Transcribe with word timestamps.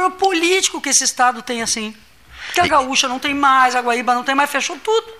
Programa 0.00 0.10
político 0.10 0.80
que 0.80 0.88
esse 0.88 1.04
Estado 1.04 1.42
tem 1.42 1.60
assim. 1.60 1.94
Que 2.54 2.60
a 2.60 2.66
Gaúcha 2.66 3.06
não 3.06 3.18
tem 3.18 3.34
mais, 3.34 3.76
a 3.76 3.80
Guaíba 3.80 4.14
não 4.14 4.24
tem 4.24 4.34
mais, 4.34 4.50
fechou 4.50 4.78
tudo. 4.78 5.12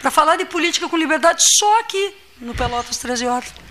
Para 0.00 0.10
falar 0.10 0.36
de 0.36 0.44
política 0.44 0.88
com 0.88 0.96
liberdade 0.96 1.42
só 1.58 1.80
aqui, 1.80 2.14
no 2.40 2.54
Pelotas 2.54 2.98
13 2.98 3.26
horas. 3.26 3.69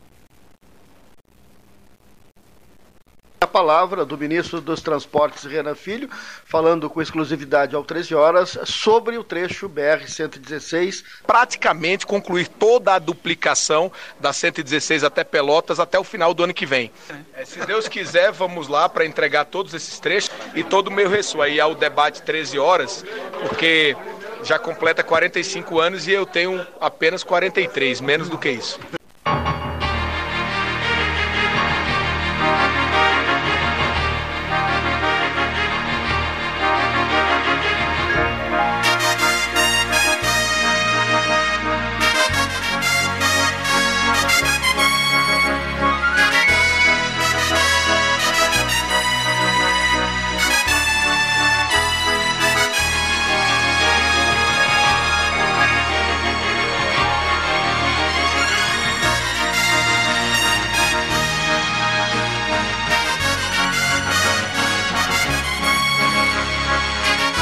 Palavra 3.50 4.05
do 4.05 4.17
ministro 4.17 4.61
dos 4.61 4.81
Transportes, 4.81 5.44
Renan 5.44 5.75
Filho, 5.75 6.09
falando 6.45 6.89
com 6.89 7.02
exclusividade 7.02 7.75
ao 7.75 7.83
13 7.83 8.16
horas 8.16 8.58
sobre 8.66 9.17
o 9.17 9.23
trecho 9.23 9.67
BR-116. 9.67 11.03
Praticamente 11.25 12.05
concluir 12.05 12.47
toda 12.47 12.95
a 12.95 13.00
duplicação 13.00 13.92
da 14.20 14.31
116 14.31 15.03
até 15.03 15.23
Pelotas 15.23 15.80
até 15.80 16.00
o 16.00 16.03
final 16.03 16.33
do 16.33 16.44
ano 16.44 16.53
que 16.53 16.66
vem. 16.66 16.92
É, 17.33 17.44
se 17.44 17.59
Deus 17.66 17.88
quiser, 17.88 18.31
vamos 18.31 18.67
lá 18.67 18.88
para 18.88 19.05
entregar 19.05 19.45
todos 19.45 19.73
esses 19.73 20.00
trechos 20.00 20.31
e 20.55 20.64
todo 20.64 20.88
o 20.88 20.92
meu 20.92 21.09
resto. 21.09 21.42
Aí 21.42 21.59
há 21.59 21.67
o 21.67 21.75
debate 21.75 22.22
13 22.22 22.59
horas, 22.59 23.03
porque 23.47 23.95
já 24.44 24.58
completa 24.58 25.03
45 25.03 25.80
anos 25.80 26.08
e 26.08 26.11
eu 26.11 26.25
tenho 26.25 26.66
apenas 26.80 27.23
43, 27.23 28.02
menos 28.02 28.30
do 28.30 28.38
que 28.38 28.50
isso. 28.50 28.80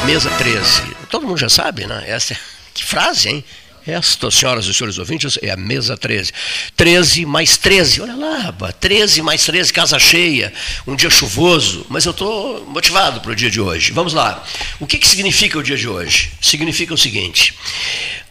Mesa 0.07 0.29
13. 0.29 0.84
Todo 1.09 1.28
mundo 1.28 1.38
já 1.38 1.50
sabe, 1.50 1.85
né? 1.85 2.06
Essa 2.07 2.34
é... 2.34 2.38
Que 2.73 2.85
frase, 2.85 3.28
hein? 3.28 3.44
Esta, 3.85 4.31
senhoras 4.31 4.66
e 4.66 4.73
senhores 4.73 4.97
ouvintes, 4.97 5.38
é 5.41 5.50
a 5.50 5.57
mesa 5.57 5.97
13. 5.97 6.31
13 6.78 7.25
mais 7.25 7.57
13, 7.57 8.01
olha 8.01 8.16
lá, 8.16 8.53
13 8.79 9.22
mais 9.22 9.44
13, 9.44 9.73
casa 9.73 10.00
cheia, 10.00 10.53
um 10.85 10.96
dia 10.96 11.09
chuvoso, 11.09 11.85
mas 11.90 12.06
eu 12.06 12.12
estou 12.12 12.66
motivado 12.67 13.19
para 13.19 13.31
o 13.31 13.35
dia 13.35 13.51
de 13.51 13.59
hoje. 13.59 13.91
Vamos 13.91 14.13
lá. 14.13 14.41
O 14.79 14.88
que, 14.88 14.97
que 14.97 15.07
significa 15.07 15.59
o 15.59 15.63
dia 15.63 15.75
de 15.75 15.90
hoje? 15.90 16.31
Significa 16.41 16.94
o 16.94 16.97
seguinte: 16.97 17.53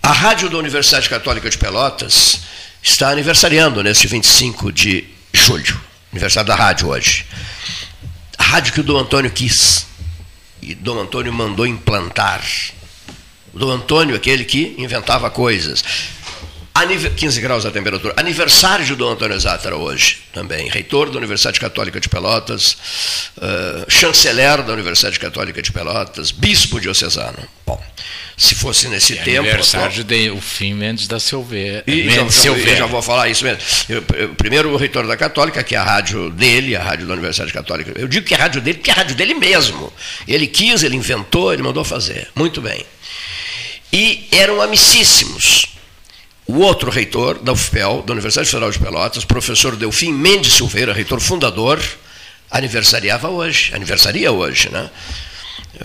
a 0.02 0.12
rádio 0.12 0.48
da 0.48 0.56
Universidade 0.56 1.10
Católica 1.10 1.50
de 1.50 1.58
Pelotas 1.58 2.40
está 2.82 3.10
aniversariando 3.10 3.82
neste 3.82 4.06
25 4.06 4.72
de 4.72 5.04
julho, 5.30 5.78
aniversário 6.10 6.48
da 6.48 6.54
rádio 6.54 6.88
hoje. 6.88 7.26
A 8.38 8.44
rádio 8.44 8.72
que 8.72 8.80
o 8.80 8.84
Dom 8.84 8.98
Antônio 8.98 9.30
quis 9.30 9.85
e 10.66 10.74
Dom 10.74 10.98
Antônio 10.98 11.32
mandou 11.32 11.64
implantar. 11.66 12.44
O 13.54 13.58
Dom 13.58 13.70
Antônio, 13.70 14.16
aquele 14.16 14.44
que 14.44 14.74
inventava 14.76 15.30
coisas. 15.30 15.82
15 17.16 17.40
graus 17.40 17.64
a 17.64 17.70
temperatura. 17.70 18.12
Aniversário 18.18 18.84
de 18.84 18.94
Dom 18.94 19.12
Antônio 19.12 19.38
Zátara 19.40 19.76
hoje 19.76 20.24
também. 20.32 20.68
Reitor 20.68 21.10
da 21.10 21.16
Universidade 21.16 21.58
Católica 21.58 21.98
de 21.98 22.08
Pelotas, 22.08 22.76
uh, 23.38 23.90
chanceler 23.90 24.62
da 24.62 24.74
Universidade 24.74 25.18
Católica 25.18 25.62
de 25.62 25.72
Pelotas, 25.72 26.30
bispo 26.30 26.78
diocesano. 26.78 27.38
Bom, 27.64 27.82
se 28.36 28.54
fosse 28.54 28.88
nesse 28.88 29.14
e 29.14 29.16
tempo. 29.16 29.40
Aniversário 29.40 30.04
de 30.04 30.30
o 30.30 30.40
fim 30.40 30.74
Mendes 30.74 31.08
da 31.08 31.18
Silveira. 31.18 31.82
E, 31.86 32.04
Mendes 32.04 32.34
já, 32.34 32.42
Silveira. 32.42 32.76
já 32.76 32.86
vou 32.86 33.00
falar 33.00 33.28
isso 33.28 33.44
mesmo. 33.44 33.60
Eu, 33.88 34.04
eu, 34.14 34.28
primeiro, 34.34 34.70
o 34.70 34.76
reitor 34.76 35.06
da 35.06 35.16
Católica, 35.16 35.62
que 35.62 35.74
é 35.74 35.78
a 35.78 35.82
rádio 35.82 36.30
dele, 36.30 36.76
a 36.76 36.82
rádio 36.82 37.06
da 37.06 37.14
Universidade 37.14 37.52
Católica. 37.52 37.92
Eu 37.98 38.06
digo 38.06 38.26
que 38.26 38.34
é 38.34 38.36
a 38.36 38.40
rádio 38.40 38.60
dele, 38.60 38.78
porque 38.78 38.90
é 38.90 38.92
a 38.92 38.96
rádio 38.96 39.16
dele 39.16 39.34
mesmo. 39.34 39.92
Ele 40.28 40.46
quis, 40.46 40.82
ele 40.82 40.96
inventou, 40.96 41.52
ele 41.52 41.62
mandou 41.62 41.84
fazer. 41.84 42.28
Muito 42.34 42.60
bem. 42.60 42.84
E 43.92 44.28
eram 44.32 44.60
amicíssimos 44.60 45.66
o 46.46 46.58
outro 46.58 46.90
reitor 46.90 47.42
da 47.42 47.52
UFPEL, 47.52 48.04
da 48.06 48.12
Universidade 48.12 48.48
Federal 48.48 48.70
de 48.70 48.78
Pelotas, 48.78 49.24
professor 49.24 49.74
Delfim 49.74 50.12
Mendes 50.12 50.52
Silveira, 50.52 50.92
reitor 50.92 51.20
fundador, 51.20 51.82
aniversariava 52.50 53.28
hoje, 53.28 53.74
aniversaria 53.74 54.30
hoje, 54.30 54.68
né? 54.70 54.88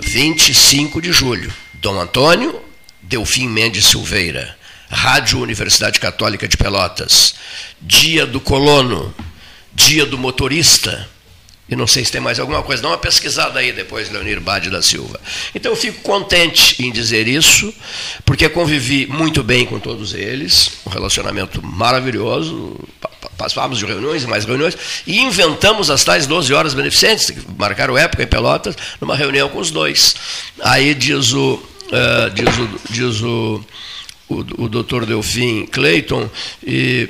25 0.04 1.02
de 1.02 1.12
julho. 1.12 1.52
Dom 1.82 2.00
Antônio 2.00 2.62
Delfim 3.02 3.48
Mendes 3.48 3.86
Silveira, 3.86 4.56
Rádio 4.88 5.40
Universidade 5.40 6.00
Católica 6.00 6.48
de 6.48 6.56
Pelotas, 6.56 7.34
Dia 7.82 8.26
do 8.26 8.40
Colono, 8.40 9.14
Dia 9.74 10.06
do 10.06 10.16
Motorista, 10.16 11.10
e 11.68 11.76
não 11.76 11.88
sei 11.88 12.06
se 12.06 12.12
tem 12.12 12.22
mais 12.22 12.40
alguma 12.40 12.62
coisa. 12.62 12.84
Dá 12.84 12.90
uma 12.90 12.98
pesquisada 12.98 13.60
aí 13.60 13.72
depois, 13.72 14.12
Leonir 14.12 14.40
Bade 14.40 14.70
da 14.70 14.82
Silva. 14.82 15.20
Então 15.56 15.72
eu 15.72 15.76
fico 15.76 16.02
contente 16.02 16.84
em 16.84 16.92
dizer 16.92 17.28
isso, 17.28 17.74
porque 18.26 18.48
convivi 18.48 19.08
muito 19.08 19.42
bem 19.42 19.66
com 19.66 19.80
todos 19.80 20.14
eles, 20.14 20.74
um 20.86 20.90
relacionamento 20.90 21.66
maravilhoso, 21.66 22.78
passávamos 23.38 23.80
de 23.80 23.86
reuniões 23.86 24.24
e 24.24 24.28
mais 24.28 24.46
reuniões, 24.46 24.78
e 25.08 25.20
inventamos 25.20 25.90
as 25.90 26.04
tais 26.04 26.28
12 26.28 26.54
horas 26.54 26.74
beneficentes, 26.74 27.32
que 27.32 27.40
marcaram 27.58 27.98
época 27.98 28.22
em 28.22 28.28
Pelotas, 28.28 28.76
numa 29.00 29.16
reunião 29.16 29.50
com 29.50 29.60
os 29.60 29.72
dois. 29.72 30.16
Aí 30.62 30.94
diz 30.94 31.34
o, 31.34 31.71
uh, 31.92 32.30
diz 32.34 32.58
o, 32.58 32.80
diz 32.90 33.22
o, 33.22 33.64
o, 34.30 34.64
o 34.64 34.70
doutor 34.70 35.06
Delfim 35.06 35.66
Clayton, 35.66 36.30
e 36.66 37.10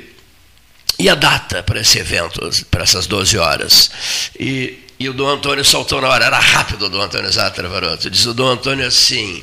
e 0.98 1.08
a 1.08 1.14
data 1.16 1.62
para 1.64 1.80
esse 1.80 1.98
evento, 1.98 2.48
para 2.70 2.84
essas 2.84 3.08
12 3.08 3.36
horas? 3.36 3.90
E, 4.38 4.78
e 5.00 5.08
o 5.08 5.12
Dom 5.12 5.28
Antônio 5.28 5.64
saltou 5.64 6.00
na 6.00 6.08
hora, 6.08 6.26
era 6.26 6.38
rápido 6.38 6.86
o 6.86 6.88
Dom 6.88 7.00
Antônio 7.00 7.32
Zatra 7.32 7.68
Varoto. 7.68 8.08
Diz 8.08 8.24
o 8.26 8.32
Dom 8.32 8.46
Antônio 8.46 8.86
assim: 8.86 9.42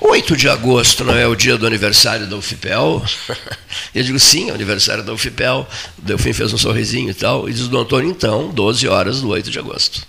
8 0.00 0.36
de 0.36 0.48
agosto 0.48 1.04
não 1.04 1.16
é 1.16 1.26
o 1.26 1.34
dia 1.34 1.58
do 1.58 1.66
aniversário 1.66 2.26
da 2.26 2.36
UFPEL? 2.36 3.04
Eu 3.92 4.04
digo, 4.04 4.18
sim, 4.20 4.48
é 4.48 4.52
o 4.52 4.54
aniversário 4.54 5.02
da 5.02 5.12
UFPEL. 5.12 5.66
O 5.98 6.02
Delfim 6.02 6.32
fez 6.32 6.52
um 6.52 6.58
sorrisinho 6.58 7.10
e 7.10 7.14
tal. 7.14 7.48
E 7.48 7.52
diz 7.52 7.62
o 7.62 7.68
Dom 7.68 7.80
Antônio, 7.80 8.10
então, 8.10 8.48
12 8.50 8.86
horas 8.86 9.20
do 9.20 9.28
8 9.28 9.50
de 9.50 9.58
agosto. 9.58 10.06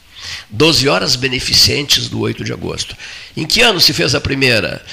12 0.50 0.90
horas 0.90 1.16
beneficentes 1.16 2.10
do 2.10 2.20
8 2.20 2.44
de 2.44 2.52
agosto. 2.54 2.96
Em 3.36 3.46
que 3.46 3.62
ano 3.62 3.80
se 3.80 3.94
fez 3.94 4.16
a 4.16 4.22
primeira? 4.22 4.84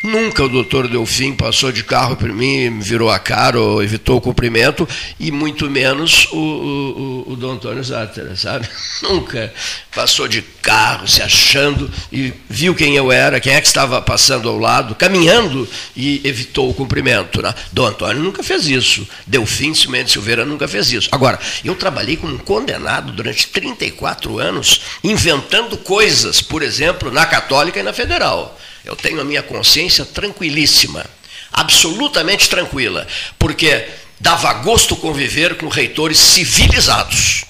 Nunca 0.03 0.43
o 0.43 0.49
doutor 0.49 0.89
Delfim 0.89 1.33
passou 1.33 1.71
de 1.71 1.85
carro 1.85 2.17
por 2.17 2.29
mim, 2.29 2.81
virou 2.81 3.09
a 3.09 3.21
cara 3.21 3.61
ou 3.61 3.83
evitou 3.83 4.17
o 4.17 4.21
cumprimento, 4.21 4.89
e 5.19 5.31
muito 5.31 5.71
menos 5.71 6.27
o, 6.33 6.37
o, 6.37 7.25
o, 7.29 7.33
o 7.33 7.37
Dom 7.37 7.53
Antônio 7.53 7.85
Zátera, 7.85 8.35
sabe? 8.35 8.69
Nunca 9.03 9.53
passou 9.95 10.27
de 10.27 10.43
carro, 10.43 11.07
se 11.07 11.23
achando, 11.23 11.89
e 12.11 12.33
viu 12.49 12.75
quem 12.75 12.97
eu 12.97 13.13
era, 13.13 13.39
quem 13.39 13.53
é 13.53 13.61
que 13.61 13.67
estava 13.67 14.03
passando 14.03 14.49
ao 14.49 14.59
lado, 14.59 14.95
caminhando, 14.97 15.69
e 15.95 16.21
evitou 16.25 16.69
o 16.69 16.75
cumprimento. 16.75 17.41
Né? 17.41 17.55
Dom 17.71 17.87
Antônio 17.87 18.23
nunca 18.23 18.43
fez 18.43 18.67
isso. 18.67 19.07
Delfim 19.27 19.73
Mendes 19.89 20.13
Silveira 20.13 20.45
nunca 20.45 20.67
fez 20.67 20.91
isso. 20.91 21.09
Agora, 21.13 21.39
eu 21.65 21.75
trabalhei 21.75 22.17
como 22.17 22.35
um 22.35 22.39
condenado 22.39 23.13
durante 23.13 23.47
34 23.49 24.39
anos, 24.39 24.83
inventando 25.05 25.77
coisas, 25.77 26.41
por 26.41 26.63
exemplo, 26.63 27.11
na 27.11 27.25
Católica 27.25 27.79
e 27.79 27.83
na 27.83 27.93
Federal. 27.93 28.59
Eu 28.85 28.97
tenho 28.97 29.21
a 29.21 29.25
minha 29.25 29.43
consciência 29.43 30.05
tranquilíssima, 30.05 31.07
absolutamente 31.53 32.49
tranquila, 32.49 33.07
porque 33.39 33.87
dava 34.19 34.53
gosto 34.55 34.97
conviver 34.97 35.57
com 35.57 35.69
reitores 35.69 36.19
civilizados. 36.19 37.45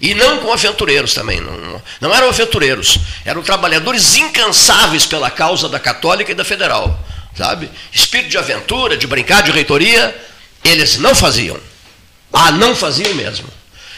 E 0.00 0.14
não 0.14 0.38
com 0.38 0.52
aventureiros 0.52 1.14
também. 1.14 1.40
Não, 1.40 1.82
não 2.00 2.14
eram 2.14 2.28
aventureiros. 2.28 2.98
Eram 3.24 3.42
trabalhadores 3.42 4.16
incansáveis 4.16 5.06
pela 5.06 5.30
causa 5.30 5.68
da 5.68 5.80
católica 5.80 6.32
e 6.32 6.34
da 6.34 6.44
federal. 6.44 6.98
Sabe? 7.34 7.70
Espírito 7.92 8.30
de 8.30 8.38
aventura, 8.38 8.96
de 8.96 9.06
brincar, 9.06 9.42
de 9.42 9.50
reitoria, 9.50 10.14
eles 10.62 10.98
não 10.98 11.14
faziam. 11.14 11.58
Ah, 12.32 12.52
não 12.52 12.76
faziam 12.76 13.14
mesmo. 13.14 13.48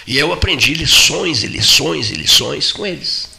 E 0.07 0.17
eu 0.17 0.33
aprendi 0.33 0.75
lições 0.75 1.43
e 1.43 1.47
lições 1.47 2.11
e 2.11 2.15
lições 2.15 2.73
com 2.73 2.87
eles 2.87 3.38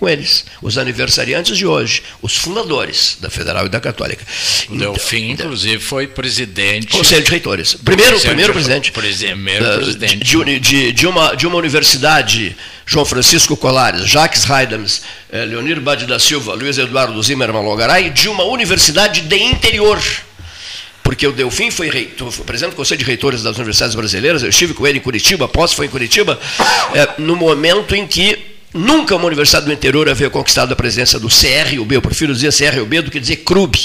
com 0.00 0.08
eles, 0.08 0.46
os 0.62 0.78
aniversariantes 0.78 1.58
de 1.58 1.66
hoje, 1.66 2.02
os 2.22 2.34
fundadores 2.34 3.18
da 3.20 3.28
Federal 3.28 3.66
e 3.66 3.68
da 3.68 3.78
Católica. 3.78 4.24
O 4.70 4.76
Delfim, 4.76 5.32
então, 5.32 5.44
inclusive, 5.44 5.78
foi 5.78 6.06
presidente. 6.06 6.88
Conselho 6.88 7.22
de 7.22 7.30
Reitores. 7.30 7.74
Primeiro, 7.74 8.18
primeiro 8.18 8.52
presidente. 8.54 8.90
Primeiro 8.90 9.74
presidente. 9.76 10.16
De, 10.24 10.58
de, 10.58 10.92
de, 10.92 11.06
uma, 11.06 11.34
de 11.36 11.46
uma 11.46 11.58
universidade, 11.58 12.56
João 12.86 13.04
Francisco 13.04 13.54
Colares, 13.58 14.08
Jacques 14.08 14.50
Haidams, 14.50 15.02
eh, 15.30 15.44
Leonir 15.44 15.78
Bade 15.82 16.06
da 16.06 16.18
Silva, 16.18 16.54
Luiz 16.54 16.78
Eduardo 16.78 17.22
Zimmermann 17.22 17.62
Logaray, 17.62 18.08
de 18.08 18.30
uma 18.30 18.44
universidade 18.44 19.20
de 19.20 19.36
interior 19.36 20.00
porque 21.02 21.26
o 21.26 21.32
Delfim 21.32 21.72
foi, 21.72 21.90
reitor, 21.90 22.30
foi 22.30 22.44
presidente 22.44 22.74
do 22.74 22.76
Conselho 22.76 22.98
de 22.98 23.04
Reitores 23.04 23.42
das 23.42 23.56
Universidades 23.56 23.96
Brasileiras, 23.96 24.44
eu 24.44 24.48
estive 24.48 24.74
com 24.74 24.86
ele 24.86 24.98
em 24.98 25.00
Curitiba, 25.00 25.46
após 25.46 25.72
foi 25.72 25.86
em 25.86 25.88
Curitiba, 25.88 26.38
é, 26.94 27.20
no 27.20 27.34
momento 27.34 27.96
em 27.96 28.06
que 28.06 28.49
Nunca 28.72 29.16
uma 29.16 29.26
universidade 29.26 29.66
do 29.66 29.72
interior 29.72 30.08
havia 30.08 30.30
conquistado 30.30 30.72
a 30.72 30.76
presença 30.76 31.18
do 31.18 31.28
CRUB, 31.28 31.92
eu 31.92 32.02
prefiro 32.02 32.32
dizer 32.34 32.52
CRUB 32.52 33.02
do 33.02 33.10
que 33.10 33.18
dizer 33.18 33.38
CRUB, 33.38 33.76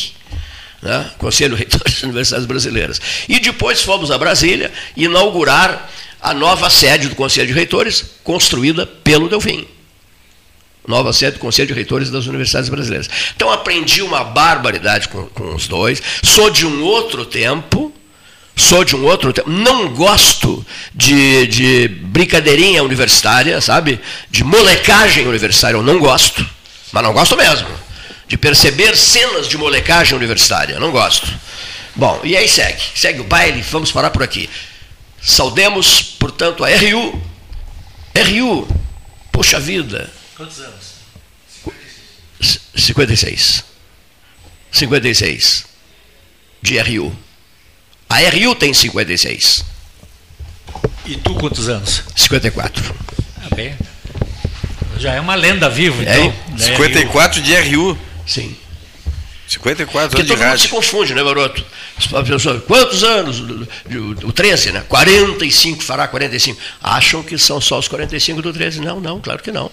né? 0.82 1.10
Conselho 1.18 1.56
Reitor 1.56 1.82
das 1.84 2.04
Universidades 2.04 2.46
Brasileiras. 2.46 3.02
E 3.28 3.40
depois 3.40 3.82
fomos 3.82 4.12
a 4.12 4.18
Brasília 4.18 4.72
inaugurar 4.96 5.90
a 6.22 6.34
nova 6.34 6.70
sede 6.70 7.08
do 7.08 7.16
Conselho 7.16 7.48
de 7.48 7.54
Reitores, 7.54 8.06
construída 8.24 8.86
pelo 8.86 9.28
Delfim. 9.28 9.68
Nova 10.88 11.12
sede 11.12 11.38
do 11.38 11.40
Conselho 11.40 11.70
de 11.70 11.74
Reitores 11.74 12.12
das 12.12 12.28
Universidades 12.28 12.70
Brasileiras. 12.70 13.10
Então 13.36 13.52
aprendi 13.52 14.04
uma 14.04 14.24
barbaridade 14.24 15.10
com, 15.10 15.26
com 15.28 15.56
os 15.56 15.68
dois, 15.68 16.02
sou 16.24 16.52
de 16.52 16.66
um 16.66 16.84
outro 16.84 17.26
tempo, 17.26 17.92
sou 18.56 18.86
de 18.86 18.96
um 18.96 19.04
outro 19.04 19.34
tempo, 19.34 19.50
não 19.50 19.90
gosto 19.94 20.66
de, 20.94 21.48
de 21.48 21.88
brincadeirinha 21.88 22.84
universitária, 22.84 23.60
sabe? 23.60 24.00
De 24.32 24.44
molecagem 24.44 25.28
universitária, 25.28 25.76
eu 25.76 25.84
não 25.84 26.00
gosto, 26.00 26.48
mas 26.92 27.04
não 27.04 27.14
gosto 27.14 27.36
mesmo. 27.36 27.68
De 28.28 28.38
perceber 28.38 28.96
cenas 28.96 29.48
de 29.48 29.58
molecagem 29.58 30.16
universitária, 30.16 30.80
não 30.80 30.92
gosto. 30.92 31.28
Bom, 31.96 32.20
e 32.24 32.36
aí 32.36 32.48
segue, 32.48 32.82
segue 32.96 33.20
o 33.20 33.24
baile, 33.24 33.62
vamos 33.62 33.92
parar 33.92 34.10
por 34.10 34.24
aqui. 34.24 34.50
Saudemos, 35.22 36.02
portanto, 36.02 36.64
a 36.64 36.70
RU. 36.70 37.22
RU, 38.16 38.68
poxa 39.32 39.60
vida. 39.60 40.10
Quantos 40.36 40.60
anos? 40.60 40.96
56. 42.76 43.64
56. 44.72 45.66
De 46.62 46.80
RU. 46.80 47.25
A 48.10 48.18
RU 48.20 48.56
tem 48.56 48.74
56. 48.74 49.64
E 51.06 51.16
tu 51.18 51.36
quantos 51.36 51.70
anos? 51.70 52.02
54. 52.16 52.96
Ah, 53.44 53.54
bem. 53.56 53.76
Já 54.98 55.14
é 55.14 55.20
uma 55.20 55.36
lenda 55.36 55.70
viva, 55.70 56.02
é, 56.04 56.20
então. 56.20 56.34
54 56.58 57.42
de 57.42 57.54
RU. 57.56 57.96
Sim. 58.26 58.56
54 59.48 60.10
Porque 60.10 60.22
anos 60.22 60.22
todo 60.22 60.26
de 60.26 60.32
mundo 60.32 60.42
rádio. 60.50 60.64
se 60.64 60.70
confunde, 60.70 61.14
né, 61.14 61.24
garoto? 61.24 61.64
Pessoas, 62.26 62.64
quantos 62.64 63.04
anos? 63.04 63.40
O 64.24 64.32
13, 64.32 64.72
né? 64.72 64.84
45, 64.88 65.84
fará 65.84 66.08
45. 66.08 66.60
Acham 66.82 67.22
que 67.22 67.38
são 67.38 67.62
só 67.62 67.78
os 67.78 67.88
45 67.88 68.42
do 68.42 68.52
13. 68.52 68.82
Não, 68.82 69.00
não, 69.00 69.22
claro 69.22 69.44
que 69.44 69.52
não. 69.52 69.70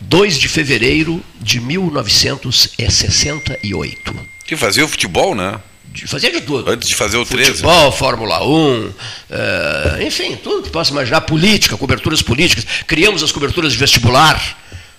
2 0.00 0.38
de 0.38 0.48
fevereiro 0.48 1.22
de 1.40 1.60
1968. 1.60 4.14
Que 4.46 4.56
fazia 4.56 4.84
o 4.84 4.88
futebol, 4.88 5.34
né? 5.34 5.60
Fazia 6.06 6.30
de 6.30 6.40
tudo. 6.40 6.70
Antes 6.70 6.88
de 6.88 6.94
fazer 6.94 7.16
o 7.16 7.24
13. 7.24 7.50
Futebol, 7.50 7.92
Fórmula 7.92 8.44
1, 8.44 8.92
é, 9.30 10.04
enfim, 10.04 10.36
tudo 10.36 10.62
que 10.62 10.70
possa 10.70 10.90
imaginar, 10.90 11.20
política, 11.22 11.76
coberturas 11.76 12.22
políticas. 12.22 12.66
Criamos 12.86 13.22
as 13.22 13.32
coberturas 13.32 13.72
de 13.72 13.78
vestibular, 13.78 14.40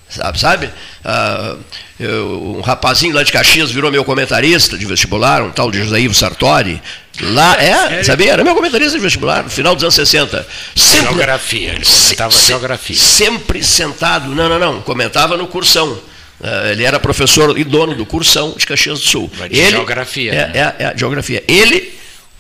sabe? 0.10 0.40
sabe? 0.40 0.70
Ah, 1.04 1.56
eu, 2.00 2.56
um 2.58 2.62
rapazinho 2.62 3.14
lá 3.14 3.24
de 3.24 3.32
Caxias 3.32 3.72
virou 3.72 3.92
meu 3.92 4.04
comentarista 4.04 4.78
de 4.78 4.86
vestibular, 4.86 5.42
um 5.44 5.52
tal 5.52 5.72
de 5.72 5.80
José 5.80 6.00
Ivo 6.00 6.14
Sartori. 6.14 6.82
Lá, 7.22 7.56
é, 7.62 8.04
sabia? 8.04 8.34
Era 8.34 8.44
meu 8.44 8.56
comentarista 8.56 8.98
de 8.98 9.04
vestibular, 9.04 9.44
no 9.44 9.50
final 9.50 9.76
dos 9.76 9.84
anos 9.84 9.96
60. 9.96 10.46
Sempre, 10.76 11.08
geografia, 11.08 11.74
ele 11.74 11.86
comentava 11.86 12.32
se, 12.32 12.48
geografia. 12.48 12.98
Sempre 12.98 13.64
sentado, 13.64 14.36
não, 14.36 14.50
não, 14.50 14.60
não, 14.60 14.82
comentava 14.82 15.38
no 15.38 15.48
cursão. 15.48 15.98
Uh, 16.40 16.68
ele 16.72 16.84
era 16.84 17.00
professor 17.00 17.58
e 17.58 17.64
dono 17.64 17.96
do 17.96 18.06
cursão 18.06 18.54
de 18.58 18.66
Caxias 18.66 19.00
do 19.00 19.06
Sul. 19.06 19.32
de 19.50 19.58
ele, 19.58 19.72
geografia. 19.72 20.34
É, 20.34 20.48
né? 20.48 20.52
é, 20.54 20.84
é, 20.84 20.98
geografia. 20.98 21.42
Ele, 21.48 21.94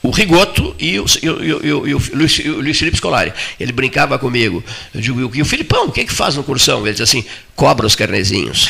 o 0.03 0.10
Rigoto 0.10 0.75
e 0.77 1.00
o, 1.00 1.05
e 1.22 1.29
o, 1.29 1.43
e 1.43 1.53
o, 1.53 1.88
e 1.88 1.96
o 1.96 2.01
Luiz, 2.13 2.38
Luiz 2.46 2.77
Felipe 2.77 2.98
Scolari. 2.98 3.31
Ele 3.58 3.72
brincava 3.72 4.19
comigo. 4.19 4.62
Eu 4.93 5.00
digo, 5.00 5.31
e 5.34 5.41
o 5.41 5.46
Filipão, 5.46 5.86
o 5.86 5.91
que, 5.91 6.01
é 6.01 6.05
que 6.05 6.12
faz 6.12 6.36
no 6.36 6.43
cursão? 6.43 6.81
Ele 6.81 6.91
diz 6.91 7.01
assim, 7.01 7.24
cobra 7.55 7.88
os 7.88 7.96
carnezinhos. 7.96 8.67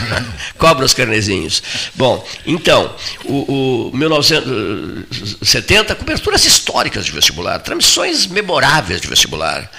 cobra 0.56 0.86
os 0.86 0.94
carnezinhos. 0.94 1.62
Bom, 1.94 2.26
então, 2.46 2.94
o, 3.26 3.90
o 3.92 3.96
1970, 3.96 5.94
coberturas 5.96 6.46
históricas 6.46 7.04
de 7.04 7.12
vestibular, 7.12 7.58
transmissões 7.58 8.26
memoráveis 8.26 9.02
de 9.02 9.06
vestibular 9.06 9.70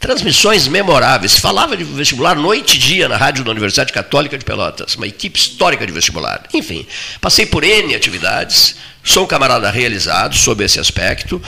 transmissões 0.00 0.66
memoráveis. 0.66 1.38
Falava 1.38 1.76
de 1.76 1.84
vestibular 1.84 2.34
noite 2.34 2.76
e 2.76 2.78
dia 2.78 3.08
na 3.08 3.16
rádio 3.16 3.44
da 3.44 3.50
Universidade 3.50 3.92
Católica 3.92 4.36
de 4.36 4.44
Pelotas, 4.44 4.96
uma 4.96 5.06
equipe 5.06 5.38
histórica 5.38 5.86
de 5.86 5.92
vestibular. 5.92 6.42
Enfim, 6.54 6.86
passei 7.20 7.44
por 7.44 7.62
N 7.62 7.94
atividades, 7.94 8.76
sou 9.04 9.24
um 9.24 9.26
camarada 9.26 9.70
realizado 9.70 10.34
sob 10.34 10.64
esse 10.64 10.80
aspecto, 10.80 11.40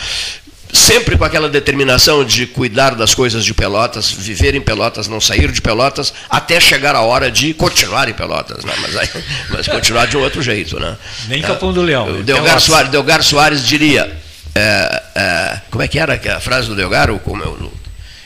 sempre 0.70 1.16
com 1.16 1.24
aquela 1.24 1.48
determinação 1.48 2.24
de 2.24 2.46
cuidar 2.46 2.94
das 2.94 3.14
coisas 3.14 3.42
de 3.42 3.54
Pelotas, 3.54 4.10
viver 4.10 4.54
em 4.54 4.60
Pelotas, 4.60 5.08
não 5.08 5.20
sair 5.20 5.50
de 5.50 5.60
Pelotas, 5.62 6.12
até 6.28 6.60
chegar 6.60 6.94
a 6.94 7.00
hora 7.00 7.30
de 7.30 7.54
continuar 7.54 8.08
em 8.08 8.14
Pelotas, 8.14 8.64
né? 8.64 8.72
mas, 8.82 8.96
aí, 8.96 9.08
mas 9.48 9.66
continuar 9.66 10.06
de 10.06 10.16
um 10.16 10.20
outro 10.20 10.42
jeito. 10.42 10.78
Né? 10.78 10.96
Nem 11.26 11.40
Capão 11.40 11.72
do 11.72 11.80
Leão. 11.80 12.20
O 12.20 12.22
Delgar, 12.22 12.60
Soares, 12.60 12.90
Delgar 12.90 13.22
Soares 13.22 13.66
diria, 13.66 14.14
é, 14.54 15.02
é, 15.14 15.60
como 15.70 15.82
é 15.82 15.88
que 15.88 15.98
era 15.98 16.20
a 16.36 16.40
frase 16.40 16.68
do 16.68 16.74
Delgar? 16.74 17.10
Ou 17.10 17.18
como 17.18 17.42
eu, 17.42 17.72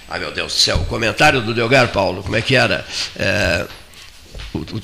Ai 0.09 0.21
meu 0.21 0.31
Deus 0.33 0.53
do 0.53 0.59
céu, 0.59 0.77
o 0.77 0.85
comentário 0.85 1.41
do 1.41 1.53
Delgar 1.53 1.89
Paulo, 1.89 2.23
como 2.23 2.37
é 2.37 2.43
que 2.43 2.55
era? 2.55 2.87
É, 3.19 3.67
o, 4.55 4.59
o, 4.59 4.81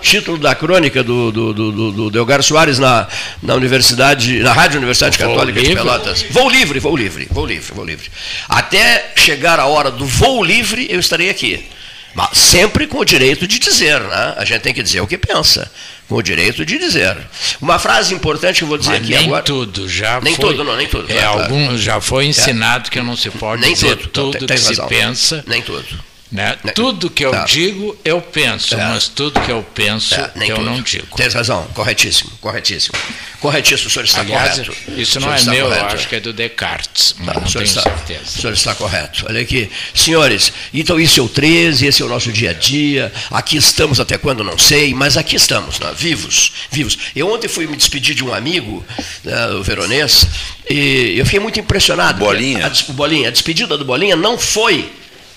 título 0.00 0.36
da 0.36 0.54
crônica 0.54 1.02
do, 1.02 1.30
do, 1.30 1.52
do, 1.52 1.92
do, 1.92 2.10
Delgar 2.10 2.42
Soares 2.42 2.78
na, 2.78 3.06
na 3.40 3.54
Universidade, 3.54 4.40
na 4.40 4.52
Rádio 4.52 4.78
Universidade 4.78 5.16
voo 5.16 5.28
Católica 5.28 5.60
livre. 5.60 5.74
de 5.74 5.80
Pelotas. 5.80 6.22
Voo 6.30 6.50
livre, 6.50 6.80
voo 6.80 6.96
livre, 6.96 7.28
voo 7.30 7.46
livre, 7.46 7.72
voo 7.72 7.84
livre. 7.84 8.10
Até 8.48 9.12
chegar 9.14 9.60
a 9.60 9.66
hora 9.66 9.90
do 9.90 10.04
voo 10.04 10.42
livre, 10.42 10.88
eu 10.90 10.98
estarei 10.98 11.30
aqui. 11.30 11.64
Mas 12.14 12.36
sempre 12.36 12.86
com 12.86 12.98
o 12.98 13.04
direito 13.04 13.46
de 13.46 13.58
dizer, 13.58 14.00
né? 14.00 14.34
A 14.36 14.44
gente 14.44 14.60
tem 14.60 14.74
que 14.74 14.82
dizer 14.82 15.00
o 15.00 15.06
que 15.06 15.16
pensa 15.16 15.70
com 16.08 16.16
o 16.16 16.22
direito 16.22 16.64
de 16.64 16.78
dizer. 16.78 17.16
Uma 17.60 17.78
frase 17.78 18.14
importante 18.14 18.58
que 18.58 18.64
eu 18.64 18.68
vou 18.68 18.76
dizer 18.76 18.90
Mas 18.90 19.00
aqui 19.00 19.14
nem 19.14 19.26
agora. 19.26 19.42
tudo, 19.42 19.88
já 19.88 20.20
nem 20.20 20.34
foi, 20.34 20.50
tudo, 20.50 20.64
não, 20.64 20.76
nem 20.76 20.86
tudo. 20.86 21.10
É, 21.10 21.20
claro, 21.20 21.42
algum, 21.42 21.78
já 21.78 22.00
foi 22.00 22.26
ensinado 22.26 22.88
é. 22.88 22.90
que 22.90 23.00
não 23.00 23.16
se 23.16 23.30
pode 23.30 23.62
nem 23.62 23.72
dizer 23.72 23.96
tudo, 23.96 24.32
tudo 24.32 24.46
tem, 24.46 24.48
tem 24.48 24.56
que 24.58 24.64
razão. 24.68 24.88
se 24.88 24.94
pensa. 24.94 25.44
Nem 25.46 25.62
tudo. 25.62 26.11
Né? 26.32 26.56
Né? 26.64 26.72
Tudo 26.72 27.10
que 27.10 27.22
eu 27.24 27.30
Tá. 27.30 27.44
digo, 27.44 27.94
eu 28.02 28.18
penso, 28.22 28.74
É. 28.74 28.78
mas 28.78 29.06
tudo 29.06 29.38
que 29.42 29.52
eu 29.52 29.62
penso, 29.74 30.14
É, 30.14 30.30
nem 30.34 30.48
eu 30.48 30.56
tudo. 30.56 30.64
não 30.70 30.80
digo. 30.80 31.06
Tem 31.14 31.28
razão, 31.28 31.66
corretíssimo, 31.74 32.30
corretíssimo. 32.40 32.94
Corretíssimo, 33.38 33.88
o 33.88 33.92
senhor 33.92 34.04
está 34.06 34.20
Aliás, 34.20 34.58
correto. 34.60 34.76
isso 34.96 35.20
não 35.20 35.30
é 35.32 35.42
meu, 35.42 35.54
eu 35.54 35.68
correto. 35.68 35.94
acho 35.94 36.08
que 36.08 36.16
é 36.16 36.20
do 36.20 36.32
Descartes, 36.32 37.14
mas 37.18 37.34
Tá, 37.34 37.40
não 37.40 37.46
o, 37.46 37.50
senhor 37.50 37.64
tenho 37.64 37.76
está, 37.78 37.82
certeza. 37.82 38.22
o 38.24 38.40
senhor 38.40 38.52
está 38.54 38.74
correto. 38.74 39.26
Olha 39.28 39.40
aqui. 39.42 39.70
Senhores, 39.94 40.52
então 40.72 40.98
isso 40.98 41.20
é 41.20 41.22
o 41.22 41.28
13, 41.28 41.86
esse 41.86 42.00
é 42.00 42.04
o 42.04 42.08
nosso 42.08 42.32
dia 42.32 42.50
a 42.50 42.54
dia. 42.54 43.12
Aqui 43.30 43.58
estamos 43.58 44.00
até 44.00 44.16
quando 44.16 44.42
não 44.42 44.56
sei, 44.56 44.94
mas 44.94 45.18
aqui 45.18 45.36
estamos, 45.36 45.78
né? 45.80 45.92
vivos, 45.94 46.52
vivos. 46.70 46.96
Eu 47.14 47.30
ontem 47.30 47.46
fui 47.48 47.66
me 47.66 47.76
despedir 47.76 48.14
de 48.14 48.24
um 48.24 48.32
amigo, 48.32 48.82
né, 49.22 49.48
o 49.48 49.62
veronês, 49.62 50.26
e 50.70 51.14
eu 51.18 51.24
fiquei 51.26 51.40
muito 51.40 51.60
impressionado. 51.60 52.18
Bolinha. 52.20 52.66
A, 52.66 52.90
o 52.90 52.94
Bolinha. 52.94 53.28
A 53.28 53.30
despedida 53.32 53.76
do 53.76 53.84
Bolinha 53.84 54.16
não 54.16 54.38
foi 54.38 54.90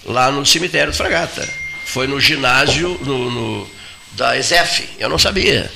lá 0.06 0.32
no 0.32 0.46
cemitério 0.46 0.92
do 0.92 0.96
Fragata. 0.96 1.48
Foi 1.86 2.08
no 2.08 2.20
ginásio 2.20 3.00
no, 3.04 3.32
no- 3.32 3.70
da 4.14 4.38
ESEF. 4.38 4.90
Eu 5.00 5.10
não 5.10 5.18
sabia. 5.20 5.72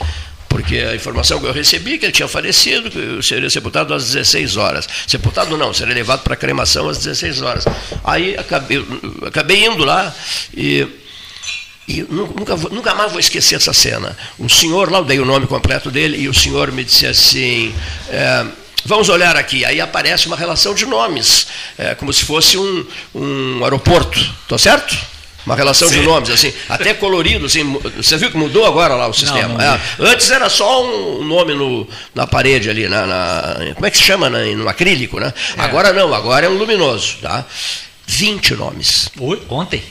Porque 0.47 0.77
a 0.77 0.95
informação 0.95 1.39
que 1.39 1.45
eu 1.45 1.53
recebi 1.53 1.93
é 1.93 1.97
que 1.99 2.05
ele 2.07 2.11
tinha 2.11 2.27
falecido, 2.27 2.89
que 2.89 3.21
seria 3.21 3.49
sepultado 3.49 3.93
às 3.93 4.05
16 4.11 4.57
horas. 4.57 4.87
Sepultado 5.07 5.55
não, 5.55 5.73
seria 5.73 5.93
levado 5.93 6.21
para 6.23 6.35
cremação 6.35 6.89
às 6.89 6.97
16 6.97 7.41
horas. 7.41 7.65
Aí 8.03 8.35
acabei, 8.35 8.83
acabei 9.27 9.65
indo 9.65 9.83
lá 9.85 10.13
e, 10.55 10.87
e 11.87 12.01
nu- 12.09 12.33
nunca, 12.35 12.55
nunca 12.55 12.95
mais 12.95 13.11
vou 13.11 13.19
esquecer 13.19 13.55
essa 13.55 13.73
cena. 13.73 14.17
O 14.39 14.49
senhor, 14.49 14.91
lá 14.91 14.97
eu 14.99 15.05
dei 15.05 15.19
o 15.19 15.25
nome 15.25 15.45
completo 15.45 15.91
dele, 15.91 16.17
e 16.17 16.27
o 16.27 16.33
senhor 16.33 16.71
me 16.71 16.83
disse 16.83 17.05
assim. 17.05 17.73
é, 18.09 18.45
Vamos 18.85 19.09
olhar 19.09 19.35
aqui, 19.35 19.65
aí 19.65 19.79
aparece 19.81 20.27
uma 20.27 20.35
relação 20.37 20.73
de 20.73 20.85
nomes, 20.85 21.47
é, 21.77 21.95
como 21.95 22.11
se 22.13 22.23
fosse 22.25 22.57
um, 22.57 22.85
um 23.13 23.63
aeroporto, 23.63 24.19
tá 24.47 24.57
certo? 24.57 24.97
Uma 25.45 25.55
relação 25.55 25.89
de 25.89 26.01
nomes, 26.01 26.29
assim, 26.29 26.53
até 26.67 26.93
colorido, 26.93 27.45
assim, 27.45 27.63
você 27.95 28.17
viu 28.17 28.29
que 28.29 28.37
mudou 28.37 28.65
agora 28.65 28.93
lá 28.93 29.07
o 29.07 29.13
sistema? 29.13 29.47
não 29.55 29.61
É, 29.61 29.79
antes 29.99 30.29
era 30.29 30.49
só 30.49 30.83
um 30.85 31.23
nome 31.23 31.53
no, 31.55 31.87
na 32.13 32.27
parede 32.27 32.69
ali, 32.69 32.87
na, 32.87 33.07
na- 33.07 33.55
como 33.73 33.85
é 33.85 33.89
que 33.91 33.97
se 33.97 34.03
chama? 34.03 34.29
Na, 34.29 34.39
no 34.45 34.67
acrílico, 34.69 35.19
né? 35.19 35.33
Agora 35.57 35.91
não, 35.93 36.13
agora 36.13 36.45
é 36.45 36.49
um 36.49 36.53
luminoso, 36.57 37.15
tá? 37.21 37.45
20 38.05 38.55
nomes, 38.55 39.09
Oi, 39.19 39.41
Ontem. 39.49 39.83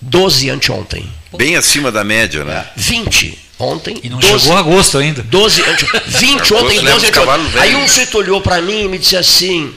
12 0.00 0.48
anteontem, 0.50 1.10
Bem 1.36 1.56
acima 1.56 1.90
da 1.92 2.02
média, 2.04 2.44
né? 2.44 2.66
20 2.76 3.38
ontem, 3.60 3.98
E 4.02 4.08
não 4.08 4.18
12 4.18 4.40
chegou 4.40 4.56
agosto 4.56 4.98
ainda. 4.98 5.22
12 5.22 5.62
ante... 5.62 5.86
20 6.06 6.54
ontem, 6.54 6.78
Agosto 6.78 6.84
leva 6.84 6.96
12 6.96 7.04
os 7.06 7.10
cavalos 7.10 7.46
anteontem. 7.46 7.70
Aí 7.70 7.76
um 7.76 7.88
sujeito 7.88 8.18
olhou 8.18 8.40
para 8.40 8.60
mim 8.60 8.84
e 8.84 8.88
me 8.88 8.98
disse 8.98 9.16
assim: 9.16 9.72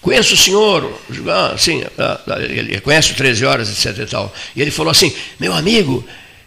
Conheço 0.00 0.34
o 0.34 0.36
senhor? 0.36 1.00
Ah, 1.28 1.54
sim, 1.58 1.84
ah, 1.98 2.20
ah, 2.26 2.40
ele 2.40 2.80
conhece 2.80 3.12
o 3.12 3.14
13 3.14 3.44
horas, 3.44 3.68
etc. 3.68 3.98
E, 3.98 4.06
tal. 4.06 4.32
e 4.54 4.62
ele 4.62 4.70
falou 4.70 4.90
assim: 4.90 5.12
Meu 5.40 5.52
amigo, 5.52 6.04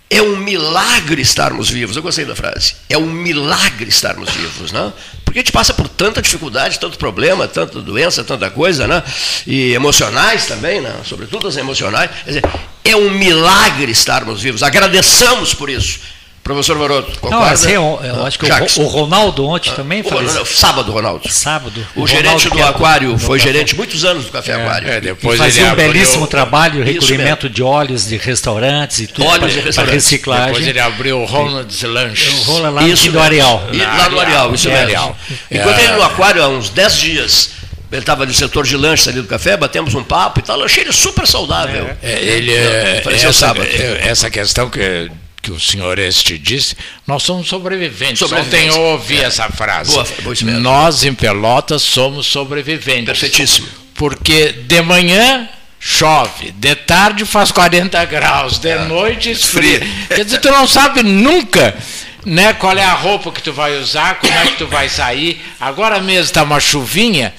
é 0.10 0.22
um 0.22 0.36
milagre 0.36 1.22
estarmos 1.22 1.70
vivos. 1.70 1.96
Eu 1.96 2.04
gostei 2.04 2.26
da 2.26 2.36
frase. 2.36 2.76
É 2.90 2.98
um 2.98 3.06
milagre 3.06 3.90
estarmos 3.90 4.30
vivos, 4.30 4.72
né? 4.72 4.92
Porque 5.24 5.40
a 5.40 5.42
gente 5.42 5.54
passa 5.54 5.74
por 5.74 5.88
tanta 5.88 6.22
dificuldade, 6.22 6.80
tanto 6.80 6.98
problema, 6.98 7.48
tanta 7.48 7.82
doença, 7.82 8.22
tanta 8.22 8.50
coisa, 8.50 8.88
né? 8.88 9.02
E 9.48 9.74
emocionais 9.74 10.46
também, 10.48 10.82
né? 10.82 10.94
Sobretudo 11.06 11.48
as 11.48 11.56
emocionais. 11.56 12.12
Quer 12.26 12.30
dizer, 12.30 12.44
é 12.84 12.96
um 12.96 13.10
milagre 13.10 13.92
estarmos 13.92 14.42
vivos. 14.42 14.64
Agradeçamos 14.64 15.54
por 15.54 15.70
isso. 15.70 16.00
Professor 16.44 16.76
Maroto, 16.76 17.20
concorda? 17.20 17.46
Não, 17.46 17.54
assim, 17.54 17.72
eu, 17.72 18.00
eu 18.04 18.26
acho 18.26 18.40
que 18.40 18.46
o, 18.46 18.84
o 18.84 18.88
Ronaldo 18.88 19.46
ontem 19.48 19.72
também 19.74 20.02
O- 20.02 20.04
faleceu. 20.10 20.40
não, 20.40 20.46
sábado, 20.46 20.92
Ronaldo. 20.92 21.30
Sábado. 21.32 21.86
O, 21.96 22.08
gerente 22.08 22.48
Ronaldo 22.48 22.50
do 22.50 22.64
Aquário 22.64 23.18
foi 23.20 23.38
café. 23.38 23.52
gerente 23.54 23.76
muitos 23.76 24.04
anos 24.04 24.26
do 24.26 24.32
Café 24.32 24.54
Aquário. 24.56 24.90
É, 24.90 24.98
E 24.98 25.02
depois 25.02 25.38
fazia 25.38 25.62
ele 25.62 25.70
um 25.70 25.72
abriu- 25.74 25.94
belíssimo 25.94 26.26
trabalho, 26.28 26.84
recolhimento 26.84 27.48
de 27.48 27.62
óleos 27.62 28.08
de 28.08 28.18
restaurantes 28.18 29.00
e 29.00 29.08
tudo 29.08 29.26
Óleos 29.28 29.54
de 29.54 29.62
para 29.74 29.92
reciclagem. 29.92 30.46
Depois 30.48 30.68
ele 30.68 30.80
abriu 30.80 31.22
o 31.22 31.26
Ronald's 31.26 31.82
Lanches. 31.84 32.48
O 32.48 32.58
lá 32.72 32.84
Isso 32.88 33.06
no 33.06 33.12
do. 33.14 33.20
Areal. 33.20 33.64
E, 33.72 33.78
lá 33.78 34.10
no 34.10 34.20
Areal, 34.20 34.54
isso 34.56 34.68
no 34.68 34.74
mesmo. 34.74 34.88
Areal. 34.88 35.18
Enquanto 35.52 35.78
É. 35.80 35.84
ele 35.84 35.94
no 35.94 36.04
Aquário, 36.04 36.44
há 36.44 36.48
uns 36.48 36.70
10 36.70 36.98
dias, 36.98 37.50
ele 37.92 38.02
estava 38.02 38.26
no 38.26 38.34
setor 38.34 38.66
de 38.66 38.76
lanches 38.76 39.08
ali 39.08 39.22
do 39.22 39.28
café, 39.28 39.56
batemos 39.56 39.94
um 39.94 40.04
papo 40.04 40.40
e 40.40 40.44
tal, 40.44 40.58
eu 40.60 40.66
achei 40.66 40.84
ele 40.84 40.92
super 40.94 41.28
saudável. 41.28 41.90
É, 42.02 42.14
ele, 42.20 42.52
é, 42.52 43.04
essa, 43.12 43.32
sábado. 43.32 43.64
é, 43.64 44.08
essa 44.08 44.30
questão 44.30 44.70
que, 44.70 45.12
que 45.42 45.52
o 45.52 45.60
senhor 45.60 45.98
este 45.98 46.38
disse, 46.38 46.76
nós 47.08 47.24
somos 47.24 47.48
sobreviventes. 47.48 48.20
Sobreviventes. 48.20 48.76
Ontem 48.76 48.82
eu 48.82 48.92
ouvi 48.92 49.18
essa 49.20 49.50
frase. 49.50 49.92
Boa, 49.92 50.08
boa 50.22 50.36
nós 50.60 51.04
em 51.04 51.14
Pelotas 51.14 51.82
somos 51.82 52.28
sobreviventes. 52.28 53.06
Perfeitíssimo. 53.06 53.68
Porque 53.96 54.52
de 54.52 54.82
manhã 54.82 55.50
chove, 55.80 56.52
de 56.52 56.76
tarde 56.76 57.26
faz 57.26 57.52
40 57.52 58.06
graus, 58.06 58.60
de 58.60 58.78
noite 58.86 59.32
esfria. 59.32 59.82
Quer 60.08 60.24
dizer, 60.24 60.40
tu 60.40 60.52
não 60.52 60.68
sabe 60.68 61.02
nunca 61.02 61.76
né, 62.24 62.54
qual 62.54 62.78
é 62.78 62.84
a 62.84 62.94
roupa 62.94 63.32
que 63.32 63.42
tu 63.42 63.52
vai 63.52 63.78
usar, 63.78 64.20
como 64.20 64.32
é 64.32 64.46
que 64.46 64.58
tu 64.58 64.68
vai 64.68 64.88
sair. 64.88 65.42
Agora 65.60 66.00
mesmo 66.00 66.26
está 66.26 66.44
uma 66.44 66.60
chuvinha 66.60 67.34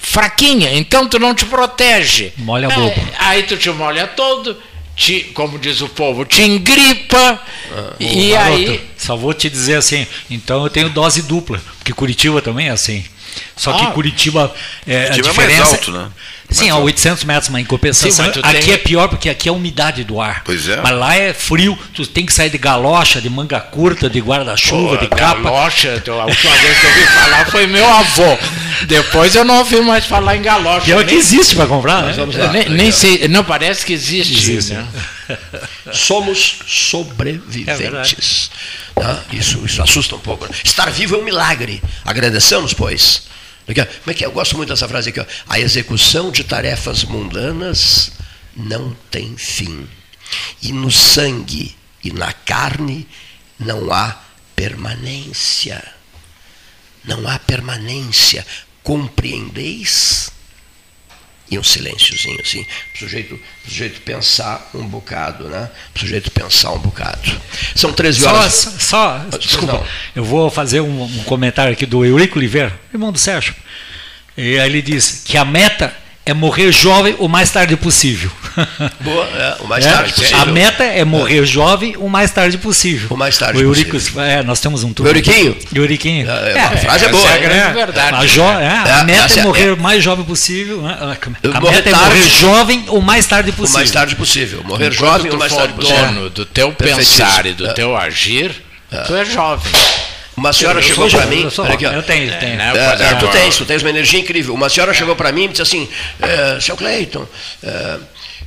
fraquinha, 0.00 0.72
então 0.74 1.06
tu 1.06 1.18
não 1.18 1.34
te 1.34 1.44
protege. 1.44 2.32
Molha 2.38 2.66
É, 2.66 2.74
bobo. 2.74 3.08
Aí 3.18 3.42
tu 3.42 3.56
te 3.56 3.70
molha 3.70 4.06
todo, 4.06 4.56
te, 5.00 5.22
como 5.32 5.58
diz 5.58 5.80
o 5.80 5.88
povo, 5.88 6.26
te 6.26 6.42
engripa, 6.42 7.42
e 7.98 8.32
Garoto, 8.32 8.54
aí... 8.54 8.90
Só 8.98 9.16
vou 9.16 9.32
te 9.32 9.48
dizer 9.48 9.76
assim, 9.76 10.06
então 10.30 10.62
eu 10.62 10.68
tenho 10.68 10.90
dose 10.90 11.22
dupla, 11.22 11.58
porque 11.78 11.94
Curitiba 11.94 12.42
também 12.42 12.68
é 12.68 12.70
assim. 12.70 13.02
Só 13.56 13.72
que 13.72 13.84
Ah. 13.86 13.92
Curitiba, 13.92 14.54
é, 14.86 15.04
Curitiba 15.04 15.28
a 15.28 15.32
é 15.32 15.36
mais 15.36 15.48
diferença 15.48 15.76
alto, 15.76 15.92
né? 15.92 16.08
Sim, 16.50 16.70
a 16.70 16.76
800 16.78 17.24
metros, 17.24 17.48
mas 17.48 17.62
em 17.62 17.64
compensação, 17.64 18.10
Sim, 18.10 18.40
mas 18.42 18.54
aqui 18.54 18.66
tem- 18.66 18.74
é 18.74 18.78
pior 18.78 19.08
porque 19.08 19.28
aqui 19.28 19.48
é 19.48 19.50
a 19.50 19.54
umidade 19.54 20.04
do 20.04 20.20
ar. 20.20 20.42
Pois 20.44 20.68
é. 20.68 20.80
Mas 20.82 20.92
lá 20.96 21.14
é 21.16 21.32
frio, 21.32 21.78
tu 21.94 22.06
tem 22.06 22.26
que 22.26 22.32
sair 22.32 22.50
de 22.50 22.58
galocha, 22.58 23.20
de 23.20 23.30
manga 23.30 23.60
curta, 23.60 24.10
de 24.10 24.20
guarda-chuva, 24.20 24.98
de 24.98 25.08
capa. 25.08 25.42
Galocha, 25.42 25.90
a 25.90 26.24
última 26.26 26.56
vez 26.56 26.78
que 26.78 26.86
eu 26.86 26.90
ouvi 26.90 27.06
falar 27.06 27.46
foi 27.46 27.66
meu 27.66 27.86
avô. 27.88 28.38
Depois 28.86 29.34
eu 29.34 29.44
não 29.44 29.58
ouvi 29.58 29.80
mais 29.80 30.04
falar 30.06 30.36
em 30.36 30.42
galocha. 30.42 30.86
Pior 30.86 31.00
que 31.04 31.10
nem, 31.10 31.18
existe 31.18 31.54
para 31.54 31.66
comprar, 31.66 32.02
né? 32.02 32.14
lá. 32.16 32.52
nem, 32.52 32.68
nem 32.68 32.92
sei, 32.92 33.28
não 33.28 33.44
parece 33.44 33.84
que 33.84 33.92
existe. 33.92 34.32
Existe. 34.34 34.72
né? 34.72 34.86
Somos 35.92 36.56
É 36.60 36.64
sobreviventes. 36.66 38.50
Tá? 38.94 39.20
isso, 39.32 39.62
isso 39.64 39.82
assusta 39.82 40.14
um 40.16 40.18
pouco. 40.18 40.46
Estar 40.64 40.90
vivo 40.90 41.14
é 41.16 41.18
um 41.18 41.24
milagre. 41.24 41.82
Agradeçamos, 42.04 42.74
pois. 42.74 43.22
Aqui, 43.70 43.84
Como 43.84 44.10
é 44.10 44.14
que 44.14 44.24
é? 44.24 44.26
Eu 44.26 44.32
gosto 44.32 44.56
muito 44.56 44.68
dessa 44.70 44.88
frase 44.88 45.10
aqui. 45.10 45.20
Ó. 45.20 45.26
A 45.48 45.60
execução 45.60 46.30
de 46.30 46.44
tarefas 46.44 47.04
mundanas 47.04 48.12
não 48.56 48.96
tem 49.10 49.36
fim. 49.36 49.88
E 50.62 50.72
no 50.72 50.90
sangue 50.90 51.76
e 52.02 52.12
na 52.12 52.32
carne 52.32 53.06
não 53.58 53.92
há 53.92 54.18
permanência. 54.56 55.82
Não 57.04 57.26
há 57.28 57.38
permanência. 57.38 58.46
Compreendeis? 58.82 60.30
E 61.50 61.58
um 61.58 61.64
silênciozinho 61.64 62.38
assim, 62.40 62.64
para 62.64 62.96
o 62.96 62.98
sujeito, 63.00 63.28
pro 63.62 63.70
sujeito 63.70 64.00
pensar 64.02 64.70
um 64.72 64.86
bocado, 64.86 65.48
né? 65.48 65.68
Para 65.92 65.98
o 65.98 66.00
sujeito 66.00 66.30
pensar 66.30 66.70
um 66.72 66.78
bocado. 66.78 67.40
São 67.74 67.92
13 67.92 68.20
Só, 68.20 68.30
horas. 68.34 68.52
só, 68.54 69.26
só- 69.30 69.38
desculpa, 69.38 69.72
não. 69.72 69.86
eu 70.14 70.24
vou 70.24 70.48
fazer 70.48 70.80
um, 70.80 71.02
um 71.02 71.24
comentário 71.24 71.72
aqui 71.72 71.86
do 71.86 72.04
Eurico 72.04 72.38
Oliveira, 72.38 72.78
irmão 72.92 73.10
do 73.10 73.18
Sérgio. 73.18 73.54
E 74.36 74.58
aí 74.60 74.68
ele 74.70 74.80
diz 74.80 75.22
que 75.24 75.36
a 75.36 75.44
meta 75.44 75.92
é 76.26 76.34
morrer 76.34 76.70
jovem 76.70 77.16
o 77.18 77.26
mais 77.28 77.50
tarde 77.50 77.76
possível. 77.76 78.30
Boa, 79.00 79.24
é, 79.26 79.56
o 79.60 79.66
mais 79.66 79.84
É, 79.86 79.90
tarde 79.92 80.12
possível. 80.12 80.38
A 80.40 80.46
meta 80.46 80.84
é 80.84 81.04
morrer 81.04 81.44
jovem 81.46 81.94
o 81.96 82.08
mais 82.08 82.30
tarde 82.30 82.58
possível. 82.58 83.08
O 83.10 83.16
mais 83.16 83.36
tarde 83.38 83.58
o 83.58 83.62
Eurico, 83.62 83.92
possível. 83.92 84.20
É, 84.22 84.42
nós 84.42 84.60
temos 84.60 84.84
um 84.84 84.92
O 84.98 85.06
Euriquinho? 85.06 85.56
Euriquinho. 85.74 86.30
É, 86.30 86.52
é, 86.52 86.60
a 86.60 86.76
frase 86.76 87.04
é 87.06 87.08
boa. 87.08 87.26
é 87.28 87.32
a 87.32 87.36
hein? 87.36 87.42
grande 87.42 87.74
verdade. 87.74 88.16
A, 88.16 88.26
jo- 88.26 88.42
é, 88.42 88.68
a 88.68 88.98
É, 89.00 89.04
meta 89.04 89.34
é 89.34 89.38
é- 89.38 89.42
morrer 89.42 89.70
o 89.72 89.76
mais 89.78 90.04
jovem 90.04 90.24
possível. 90.24 90.82
né? 90.82 90.96
A, 91.00 91.06
meta 91.60 91.88
é 91.88 91.94
morrer 91.94 92.22
jovem 92.22 92.84
o 92.88 93.00
mais 93.00 93.26
tarde 93.26 93.50
O 93.50 93.54
possível. 93.54 93.78
mais 93.78 93.90
tarde 93.90 94.14
possível. 94.16 94.62
Morrer 94.64 94.92
Enquanto 94.92 94.98
jovem 94.98 95.32
o 95.32 95.38
mais 95.38 95.52
tarde 95.54 95.72
possível. 95.72 96.06
dono 96.06 96.30
do 96.30 96.44
teu 96.44 96.72
pensar 96.72 97.46
e 97.46 97.52
do 97.54 97.66
É. 97.66 97.72
teu 97.72 97.96
agir, 97.96 98.52
tu 99.06 99.14
é 99.14 99.24
jovem. 99.24 99.72
Uma 100.40 100.54
senhora 100.54 100.78
Eu 100.78 100.82
chegou 100.82 101.08
para 101.10 101.26
mim. 101.26 101.42
eu 101.42 101.50
sou 101.50 101.66
olha 101.66 101.74
aqui, 101.74 101.84
ó. 101.84 101.88
jovem, 101.92 102.00
eu 102.00 102.06
tenho, 102.06 102.40
tenho. 102.40 102.56
né? 102.56 102.72
É, 102.74 102.88
Pode 102.88 103.26
é, 103.26 103.30
tens, 103.30 103.56
tu 103.58 103.66
tens 103.66 103.82
uma 103.82 103.90
energia 103.90 104.18
incrível. 104.18 104.54
Uma 104.54 104.70
senhora 104.70 104.94
chegou 104.94 105.14
para 105.14 105.30
mim 105.30 105.44
e 105.44 105.48
disse 105.48 105.60
assim, 105.60 105.86
é, 106.18 106.58
seu 106.58 106.78
Cleiton, 106.78 107.26
é, 107.62 107.98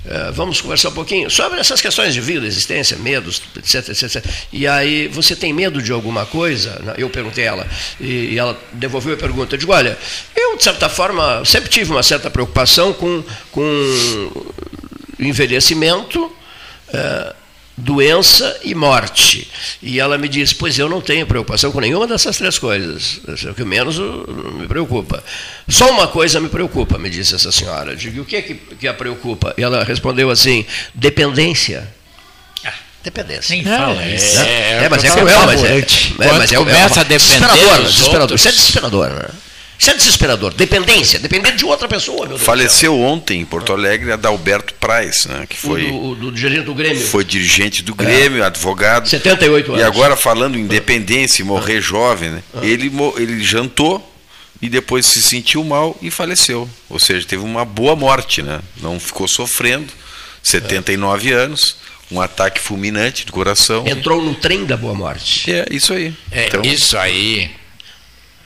é, 0.06 0.32
vamos 0.32 0.60
conversar 0.60 0.90
um 0.90 0.94
pouquinho 0.94 1.30
sobre 1.30 1.60
essas 1.60 1.80
questões 1.80 2.12
de 2.12 2.20
vida, 2.20 2.48
existência, 2.48 2.98
medos, 2.98 3.44
etc, 3.56 3.90
etc. 3.90 4.26
E 4.52 4.66
aí, 4.66 5.08
você 5.08 5.36
tem 5.36 5.54
medo 5.54 5.84
de 5.84 5.92
alguma 5.92 6.26
coisa? 6.26 6.96
Eu 6.98 7.12
perguntei 7.12 7.48
a 7.48 7.52
ela, 7.52 7.68
e, 8.02 8.34
e 8.34 8.40
ela 8.40 8.60
devolveu 8.72 9.14
a 9.14 9.18
pergunta. 9.18 9.54
Eu 9.54 9.60
digo, 9.60 9.72
olha, 9.72 9.96
eu, 10.36 10.58
de 10.58 10.64
certa 10.64 10.90
forma, 10.90 11.46
sempre 11.46 11.70
tive 11.70 11.92
uma 11.92 12.02
certa 12.04 12.28
preocupação 12.32 12.92
com, 12.92 13.24
com 13.52 14.32
envelhecimento, 15.20 16.36
é, 16.92 17.36
doença 17.77 18.60
e 18.63 18.74
morte. 18.75 19.48
E 19.82 20.00
ela 20.00 20.18
me 20.18 20.27
disse: 20.27 20.53
Pois 20.56 20.77
eu 20.77 20.88
não 20.88 21.01
tenho 21.01 21.25
preocupação 21.25 21.72
com 21.72 21.80
nenhuma 21.80 22.08
dessas 22.08 22.38
três 22.38 22.58
coisas. 22.58 23.20
É 23.46 23.50
o 23.50 23.53
que 23.53 23.63
menos 23.63 23.98
me 24.00 24.68
preocupa. 24.68 25.24
Só 25.68 25.89
uma 25.92 26.08
coisa 26.08 26.39
me 26.39 26.50
preocupa, 26.50 26.98
me 26.98 27.10
disse 27.10 27.36
essa 27.36 27.51
senhora. 27.51 27.92
Eu 27.92 27.96
digo: 27.96 28.22
O 28.22 28.25
que 28.25 28.36
é 28.36 28.42
que, 28.42 28.56
que 28.56 28.88
a 28.88 28.94
preocupa? 28.94 29.53
E 29.58 29.63
ela 29.63 29.84
respondeu 29.84 30.30
assim: 30.30 30.65
dependência. 30.94 31.88
Ah, 32.65 32.74
dependência. 33.03 33.56
Nem 33.56 33.63
fala 33.63 34.03
é, 34.03 34.15
isso. 34.15 34.39
É, 34.39 34.88
mas 34.89 35.03
é 35.03 35.10
Quando 35.10 35.20
cruel, 35.20 35.39
mas 35.46 35.50
é, 35.50 35.65
apavorante. 35.65 36.13
é, 36.13 36.15
mas 36.18 36.27
é, 36.27 36.30
Quando 36.30 36.44
é 36.44 36.56
começa 36.58 36.94
uma- 36.96 37.01
a 37.01 37.03
depender 37.03 37.18
desesperador, 37.18 37.84
desesperador. 37.84 38.36
Isso 38.36 38.48
é 38.48 38.51
desesperador, 38.51 39.10
né? 39.10 39.25
Isso 39.77 39.92
é 39.92 39.96
desesperador. 39.96 40.53
Dependência, 40.53 41.20
depender 41.20 41.51
de 41.53 41.65
outra 41.65 41.88
pessoa. 41.88 42.38
Faleceu 42.38 42.98
ontem 43.00 43.42
em 43.42 43.46
Porto 43.46 43.74
Alegre 43.74 44.12
Adalberto 44.12 44.74
Praz, 44.75 45.25
né, 45.25 45.46
que 45.50 45.56
O 45.56 45.60
foi, 45.70 45.88
do, 45.88 45.96
o 46.12 46.15
do 46.15 46.32
dirigente 46.32 46.65
do 46.65 46.74
Grêmio. 46.74 47.06
foi 47.08 47.24
dirigente 47.25 47.84
do 47.84 47.94
Grêmio, 47.94 48.44
advogado. 48.46 49.10
78 49.10 49.72
anos. 49.74 49.82
E 49.82 49.86
agora 49.86 50.15
falando 50.15 50.58
em 50.58 50.62
independência 50.62 51.42
e 51.42 51.46
morrer 51.46 51.82
jovem, 51.82 52.30
né, 52.30 52.44
ele, 52.62 52.89
mo- 52.89 53.13
ele 53.18 53.44
jantou 53.44 54.10
e 54.62 54.70
depois 54.70 55.06
se 55.06 55.22
sentiu 55.22 55.63
mal 55.65 55.98
e 56.01 56.10
faleceu. 56.10 56.70
Ou 56.89 56.98
seja, 57.00 57.27
teve 57.27 57.44
uma 57.44 57.65
boa 57.65 57.96
morte, 57.98 58.42
né? 58.42 58.62
Não 58.82 58.98
ficou 59.00 59.27
sofrendo. 59.27 59.92
79 60.42 61.32
anos, 61.34 61.77
um 62.12 62.22
ataque 62.22 62.60
fulminante 62.62 63.25
do 63.25 63.32
coração. 63.34 63.86
Entrou 63.88 64.22
no 64.22 64.36
trem 64.36 64.65
da 64.65 64.77
boa 64.77 64.94
morte. 64.94 65.51
É 65.51 65.65
isso 65.72 65.94
aí. 65.94 66.13
É, 66.32 66.48
Então, 66.48 66.62
isso 66.62 66.98
aí, 66.98 67.50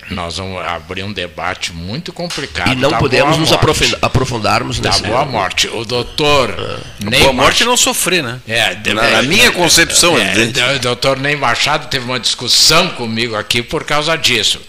nós 0.10 0.38
vamos 0.38 0.66
abrir 0.66 1.04
um 1.04 1.12
debate 1.12 1.74
muito 1.74 2.14
complicado. 2.14 2.72
E 2.72 2.76
não 2.76 2.90
da 2.92 2.98
podemos 2.98 3.38
nos 3.38 3.50
morte. 3.50 3.56
aprofunda- 3.62 4.00
aprofundarmos 4.02 4.80
Da 4.80 4.90
nesse 4.90 5.04
boa 5.04 5.26
morte. 5.26 5.68
O 5.68 5.84
doutor 5.86 6.56
Ney 7.00 7.20
boa 7.22 7.34
morte 7.34 7.64
é 7.64 7.66
não 7.66 7.76
sofrer, 7.78 8.24
né? 8.24 8.40
É, 8.48 8.74
de- 8.76 8.94
Na- 8.94 9.10
na 9.10 9.22
minha 9.24 9.52
concepção, 9.52 10.18
é, 10.18 10.32
evidente. 10.32 10.60
o 10.76 10.80
doutor 10.80 11.18
Ney 11.20 11.36
Machado 11.36 11.88
teve 11.88 12.06
uma 12.06 12.20
discussão 12.20 12.90
comigo 12.90 13.36
aqui 13.36 13.62
por 13.62 13.84
causa 13.84 14.16
disso. 14.18 14.62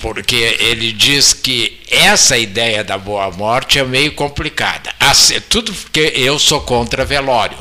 Porque 0.00 0.56
ele 0.58 0.90
diz 0.92 1.32
que 1.32 1.78
essa 1.88 2.36
ideia 2.36 2.82
da 2.82 2.98
boa 2.98 3.30
morte 3.30 3.78
é 3.78 3.84
meio 3.84 4.10
complicada. 4.12 4.90
Assim, 4.98 5.40
tudo 5.48 5.72
porque 5.72 6.12
eu 6.16 6.38
sou 6.40 6.60
contra 6.62 7.04
velório. 7.04 7.56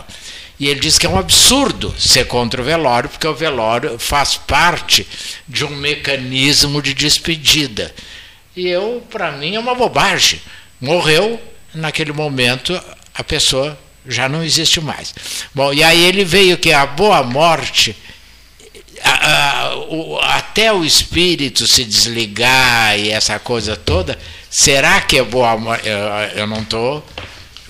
E 0.59 0.67
ele 0.67 0.79
diz 0.79 0.97
que 0.97 1.05
é 1.05 1.09
um 1.09 1.19
absurdo 1.19 1.93
ser 1.99 2.25
contra 2.27 2.61
o 2.61 2.65
velório, 2.65 3.09
porque 3.09 3.27
o 3.27 3.33
velório 3.35 3.99
faz 3.99 4.35
parte 4.37 5.05
de 5.47 5.65
um 5.65 5.69
mecanismo 5.69 6.81
de 6.81 6.93
despedida. 6.93 7.93
E 8.55 8.67
eu, 8.67 9.05
para 9.11 9.31
mim, 9.33 9.55
é 9.55 9.59
uma 9.59 9.75
bobagem. 9.75 10.41
Morreu, 10.79 11.41
naquele 11.73 12.13
momento, 12.13 12.79
a 13.13 13.23
pessoa 13.23 13.77
já 14.07 14.29
não 14.29 14.43
existe 14.43 14.79
mais. 14.79 15.13
Bom, 15.53 15.73
e 15.73 15.83
aí 15.83 16.01
ele 16.05 16.23
veio 16.23 16.57
que 16.57 16.71
a 16.71 16.85
boa 16.85 17.21
morte 17.23 17.95
a- 19.03 19.65
a- 19.67 19.75
o- 19.89 20.17
até 20.19 20.71
o 20.71 20.83
espírito 20.85 21.67
se 21.67 21.83
desligar 21.83 22.97
e 22.97 23.11
essa 23.11 23.37
coisa 23.39 23.75
toda, 23.75 24.17
será 24.49 25.01
que 25.01 25.17
é 25.17 25.23
boa? 25.23 25.57
mo- 25.57 25.75
Eu, 25.75 25.99
eu 26.39 26.47
não 26.47 26.61
estou 26.61 27.05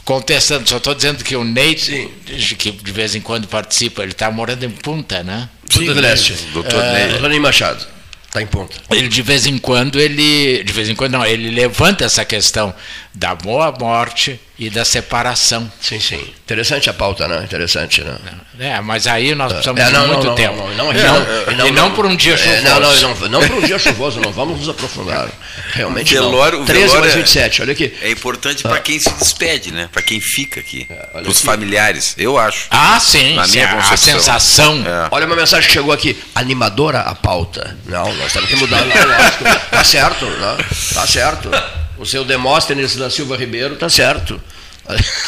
contestando, 0.05 0.69
só 0.69 0.77
estou 0.77 0.93
dizendo 0.93 1.23
que 1.23 1.35
o 1.35 1.43
Ney, 1.43 1.75
que 1.75 2.71
de 2.71 2.91
vez 2.91 3.15
em 3.15 3.21
quando 3.21 3.47
participa, 3.47 4.03
ele 4.03 4.11
está 4.11 4.29
morando 4.29 4.63
em 4.63 4.69
Punta, 4.69 5.23
né? 5.23 5.49
Punta 5.69 5.93
del 5.93 6.05
Este. 6.05 6.33
Doutor 6.53 6.81
Ney. 6.83 7.09
Doutor 7.09 7.29
Ney 7.29 7.39
Machado. 7.39 7.85
Está 8.27 8.41
em 8.41 8.47
ponta. 8.47 8.75
Ele 8.91 9.07
de 9.07 9.21
vez 9.21 9.45
em 9.45 9.57
quando 9.57 9.97
ele, 9.97 10.61
de 10.61 10.73
vez 10.73 10.89
em 10.89 10.95
quando 10.95 11.13
não, 11.13 11.25
ele 11.25 11.49
levanta 11.49 12.03
essa 12.03 12.25
questão 12.25 12.75
da 13.13 13.33
boa 13.33 13.73
morte 13.79 14.37
e 14.57 14.69
da 14.69 14.85
separação. 14.85 15.69
Sim, 15.81 15.99
sim. 15.99 16.33
Interessante 16.45 16.89
a 16.89 16.93
pauta, 16.93 17.27
né? 17.27 17.43
Interessante, 17.43 18.01
né? 18.01 18.15
É, 18.59 18.79
mas 18.81 19.05
aí 19.05 19.35
nós 19.35 19.51
precisamos 19.51 19.81
É, 19.81 19.85
de 19.85 19.91
não, 19.91 20.01
não, 20.01 20.13
muito 20.13 20.27
não, 20.27 20.35
tempo. 20.35 20.55
não, 20.55 20.73
não, 20.75 20.93
e 20.93 20.97
é, 20.97 21.03
não, 21.03 21.65
é, 21.65 21.67
e 21.67 21.71
não 21.71 21.91
por 21.91 22.05
um 22.05 22.15
dia 22.15 22.33
É, 22.35 22.37
chuvoso. 22.37 22.63
não, 22.63 22.79
não, 22.79 22.95
não, 22.95 23.29
não 23.41 23.47
por 23.49 23.57
um 23.57 23.61
dia 23.61 23.77
chuvoso, 23.77 24.19
não 24.21 24.31
vamos 24.31 24.59
nos 24.59 24.69
aprofundar. 24.69 25.27
Realmente 25.73 26.13
Velório- 26.13 26.59
não. 26.59 26.63
o 26.63 26.67
13 26.67 26.81
velório 26.85 27.01
mais 27.01 27.13
é- 27.13 27.17
27, 27.17 27.61
olha 27.61 27.71
aqui. 27.73 27.93
É 28.01 28.09
importante 28.09 28.63
para 28.63 28.79
quem 28.79 28.97
se 28.97 29.09
despede, 29.15 29.71
né? 29.71 29.89
Para 29.91 30.01
quem 30.01 30.21
fica 30.21 30.59
aqui. 30.61 30.87
É, 30.89 30.93
Para 30.95 31.29
os 31.29 31.41
familiares, 31.41 32.15
eu 32.17 32.37
acho. 32.37 32.67
Ah, 32.71 32.97
sim, 32.99 33.35
Na 33.35 33.45
sim, 33.45 33.53
minha 33.57 33.69
a, 33.71 33.93
a 33.93 33.97
sensação. 33.97 34.83
É. 34.87 35.09
Olha 35.11 35.25
uma 35.25 35.35
mensagem 35.35 35.67
que 35.67 35.73
chegou 35.73 35.91
aqui. 35.91 36.17
Animadora 36.33 36.99
a 37.01 37.13
pauta. 37.13 37.77
Não, 37.85 38.13
nós 38.15 38.31
temos 38.31 38.47
que 38.49 38.55
mudar. 38.55 38.85
Não, 38.85 38.95
lógico. 39.05 39.43
Tá 39.69 39.83
certo, 39.83 40.25
né? 40.25 40.57
Tá 40.93 41.05
certo. 41.05 41.49
O 41.97 42.05
seu 42.05 42.23
Demóstenes 42.25 42.95
da 42.95 43.09
Silva 43.09 43.35
Ribeiro 43.37 43.75
tá 43.75 43.89
certo. 43.89 44.41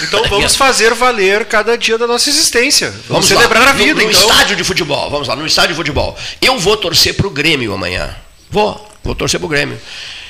Então 0.03 0.23
vamos 0.29 0.55
fazer 0.55 0.93
valer 0.93 1.45
cada 1.45 1.77
dia 1.77 1.97
da 1.97 2.05
nossa 2.05 2.29
existência. 2.29 2.89
Vamos, 2.89 3.07
Vamos 3.07 3.25
celebrar 3.27 3.63
lá. 3.63 3.69
a 3.71 3.73
vida, 3.73 3.93
no, 3.95 4.03
no 4.03 4.11
então. 4.11 4.29
estádio 4.29 4.55
de 4.55 4.63
futebol, 4.63 5.09
vamos 5.09 5.27
lá, 5.27 5.35
no 5.35 5.45
estádio 5.47 5.71
de 5.71 5.75
futebol. 5.75 6.17
Eu 6.41 6.59
vou 6.59 6.77
torcer 6.77 7.15
para 7.15 7.25
o 7.27 7.29
Grêmio 7.29 7.73
amanhã. 7.73 8.15
Vou, 8.51 8.89
vou 9.03 9.15
torcer 9.15 9.39
para 9.39 9.45
o 9.47 9.49
Grêmio. 9.49 9.79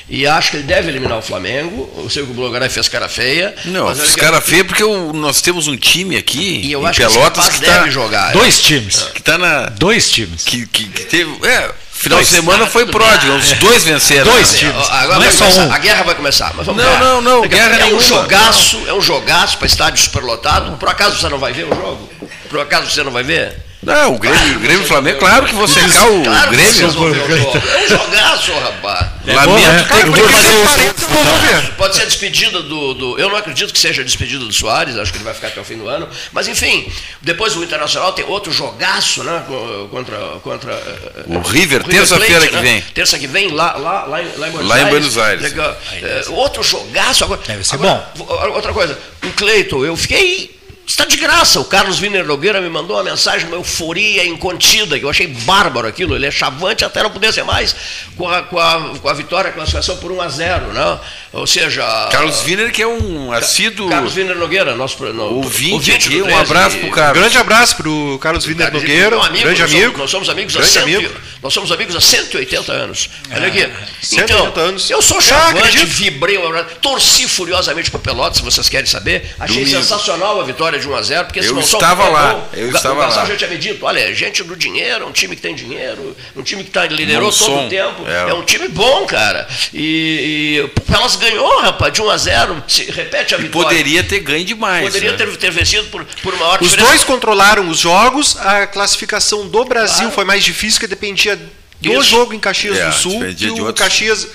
E 0.10 0.26
acho 0.26 0.52
que 0.52 0.58
ele 0.58 0.63
deve 0.63 0.88
eliminar 0.88 1.17
o 1.17 1.21
Flamengo. 1.21 1.91
Eu 1.97 2.10
sei 2.10 2.23
que 2.23 2.32
o 2.32 2.34
Blogaré 2.34 2.69
fez 2.69 2.88
cara 2.88 3.10
feia. 3.10 3.54
Não, 3.65 3.93
que- 3.93 4.15
caras 4.15 4.41
feios 4.45 4.65
porque 4.65 4.82
o- 4.84 5.12
nós 5.12 5.41
temos 5.41 5.67
um 5.67 5.76
time 5.76 6.15
aqui 6.15 6.62
E 6.63 6.71
eu 6.71 6.82
em 6.82 6.86
acho 6.86 7.02
que 7.02 7.06
Pelotas 7.06 7.23
rapaz 7.43 7.50
que 7.60 7.65
está 7.65 7.80
deve 7.80 7.91
jogar. 7.91 8.32
Dois 8.32 8.62
times. 8.62 9.02
que 9.13 9.21
tá 9.21 9.38
na 9.38 9.65
Dois 9.65 10.10
times. 10.10 10.45
que, 10.45 10.65
que, 10.67 10.86
que 10.86 11.04
teve, 11.08 11.30
é, 11.45 11.71
final 11.97 12.17
Dois. 12.19 12.29
de 12.29 12.36
semana 12.36 12.63
Ah, 12.63 12.67
foi 12.67 12.86
pródigo, 12.86 13.33
os 13.36 13.51
dois 13.53 13.83
venceram. 13.83 14.31
Dois 14.31 14.62
né? 14.62 14.73
Ó, 14.77 14.91
Agora 14.93 15.19
Não 15.19 15.25
é 15.25 15.31
só 15.31 15.45
começar, 15.45 15.65
um. 15.65 15.73
a 15.73 15.77
guerra 15.77 16.03
vai 16.03 16.15
começar. 16.15 16.53
Mas 16.55 16.65
vamos 16.65 16.83
Não, 16.83 16.91
ver. 16.91 16.99
não, 16.99 17.21
não, 17.21 17.41
guerra 17.41 17.75
é 17.75 17.79
um 17.79 17.88
nenhuma. 17.88 18.01
jogaço, 18.01 18.81
é 18.88 18.93
um 18.93 19.01
jogaço 19.01 19.57
para 19.57 19.67
estádio 19.67 20.01
superlotado. 20.03 20.77
Por 20.77 20.89
acaso 20.89 21.17
você 21.19 21.27
não 21.29 21.38
vai 21.39 21.51
ver 21.53 21.65
o 21.65 21.69
jogo? 21.75 22.10
Por 22.49 22.60
acaso 22.60 22.89
você 22.89 23.03
não 23.03 23.12
vai 23.12 23.23
ver? 23.23 23.57
Não, 23.88 24.15
o 24.15 24.19
Grêmio, 24.19 24.58
o 24.58 24.60
Grêmio 24.60 24.82
e 24.82 24.84
o 24.84 24.88
Flamengo, 24.88 25.17
claro 25.19 25.45
que 25.45 25.54
vou 25.56 25.67
secar 25.67 26.08
o 26.10 26.23
Claro 26.23 26.52
Grêmio. 26.52 26.82
É 26.82 27.86
um 27.86 27.88
jogaço, 27.89 28.52
rapaz. 28.54 29.08
Lamento 29.26 29.88
ter 29.88 30.04
que 30.06 30.12
fazer 30.21 30.43
tem 30.43 30.63
40, 30.63 31.02
eu 31.02 31.10
vou 31.10 31.38
ver. 31.39 31.71
Pode 31.78 31.95
ser 31.95 32.02
a 32.04 32.06
despedida 32.06 32.62
do, 32.62 32.93
do- 32.93 33.19
Eu 33.19 33.30
não 33.30 33.36
acredito 33.38 33.73
que 33.73 33.80
seja 33.80 34.02
a 34.02 34.06
despedida 34.06 34.43
do 34.43 34.54
Soares, 34.54 34.97
acho 34.97 35.12
que 35.12 35.17
ele 35.17 35.26
vai 35.26 35.34
ficar 35.34 35.47
até 35.47 35.60
o 35.60 35.63
fim 35.65 35.78
do 35.78 35.88
ano. 35.88 36.08
Mas 36.32 36.47
enfim, 36.47 36.89
depois 37.21 37.56
o 37.56 37.63
Internacional 37.63 38.13
tem 38.13 38.23
outro 38.26 38.52
jogaço, 38.52 39.23
né? 39.23 39.43
co- 39.47 39.88
Contra. 39.91 40.17
contra 40.43 40.73
eh, 40.73 41.23
O 41.28 41.39
River, 41.41 41.82
Plate, 41.84 41.97
terça-feira 41.97 42.47
que 42.47 42.58
vem. 42.58 42.82
Terça 42.93 43.17
que 43.19 43.28
vem, 43.28 43.52
lá, 43.52 43.76
lá, 43.78 44.06
lá, 44.06 44.21
em, 44.21 44.28
lá 44.38 44.47
em 44.47 44.52
Buenos 44.52 44.69
Lá 44.69 44.76
em 44.78 44.84
Aires. 44.84 44.91
Buenos 44.91 45.17
Aires. 45.17 45.41
Legal. 45.43 45.78
Eh, 45.93 46.23
outro 46.30 46.63
jogaço 46.63 47.23
agora. 47.23 47.41
Deve 47.47 47.63
ser 47.63 47.76
agora, 47.76 48.10
vo- 48.15 48.26
Outra 48.54 48.73
coisa, 48.73 48.97
o 49.23 49.30
Cleiton, 49.32 49.86
eu 49.86 49.95
fiquei. 49.95 50.56
Está 50.88 51.04
de 51.04 51.17
graça. 51.17 51.60
O 51.60 51.65
Carlos 51.65 52.00
Wiener 52.00 52.26
Nogueira 52.26 52.62
me 52.62 52.69
mandou 52.69 52.95
uma 52.95 53.04
mensagem, 53.04 53.45
uma 53.47 53.58
euforia 53.58 54.26
incontida, 54.26 54.97
que 54.97 55.04
eu 55.04 55.10
achei 55.10 55.28
bárbaro 55.28 55.86
aquilo. 55.86 56.15
Ele 56.15 56.26
é 56.26 56.32
chavante 56.32 56.86
até 56.86 57.04
não 57.04 57.10
poder 57.12 57.34
ser 57.34 57.43
mais 57.43 57.76
com 58.15 58.28
a, 58.30 58.41
com 58.43 58.58
a, 58.58 58.93
com 58.97 59.10
a 59.10 59.13
vitória, 59.13 59.50
a 59.50 59.54
classificação 59.54 59.97
por 59.97 60.13
1 60.13 60.21
a 60.21 60.30
0 60.30 60.67
né? 60.73 61.00
Ou 61.34 61.45
seja. 61.45 61.84
Carlos 62.10 62.41
Wiener, 62.45 62.71
que 62.71 62.82
é 62.82 62.88
um 62.88 63.34
assíduo 63.34 63.89
Carlos 63.89 64.15
Wiener 64.15 64.38
Nogueira, 64.38 64.76
nosso 64.76 65.04
no, 65.08 65.36
ouvinte 65.36 65.91
aqui, 65.91 66.21
um 66.21 66.26
13, 66.26 66.39
abraço 66.39 66.78
e- 66.78 66.80
pro 66.80 66.91
Carlos. 66.91 67.19
Grande 67.19 67.38
abraço 67.38 67.76
pro 67.76 68.19
Carlos 68.21 68.45
Wiener 68.45 68.71
Nogueira, 68.71 69.10
meu 69.10 69.23
amigo, 69.23 69.43
grande 69.43 69.62
nós 69.62 69.71
amigo. 69.71 69.86
Somos, 69.86 70.00
nós 70.00 70.10
somos 70.12 70.30
amigos 70.30 70.56
há 70.56 70.60
Grande 70.60 70.73
100, 70.73 70.82
amigo. 70.84 71.15
Nós 71.43 71.54
somos 71.54 71.71
amigos 71.71 71.95
há 71.97 72.02
180 72.02 72.71
anos. 72.71 73.10
Olha 73.30 73.47
aqui. 73.47 73.69
180 74.02 74.50
então, 74.50 74.63
anos. 74.63 74.89
Eu 74.89 75.02
sou 75.02 75.17
Ah, 75.17 75.21
chavante, 75.21 75.86
vibrei, 75.86 76.38
um 76.38 76.63
torci 76.82 77.28
furiosamente 77.28 77.91
pro 77.91 78.00
Pelotas, 78.00 78.38
se 78.38 78.43
vocês 78.43 78.69
querem 78.69 78.88
saber. 78.88 79.36
Achei 79.38 79.63
Domingo. 79.63 79.82
sensacional 79.82 80.39
a 80.39 80.43
vitória 80.43 80.76
de 80.79 80.87
1 80.87 80.95
a 80.95 81.01
0 81.01 81.25
porque 81.25 81.39
esse 81.39 81.49
Eu 81.49 81.59
estava 81.59 82.09
lá, 82.09 82.47
eu 82.53 82.67
O 82.67 82.75
estava 82.75 82.95
o 82.95 83.01
Gastal 83.03 83.23
lá. 83.23 83.29
já 83.29 83.35
tinha 83.37 83.49
me 83.49 83.57
dito, 83.57 83.85
olha, 83.85 83.99
é 83.99 84.13
gente 84.13 84.43
do 84.43 84.55
dinheiro, 84.55 85.03
é 85.03 85.07
um 85.07 85.11
time 85.11 85.35
que 85.35 85.41
tem 85.41 85.53
dinheiro, 85.55 86.15
um 86.35 86.41
time 86.43 86.63
que 86.63 86.69
tá, 86.71 86.85
liderou 86.85 87.31
todo 87.31 87.49
Monção, 87.49 87.65
o 87.65 87.69
tempo. 87.69 88.07
é. 88.07 88.29
É. 88.29 88.33
um 88.33 88.43
time 88.43 88.67
bom, 88.67 89.05
cara. 89.05 89.47
E, 89.73 90.57
e 90.57 90.61
o 90.61 90.69
Pelotas 90.69 91.15
ganhou, 91.15 91.61
rapaz, 91.61 91.93
de 91.93 92.01
1 92.01 92.09
a 92.09 92.17
0 92.17 92.63
Se 92.67 92.83
repete 92.91 93.35
a 93.35 93.37
E 93.37 93.41
vitória. 93.43 93.67
poderia 93.69 94.03
ter 94.03 94.19
ganho 94.19 94.45
demais. 94.45 94.85
Poderia 94.85 95.11
né? 95.11 95.17
ter, 95.17 95.37
ter 95.37 95.51
vencido 95.51 95.85
por, 95.89 96.03
por 96.21 96.33
uma 96.33 96.45
hora 96.45 96.63
Os 96.63 96.73
dois 96.75 97.03
controlaram 97.03 97.67
os 97.69 97.79
jogos, 97.79 98.37
a 98.37 98.65
classificação 98.67 99.47
do 99.47 99.63
Brasil 99.65 99.97
Claro. 99.97 100.11
foi 100.11 100.25
mais 100.25 100.43
difícil, 100.43 100.79
que 100.79 100.87
dependia 100.87 101.35
do 101.79 101.93
Isso. 101.93 102.03
jogo 102.03 102.33
em 102.33 102.39
Caxias 102.39 102.77
É, 102.77 102.87
do 102.87 102.93
Sul, 102.95 103.23
e 103.27 103.49
o 103.49 103.65
outros. 103.65 103.79
Caxias 103.85 104.27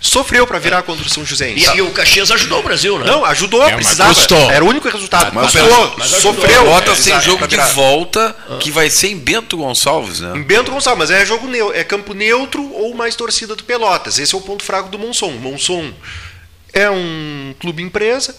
sofreu 0.00 0.46
para 0.46 0.58
virar 0.58 0.82
contra 0.82 1.06
o 1.06 1.08
São 1.08 1.24
Joséense. 1.24 1.70
E, 1.74 1.78
e 1.78 1.82
o 1.82 1.90
Caxias 1.90 2.30
ajudou 2.30 2.60
o 2.60 2.62
Brasil, 2.62 2.98
né? 2.98 3.06
Não, 3.06 3.24
ajudou, 3.24 3.66
É, 3.66 3.74
precisava. 3.74 4.14
custou. 4.14 4.50
Era 4.50 4.64
o 4.64 4.68
único 4.68 4.88
resultado. 4.88 5.32
Mas 5.34 5.52
custou, 5.52 5.94
mas 5.98 6.12
ajudou. 6.14 6.34
sofreu. 6.34 6.62
Pelotas 6.62 7.04
tem 7.04 7.12
Exato, 7.12 7.24
jogo 7.24 7.46
de 7.46 7.56
volta 7.56 8.36
que 8.60 8.70
vai 8.70 8.90
ser 8.90 9.08
em 9.08 9.18
Bento 9.18 9.56
Gonçalves, 9.56 10.20
né? 10.20 10.36
Em 10.36 10.42
Bento 10.42 10.70
Gonçalves, 10.70 11.08
mas 11.08 11.10
é 11.10 11.24
jogo 11.24 11.48
é 11.74 11.82
campo 11.82 12.14
neutro 12.14 12.62
ou 12.72 12.94
mais 12.94 13.16
torcida 13.16 13.54
do 13.56 13.64
Pelotas. 13.64 14.18
Esse 14.18 14.34
é 14.34 14.38
o 14.38 14.40
ponto 14.40 14.62
fraco 14.64 14.88
do 14.88 14.98
Monson. 14.98 15.30
Monson 15.32 15.92
é 16.72 16.90
um 16.90 17.54
clube 17.58 17.82
empresa, 17.82 18.34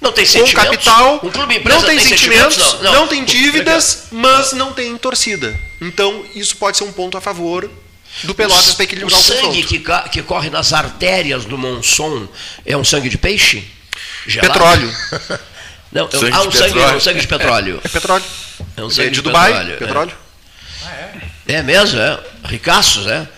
Não 0.00 0.12
tem 0.12 0.26
com 0.26 0.52
capital, 0.52 1.20
Um 1.22 1.30
clube 1.30 1.56
empresa 1.56 1.78
não 1.78 1.86
tem, 1.86 1.98
sentimentos, 1.98 2.54
sentimentos, 2.56 2.82
não, 2.92 3.06
tem 3.08 3.24
dívidas, 3.24 4.04
mas 4.10 4.52
não 4.52 4.72
tem 4.72 4.96
torcida. 4.98 5.58
Então, 5.80 6.24
isso 6.34 6.56
pode 6.56 6.76
ser 6.76 6.84
um 6.84 6.92
ponto 6.92 7.16
a 7.16 7.20
favor 7.20 7.70
do 8.24 8.34
Pelotas 8.34 8.74
para 8.74 8.82
o 8.82 8.84
equilibrar 8.84 9.18
o, 9.18 9.22
sangue 9.22 9.62
confronto. 9.62 10.04
que, 10.04 10.10
que 10.10 10.22
corre 10.22 10.50
nas 10.50 10.72
artérias 10.72 11.44
do 11.44 11.56
Monson 11.58 12.28
é 12.64 12.76
um 12.76 12.84
sangue 12.84 13.08
de 13.08 13.18
peixe? 13.18 13.64
Gelado? 14.26 14.52
Petróleo. 14.52 14.94
Não, 15.92 16.08
eu- 16.10 16.20
Sangue 16.20 16.32
ah, 16.32 16.40
de 16.40 16.48
um 16.48 16.52
sangue, 16.52 16.72
petróleo. 16.72 16.96
um 16.96 17.00
sangue 17.00 17.20
de 17.20 17.26
petróleo. 17.26 17.80
É 17.84 17.88
petróleo. 17.88 18.24
É 18.76 18.82
um 18.82 18.86
É 18.86 18.90
sangue 18.90 19.10
de 19.10 19.20
Dubai, 19.20 19.52
petróleo, 19.52 19.72
é. 19.72 19.76
petróleo. 19.76 20.12
É 21.46 21.62
mesmo, 21.62 22.00
é. 22.00 22.18
Ricaços, 22.44 23.06
é. 23.06 23.28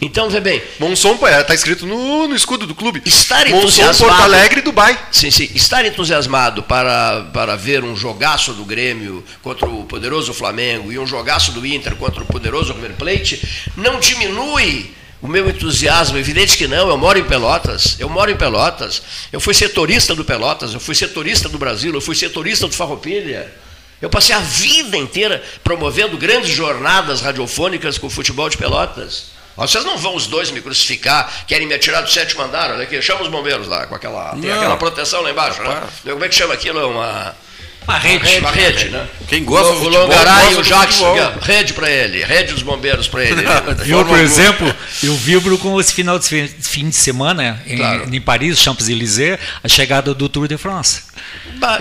Então, 0.00 0.30
vê 0.30 0.40
bem, 0.40 0.62
Monson, 0.78 1.18
é, 1.26 1.42
tá 1.42 1.54
escrito 1.54 1.86
no, 1.86 2.28
no 2.28 2.34
escudo 2.34 2.66
do 2.66 2.74
clube. 2.74 3.02
Estar 3.04 3.46
Monson, 3.46 3.58
entusiasmado. 3.58 4.12
Porto 4.12 4.22
Alegre 4.22 4.60
e 4.60 4.62
Dubai. 4.62 4.98
Sim, 5.10 5.30
sim. 5.30 5.48
Estar 5.54 5.84
entusiasmado 5.84 6.62
para, 6.62 7.22
para 7.32 7.56
ver 7.56 7.84
um 7.84 7.96
jogaço 7.96 8.52
do 8.52 8.64
Grêmio 8.64 9.24
contra 9.42 9.68
o 9.68 9.84
poderoso 9.84 10.32
Flamengo 10.32 10.92
e 10.92 10.98
um 10.98 11.06
jogaço 11.06 11.52
do 11.52 11.66
Inter 11.66 11.96
contra 11.96 12.22
o 12.22 12.26
poderoso 12.26 12.72
River 12.72 12.92
Plate 12.92 13.68
não 13.76 13.98
diminui 13.98 14.94
o 15.20 15.28
meu 15.28 15.48
entusiasmo. 15.48 16.18
Evidente 16.18 16.56
que 16.56 16.66
não. 16.66 16.88
Eu 16.88 16.96
moro 16.96 17.18
em 17.18 17.24
Pelotas. 17.24 17.96
Eu 17.98 18.08
moro 18.08 18.30
em 18.30 18.36
Pelotas. 18.36 19.02
Eu 19.32 19.40
fui 19.40 19.54
setorista 19.54 20.14
do 20.14 20.24
Pelotas. 20.24 20.74
Eu 20.74 20.80
fui 20.80 20.94
setorista 20.94 21.48
do 21.48 21.58
Brasil. 21.58 21.92
Eu 21.92 22.00
fui 22.00 22.14
setorista 22.14 22.66
do 22.66 22.74
Farroupilha. 22.74 23.52
Eu 24.00 24.08
passei 24.08 24.34
a 24.34 24.38
vida 24.38 24.96
inteira 24.96 25.42
promovendo 25.64 26.16
grandes 26.16 26.50
jornadas 26.50 27.20
radiofônicas 27.20 27.98
com 27.98 28.06
o 28.06 28.10
futebol 28.10 28.48
de 28.48 28.56
Pelotas. 28.56 29.37
Vocês 29.66 29.84
não 29.84 29.98
vão 29.98 30.14
os 30.14 30.26
dois 30.26 30.50
me 30.50 30.60
crucificar, 30.60 31.44
querem 31.46 31.66
me 31.66 31.74
atirar 31.74 32.02
do 32.02 32.10
sétimo 32.10 32.42
andar, 32.42 32.70
olha 32.70 32.84
aqui, 32.84 33.00
chama 33.02 33.22
os 33.22 33.28
bombeiros 33.28 33.66
lá, 33.66 33.86
com 33.86 33.94
aquela, 33.94 34.30
tem 34.40 34.50
aquela 34.52 34.76
proteção 34.76 35.20
lá 35.22 35.30
embaixo, 35.30 35.62
né? 35.62 35.82
Como 36.04 36.24
é 36.24 36.28
que 36.28 36.34
chama 36.34 36.54
aquilo? 36.54 36.88
Uma, 36.90 37.34
Uma 37.86 37.98
rede. 37.98 38.38
uma 38.38 38.50
rede, 38.50 38.88
né? 38.90 39.06
Quem 39.28 39.44
gosta 39.44 39.72
o, 39.72 39.74
do 39.74 39.80
o 39.80 39.84
futebol, 39.84 40.02
Longaray 40.08 40.52
e 40.52 40.56
o 40.56 40.62
Jackson, 40.62 41.14
rede 41.42 41.72
para 41.72 41.90
ele, 41.90 42.22
rede 42.24 42.52
dos 42.52 42.62
bombeiros 42.62 43.08
para 43.08 43.24
ele. 43.24 43.42
Eu, 43.86 44.04
por 44.04 44.18
exemplo, 44.18 44.74
eu 45.02 45.14
vibro 45.14 45.56
com 45.58 45.78
esse 45.80 45.92
final 45.92 46.18
de 46.18 46.26
fi- 46.28 46.48
fim 46.60 46.88
de 46.88 46.96
semana 46.96 47.62
em, 47.66 47.76
Claro. 47.76 48.14
em 48.14 48.20
Paris, 48.20 48.58
Champs-Élysées, 48.58 49.38
a 49.64 49.68
chegada 49.68 50.14
do 50.14 50.28
Tour 50.28 50.46
de 50.48 50.56
France. 50.56 51.02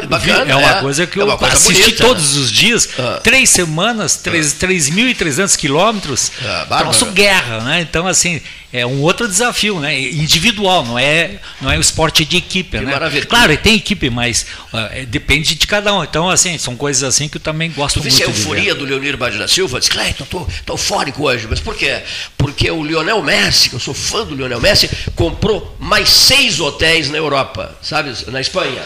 Bacana, 0.07 0.51
é 0.51 0.55
uma 0.55 0.73
coisa 0.81 1.05
que 1.05 1.19
É 1.19 1.21
eu 1.21 1.27
uma 1.27 1.37
coisa 1.37 1.53
assisti 1.53 1.81
bonita, 1.83 2.03
todos 2.03 2.35
né? 2.35 2.41
os 2.41 2.51
dias, 2.51 2.89
Ah. 2.97 3.19
três 3.23 3.49
semanas, 3.49 4.15
três- 4.17 4.53
3.300 4.53 5.55
quilômetros, 5.55 6.31
Ah, 6.43 6.65
troço 6.79 7.05
guerra, 7.07 7.59
né? 7.63 7.81
Então, 7.81 8.07
assim, 8.07 8.41
é 8.73 8.85
um 8.85 9.01
outro 9.01 9.27
desafio, 9.27 9.79
né? 9.79 9.99
Individual, 9.99 10.83
não 10.83 10.97
é, 10.97 11.39
não 11.61 11.71
é 11.71 11.77
o 11.77 11.81
esporte 11.81 12.25
de 12.25 12.37
equipe, 12.37 12.77
né? 12.79 12.91
maravilha. 12.91 13.25
Claro, 13.25 13.55
tem 13.57 13.75
equipe, 13.75 14.09
mas 14.09 14.47
ah, 14.73 14.89
é, 14.91 15.05
depende 15.05 15.53
de 15.53 15.67
cada 15.67 15.93
um. 15.93 16.03
Então, 16.03 16.27
assim, 16.29 16.57
são 16.57 16.75
coisas 16.75 17.03
assim 17.03 17.27
que 17.29 17.37
eu 17.37 17.41
também 17.41 17.69
gosto 17.71 17.95
Tu 17.99 17.99
muito 18.01 18.09
viste 18.15 18.23
a 18.23 18.27
euforia 18.27 18.73
do 18.73 18.83
Leonir 18.83 19.15
Bade 19.15 19.37
da 19.37 19.47
Silva? 19.47 19.79
Diz, 19.79 19.89
Cleiton, 19.89 20.25
tô, 20.25 20.47
tô 20.65 20.73
eufórico 20.73 21.23
hoje. 21.27 21.45
Mas 21.47 21.59
por 21.59 21.75
quê? 21.75 22.01
Porque 22.37 22.69
o 22.71 22.83
Lionel 22.83 23.21
Messi, 23.21 23.69
que 23.69 23.75
eu 23.75 23.79
sou 23.79 23.93
fã 23.93 24.25
do 24.25 24.33
Lionel 24.33 24.59
Messi, 24.59 24.89
comprou 25.15 25.75
mais 25.79 26.09
seis 26.09 26.59
hotéis 26.59 27.09
na 27.11 27.17
Europa, 27.17 27.77
sabe? 27.81 28.11
Na 28.27 28.41
Espanha. 28.41 28.81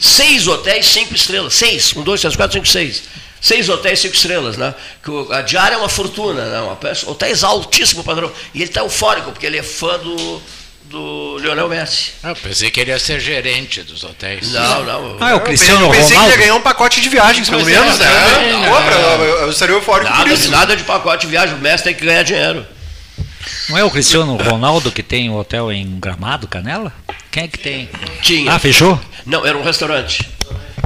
Seis 0.00 0.46
hotéis, 0.46 0.86
cinco 0.86 1.14
estrelas. 1.14 1.54
Seis. 1.54 1.92
Um, 1.96 2.02
dois, 2.02 2.20
três, 2.20 2.36
quatro, 2.36 2.54
cinco, 2.54 2.66
seis. 2.66 3.02
Seis 3.40 3.68
hotéis, 3.68 4.00
cinco 4.00 4.14
estrelas, 4.14 4.56
né? 4.56 4.74
Que 5.02 5.10
o- 5.10 5.30
a 5.32 5.42
diária 5.42 5.74
é 5.74 5.78
uma 5.78 5.88
fortuna, 5.88 6.44
né? 6.46 6.60
Uma 6.60 6.76
peça, 6.76 7.08
hotéis 7.08 7.44
altíssimo 7.44 8.02
padrão. 8.02 8.30
E 8.54 8.58
ele 8.58 8.64
está 8.70 8.80
eufórico, 8.80 9.30
porque 9.30 9.46
ele 9.46 9.58
é 9.58 9.62
fã 9.62 9.98
do, 9.98 10.42
do 10.84 11.38
Lionel 11.38 11.68
Messi. 11.68 12.12
Ah, 12.22 12.30
Eu 12.30 12.36
pensei 12.36 12.70
que 12.70 12.80
ele 12.80 12.90
ia 12.90 12.98
ser 12.98 13.20
gerente 13.20 13.82
dos 13.82 14.02
hotéis. 14.02 14.50
Não, 14.52 14.84
não. 14.84 15.16
Ah, 15.20 15.30
é 15.30 15.34
o 15.34 15.36
Eu 15.36 15.40
Cristiano 15.40 15.90
pensei 15.90 16.02
que 16.02 16.12
ele 16.12 16.14
Ronaldo. 16.16 16.30
ia 16.32 16.36
ganhar 16.38 16.54
um 16.56 16.60
pacote 16.62 17.00
de 17.00 17.08
viagens, 17.08 17.48
pelo 17.48 17.62
Pois 17.62 17.74
é, 17.76 17.80
menos, 17.80 17.98
né? 17.98 18.06
também, 18.06 18.52
Pô, 18.70 18.76
pra- 18.82 18.94
eu, 19.24 19.24
eu 19.42 19.50
estaria 19.50 19.74
eufórico 19.76 20.10
por 20.10 20.18
Nada, 20.18 20.32
isso. 20.32 20.50
nada 20.50 20.76
de 20.76 20.82
pacote 20.84 21.26
de 21.26 21.30
viagem, 21.30 21.54
o 21.54 21.58
Messi 21.58 21.84
tem 21.84 21.94
que 21.94 22.04
ganhar 22.04 22.22
dinheiro. 22.24 22.66
Não 23.68 23.76
é 23.78 23.84
o 23.84 23.90
Cristiano 23.90 24.36
Ronaldo 24.36 24.90
que 24.92 25.02
tem 25.02 25.28
o 25.30 25.34
hotel 25.36 25.70
em 25.72 25.98
Gramado, 26.00 26.46
Canela? 26.48 26.92
Quem 27.30 27.44
é 27.44 27.48
que 27.48 27.58
tem? 27.58 27.88
Tinha. 28.22 28.52
Ah, 28.52 28.58
fechou? 28.58 29.00
Não, 29.24 29.44
era 29.44 29.56
um 29.56 29.62
restaurante. 29.62 30.28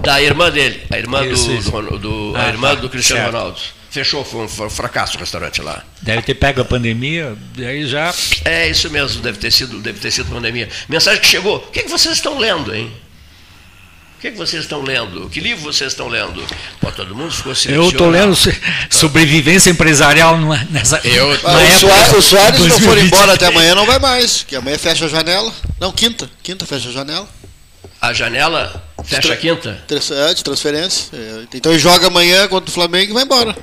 Da 0.03 0.21
irmã 0.23 0.51
dele, 0.51 0.83
a 0.91 0.99
irmã 0.99 1.25
Isso, 1.27 1.47
do, 1.47 1.55
isso. 1.57 1.71
do- 1.71 1.99
do- 1.99 2.37
a 2.37 2.45
Ah, 2.45 2.49
irmã 2.49 2.69
tá, 2.75 2.81
do 2.81 2.89
Cristiano 2.89 3.23
certo. 3.23 3.35
Ronaldo. 3.35 3.61
Fechou, 3.91 4.25
foi 4.25 4.43
um, 4.45 4.49
foi 4.49 4.67
um 4.67 4.71
fracasso 4.71 5.17
o 5.17 5.21
restaurante 5.21 5.61
lá. 5.61 5.83
Deve 6.01 6.23
ter 6.23 6.35
pego 6.35 6.61
a 6.61 6.65
pandemia, 6.65 7.37
e 7.59 7.65
aí 7.67 7.87
já. 7.87 8.15
É 8.45 8.69
isso 8.69 8.89
mesmo, 8.89 9.21
deve 9.21 9.39
ter 9.39 9.51
sido, 9.51 9.81
deve 9.81 9.99
ter 9.99 10.11
sido 10.13 10.31
pandemia. 10.31 10.69
Mensagem 10.89 11.21
que 11.21 11.27
chegou. 11.27 11.57
O 11.57 11.61
que, 11.73 11.81
é 11.81 11.83
que 11.83 11.91
vocês 11.91 12.15
estão 12.15 12.39
lendo, 12.39 12.73
hein? 12.75 12.91
O 14.21 14.23
que, 14.23 14.29
é 14.29 14.31
que 14.33 14.37
vocês 14.37 14.65
estão 14.65 14.83
lendo? 14.83 15.31
Que 15.31 15.41
livro 15.41 15.63
vocês 15.65 15.93
estão 15.93 16.07
lendo? 16.07 16.45
Pô, 16.79 16.93
todo 16.93 17.15
mundo 17.17 17.33
ficou 17.33 17.53
Eu 17.53 17.57
silencioso. 17.57 17.91
estou 17.93 18.11
lendo 18.11 18.37
so- 18.37 18.51
sobrevivência 18.91 19.71
empresarial 19.71 20.37
numa- 20.37 20.63
nessa. 20.71 21.01
Eu- 21.05 21.29
na 21.43 21.49
o, 21.57 21.59
época 21.61 21.79
Soares, 21.79 22.13
o 22.13 22.21
Soares 22.23 22.61
não 22.61 22.69
for 22.69 22.81
2020. 22.81 23.07
embora 23.07 23.33
até 23.33 23.47
amanhã, 23.47 23.75
não 23.75 23.87
vai 23.87 23.99
mais. 23.99 24.45
Que 24.47 24.55
amanhã 24.57 24.77
fecha 24.77 25.07
a 25.07 25.09
janela. 25.09 25.51
Não, 25.81 25.91
quinta. 25.91 26.29
Quinta 26.43 26.67
fecha 26.67 26.91
a 26.91 26.93
janela. 26.93 27.27
A 27.99 28.13
janela 28.13 28.85
fecha 29.05 29.33
a 29.33 29.37
quinta. 29.39 29.83
É, 29.91 30.35
de 30.35 30.45
transferência. 30.45 31.09
É, 31.15 31.45
Então 31.55 31.73
ele 31.73 31.81
joga 31.81 32.09
amanhã 32.09 32.47
contra 32.47 32.69
o 32.69 32.73
Flamengo 32.75 33.13
e 33.13 33.15
vai 33.15 33.23
embora. 33.25 33.57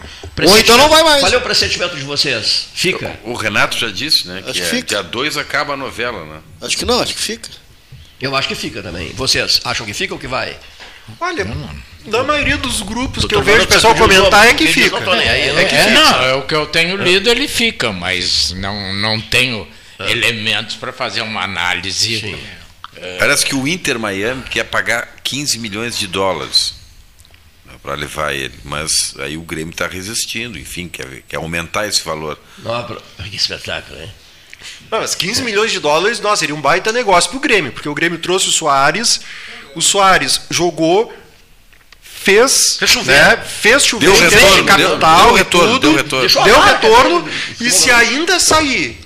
Ou 0.44 0.58
então 0.58 0.76
não 0.76 0.90
vai 0.90 1.04
mais. 1.04 1.20
Qual 1.22 1.34
é 1.34 1.38
o 1.38 1.42
pressentimento 1.42 1.96
de 1.96 2.02
vocês? 2.04 2.66
Fica. 2.74 3.16
O 3.26 3.34
Renato 3.36 3.78
já 3.78 3.92
disse, 3.92 4.28
né? 4.28 4.38
Acho 4.44 4.54
Que, 4.54 4.60
que 4.60 4.62
é, 4.62 4.70
fica. 4.70 4.88
dia 4.88 5.04
2 5.04 5.38
acaba 5.38 5.74
a 5.74 5.78
novela, 5.78 6.26
né? 6.26 6.40
Acho 6.62 6.76
que 6.78 6.84
não, 6.86 7.00
acho 7.00 7.14
que 7.14 7.22
fica. 7.22 7.48
Eu 8.20 8.36
acho 8.36 8.48
que 8.48 8.56
fica 8.56 8.82
também. 8.82 9.10
Vocês 9.14 9.62
acham 9.64 9.86
que 9.86 9.94
fica 9.94 10.14
ou 10.14 10.20
que 10.20 10.28
vai? 10.28 10.58
Olha, 11.22 11.46
na 12.06 12.24
maioria 12.24 12.58
dos 12.58 12.82
grupos 12.82 13.24
que 13.26 13.34
eu 13.34 13.42
vejo 13.42 13.64
o 13.64 13.68
pessoal 13.68 13.96
comentar 13.96 14.48
é 14.48 14.54
que 14.54 14.66
nomes, 14.66 14.84
fica. 14.84 15.00
né? 15.00 15.50
É 15.62 15.66
que 15.66 15.76
É, 15.76 15.84
fica. 15.86 15.94
não, 16.02 16.24
é 16.24 16.34
o 16.34 16.42
que 16.42 16.54
eu 16.56 16.66
tenho 16.66 16.98
lido, 16.98 17.30
ele 17.30 17.48
fica, 17.48 17.94
mas 17.94 18.52
não, 18.52 18.94
não 18.94 19.22
tenho 19.22 19.66
elementos 20.00 20.76
para 20.76 20.92
fazer 20.92 21.22
uma 21.22 21.44
análise. 21.44 22.20
Sim. 22.20 22.38
Parece 23.20 23.46
que 23.46 23.56
o 23.56 23.68
Inter 23.68 23.98
Miami 24.00 24.44
quer 24.50 24.64
pagar 24.66 25.08
15 25.24 25.60
milhões 25.60 25.98
de 25.98 26.08
dólares 26.08 26.74
para 27.82 27.94
levar 27.96 28.34
ele, 28.34 28.54
mas 28.64 29.14
aí 29.20 29.38
o 29.38 29.42
Grêmio 29.44 29.72
está 29.72 29.88
resistindo, 29.88 30.58
enfim, 30.58 30.90
quer, 30.90 31.22
quer 31.28 31.38
aumentar 31.38 31.88
esse 31.88 32.04
valor. 32.04 32.38
Não, 32.58 32.86
que 33.30 33.36
espetáculo, 33.36 34.00
hein? 34.02 34.12
Não, 34.92 35.00
mas 35.00 35.14
15 35.16 35.42
milhões 35.44 35.72
de 35.72 35.80
dólares, 35.80 36.20
nossa, 36.20 36.38
seria 36.38 36.56
um 36.56 36.62
baita 36.62 36.92
negócio 36.92 37.30
pro 37.30 37.40
Grêmio, 37.40 37.72
porque 37.72 37.90
o 37.90 37.94
Grêmio 37.94 38.20
trouxe 38.20 38.48
o 38.48 38.52
Soares, 38.52 39.20
o 39.76 39.82
Soares 39.82 40.42
jogou, 40.50 41.14
fez, 42.02 42.78
Fez 42.78 42.92
chover. 42.92 43.16
né, 43.16 43.38
fez 43.38 43.86
chover, 43.86 44.06
Deu 44.10 44.20
retorno, 44.20 44.56
de 44.56 44.64
capital, 44.64 44.98
deu- 45.20 45.26
deu 45.28 45.34
retorno, 45.36 45.74
tudo, 45.74 45.80
deu 45.80 45.94
retorno. 45.98 46.22
Deixou 46.22 46.42
a 46.42 46.46
deu 46.46 46.60
retorno, 46.62 47.30
e 47.62 47.70
se 47.72 47.92
ainda 47.92 48.40
sair, 48.40 49.00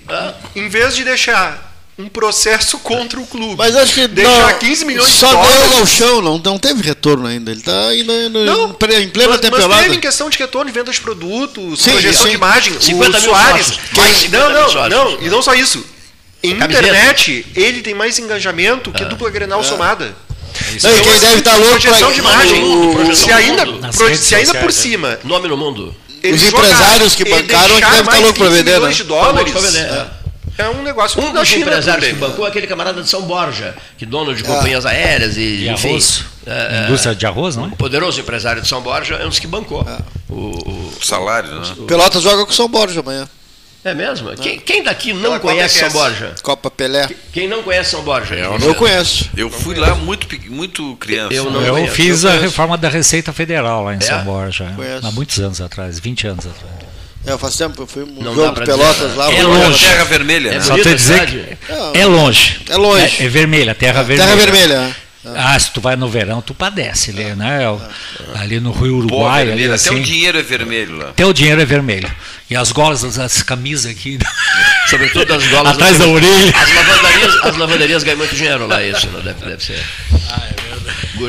em 0.56 0.70
vez 0.70 0.96
de 0.96 1.04
deixar 1.04 1.71
um 2.02 2.10
processo 2.10 2.78
contra 2.80 3.20
o 3.20 3.26
clube, 3.28 3.56
Mas 3.58 3.76
acho 3.76 3.94
que 3.94 4.08
deixar 4.08 4.52
não, 4.54 4.60
15 4.60 4.86
milhões 4.86 5.08
de 5.08 5.14
só 5.18 5.28
deu 5.28 5.38
dólares... 5.42 5.80
ao 5.80 5.86
chão, 5.86 6.22
não, 6.22 6.38
não 6.44 6.58
teve 6.58 6.82
retorno 6.82 7.28
ainda. 7.28 7.52
Ele 7.52 7.60
está 7.60 7.88
ainda 7.90 8.30
no- 8.30 8.46
Não, 8.46 8.64
em 8.70 9.04
em 9.04 9.10
plena 9.10 9.30
mas, 9.30 9.42
mas 9.42 9.42
temporada. 9.42 9.84
teve 9.84 9.96
em 9.96 10.00
questão 10.00 10.30
de 10.30 10.38
retorno 10.38 10.72
de 10.72 10.78
venda 10.78 10.92
de 10.92 11.00
produtos, 11.02 11.82
Sim, 11.82 11.92
projeção 11.92 12.24
sim. 12.24 12.30
de 12.30 12.36
imagem. 12.36 12.80
50 12.80 13.10
o 13.18 13.22
mil 13.22 13.30
Soares. 13.30 13.66
sócios, 13.68 13.80
mais 13.96 14.18
50 14.18 14.50
não, 14.50 14.74
não, 14.74 14.90
não. 14.90 15.22
E 15.22 15.30
não 15.30 15.42
só 15.42 15.54
isso. 15.54 15.86
Em 16.44 16.56
Camiseta. 16.58 16.88
internet, 16.88 17.46
ele 17.56 17.82
tem 17.82 17.94
mais 17.94 18.18
engajamento 18.18 18.90
Ah. 18.94 18.98
que 18.98 19.04
a 19.04 19.08
dupla 19.08 19.30
Grenal 19.30 19.64
somada. 19.64 20.16
Não, 20.84 20.98
e 20.98 21.02
quem 21.02 21.20
deve 21.20 21.38
estar 21.40 21.56
louco 21.56 21.72
Projeção 21.72 22.00
pra- 22.08 22.12
de 22.14 22.20
imagem. 22.20 22.62
mundo, 22.62 22.94
projeção 22.96 23.26
se 23.28 23.32
ainda, 23.32 23.66
se 24.18 24.36
ainda 24.36 24.54
por 24.56 24.72
sociais, 24.72 24.76
cima. 24.76 25.20
Nome 25.24 25.48
no 25.48 25.56
mundo. 25.56 25.96
Os 26.24 26.44
empresários 26.44 27.16
que 27.16 27.24
bancaram 27.26 27.64
é 27.78 27.80
que 27.80 27.86
deixar 27.86 27.90
deve 27.90 28.02
estar 28.02 28.20
louco 28.20 28.34
15 28.40 28.50
vender, 28.58 28.74
milhões 28.76 28.98
né? 28.98 29.04
de 29.04 29.04
dólares. 29.06 29.34
Tá 29.34 29.42
louco 29.42 29.52
pra 29.52 29.62
vender, 29.62 30.08
É 30.58 30.70
um 30.70 30.84
negócio 30.84 31.20
Um 31.22 31.32
dos 31.34 31.48
China. 31.48 31.62
empresários 31.66 31.86
que 32.06 32.10
pro 32.12 32.20
Grêmio. 32.20 32.30
bancou 32.30 32.46
é 32.46 32.50
aquele 32.50 32.68
camarada 32.68 33.02
de 33.02 33.10
São 33.10 33.24
Borja, 33.24 33.76
que 33.98 34.06
dono 34.06 34.36
de 34.36 34.44
companhias 34.44 34.86
aéreas 34.86 35.38
e, 35.38 35.58
De 35.58 35.70
enfim, 35.70 35.90
arroz. 35.90 36.26
é, 36.46 36.52
é, 36.52 36.86
Indústria 36.88 37.16
de 37.16 37.26
arroz, 37.26 37.56
não 37.56 37.66
é? 37.66 37.68
o 37.70 37.76
poderoso 37.76 38.20
empresário 38.20 38.62
de 38.62 38.68
São 38.68 38.82
Borja 38.82 39.16
é 39.16 39.26
um 39.26 39.30
dos 39.30 39.40
que 39.40 39.48
bancou. 39.48 39.86
O, 40.30 40.34
o- 40.36 40.94
O 41.02 41.06
salário, 41.06 41.50
né? 41.60 41.76
Pelotas 41.88 42.22
joga 42.22 42.46
com 42.46 42.52
o 42.52 42.56
São 42.56 42.68
Borja 42.68 43.00
amanhã. 43.00 43.28
é 43.84 43.94
mesmo? 43.96 44.30
Quem, 44.36 44.60
quem 44.60 44.84
daqui 44.84 45.14
não 45.14 45.22
Pela 45.22 45.40
conhece 45.40 45.80
São 45.80 45.90
Borja? 45.90 46.36
Copa 46.44 46.70
Pelé. 46.70 47.10
Quem 47.34 47.48
não 47.48 47.64
conhece 47.64 47.90
São 47.92 48.04
Borja? 48.04 48.36
Eu 48.36 48.76
conheço. 48.76 49.30
Eu 49.36 49.50
fui 49.50 49.76
lá 49.76 49.96
muito, 49.96 50.28
muito 50.52 50.96
criança. 50.98 51.34
Eu 51.34 51.50
não 51.50 51.62
Eu 51.62 51.74
conheço, 51.74 51.96
fiz 51.96 52.24
eu 52.24 52.30
a 52.30 52.34
conheço. 52.34 52.46
reforma 52.52 52.78
da 52.78 52.90
Receita 52.90 53.34
Federal 53.34 53.84
lá 53.86 53.94
em 53.96 53.98
É? 53.98 54.02
São 54.02 54.24
Borja, 54.24 54.72
há 55.02 55.12
muitos 55.12 55.40
anos 55.40 55.60
atrás, 55.60 55.98
20 56.00 56.28
anos 56.28 56.46
atrás. 56.46 56.91
É, 57.26 57.38
faz 57.38 57.56
tempo, 57.56 57.84
eu 57.84 57.88
fui 57.88 58.04
um 58.04 58.24
Não 58.24 58.34
jogo 58.34 58.60
de 58.60 58.66
Pelotas 58.66 58.96
dizer, 59.10 59.16
lá. 59.18 59.32
É 59.32 59.44
longe. 59.44 59.86
Terra 59.86 60.04
Vermelha, 60.06 60.50
É 60.50 60.54
né? 60.56 60.62
Só 60.62 60.72
bonita 60.72 60.90
te 60.90 60.96
dizer 60.96 61.14
cidade? 61.14 61.58
que 61.94 62.00
é 62.00 62.06
longe. 62.06 62.62
É 62.68 62.78
longe. 62.78 63.22
É, 63.22 63.26
é 63.26 63.30
vermelha, 63.30 63.76
terra 63.76 64.02
vermelha. 64.02 64.28
Terra 64.28 64.36
Vermelha. 64.52 64.96
Ah, 65.36 65.60
se 65.60 65.72
tu 65.72 65.80
vai 65.80 65.96
no 65.96 66.10
verão, 66.10 66.42
tu 66.42 66.52
padece 66.52 67.12
ali, 67.12 67.26
né? 67.36 67.60
Ali 68.34 68.60
no 68.60 68.72
Rio 68.72 68.96
Uruguai, 68.98 69.42
ali 69.44 69.50
vermelho, 69.52 69.74
até 69.76 69.90
assim. 69.90 70.00
o 70.00 70.04
dinheiro 70.04 70.40
é 70.40 70.42
vermelho 70.42 70.98
lá. 70.98 71.10
Até 71.10 71.24
o 71.24 71.32
dinheiro 71.32 71.62
é 71.62 71.66
vermelho. 71.66 72.12
E 72.50 72.56
as 72.56 72.72
golas, 72.72 73.04
as, 73.04 73.20
as 73.20 73.44
camisas 73.44 73.92
aqui, 73.92 74.18
Sobretudo 74.90 75.32
as 75.36 75.46
golas. 75.48 75.74
atrás 75.74 76.00
da 76.00 76.08
orelha. 76.08 76.52
As 76.56 76.74
lavanderias, 76.74 77.36
as 77.44 77.56
lavanderias 77.56 78.04
ganham 78.04 78.18
muito 78.18 78.36
dinheiro 78.36 78.66
lá, 78.66 78.82
isso, 78.84 79.08
não 79.12 79.22
deve, 79.22 79.46
deve 79.46 79.64
ser. 79.64 79.80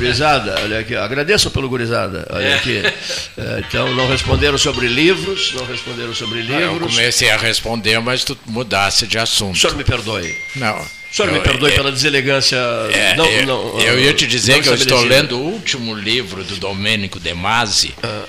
Gurizada, 0.01 0.61
olha 0.63 0.79
aqui, 0.81 0.95
agradeço 0.97 1.51
pelo 1.51 1.69
gurizada, 1.69 2.27
olha 2.31 2.57
aqui. 2.57 2.83
É, 2.85 3.63
Então, 3.67 3.95
não 3.95 4.09
responderam 4.09 4.59
sobre 4.59 4.87
livros, 4.89 5.53
não 5.55 5.65
responderam 5.67 6.15
sobre 6.15 6.41
Eu 6.41 6.45
livros. 6.73 6.95
comecei 6.95 7.31
a 7.31 7.37
responder, 7.37 7.99
mas 8.01 8.25
tu 8.25 8.37
mudasse 8.47 9.07
de 9.07 9.19
O 9.19 9.23
assunto. 9.23 9.59
senhor 9.59 9.77
me 9.77 9.85
perdoe. 9.85 10.35
Não. 10.57 10.79
O 10.81 11.15
senhor 11.15 11.31
me 11.31 11.39
Eu- 11.39 11.43
perdoe 11.43 11.71
é- 11.71 11.75
pela 11.75 11.93
deselegância. 11.93 12.57
É, 12.93 13.15
não, 13.17 13.27
eu, 13.27 13.47
não, 13.47 13.81
eu 13.81 13.99
ia 14.01 14.15
te 14.15 14.27
dizer 14.27 14.63
que 14.63 14.69
eu 14.69 14.75
estou 14.75 15.03
lendo 15.05 15.37
o 15.39 15.43
último 15.53 15.95
livro 15.95 16.43
do 16.45 16.57
Domênico 16.57 17.21
De 17.21 17.35
Masi, 17.35 17.95
Ah. 18.03 18.23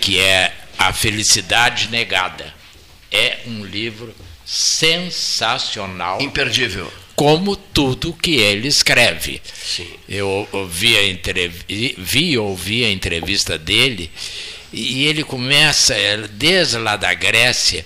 que 0.00 0.18
é 0.18 0.52
A 0.78 0.92
Felicidade 0.92 1.88
Negada. 1.90 2.52
É 3.10 3.38
um 3.46 3.64
livro 3.64 4.14
sensacional, 4.44 6.20
Imperdível. 6.20 6.90
Como 7.14 7.56
tudo 7.56 8.12
que 8.12 8.36
ele 8.36 8.68
escreve. 8.68 9.40
Sim. 9.64 9.86
Eu 10.08 10.48
ouvi 10.52 10.96
a 10.96 11.06
entrev- 11.08 11.64
vi 11.68 12.30
e 12.32 12.38
ouvi 12.38 12.84
a 12.84 12.90
entrevista 12.90 13.58
dele 13.58 14.10
e 14.72 15.04
ele 15.06 15.22
começa 15.22 15.94
desde 16.30 16.78
lá 16.78 16.96
da 16.96 17.12
Grécia 17.14 17.84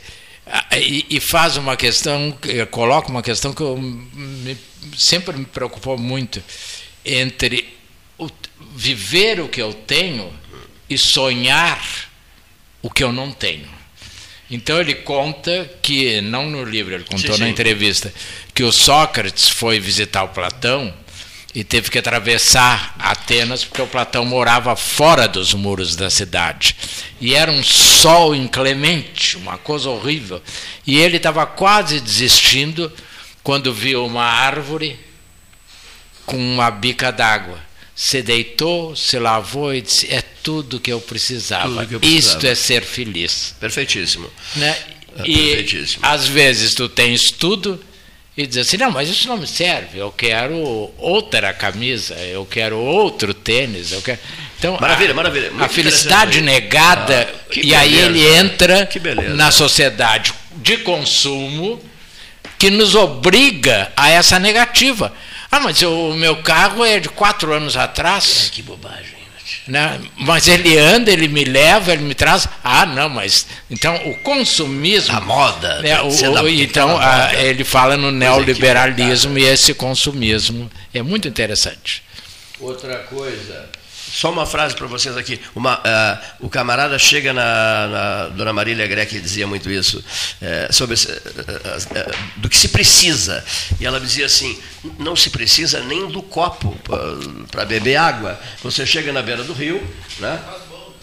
e, 1.11 1.19
faz 1.21 1.57
uma 1.57 1.77
questão, 1.77 2.37
eh, 2.47 2.65
coloca 2.67 3.09
uma 3.11 3.23
questão 3.23 3.53
que 3.53 3.61
eu 3.62 3.77
me- 3.77 4.57
sempre 4.97 5.37
me 5.37 5.45
preocupou 5.45 5.99
muito 5.99 6.41
entre 7.05 7.69
o- 8.17 8.29
viver 8.75 9.41
o 9.41 9.49
que 9.49 9.61
eu 9.61 9.75
tenho 9.75 10.33
e 10.89 10.97
sonhar 10.97 11.85
o 12.81 12.89
que 12.89 13.03
eu 13.03 13.12
não 13.12 13.33
tenho. 13.33 13.69
Então 14.51 14.81
ele 14.81 14.95
conta 14.95 15.69
que, 15.83 16.21
não 16.21 16.49
no 16.49 16.65
livro, 16.65 16.95
ele 16.95 17.05
contou 17.05 17.35
Sim, 17.35 17.41
na 17.41 17.47
sim. 17.47 17.53
entrevista, 17.53 18.13
que 18.55 18.63
o 18.63 18.71
Sócrates 18.71 19.49
foi 19.49 19.81
visitar 19.81 20.23
o 20.23 20.29
Platão 20.29 20.95
e 21.57 21.65
teve 21.65 21.91
que 21.91 21.99
atravessar 21.99 22.95
Atenas 22.99 23.65
porque 23.65 23.81
o 23.81 23.87
Platão 23.87 24.25
morava 24.25 24.77
fora 24.77 25.27
dos 25.27 25.55
muros 25.55 25.97
da 25.97 26.11
cidade. 26.11 26.77
E 27.21 27.35
era 27.35 27.51
um 27.51 27.63
sol 27.63 28.35
inclemente, 28.35 29.37
uma 29.37 29.57
coisa 29.57 29.89
horrível. 29.89 30.43
E 30.87 30.99
ele 30.99 31.17
estava 31.17 31.47
quase 31.47 31.99
desistindo 31.99 32.93
quando 33.43 33.73
viu 33.73 34.05
uma 34.05 34.25
árvore 34.25 35.01
com 36.27 36.37
uma 36.37 36.71
bica 36.71 37.11
d'água. 37.11 37.59
Se 37.99 38.21
deitou, 38.21 38.95
se 38.95 39.19
lavou 39.19 39.75
e 39.75 39.81
disse: 39.81 40.13
É 40.13 40.23
tudo 40.43 40.79
que 40.79 40.93
eu 40.93 41.01
precisava. 41.01 41.87
Que 41.87 41.95
eu 41.95 42.01
precisava." 42.01 42.35
Isto 42.37 42.47
é 42.47 42.55
ser 42.55 42.83
feliz. 42.83 43.55
Perfeitíssimo. 43.59 44.31
Né? 44.57 44.77
É 45.19 45.23
E 45.25 45.35
perfeitíssimo. 45.57 46.01
às 46.05 46.29
vezes 46.29 46.75
tu 46.75 46.91
tens 46.91 47.31
tudo 47.31 47.83
e 48.37 48.47
diz 48.47 48.59
assim: 48.59 48.77
Não, 48.77 48.91
mas 48.91 49.09
isso 49.09 49.27
não 49.29 49.39
me 49.39 49.47
serve. 49.47 49.99
Eu 49.99 50.13
quero 50.13 50.93
outra 50.99 51.55
camisa, 51.55 52.15
eu 52.17 52.45
quero 52.45 52.77
outro 52.79 53.33
tênis. 53.33 53.93
Eu 53.93 54.03
quero... 54.03 54.19
Então, 54.59 54.77
Maravilha, 54.81 55.13
a, 55.13 55.15
maravilha. 55.15 55.51
Muito 55.51 55.65
a 55.65 55.69
felicidade 55.69 56.41
negada, 56.43 57.29
Ah, 57.31 57.53
e 57.55 57.75
aí 57.75 57.91
beleza. 57.93 58.07
ele 58.07 58.27
entra 58.27 58.89
na 59.35 59.51
sociedade 59.51 60.33
de 60.57 60.79
consumo 60.79 61.81
que 62.59 62.71
nos 62.71 62.95
obriga 62.95 63.91
a 63.97 64.09
essa 64.11 64.39
negativa. 64.39 65.13
Ah, 65.57 65.61
mas 65.61 65.81
o 65.83 66.12
meu 66.12 66.37
carro 66.42 66.85
é 66.85 67.01
de 67.01 67.09
quatro 67.09 67.53
anos 67.53 67.77
atrás. 67.77 68.51
Que 68.53 68.61
bobagem. 68.62 69.16
Né? 69.66 70.01
Mas 70.19 70.47
ele 70.49 70.77
anda, 70.79 71.11
ele 71.11 71.27
me 71.29 71.45
leva, 71.45 71.92
ele 71.92 72.03
me 72.05 72.14
traz. 72.14 72.47
Ah, 72.62 72.85
não, 72.85 73.09
mas. 73.09 73.47
Então, 73.71 73.97
o 74.07 74.14
consumismo. 74.19 75.16
A 75.16 75.21
moda. 75.21 75.81
né, 75.83 76.01
o- 76.03 76.09
o- 76.09 76.49
então, 76.49 76.90
a- 76.97 77.27
moda. 77.27 77.35
ele 77.40 77.64
fala 77.64 77.97
no 77.97 78.12
neoliberalismo 78.12 79.38
e 79.38 79.45
esse 79.45 79.73
consumismo. 79.75 80.71
É 80.95 81.03
muito 81.03 81.27
interessante. 81.27 82.03
Outra 82.61 82.99
coisa. 82.99 83.69
Só 84.17 84.33
uma 84.33 84.47
frase 84.47 84.75
para 84.75 84.87
vocês 84.87 85.15
aqui. 85.15 85.39
Uma, 85.55 85.79
ah, 85.85 86.19
o 86.41 86.49
camarada 86.49 86.99
chega 86.99 87.35
na, 87.35 87.87
na 87.87 88.29
Dona 88.29 88.51
Marília 88.51 88.87
Greco 88.87 89.13
dizia 89.21 89.47
muito 89.47 89.71
isso, 89.71 90.03
eh, 90.41 90.69
sobre 90.73 90.95
esse, 90.95 91.13
eh, 91.13 91.21
eh, 91.95 92.15
do 92.37 92.49
que 92.49 92.57
se 92.57 92.69
precisa. 92.69 93.45
E 93.79 93.85
ela 93.85 94.01
dizia 94.01 94.25
assim: 94.25 94.59
não 94.99 95.15
se 95.15 95.29
precisa 95.29 95.81
nem 95.83 96.07
do 96.07 96.23
copo 96.23 96.75
para 97.51 97.67
beber 97.67 97.97
água. 97.97 98.41
Você 98.63 98.87
chega 98.87 99.13
na 99.13 99.21
beira 99.21 99.45
do 99.45 99.53
rio, 99.53 99.87
né? 100.19 100.43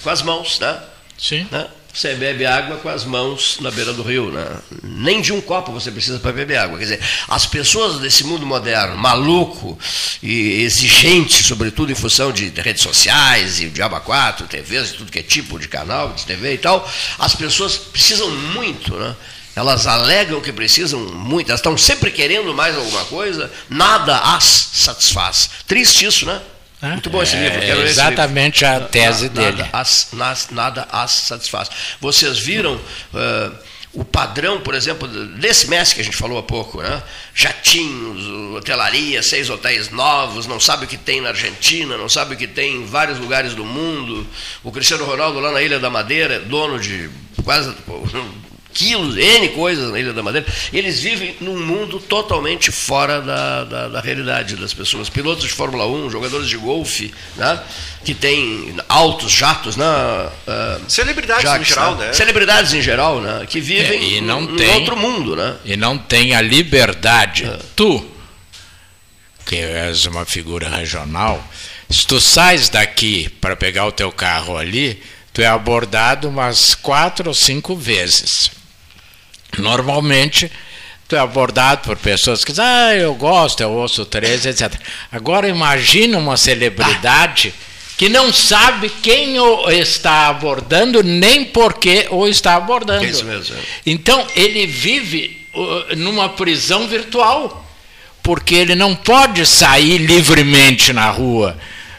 com 0.01 0.09
as 0.09 0.23
mãos, 0.23 0.59
né? 0.59 0.81
Sim. 1.15 1.47
né? 1.51 1.67
Você 1.93 2.15
bebe 2.15 2.43
água 2.43 2.77
com 2.77 2.89
as 2.89 3.05
mãos 3.05 3.57
na 3.59 3.69
beira 3.69 3.93
do 3.93 4.01
rio. 4.01 4.31
Né? 4.31 4.47
Nem 4.81 5.21
de 5.21 5.31
um 5.31 5.39
copo 5.39 5.71
você 5.71 5.91
precisa 5.91 6.17
para 6.17 6.31
beber 6.31 6.57
água. 6.57 6.79
Quer 6.79 6.85
dizer, 6.85 6.99
as 7.27 7.45
pessoas 7.45 7.99
desse 7.99 8.23
mundo 8.23 8.47
moderno, 8.47 8.97
maluco 8.97 9.77
e 10.21 10.63
exigente, 10.63 11.43
sobretudo 11.43 11.91
em 11.91 11.95
função 11.95 12.31
de 12.31 12.49
redes 12.49 12.81
sociais 12.81 13.61
e 13.61 13.69
diabo 13.69 13.95
a 13.95 14.01
quatro, 14.01 14.47
TVs, 14.47 14.87
de 14.87 14.97
tudo 14.97 15.11
que 15.11 15.19
é 15.19 15.23
tipo 15.23 15.59
de 15.59 15.67
canal, 15.67 16.13
de 16.13 16.25
TV 16.25 16.55
e 16.55 16.57
tal, 16.57 16.89
as 17.19 17.35
pessoas 17.35 17.77
precisam 17.77 18.31
muito, 18.31 18.95
né? 18.95 19.15
Elas 19.55 19.85
alegam 19.85 20.41
que 20.41 20.51
precisam 20.51 20.99
muito, 20.99 21.49
elas 21.49 21.59
estão 21.59 21.77
sempre 21.77 22.09
querendo 22.09 22.51
mais 22.55 22.75
alguma 22.75 23.05
coisa, 23.05 23.51
nada 23.69 24.17
as 24.17 24.43
satisfaz. 24.43 25.47
Triste 25.67 26.05
isso, 26.05 26.25
né? 26.25 26.41
Muito 26.91 27.09
bom 27.09 27.21
esse 27.23 27.35
É, 27.35 27.43
livro. 27.43 27.59
quero 27.61 27.81
exatamente 27.83 28.65
a 28.65 28.73
livro. 28.75 28.89
tese 28.89 29.29
Na- 29.29 29.41
nada 29.41 29.51
dele. 29.57 29.69
as- 29.71 30.07
nas- 30.13 30.49
nada 30.51 30.87
as 30.91 31.11
satisfaz. 31.11 31.69
Vocês 32.01 32.37
viram 32.39 32.79
ah, 33.13 33.51
o 33.93 34.03
padrão, 34.03 34.59
por 34.59 34.73
exemplo, 34.73 35.07
desse 35.07 35.67
mês 35.69 35.93
que 35.93 36.01
a 36.01 36.03
gente 36.03 36.17
falou 36.17 36.37
há 36.39 36.43
pouco, 36.43 36.81
né? 36.81 37.01
Jatinhos, 37.33 38.25
hotelaria, 38.55 39.21
seis 39.21 39.49
hotéis 39.51 39.89
novos, 39.91 40.47
não 40.47 40.59
sabe 40.59 40.85
o 40.85 40.87
que 40.87 40.97
tem 40.97 41.21
na 41.21 41.29
Argentina, 41.29 41.95
não 41.95 42.09
sabe 42.09 42.33
o 42.33 42.37
que 42.37 42.47
tem 42.47 42.77
em 42.77 42.85
vários 42.85 43.19
lugares 43.19 43.53
do 43.53 43.63
mundo. 43.63 44.25
O 44.63 44.71
Cristiano 44.71 45.05
Ronaldo 45.05 45.39
lá 45.39 45.51
na 45.51 45.61
Ilha 45.61 45.79
da 45.79 45.89
Madeira, 45.91 46.39
dono 46.39 46.79
de 46.79 47.09
quase 47.43 47.71
quilos, 48.73 49.15
N 49.17 49.49
coisas 49.49 49.91
na 49.91 49.99
Ilha 49.99 50.11
da 50.13 50.23
Madeira, 50.23 50.47
eles 50.73 50.99
vivem 50.99 51.35
num 51.39 51.57
mundo 51.65 51.99
totalmente 51.99 52.71
fora 52.71 53.21
da, 53.21 53.63
da, 53.63 53.87
da 53.89 54.01
realidade 54.01 54.55
das 54.55 54.73
pessoas. 54.73 55.09
Pilotos 55.09 55.43
de 55.45 55.51
Fórmula 55.53 55.85
1, 55.87 56.09
jogadores 56.09 56.47
de 56.49 56.57
golfe, 56.57 57.13
né? 57.37 57.59
que 58.03 58.13
têm 58.13 58.75
altos 58.89 59.31
jatos, 59.31 59.77
né? 59.77 59.85
ah, 59.85 60.79
Celebridades 60.87 61.43
jaques, 61.43 61.67
em 61.67 61.69
geral, 61.73 61.95
né? 61.95 62.11
Celebridades 62.13 62.73
em 62.73 62.81
geral, 62.81 63.21
né? 63.21 63.45
que 63.49 63.59
É, 63.59 63.61
vivem 63.61 64.17
e 64.17 64.21
num 64.21 64.55
tem- 64.57 64.69
outro 64.75 64.97
mundo. 64.97 65.35
Né? 65.35 65.55
E 65.63 65.77
não 65.77 65.97
tem 65.97 66.35
a 66.35 66.41
liberdade. 66.41 67.45
É. 67.45 67.59
Tu, 67.75 68.05
que 69.45 69.55
és 69.57 70.05
uma 70.05 70.25
figura 70.25 70.67
regional, 70.69 71.43
se 71.89 72.07
tu 72.07 72.19
sais 72.19 72.69
daqui 72.69 73.29
para 73.41 73.55
pegar 73.55 73.85
o 73.85 73.91
teu 73.91 74.11
carro 74.11 74.57
ali, 74.57 75.01
tu 75.33 75.41
é 75.41 75.47
abordado 75.47 76.27
umas 76.29 76.73
quatro 76.75 77.29
ou 77.29 77.33
cinco 77.33 77.75
vezes. 77.75 78.51
Normalmente, 79.57 80.51
tu 81.07 81.15
é 81.15 81.19
abordado 81.19 81.81
por 81.81 81.97
pessoas 81.97 82.43
que 82.43 82.51
dizem, 82.51 82.65
ah, 82.65 82.95
eu 82.95 83.13
gosto, 83.15 83.61
eu 83.61 83.71
ouço 83.71 84.05
13, 84.05 84.49
etc. 84.49 84.73
Agora 85.11 85.47
imagina 85.47 86.17
uma 86.17 86.37
celebridade 86.37 87.53
que 87.97 88.09
não 88.09 88.33
sabe 88.33 88.89
quem 88.89 89.39
o 89.39 89.69
está 89.69 90.27
abordando, 90.27 91.03
nem 91.03 91.45
por 91.45 91.75
que 91.75 92.07
o 92.09 92.27
está 92.27 92.55
abordando. 92.55 93.05
É 93.05 93.09
isso 93.09 93.25
mesmo, 93.25 93.55
é. 93.55 93.59
Então, 93.85 94.25
ele 94.35 94.65
vive 94.65 95.47
uh, 95.53 95.95
numa 95.95 96.29
prisão 96.29 96.87
virtual, 96.87 97.63
porque 98.21 98.55
ele 98.55 98.75
não 98.75 98.95
pode 98.95 99.45
sair 99.45 99.99
livremente 99.99 100.91
na 100.91 101.09
rua. 101.09 101.57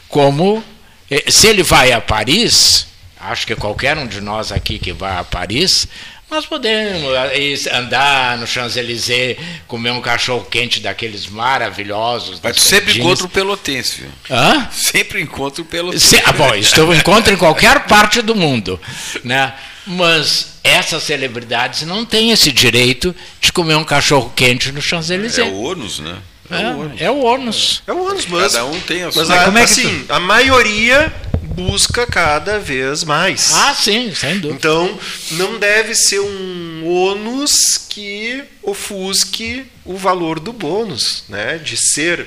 Como 0.08 0.64
eh, 1.10 1.24
se 1.28 1.46
ele 1.48 1.62
vai 1.62 1.92
a 1.92 2.00
Paris, 2.00 2.86
acho 3.20 3.46
que 3.46 3.54
qualquer 3.54 3.96
um 3.98 4.06
de 4.06 4.20
nós 4.20 4.50
aqui 4.50 4.78
que 4.78 4.92
vai 4.92 5.16
a 5.16 5.24
Paris, 5.24 5.86
nós 6.34 6.46
podemos 6.46 7.02
ir 7.34 7.72
andar 7.72 8.36
no 8.38 8.46
Champs-Élysées, 8.46 9.36
comer 9.68 9.92
um 9.92 10.00
cachorro 10.00 10.44
quente 10.50 10.80
daqueles 10.80 11.26
maravilhosos. 11.26 12.40
Mas 12.42 12.56
tu 12.56 12.62
sempre 12.62 12.86
cantinas. 12.86 13.06
encontra 13.06 13.26
o 13.26 13.28
pelotense, 13.28 14.00
viu? 14.00 14.10
Hã? 14.30 14.68
Sempre 14.72 15.22
encontra 15.22 15.62
o 15.62 15.64
pelotense. 15.64 16.06
Se, 16.06 16.22
ah, 16.24 16.32
bom, 16.32 16.54
isso 16.54 16.78
eu 16.78 16.92
encontro 16.92 17.32
em 17.32 17.36
qualquer 17.36 17.86
parte 17.86 18.20
do 18.20 18.34
mundo. 18.34 18.80
Né? 19.22 19.54
Mas 19.86 20.58
essas 20.64 21.04
celebridades 21.04 21.82
não 21.82 22.04
têm 22.04 22.32
esse 22.32 22.50
direito 22.50 23.14
de 23.40 23.52
comer 23.52 23.76
um 23.76 23.84
cachorro 23.84 24.32
quente 24.34 24.72
no 24.72 24.80
É 24.80 24.82
Champs-Élysées. 24.82 25.52
o 25.52 25.62
ônus, 25.62 26.00
né? 26.00 26.16
É, 26.50 27.04
é 27.04 27.10
o 27.10 27.22
ônus. 27.22 27.82
É 27.86 27.92
o 27.92 28.06
ônus, 28.06 28.26
mas, 28.26 28.52
Cada 28.52 28.66
um 28.66 28.78
tem 28.80 29.02
a 29.02 29.06
mas 29.06 29.14
sua. 29.14 29.26
Mas 29.26 29.38
a, 29.38 29.44
como 29.44 29.58
é 29.58 29.60
que 29.60 29.70
assim, 29.70 30.04
a 30.08 30.20
maioria 30.20 31.12
busca 31.54 32.06
cada 32.06 32.58
vez 32.58 33.04
mais. 33.04 33.52
Ah, 33.54 33.74
sim, 33.74 34.12
sem 34.14 34.40
dúvida. 34.40 34.54
Então, 34.54 34.98
não 35.32 35.58
deve 35.58 35.94
ser 35.94 36.20
um 36.20 36.86
ônus 36.86 37.78
que 37.88 38.42
ofusque 38.62 39.64
o 39.84 39.96
valor 39.96 40.40
do 40.40 40.52
bônus, 40.52 41.24
né? 41.28 41.58
De 41.58 41.76
ser 41.76 42.26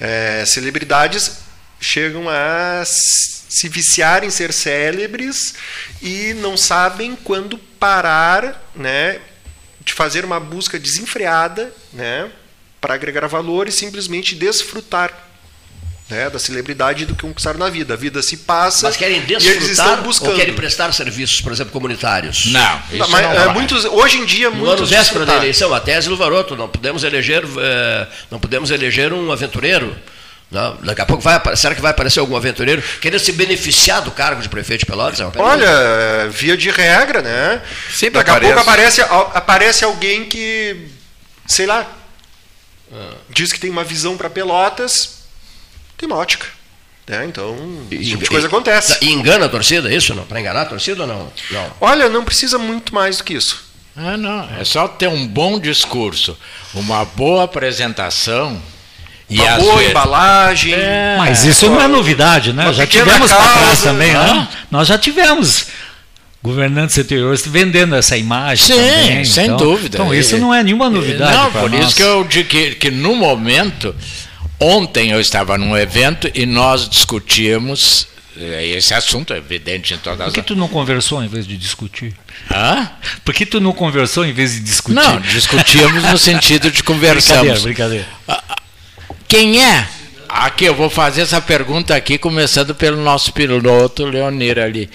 é, 0.00 0.44
celebridades 0.46 1.38
chegam 1.80 2.28
a 2.28 2.82
se 2.84 3.68
viciar 3.68 4.24
em 4.24 4.30
ser 4.30 4.52
célebres 4.52 5.54
e 6.02 6.34
não 6.34 6.56
sabem 6.56 7.16
quando 7.16 7.58
parar, 7.58 8.70
né? 8.74 9.20
De 9.80 9.92
fazer 9.92 10.24
uma 10.24 10.40
busca 10.40 10.78
desenfreada, 10.78 11.72
né? 11.92 12.30
Para 12.80 12.94
agregar 12.94 13.26
valor 13.28 13.68
e 13.68 13.72
simplesmente 13.72 14.34
desfrutar 14.34 15.25
né, 16.08 16.30
da 16.30 16.38
celebridade 16.38 17.04
do 17.04 17.14
que 17.16 17.22
conquistaram 17.22 17.58
na 17.58 17.68
vida. 17.68 17.94
A 17.94 17.96
vida 17.96 18.22
se 18.22 18.36
passa 18.38 18.86
Mas 18.86 18.96
querem 18.96 19.16
e 19.18 19.32
eles 19.32 19.42
estão 19.44 19.58
desfrutar 19.58 20.02
buscando. 20.02 20.30
ou 20.30 20.36
querem 20.36 20.54
prestar 20.54 20.92
serviços, 20.92 21.40
por 21.40 21.50
exemplo, 21.52 21.72
comunitários? 21.72 22.46
Não, 22.46 22.78
isso 22.90 22.98
Não, 22.98 23.08
mas, 23.08 23.22
não 23.22 23.32
é, 23.32 23.44
vai. 23.46 23.54
muitos, 23.54 23.84
hoje 23.84 24.18
em 24.18 24.24
dia, 24.24 24.48
No 24.50 24.56
muitos 24.56 24.88
véspera 24.90 25.26
da 25.26 25.34
eleição, 25.36 25.74
a 25.74 25.80
tese 25.80 26.08
do 26.08 26.16
Varoto, 26.16 26.54
não 26.56 26.68
podemos 26.68 27.02
eleger, 27.02 27.42
eh, 27.44 28.06
não 28.30 28.38
podemos 28.38 28.70
eleger 28.70 29.12
um 29.12 29.32
aventureiro. 29.32 29.96
Não, 30.48 30.76
daqui 30.76 31.00
a 31.00 31.06
pouco 31.06 31.20
vai 31.24 31.40
será 31.56 31.74
que 31.74 31.80
vai 31.80 31.90
aparecer 31.90 32.20
algum 32.20 32.36
aventureiro 32.36 32.80
querendo 33.00 33.18
se 33.18 33.32
beneficiar 33.32 34.00
do 34.02 34.12
cargo 34.12 34.40
de 34.40 34.48
prefeito 34.48 34.80
de 34.80 34.86
Pelotas? 34.86 35.18
É. 35.18 35.28
Olha, 35.40 35.64
é, 35.66 36.28
via 36.28 36.56
de 36.56 36.70
regra, 36.70 37.20
né? 37.20 37.60
Sempre 37.92 38.20
Daqui 38.22 38.30
a 38.30 38.34
aparece. 38.34 38.54
pouco 38.54 38.70
aparece, 38.70 39.00
a- 39.02 39.30
aparece 39.34 39.84
alguém 39.84 40.24
que, 40.26 40.86
sei 41.48 41.66
lá, 41.66 41.84
Ah. 42.92 43.14
diz 43.28 43.52
que 43.52 43.58
tem 43.58 43.68
uma 43.70 43.82
visão 43.82 44.16
para 44.16 44.30
Pelotas, 44.30 45.15
tem 45.96 46.06
uma 46.08 46.16
ótica. 46.16 46.46
Né? 47.08 47.24
Então, 47.26 47.56
esse 47.90 48.04
tipo 48.10 48.24
de 48.24 48.28
coisa 48.30 48.48
acontece. 48.48 48.98
E 49.00 49.12
engana 49.12 49.46
a 49.46 49.48
torcida, 49.48 49.88
é 49.90 49.94
isso? 49.96 50.12
Não? 50.14 50.24
Para 50.24 50.40
enganar 50.40 50.62
a 50.62 50.66
torcida 50.66 51.02
ou 51.02 51.08
não? 51.08 51.32
Não. 51.50 51.72
Olha, 51.80 52.08
não 52.08 52.24
precisa 52.24 52.58
muito 52.58 52.92
mais 52.94 53.18
do 53.18 53.24
que 53.24 53.34
isso. 53.34 53.64
Ah, 53.96 54.16
não. 54.16 54.48
É 54.58 54.64
só 54.64 54.88
ter 54.88 55.08
um 55.08 55.26
bom 55.26 55.58
discurso, 55.58 56.36
uma 56.74 57.04
boa 57.04 57.44
apresentação 57.44 58.60
e 59.30 59.40
Uma 59.40 59.56
boa 59.56 59.74
vezes- 59.76 59.90
embalagem. 59.90 60.74
É, 60.74 61.14
Mas 61.16 61.44
isso 61.44 61.70
não 61.70 61.80
é 61.80 61.86
novidade, 61.88 62.52
né? 62.52 62.72
Já 62.72 62.86
tivemos 62.86 63.30
para 63.32 63.42
trás 63.42 63.68
casa, 63.68 63.82
também, 63.90 64.12
né? 64.12 64.18
hã? 64.18 64.48
Nós 64.70 64.88
já 64.88 64.98
tivemos 64.98 65.66
governantes 66.42 66.98
anteriores 66.98 67.44
vendendo 67.46 67.94
essa 67.96 68.16
imagem 68.16 68.66
Sim, 68.66 68.74
também. 68.82 69.24
sem 69.24 69.44
então, 69.46 69.56
dúvida. 69.56 69.96
Então 69.96 70.12
isso 70.14 70.36
não 70.38 70.52
é 70.52 70.62
nenhuma 70.62 70.90
novidade 70.90 71.32
Não, 71.36 71.50
por 71.52 71.70
nós. 71.70 71.86
isso 71.86 71.96
que 71.96 72.02
eu 72.02 72.22
digo 72.24 72.48
que, 72.48 72.74
que 72.76 72.90
no 72.90 73.14
momento, 73.16 73.94
ontem 74.60 75.10
eu 75.10 75.20
estava 75.20 75.56
num 75.58 75.76
evento 75.76 76.30
e 76.34 76.46
nós 76.46 76.88
discutíamos 76.88 78.08
eh, 78.36 78.66
esse 78.76 78.92
assunto, 78.94 79.32
é 79.32 79.38
evidente 79.38 79.94
em 79.94 79.98
todas 79.98 80.26
Por 80.26 80.34
que 80.34 80.40
as. 80.40 80.46
tu 80.46 80.56
não 80.56 80.68
conversou 80.68 81.22
em 81.22 81.28
vez 81.28 81.46
de 81.46 81.56
discutir? 81.56 82.14
Hã? 82.52 82.90
Por 83.24 83.34
que 83.34 83.46
tu 83.46 83.60
não 83.60 83.72
conversou 83.72 84.24
em 84.24 84.32
vez 84.32 84.52
de 84.52 84.60
discutir? 84.60 84.94
Não, 84.94 85.20
discutíamos 85.20 86.02
no 86.04 86.18
sentido 86.18 86.70
de 86.70 86.82
brincadeira, 86.84 87.14
conversamos. 87.16 87.62
brincadeira. 87.62 88.06
Quem 89.28 89.62
é? 89.62 89.88
Aqui, 90.28 90.64
eu 90.64 90.74
vou 90.74 90.90
fazer 90.90 91.22
essa 91.22 91.40
pergunta 91.40 91.94
aqui, 91.94 92.18
começando 92.18 92.74
pelo 92.74 93.00
nosso 93.00 93.32
piloto, 93.32 94.04
Leonir 94.04 94.58
ali, 94.58 94.90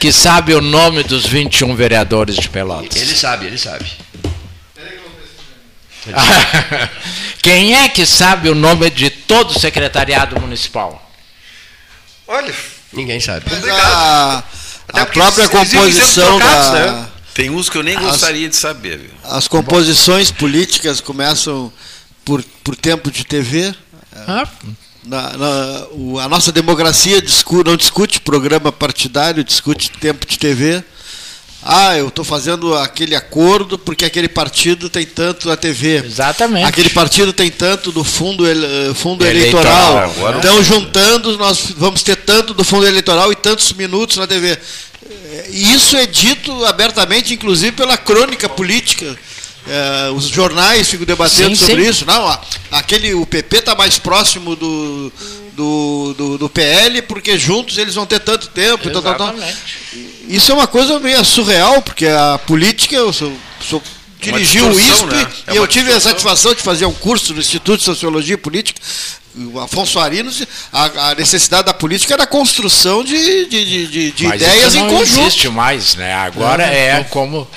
que 0.00 0.12
sabe 0.12 0.54
o 0.54 0.60
nome 0.60 1.02
dos 1.02 1.26
21 1.26 1.74
vereadores 1.74 2.36
de 2.36 2.48
Pelotas. 2.48 3.00
Ele 3.00 3.14
sabe, 3.14 3.46
ele 3.46 3.58
sabe. 3.58 3.84
Quem 7.42 7.74
é 7.74 7.88
que 7.88 8.04
sabe 8.06 8.48
o 8.48 8.54
nome 8.54 8.90
de 8.90 9.10
todo 9.10 9.50
o 9.50 9.58
secretariado 9.58 10.40
municipal? 10.40 11.10
Olha, 12.26 12.54
Ninguém 12.92 13.20
sabe. 13.20 13.44
Mas 13.50 13.68
a, 13.68 14.42
a 14.94 15.06
própria 15.06 15.48
composição 15.48 16.38
trocados, 16.38 16.70
da, 16.72 16.92
né? 16.92 17.06
Tem 17.34 17.50
uns 17.50 17.68
que 17.68 17.76
eu 17.76 17.82
nem 17.82 17.94
As- 17.96 18.02
gostaria 18.02 18.48
de 18.48 18.56
saber. 18.56 18.98
viu? 18.98 19.10
as 19.24 19.46
composições 19.46 20.30
políticas 20.30 21.00
começam 21.00 21.70
por, 22.24 22.42
por 22.64 22.74
tempo 22.74 23.10
de 23.10 23.24
TV. 23.24 23.74
Ah, 24.26 24.48
Na- 25.04 25.36
na- 25.36 25.86
o- 25.92 26.18
a 26.18 26.28
nossa 26.28 26.50
democracia 26.50 27.20
discu- 27.22 27.62
não 27.64 27.76
discute 27.76 28.20
programa 28.20 28.72
partidário, 28.72 29.44
discute 29.44 29.90
tempo 29.90 30.26
de 30.26 30.38
TV. 30.38 30.82
Ah, 31.62 31.96
eu 31.96 32.08
estou 32.08 32.24
fazendo 32.24 32.74
aquele 32.74 33.14
acordo 33.16 33.76
porque 33.78 34.04
aquele 34.04 34.28
partido 34.28 34.88
tem 34.88 35.04
tanto 35.04 35.48
na 35.48 35.56
TV. 35.56 35.96
Exatamente. 36.04 36.64
Aquele 36.66 36.90
partido 36.90 37.32
tem 37.32 37.50
tanto 37.50 37.90
do 37.90 38.04
fundo, 38.04 38.46
ele- 38.46 38.94
fundo 38.94 39.26
Eleitoral, 39.26 39.64
eleitoral. 39.66 40.10
agora 40.10 40.38
Então, 40.38 40.62
juntando, 40.62 41.36
nós 41.36 41.72
vamos 41.76 42.02
ter 42.02 42.16
tanto 42.16 42.54
do 42.54 42.64
fundo 42.64 42.86
eleitoral 42.86 43.32
e 43.32 43.36
tantos 43.36 43.72
minutos 43.72 44.16
na 44.18 44.26
TV. 44.26 44.50
Eh, 45.10 45.46
Isso 45.50 45.96
é 45.96 46.06
dito 46.06 46.64
abertamente, 46.64 47.34
inclusive 47.34 47.72
pela 47.72 47.96
crônica 47.96 48.48
política. 48.48 49.16
Eh, 49.68 50.10
os 50.14 50.28
jornais 50.28 50.88
ficam 50.88 51.04
debatendo 51.04 51.54
Sim, 51.54 51.66
sobre 51.66 51.84
sim. 51.84 51.90
isso. 51.90 52.06
Não, 52.06 52.38
aquele, 52.70 53.14
o 53.14 53.26
PP 53.26 53.58
está 53.58 53.74
mais 53.74 53.98
próximo 53.98 54.56
do, 54.56 55.12
do, 55.52 56.14
do, 56.16 56.38
do 56.38 56.48
PL 56.48 57.02
porque 57.02 57.36
juntos 57.38 57.76
eles 57.78 57.94
vão 57.94 58.06
ter 58.06 58.20
tanto 58.20 58.48
tempo. 58.48 58.88
tal, 58.90 59.02
tal, 59.02 59.14
tal. 59.14 59.34
Isso 60.28 60.50
é 60.52 60.54
uma 60.54 60.66
coisa 60.66 60.98
meio 61.00 61.22
surreal, 61.24 61.82
porque 61.82 62.06
a 62.06 62.38
política, 62.46 62.94
eu 62.96 63.12
sou, 63.12 63.32
sou 63.60 63.82
dirigi 64.20 64.60
o 64.60 64.78
ISP 64.78 65.04
né? 65.06 65.26
É 65.46 65.52
e 65.54 65.56
eu 65.56 65.66
tive 65.66 65.92
a 65.92 66.00
satisfação 66.00 66.52
de 66.54 66.62
fazer 66.62 66.86
um 66.86 66.92
curso 66.92 67.32
no 67.34 67.40
Instituto 67.40 67.78
de 67.78 67.84
Sociologia 67.84 68.34
e 68.34 68.38
Política. 68.38 68.80
O 69.54 69.60
Afonso 69.60 70.00
Arinos, 70.00 70.42
a, 70.72 71.10
a 71.10 71.14
necessidade 71.14 71.66
da 71.66 71.74
política 71.74 72.14
era 72.14 72.24
a 72.24 72.26
construção 72.26 73.04
de, 73.04 73.46
de, 73.46 73.86
de, 73.86 74.10
de- 74.12 74.26
ideias 74.26 74.68
isso 74.74 74.78
em 74.78 74.80
não 74.80 74.88
conjunto. 74.96 75.20
existe 75.20 75.48
mais, 75.48 75.94
né? 75.94 76.12
Agora 76.14 76.66
Não, 76.66 76.72
é 76.72 76.94
não. 76.96 77.04
como 77.04 77.48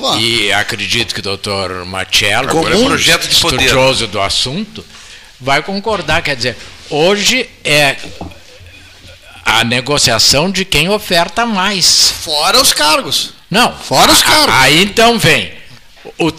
Pô. 0.00 0.16
e 0.16 0.52
acredito 0.52 1.12
que 1.14 1.20
o 1.20 1.22
doutor 1.22 1.84
Machello, 1.84 2.50
Agora 2.50 2.74
é 2.74 2.76
como 2.76 2.86
projeto 2.88 3.28
de 3.28 3.40
poder. 3.40 3.56
estudioso 3.60 4.06
do 4.06 4.20
assunto, 4.20 4.84
vai 5.40 5.62
concordar. 5.62 6.22
Quer 6.22 6.36
dizer, 6.36 6.56
hoje 6.88 7.48
é 7.64 7.96
a 9.44 9.64
negociação 9.64 10.50
de 10.50 10.64
quem 10.64 10.88
oferta 10.88 11.44
mais. 11.44 12.10
Fora 12.22 12.60
os 12.60 12.72
cargos. 12.72 13.34
Não. 13.50 13.76
Fora 13.76 14.10
os 14.12 14.22
cargos. 14.22 14.54
Aí 14.54 14.82
então 14.82 15.18
vem. 15.18 15.59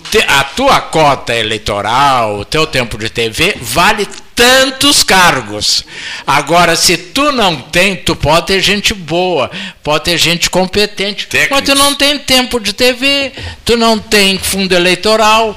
Te- 0.09 0.25
a 0.27 0.43
tua 0.43 0.81
cota 0.81 1.35
eleitoral, 1.35 2.39
o 2.39 2.45
teu 2.45 2.65
tempo 2.65 2.97
de 2.97 3.09
TV, 3.09 3.55
vale 3.61 4.07
tantos 4.35 5.03
cargos. 5.03 5.85
Agora, 6.25 6.75
se 6.75 6.97
tu 6.97 7.31
não 7.31 7.55
tem, 7.57 7.95
tu 7.95 8.15
pode 8.15 8.47
ter 8.47 8.59
gente 8.59 8.91
boa, 8.93 9.51
pode 9.83 10.05
ter 10.05 10.17
gente 10.17 10.49
competente, 10.49 11.27
mas 11.51 11.61
tu 11.63 11.75
não 11.75 11.93
tem 11.93 12.17
tempo 12.17 12.59
de 12.59 12.73
TV, 12.73 13.31
tu 13.63 13.77
não 13.77 13.99
tem 13.99 14.39
fundo 14.39 14.73
eleitoral. 14.73 15.55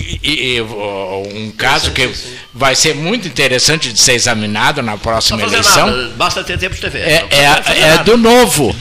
E, 0.00 0.56
e- 0.56 0.60
um 0.62 1.50
caso 1.56 1.90
que 1.90 2.08
vai 2.54 2.76
ser 2.76 2.94
muito 2.94 3.26
interessante 3.26 3.92
de 3.92 3.98
ser 4.00 4.12
examinado 4.14 4.82
na 4.82 4.96
próxima 4.96 5.38
eleição 5.42 5.86
nada, 5.90 6.08
basta 6.16 6.44
ter 6.44 6.58
tempo 6.58 6.74
de 6.76 6.80
TV. 6.80 6.98
é, 7.00 7.26
é, 7.30 7.80
é 7.94 7.98
do 8.04 8.16
novo. 8.16 8.74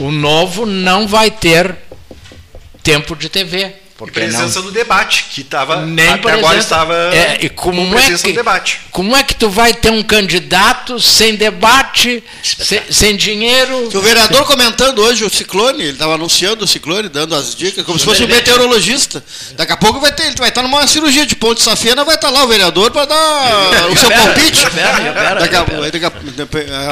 O 0.00 0.10
novo 0.10 0.66
não 0.66 1.06
vai 1.06 1.30
ter 1.30 1.76
tempo 2.82 3.14
de 3.14 3.28
TV. 3.28 3.72
E 4.00 4.10
Porque 4.10 4.20
não, 4.20 4.28
presença 4.28 4.60
no 4.62 4.70
debate, 4.70 5.26
que 5.30 5.42
estava 5.42 5.84
nem 5.84 6.08
até 6.08 6.22
presença, 6.22 6.38
agora 6.38 6.58
estava 6.58 6.94
é, 7.14 7.38
e 7.42 7.48
como 7.50 7.86
com 7.86 7.92
é 7.92 8.00
presença 8.00 8.22
que, 8.22 8.28
no 8.30 8.34
debate. 8.34 8.80
Como 8.90 9.16
é 9.16 9.22
que 9.22 9.34
tu 9.34 9.48
vai 9.50 9.74
ter 9.74 9.90
um 9.90 10.02
candidato 10.02 10.98
sem 10.98 11.34
debate, 11.34 12.24
sem, 12.42 12.80
sem 12.90 13.16
dinheiro? 13.16 13.88
Que 13.90 13.98
o 13.98 14.00
vereador 14.00 14.44
comentando 14.46 15.00
hoje 15.00 15.24
o 15.24 15.30
ciclone, 15.30 15.82
ele 15.82 15.92
estava 15.92 16.14
anunciando 16.14 16.64
o 16.64 16.68
ciclone, 16.68 17.08
dando 17.08 17.34
as 17.34 17.54
dicas, 17.54 17.84
como 17.84 17.98
se 17.98 18.04
fosse 18.04 18.22
um 18.24 18.26
meteorologista. 18.28 19.22
Daqui 19.52 19.72
a 19.72 19.76
pouco 19.76 20.00
vai 20.00 20.12
ter, 20.12 20.26
ele 20.26 20.36
vai 20.36 20.48
estar 20.48 20.62
numa 20.62 20.86
cirurgia 20.86 21.26
de 21.26 21.36
ponte 21.36 21.62
safena, 21.62 22.04
vai 22.04 22.14
estar 22.14 22.30
lá 22.30 22.44
o 22.44 22.48
vereador 22.48 22.90
para 22.90 23.04
dar 23.04 23.88
o 23.90 23.98
seu 23.98 24.08
Pera, 24.08 24.22
palpite. 24.22 24.64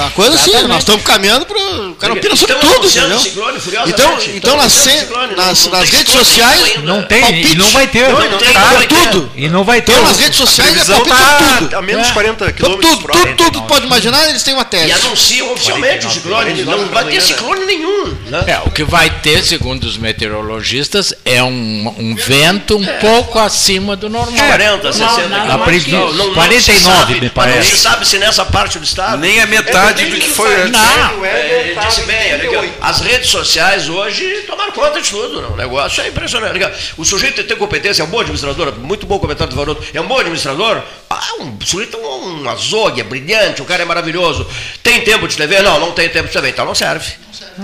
a- 0.06 0.10
coisa 0.10 0.34
assim, 0.34 0.52
nós 0.66 0.78
estamos 0.78 1.02
caminhando 1.04 1.46
para. 1.46 1.58
O 1.58 1.94
cara 1.94 2.12
opina 2.12 2.36
sobre 2.36 2.54
tudo, 2.56 2.88
ciclone. 2.88 3.60
Então, 3.86 4.18
então 4.34 4.56
nas, 4.56 4.72
ciclone, 4.72 5.34
não- 5.34 5.46
nas, 5.46 5.64
não 5.64 5.72
nas 5.72 5.90
redes 5.90 6.12
sociais. 6.12 6.62
ainda. 6.76 6.97
Não 6.98 7.06
tem, 7.06 7.20
palpite. 7.20 7.52
e 7.52 7.54
não 7.56 7.68
vai 7.70 7.87
ter. 7.87 8.08
Não, 8.08 8.30
não 8.30 8.38
tem, 8.38 8.52
Tá, 8.52 8.61
não 8.72 8.82
tudo. 8.87 9.30
E 9.37 9.48
não 9.48 9.64
vai 9.64 9.80
ter. 9.82 9.92
Então, 9.92 10.04
nas 10.04 10.18
redes 10.18 10.37
sociais 10.37 10.88
é 10.88 10.92
palpite 10.92 11.14
está 11.16 11.56
tudo. 11.58 11.76
a 11.76 11.82
menos 11.82 12.06
de 12.06 12.12
40 12.12 12.44
Então, 12.44 12.52
quilômetros 12.54 12.90
tudo, 12.90 13.02
por 13.02 13.11
hora. 13.16 13.34
tudo, 13.34 13.37
tudo 13.52 13.62
pode 13.66 13.87
imaginar, 13.87 14.28
eles 14.28 14.42
têm 14.42 14.54
uma 14.54 14.62
E 14.62 14.66
tese. 14.66 14.92
anunciam 14.92 15.52
oficialmente 15.52 16.06
o 16.06 16.11
ciclone. 16.11 16.62
Não 16.64 16.87
vai 16.88 17.04
ter 17.04 17.20
ciclone 17.22 17.64
nenhum. 17.66 18.14
né? 18.26 18.44
É, 18.46 18.58
o 18.64 18.70
que 18.70 18.84
vai 18.84 19.11
ter, 19.11 19.42
segundo 19.44 19.84
os 19.84 19.96
meteorologistas, 19.96 21.14
é 21.24 21.42
um, 21.42 21.94
um 21.98 22.14
vento 22.14 22.76
um 22.76 22.87
pouco 23.00 23.38
acima 23.38 23.96
do 23.96 24.08
normal. 24.08 24.46
40, 24.46 24.92
60 24.92 25.28
nada 25.28 25.42
quilômetros. 25.44 25.66
mais 25.66 25.84
que 25.84 25.90
Não, 25.92 26.08
isso. 26.08 26.16
não- 26.16 26.26
não 26.28 26.34
49, 26.34 26.78
se 26.78 26.84
sabe, 26.84 27.20
me 27.20 27.30
parece. 27.30 27.58
Não 27.58 27.64
se 27.76 27.82
sabe 27.82 28.08
se 28.08 28.18
nessa 28.18 28.44
parte 28.44 28.78
do 28.78 28.84
estado. 28.84 29.18
Nem 29.18 29.40
a 29.40 29.46
metade 29.46 30.04
do 30.06 30.16
que 30.16 30.28
foi 30.28 30.54
antes. 30.62 30.72
Não. 30.72 31.24
É, 31.24 31.70
ele 31.70 31.80
disse 31.87 32.02
bem, 32.02 32.18
as 32.80 33.00
redes 33.00 33.28
sociais 33.30 33.88
hoje 33.88 34.24
tomaram 34.46 34.72
conta 34.72 35.00
de 35.00 35.08
tudo, 35.11 35.42
não? 35.42 35.52
o 35.52 35.56
negócio 35.56 36.02
é 36.02 36.08
impressionante. 36.08 36.58
O 36.96 37.05
sujeito 37.05 37.42
tem 37.44 37.57
competência, 37.57 38.03
é 38.03 38.05
um 38.05 38.09
bom 38.09 38.20
administrador, 38.20 38.72
muito 38.79 39.07
bom 39.07 39.18
comentário 39.18 39.53
do 39.53 39.57
Varoto, 39.57 39.83
é 39.92 40.01
um 40.01 40.07
bom 40.07 40.18
administrador, 40.18 40.83
ah, 41.11 41.20
um 41.40 41.59
sujeito 41.64 41.96
é 41.96 42.01
um, 42.01 42.42
um 42.44 42.48
azougue, 42.51 43.01
é 43.01 43.05
brilhante, 43.05 43.62
o 43.62 43.64
cara 43.64 43.83
é 43.83 43.87
maravilhoso. 43.87 44.46
Tem 44.83 45.01
tempo 45.03 45.29
de 45.29 45.37
TV? 45.37 45.61
Não, 45.62 45.79
não 45.79 45.92
tem 45.92 46.09
tempo 46.09 46.27
de 46.29 46.33
TV, 46.33 46.51
então 46.51 46.64
não 46.64 46.74
serve. 46.74 47.12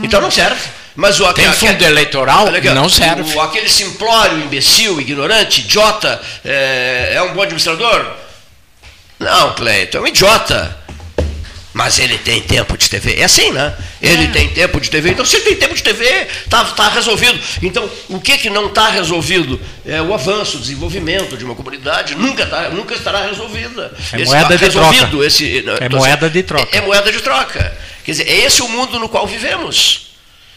Então 0.02 0.20
não 0.20 0.30
serve. 0.30 0.60
Mas 0.96 1.18
o 1.20 1.32
Tem 1.32 1.44
aquele- 1.46 1.72
fundo 1.72 1.82
eleitoral? 1.84 2.48
Aqui, 2.48 2.68
ó, 2.68 2.74
Não 2.74 2.88
serve. 2.88 3.34
o- 3.34 3.40
aquele 3.40 3.68
simplório, 3.68 4.38
imbecil, 4.38 5.00
ignorante, 5.00 5.62
idiota, 5.62 6.20
é, 6.44 7.12
é 7.14 7.22
um 7.22 7.34
bom 7.34 7.42
administrador? 7.42 8.06
Não, 9.18 9.54
Cleiton, 9.54 9.98
é 9.98 10.00
um 10.02 10.06
idiota. 10.06 10.76
Mas 11.74 11.98
ele 11.98 12.16
tem 12.16 12.40
tempo 12.40 12.78
de 12.78 12.88
TV. 12.88 13.16
É 13.16 13.24
assim, 13.24 13.50
né? 13.50 13.74
Ele 14.00 14.24
é. 14.24 14.28
tem 14.28 14.48
tempo 14.48 14.80
de 14.80 14.88
TV. 14.88 15.10
Então, 15.10 15.24
se 15.24 15.34
ele 15.36 15.46
tem 15.46 15.56
tempo 15.56 15.74
de 15.74 15.82
TV, 15.82 16.04
está 16.44 16.64
tá 16.66 16.88
resolvido. 16.88 17.38
Então, 17.60 17.90
o 18.08 18.20
que, 18.20 18.38
que 18.38 18.48
não 18.48 18.68
está 18.68 18.88
resolvido? 18.88 19.60
É 19.84 20.00
o 20.00 20.14
avanço, 20.14 20.58
o 20.58 20.60
desenvolvimento 20.60 21.36
de 21.36 21.44
uma 21.44 21.56
comunidade. 21.56 22.14
Nunca, 22.14 22.46
tá, 22.46 22.70
nunca 22.70 22.94
estará 22.94 23.26
resolvida. 23.26 23.92
É 24.12 24.20
esse, 24.20 24.30
moeda 24.30 24.56
de 24.56 24.70
troca. 24.70 25.26
Esse, 25.26 25.58
é 25.58 25.58
então, 25.58 25.98
moeda 25.98 26.30
de 26.30 26.42
troca. 26.44 26.76
É, 26.76 26.78
é 26.78 26.80
moeda 26.80 27.10
de 27.10 27.20
troca. 27.20 27.76
Quer 28.04 28.10
dizer, 28.12 28.28
é 28.28 28.44
esse 28.44 28.62
o 28.62 28.68
mundo 28.68 29.00
no 29.00 29.08
qual 29.08 29.26
vivemos. 29.26 30.03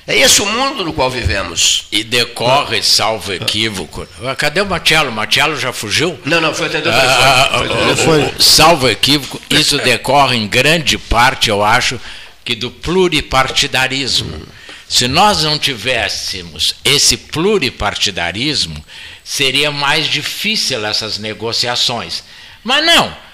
É 0.08 0.18
esse 0.18 0.42
o 0.42 0.46
mundo 0.46 0.86
no 0.86 0.94
qual 0.94 1.12
vivemos. 1.12 1.86
E 1.92 2.02
decorre, 2.02 2.82
salvo 2.82 3.34
equívoco. 3.34 4.08
Cadê 4.38 4.62
o 4.62 4.66
Matiello? 4.66 5.10
O 5.10 5.14
Matiello 5.14 5.60
já 5.60 5.74
fugiu? 5.74 6.18
Não, 6.24 6.40
não, 6.40 6.54
foi 6.54 6.68
atender 6.68 6.88
o 6.88 6.94
ah, 6.94 7.50
telefone. 7.60 7.92
Ah, 7.92 7.96
foi. 7.98 8.42
Salvo 8.42 8.88
equívoco, 8.88 9.42
isso 9.50 9.78
decorre 9.80 10.38
em 10.38 10.48
grande 10.48 10.98
parte, 10.98 11.50
eu 11.50 11.62
acho, 11.62 12.00
que 12.46 12.56
do 12.56 12.72
pluripartidarismo. 12.72 14.48
Se 14.88 15.10
nós 15.10 15.44
não 15.44 15.60
tivéssemos 15.60 16.74
esse 16.86 17.18
pluripartidarismo, 17.18 18.82
seria 19.26 19.70
mais 19.72 20.08
difícil 20.08 20.86
essas 20.86 21.18
negociações. 21.18 22.24
Mas 22.64 22.86
não. 22.86 23.27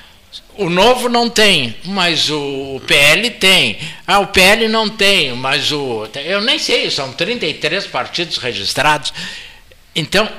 O 0.57 0.69
novo 0.69 1.09
não 1.09 1.29
tem, 1.29 1.75
mas 1.85 2.29
o 2.29 2.79
PL 2.85 3.29
tem. 3.31 3.79
Ah, 4.05 4.19
o 4.19 4.27
PL 4.27 4.67
não 4.67 4.87
tem, 4.87 5.33
mas 5.33 5.71
o. 5.71 6.07
Eu 6.15 6.41
nem 6.41 6.59
sei, 6.59 6.91
são 6.91 7.11
33 7.11 7.87
partidos 7.87 8.37
registrados. 8.37 9.11
Então, 9.95 10.29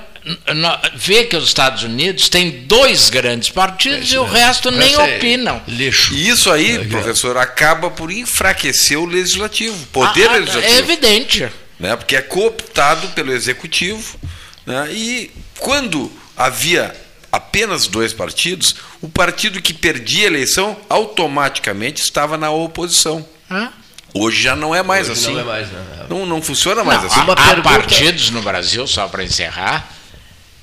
vê 0.95 1.25
que 1.25 1.37
os 1.37 1.45
Estados 1.45 1.83
Unidos 1.83 2.29
têm 2.29 2.51
dois 2.51 3.11
grandes 3.11 3.51
partidos 3.51 4.11
é 4.11 4.15
e 4.15 4.19
o 4.19 4.25
resto 4.25 4.71
nem 4.71 4.95
é 4.95 5.17
opinam. 5.17 5.63
Lixo. 5.69 6.15
E 6.15 6.29
isso 6.29 6.51
aí, 6.51 6.85
professor, 6.87 7.37
acaba 7.37 7.91
por 7.91 8.11
enfraquecer 8.11 8.99
o 8.99 9.05
legislativo, 9.05 9.87
poder 9.87 10.29
ah, 10.29 10.37
legislativo. 10.37 10.75
É 10.75 10.79
evidente. 10.79 11.49
Né? 11.79 11.97
Porque 11.97 12.17
é 12.17 12.23
cooptado 12.23 13.09
pelo 13.09 13.33
executivo. 13.33 14.19
Né? 14.65 14.89
E 14.93 15.31
quando 15.59 16.11
havia 16.37 16.95
apenas 17.35 17.89
dois 17.89 18.13
partidos, 18.13 18.77
o 19.01 19.09
partido 19.09 19.61
que 19.61 19.75
perdia 19.75 20.25
a 20.25 20.27
eleição 20.27 20.77
automaticamente 20.89 22.01
estava 22.01 22.39
na 22.39 22.51
oposição. 22.51 23.27
Hã? 23.51 23.73
Hoje 24.15 24.43
já 24.43 24.55
não 24.55 24.73
é 24.73 24.83
mais 24.83 25.11
Hoje 25.11 25.21
assim. 25.21 25.33
Não, 25.33 25.41
é 25.41 25.45
mais, 25.45 25.73
não. 25.73 25.81
Né? 25.81 26.07
não, 26.09 26.27
não 26.27 26.43
funciona 26.43 26.85
mais 26.85 27.01
não, 27.01 27.07
assim. 27.09 27.21
Há, 27.37 27.51
há 27.51 27.63
partidos 27.63 28.31
no 28.31 28.41
Brasil, 28.41 28.87
só 28.87 29.09
para 29.09 29.25
encerrar, 29.25 29.91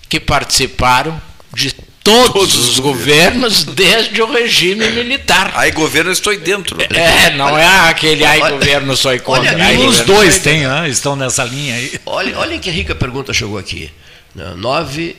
que 0.08 0.18
participaram 0.18 1.22
de 1.54 1.74
todos, 2.02 2.32
todos 2.32 2.70
os 2.70 2.80
governos 2.80 3.66
desde 3.66 4.22
o 4.22 4.32
regime 4.32 4.90
militar. 4.92 5.52
Aí 5.56 5.72
governo 5.72 6.10
estou 6.10 6.36
dentro. 6.38 6.78
É, 6.90 7.32
não 7.32 7.58
é 7.58 7.90
aquele 7.90 8.24
aí 8.24 8.40
governo 8.40 8.96
só 8.96 9.18
contra. 9.20 9.52
Olha, 9.52 9.80
os 9.82 10.00
dois 10.00 10.40
têm, 10.40 10.64
estão 10.88 11.18
nessa 11.18 11.44
linha 11.44 11.76
aí. 11.76 12.00
Olha, 12.06 12.38
olha 12.40 12.58
que 12.60 12.70
rica 12.70 12.96
pergunta 12.96 13.34
chegou 13.34 13.58
aqui. 13.58 13.92
9 14.56 15.18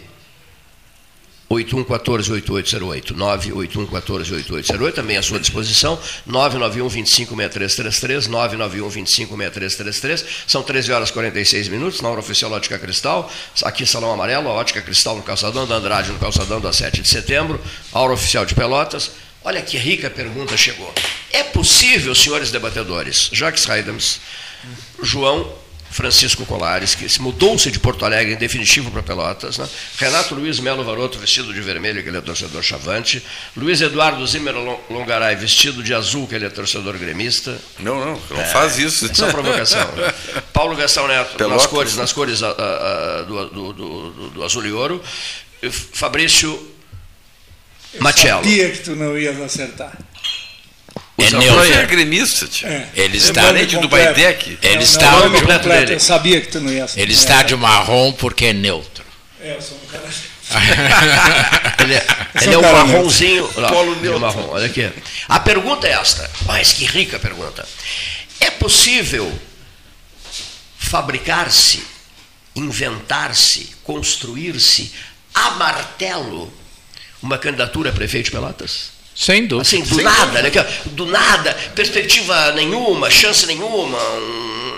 8114-8808, 1.53 3.15
98114-8808, 3.15 4.93
também 4.93 5.17
à 5.17 5.23
sua 5.23 5.39
disposição, 5.39 5.97
991-256333, 6.29 8.29
991-256333, 8.29 10.25
são 10.47 10.63
13 10.63 10.93
horas 10.93 11.11
e 11.11 11.13
46 11.13 11.69
minutos, 11.69 12.01
na 12.01 12.09
hora 12.09 12.21
oficial 12.21 12.51
Ótica 12.53 12.79
Cristal, 12.79 13.31
aqui 13.65 13.85
Salão 13.85 14.13
Amarelo, 14.13 14.49
a 14.49 14.53
Ótica 14.53 14.81
Cristal 14.81 15.17
no 15.17 15.23
Calçadão 15.23 15.67
da 15.67 15.75
Andrade, 15.77 16.13
no 16.13 16.19
Calçadão 16.19 16.61
da 16.61 16.73
7 16.73 17.03
de 17.03 17.09
setembro, 17.09 17.61
a 17.93 18.01
hora 18.01 18.13
oficial 18.13 18.47
de 18.47 18.55
Pelotas. 18.55 19.11
Olha 19.45 19.61
que 19.61 19.77
rica 19.77 20.09
pergunta 20.09 20.57
chegou. 20.57 20.95
É 21.33 21.43
possível, 21.43 22.15
senhores 22.15 22.53
debatedores, 22.53 23.29
Jacques 23.33 23.69
Haidams, 23.69 24.21
João 25.03 25.53
Francisco 25.93 26.47
Colares, 26.47 26.95
que 26.95 27.07
se 27.07 27.21
mudou-se 27.21 27.71
de 27.71 27.79
Porto 27.79 28.05
Alegre 28.05 28.33
em 28.33 28.37
definitivo 28.37 28.91
para 28.91 29.03
Pelotas, 29.03 29.59
né? 29.59 29.69
Renato 29.99 30.35
Luiz 30.35 30.59
Melo 30.59 30.83
Varoto, 30.83 31.19
vestido 31.19 31.53
de 31.53 31.61
vermelho, 31.61 32.03
que 32.03 32.09
ele 32.09 32.17
é 32.17 32.21
torcedor 32.21 32.63
chavante, 32.63 33.23
Luiz 33.55 33.81
Eduardo 33.83 34.27
Zimmer 34.27 34.55
Longaray, 34.89 35.37
vestido 35.37 35.83
de 35.83 35.93
azul, 35.93 36.27
que 36.27 36.35
ele 36.35 36.47
é 36.47 36.49
torcedor 36.49 36.97
gremista. 36.97 37.57
Não, 37.79 37.99
não, 37.99 38.21
não 38.31 38.41
é, 38.41 38.45
faz 38.47 38.79
isso. 38.79 39.05
É 39.05 39.15
só 39.15 39.31
provocação. 39.31 39.87
Né? 39.93 40.15
Paulo 40.53 40.75
Gastão 40.75 41.07
Neto, 41.07 41.37
Pelotas. 41.37 41.63
nas 41.63 41.67
cores, 41.71 41.97
nas 41.97 42.13
cores 42.13 42.43
a, 42.43 42.49
a, 42.49 43.19
a, 43.21 43.23
do, 43.23 43.49
do, 43.51 43.73
do, 43.73 44.31
do, 44.31 44.45
azul 44.45 44.65
e 44.65 44.73
ouro, 44.73 45.03
Fabrício 45.93 46.51
Eu 47.95 48.03
sabia 48.03 48.71
que 48.71 48.79
tu 48.79 48.97
não 48.97 49.17
ias 49.19 49.39
acertar. 49.39 49.97
É 51.19 51.31
neutro. 51.31 51.75
é 51.75 51.87
gremista, 51.87 52.47
tio. 52.47 52.69
É. 52.69 52.89
Ele 52.95 53.19
está 53.19 53.49
é 53.49 53.65
do 53.67 53.89
Baidec. 53.89 54.59
Ele 54.63 54.75
não, 54.77 54.83
está 54.83 55.11
não, 55.11 55.31
completo 55.31 55.69
dele. 55.69 55.95
Eu 55.95 56.01
sabia 56.01 56.41
que 56.41 56.49
tu 56.49 56.61
não 56.61 56.73
ia 56.73 56.87
Ele 56.97 57.13
está 57.13 57.43
de 57.43 57.55
marrom 57.55 58.13
porque 58.13 58.47
é 58.47 58.53
neutro. 58.53 59.05
É, 59.41 59.57
eu 59.57 59.63
sou 59.63 59.77
um 59.77 59.87
cara 59.87 60.03
ele 61.83 61.95
é, 61.95 62.07
ele 62.43 62.55
é 62.55 62.59
um 62.59 62.63
marronzinho. 62.63 63.49
Polo 63.49 63.95
neutro. 63.97 64.21
Marrom. 64.21 64.49
Olha 64.51 64.67
aqui. 64.67 64.91
A 65.29 65.41
pergunta 65.41 65.87
é 65.87 65.93
esta. 65.93 66.31
Mas 66.47 66.73
que 66.73 66.85
rica 66.85 67.19
pergunta. 67.19 67.67
É 68.41 68.51
possível 68.51 69.33
fabricar-se, 70.79 71.83
inventar-se, 72.55 73.71
construir-se 73.83 74.93
a 75.35 75.53
martelo 75.53 76.53
uma 77.23 77.39
candidatura 77.39 77.91
a 77.91 77.93
prefeito 77.93 78.27
de 78.27 78.31
Pelotas? 78.33 78.92
Sem 79.15 79.47
dúvida. 79.47 79.63
Assim, 79.63 79.83
do 79.83 79.95
Sem 79.97 80.05
nada, 80.05 80.43
dúvida. 80.43 80.63
Né? 80.63 80.81
do 80.87 81.07
nada, 81.07 81.57
perspectiva 81.75 82.53
nenhuma, 82.53 83.11
chance 83.11 83.47
nenhuma. 83.47 83.99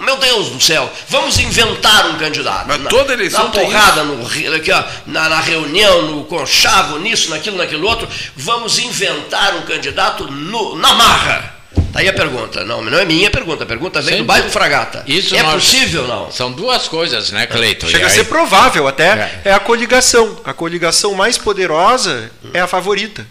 Meu 0.05 0.17
Deus 0.19 0.51
do 0.51 0.61
céu, 0.61 0.91
vamos 1.09 1.39
inventar 1.39 2.11
um 2.11 2.19
candidato. 2.19 2.67
Mas 2.67 2.81
na, 2.81 2.91
toda 2.91 3.15
eleição 3.15 3.45
na 3.45 3.51
porrada, 3.51 4.05
no, 4.05 4.27
aqui, 4.55 4.71
ó, 4.71 4.85
na, 5.07 5.29
na, 5.31 5.41
reunião, 5.41 6.03
no 6.03 6.25
conchavo, 6.25 6.99
nisso, 6.99 7.31
naquilo, 7.31 7.57
naquilo 7.57 7.87
outro, 7.87 8.07
vamos 8.37 8.79
inventar 8.79 9.55
um 9.57 9.63
candidato 9.63 10.31
no, 10.31 10.77
na 10.77 10.93
marra. 10.93 11.55
Tá 11.91 12.01
aí 12.01 12.09
a 12.09 12.13
pergunta. 12.13 12.65
Não, 12.65 12.83
não 12.83 12.99
é 12.99 13.05
minha 13.05 13.31
pergunta, 13.31 13.63
a 13.63 13.67
pergunta 13.67 14.03
vem 14.03 14.15
Sem 14.15 14.23
do 14.23 14.27
bairro 14.27 14.51
Fragata. 14.51 15.05
Isso 15.07 15.35
é 15.35 15.43
nós... 15.43 15.65
possível 15.65 16.07
não? 16.07 16.31
São 16.31 16.53
duas 16.53 16.87
coisas, 16.87 17.31
né, 17.31 17.47
Cleiton? 17.47 17.87
Chega 17.87 18.07
a 18.07 18.11
ser 18.11 18.25
provável 18.25 18.87
até. 18.87 19.41
É. 19.45 19.51
é 19.51 19.53
a 19.53 19.61
coligação. 19.61 20.37
A 20.45 20.53
coligação 20.53 21.15
mais 21.15 21.39
poderosa 21.39 22.31
é 22.53 22.61
a 22.61 22.67
favorita 22.67 23.27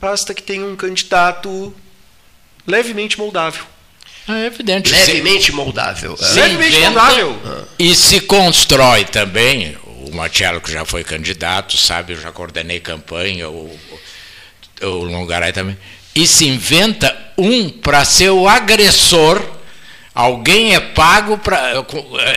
basta 0.00 0.34
que 0.34 0.42
tenha 0.42 0.64
um 0.64 0.76
candidato 0.76 1.74
levemente 2.66 3.18
moldável. 3.18 3.64
É 4.28 4.46
evidente. 4.46 4.90
Levemente 4.90 5.52
moldável. 5.52 6.16
Se 6.16 6.34
levemente 6.34 6.76
inventa, 6.76 6.90
moldável. 6.90 7.68
E 7.78 7.94
se 7.94 8.20
constrói 8.20 9.04
também, 9.04 9.76
o 9.84 10.14
Marcelo 10.14 10.60
que 10.60 10.70
já 10.70 10.84
foi 10.84 11.04
candidato, 11.04 11.76
sabe, 11.76 12.14
eu 12.14 12.20
já 12.20 12.32
coordenei 12.32 12.80
campanha, 12.80 13.48
o, 13.48 13.78
o 14.82 14.86
Longaray 14.86 15.52
também. 15.52 15.78
E 16.14 16.26
se 16.26 16.46
inventa 16.46 17.16
um 17.38 17.68
para 17.68 18.04
ser 18.04 18.30
o 18.30 18.48
agressor 18.48 19.55
Alguém 20.16 20.74
é 20.74 20.80
pago 20.80 21.36
para. 21.36 21.84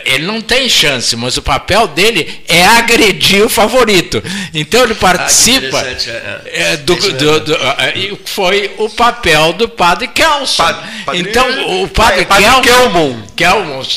Ele 0.04 0.26
não 0.26 0.42
tem 0.42 0.68
chance, 0.68 1.16
mas 1.16 1.38
o 1.38 1.42
papel 1.42 1.88
dele 1.88 2.42
é 2.46 2.62
agredir 2.62 3.42
o 3.42 3.48
favorito. 3.48 4.22
Então 4.52 4.82
ele 4.82 4.94
participa. 4.94 5.80
Ah, 5.80 6.40
é, 6.44 6.72
é, 6.72 6.76
do, 6.76 6.94
do, 6.94 7.40
do, 7.40 7.54
é, 7.54 8.10
foi 8.26 8.70
o 8.76 8.90
papel 8.90 9.54
do 9.54 9.66
padre 9.66 10.08
Kelson. 10.08 10.62
Padre, 10.62 11.20
então, 11.20 11.82
o 11.82 11.88
padre, 11.88 12.26
padre 12.26 12.44
Kelson. 12.44 12.60
Kelmon. 12.60 13.22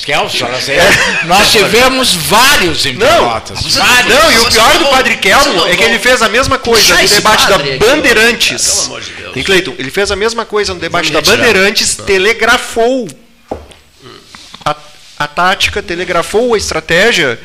Kelson, 0.05 0.45
é. 0.69 1.25
nós 1.25 1.51
tivemos 1.51 2.13
vários 2.13 2.85
em 2.85 2.95
Pelotas. 2.95 3.75
Não, 3.75 3.85
vários. 3.85 4.15
não, 4.15 4.31
e 4.31 4.37
o 4.37 4.49
pior 4.49 4.77
do 4.77 4.85
padre 4.85 5.17
Kelmon 5.17 5.67
é 5.67 5.75
que 5.75 5.83
ele 5.83 5.99
fez 5.99 6.21
a 6.21 6.29
mesma 6.29 6.57
coisa 6.57 6.95
no 6.95 7.09
debate 7.09 7.49
da 7.49 7.57
Bandeirantes. 7.57 8.89
Em 9.35 9.43
Cleiton, 9.43 9.73
ele 9.77 9.91
fez 9.91 10.09
a 10.09 10.15
mesma 10.15 10.45
coisa 10.45 10.73
no 10.73 10.79
debate 10.79 11.11
da 11.11 11.19
Bandeirantes, 11.19 11.97
telegrafou 11.97 13.09
a 15.23 15.27
tática, 15.27 15.81
telegrafou 15.81 16.53
a 16.53 16.57
estratégia 16.57 17.39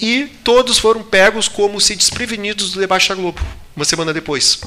e 0.00 0.26
todos 0.42 0.78
foram 0.78 1.02
pegos 1.02 1.48
como 1.48 1.80
se 1.80 1.96
desprevenidos 1.96 2.72
do 2.72 2.80
debate 2.80 3.08
da 3.08 3.14
Globo, 3.14 3.40
uma 3.74 3.84
semana 3.84 4.12
depois. 4.12 4.60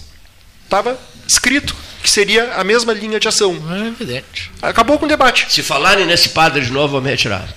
Estava 0.64 1.00
escrito 1.28 1.76
que 2.02 2.10
seria 2.10 2.56
a 2.56 2.64
mesma 2.64 2.94
linha 2.94 3.20
de 3.20 3.28
ação. 3.28 3.56
É 3.74 3.88
evidente. 3.88 4.52
Acabou 4.62 4.98
com 5.00 5.06
o 5.06 5.10
debate. 5.10 5.48
Se 5.50 5.64
falarem 5.64 6.06
nesse 6.06 6.30
padre 6.30 6.66
de 6.66 6.72
novo, 6.72 6.94
vou 6.94 7.02
me 7.02 7.10
retirar. 7.10 7.48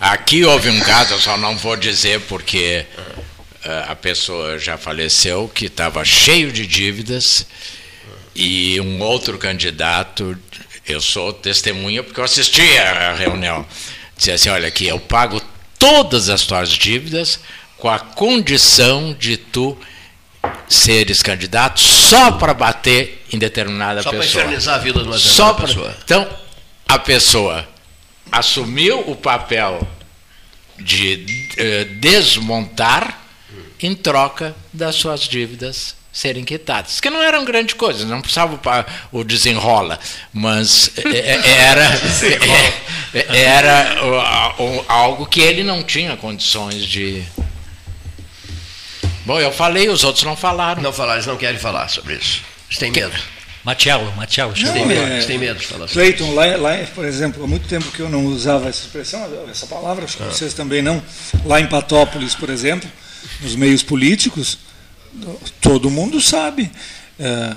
Aqui 0.00 0.44
houve 0.44 0.68
um 0.68 0.80
caso, 0.80 1.14
eu 1.14 1.18
só 1.20 1.36
não 1.36 1.56
vou 1.56 1.76
dizer 1.76 2.20
porque 2.22 2.84
uh, 3.64 3.90
a 3.92 3.94
pessoa 3.94 4.58
já 4.58 4.76
faleceu, 4.76 5.48
que 5.54 5.66
estava 5.66 6.04
cheio 6.04 6.50
de 6.50 6.66
dívidas 6.66 7.46
e 8.34 8.80
um 8.80 9.00
outro 9.00 9.38
candidato 9.38 10.36
eu 10.86 11.00
sou 11.00 11.32
testemunha 11.32 12.02
porque 12.02 12.18
eu 12.20 12.24
assisti 12.24 12.62
a 12.78 13.14
reunião. 13.14 13.66
Disse 14.16 14.30
assim: 14.32 14.48
olha 14.48 14.68
aqui, 14.68 14.86
eu 14.86 14.98
pago 15.00 15.40
todas 15.78 16.28
as 16.28 16.42
tuas 16.42 16.70
dívidas 16.70 17.40
com 17.78 17.88
a 17.88 17.98
condição 17.98 19.12
de 19.18 19.36
tu 19.36 19.76
seres 20.68 21.22
candidatos 21.22 21.82
só 21.84 22.32
para 22.32 22.52
bater 22.54 23.24
em 23.32 23.38
determinada 23.38 24.02
Só 24.02 24.10
para 24.10 24.20
pessoa. 24.20 24.44
infernizar 24.44 24.74
a 24.76 24.78
vida 24.78 25.00
de 25.00 25.06
uma 25.08 25.18
Só 25.18 25.52
pra- 25.54 25.66
pessoa. 25.66 25.96
Então, 26.04 26.28
a 26.88 26.98
pessoa 26.98 27.68
assumiu 28.30 29.00
o 29.08 29.14
papel 29.14 29.86
de 30.78 31.48
eh, 31.56 31.84
desmontar 31.84 33.20
em 33.80 33.94
troca 33.94 34.54
das 34.72 34.94
suas 34.96 35.20
dívidas 35.22 35.94
serem 36.12 36.44
quitadas. 36.44 37.00
Que 37.00 37.08
não 37.08 37.22
eram 37.22 37.44
grande 37.44 37.74
coisa, 37.74 38.04
não 38.04 38.20
precisava 38.20 38.60
o 39.10 39.24
desenrola, 39.24 39.98
mas 40.32 40.90
era, 41.44 41.90
era 43.34 43.96
algo 44.88 45.26
que 45.26 45.40
ele 45.40 45.62
não 45.62 45.82
tinha 45.82 46.16
condições 46.16 46.84
de. 46.84 47.22
Bom, 49.24 49.40
eu 49.40 49.52
falei, 49.52 49.88
os 49.88 50.04
outros 50.04 50.24
não 50.24 50.36
falaram. 50.36 50.82
Não 50.82 50.92
falaram, 50.92 51.14
eles 51.14 51.26
não 51.26 51.36
querem 51.36 51.58
falar 51.58 51.88
sobre 51.88 52.14
isso. 52.14 52.42
Eles 52.68 52.78
têm 52.78 52.90
medo. 52.90 53.16
Matiello, 53.64 54.12
Matiello. 54.16 54.50
Eles 54.50 54.58
chama. 54.60 54.72
têm 54.72 54.86
medo, 54.86 55.12
é- 55.12 55.22
têm 55.22 55.38
medo 55.38 55.60
de 55.60 55.66
falar 55.66 55.86
sobre 55.86 56.08
isso. 56.08 56.16
Cleiton, 56.18 56.34
lá, 56.34 56.56
lá, 56.56 56.84
por 56.94 57.04
exemplo, 57.04 57.44
há 57.44 57.46
muito 57.46 57.68
tempo 57.68 57.90
que 57.92 58.00
eu 58.00 58.08
não 58.08 58.26
usava 58.26 58.68
essa 58.68 58.80
expressão, 58.80 59.24
essa 59.48 59.66
palavra, 59.68 60.04
acho 60.04 60.16
que 60.16 60.24
vocês 60.24 60.52
também 60.52 60.82
não. 60.82 61.00
Lá 61.44 61.60
em 61.60 61.66
Patópolis, 61.66 62.34
por 62.34 62.50
exemplo, 62.50 62.90
nos 63.40 63.54
meios 63.54 63.84
políticos, 63.84 64.58
todo 65.60 65.90
mundo 65.90 66.20
sabe 66.20 66.70
eh, 67.18 67.54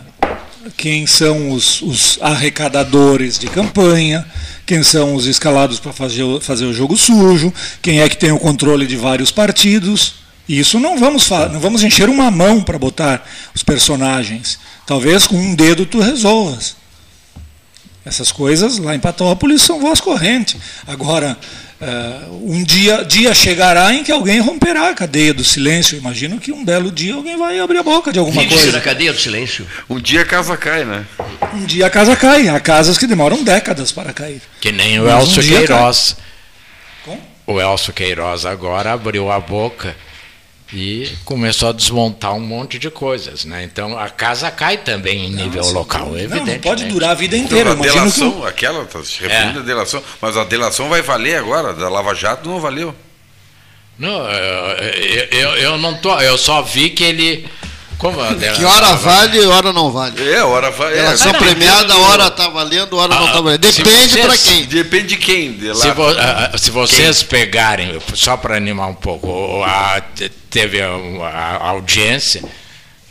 quem 0.77 1.05
são 1.05 1.51
os, 1.51 1.81
os 1.81 2.19
arrecadadores 2.21 3.37
de 3.37 3.47
campanha, 3.47 4.25
quem 4.65 4.83
são 4.83 5.15
os 5.15 5.25
escalados 5.25 5.79
para 5.79 5.93
fazer, 5.93 6.23
fazer 6.41 6.65
o 6.65 6.73
jogo 6.73 6.97
sujo, 6.97 7.53
quem 7.81 8.01
é 8.01 8.09
que 8.09 8.17
tem 8.17 8.31
o 8.31 8.39
controle 8.39 8.87
de 8.87 8.95
vários 8.95 9.31
partidos. 9.31 10.15
Isso 10.47 10.79
não 10.79 10.97
vamos, 10.99 11.29
não 11.29 11.59
vamos 11.59 11.83
encher 11.83 12.07
uma 12.09 12.29
mão 12.29 12.61
para 12.61 12.77
botar 12.77 13.27
os 13.53 13.63
personagens. 13.63 14.59
Talvez 14.85 15.25
com 15.25 15.35
um 15.35 15.55
dedo 15.55 15.85
tu 15.85 15.99
resolvas. 15.99 16.75
Essas 18.05 18.31
coisas 18.31 18.77
lá 18.77 18.93
em 18.93 18.99
Patópolis 18.99 19.63
são 19.63 19.79
voz 19.79 19.99
corrente. 19.99 20.57
Agora, 20.85 21.35
eh, 21.81 22.19
um 22.29 22.63
dia, 22.63 23.03
dia 23.03 23.33
chegará 23.33 23.91
em 23.93 24.03
que 24.03 24.11
alguém 24.11 24.39
romperá 24.39 24.89
a 24.89 24.93
cadeia 24.93 25.33
do 25.33 25.43
silêncio. 25.43 25.97
Imagino 25.97 26.39
que 26.39 26.51
um 26.51 26.63
belo 26.63 26.91
dia 26.91 27.15
alguém 27.15 27.35
vai 27.35 27.59
abrir 27.59 27.79
a 27.79 27.83
boca 27.83 28.13
de 28.13 28.19
alguma 28.19 28.43
na 28.43 28.47
coisa. 28.47 28.79
cadeia 28.79 29.11
do 29.11 29.19
silêncio. 29.19 29.65
Um 29.89 29.99
dia 29.99 30.21
a 30.21 30.25
casa 30.25 30.55
cai, 30.55 30.85
né? 30.85 31.03
Um 31.51 31.65
dia 31.65 31.87
a 31.87 31.89
casa 31.89 32.15
cai. 32.15 32.47
Há 32.47 32.59
casas 32.59 32.95
que 32.95 33.07
demoram 33.07 33.43
décadas 33.43 33.91
para 33.91 34.13
cair. 34.13 34.41
Que 34.61 34.71
nem 34.71 34.99
o 34.99 35.05
Mas 35.05 35.13
um 35.15 35.19
Elcio 35.21 35.41
dia, 35.41 35.57
Queiroz. 35.65 36.15
O 37.47 37.59
Elcio 37.59 37.91
Queiroz 37.91 38.45
agora 38.45 38.93
abriu 38.93 39.31
a 39.31 39.39
boca 39.39 39.95
e 40.73 41.09
começou 41.23 41.69
a 41.69 41.71
desmontar 41.71 42.33
um 42.33 42.39
monte 42.39 42.79
de 42.79 42.89
coisas. 42.89 43.45
Né? 43.45 43.63
Então 43.63 43.97
a 43.97 44.09
casa 44.09 44.49
cai 44.51 44.77
também 44.77 45.25
em 45.25 45.29
nível 45.29 45.65
local, 45.71 46.07
é 46.07 46.09
Não, 46.09 46.17
evidente. 46.19 46.51
não 46.51 46.59
pode 46.59 46.83
né? 46.83 46.89
durar 46.89 47.11
a 47.11 47.13
vida 47.13 47.35
Então, 47.37 47.47
inteira. 47.57 47.69
a 47.71 47.73
Imagino 47.73 47.93
que 47.93 47.99
delação, 48.19 48.39
o- 48.41 48.45
aquela, 48.45 48.85
tá 48.85 49.03
se 49.03 49.21
referindo 49.21 49.59
É. 49.59 49.61
à 49.61 49.65
delação, 49.65 50.03
mas 50.21 50.35
a 50.37 50.43
delação 50.43 50.89
vai 50.89 51.01
valer 51.01 51.37
agora, 51.37 51.73
da 51.73 51.87
Lava 51.89 52.13
Jato 52.15 52.49
não 52.49 52.59
valeu. 52.59 52.93
Não, 53.97 54.29
eu, 54.29 54.85
eu, 55.31 55.49
eu 55.55 55.77
não 55.77 55.93
tô. 55.95 56.19
Eu 56.19 56.37
só 56.37 56.61
vi 56.61 56.89
que 56.89 57.03
ele. 57.03 57.47
Como 57.97 58.19
a 58.19 58.33
dela- 58.33 58.57
Que 58.57 58.63
hora 58.65 58.93
vale 58.95 59.37
e 59.39 59.45
hora 59.45 59.71
não 59.73 59.91
vale. 59.91 60.29
É, 60.33 60.43
hora 60.43 60.69
vai. 60.71 60.93
É, 60.93 60.95
Delação 60.97 61.31
não, 61.33 61.39
premiada, 61.39 61.93
eu- 61.93 62.01
hora 62.01 62.27
está 62.27 62.49
valendo, 62.49 62.97
hora 62.97 63.15
não 63.15 63.25
está 63.27 63.41
valendo. 63.41 63.61
Depende 63.61 64.17
para 64.21 64.37
quem. 64.37 64.65
Depende 64.65 65.07
de 65.07 65.17
quem. 65.17 65.53
De 65.53 65.67
lá, 65.69 65.75
Se, 65.75 65.91
vo- 65.91 66.09
ah, 66.09 66.51
ah, 66.53 66.57
se 66.57 66.71
vocês 66.71 67.23
pegarem, 67.23 67.99
só 68.13 68.35
para 68.37 68.57
animar 68.57 68.87
um 68.87 68.93
pouco, 68.95 69.63
a- 69.63 70.01
te- 70.01 70.29
teve 70.49 70.81
a, 70.81 70.87
a 70.89 71.69
audiência, 71.69 72.43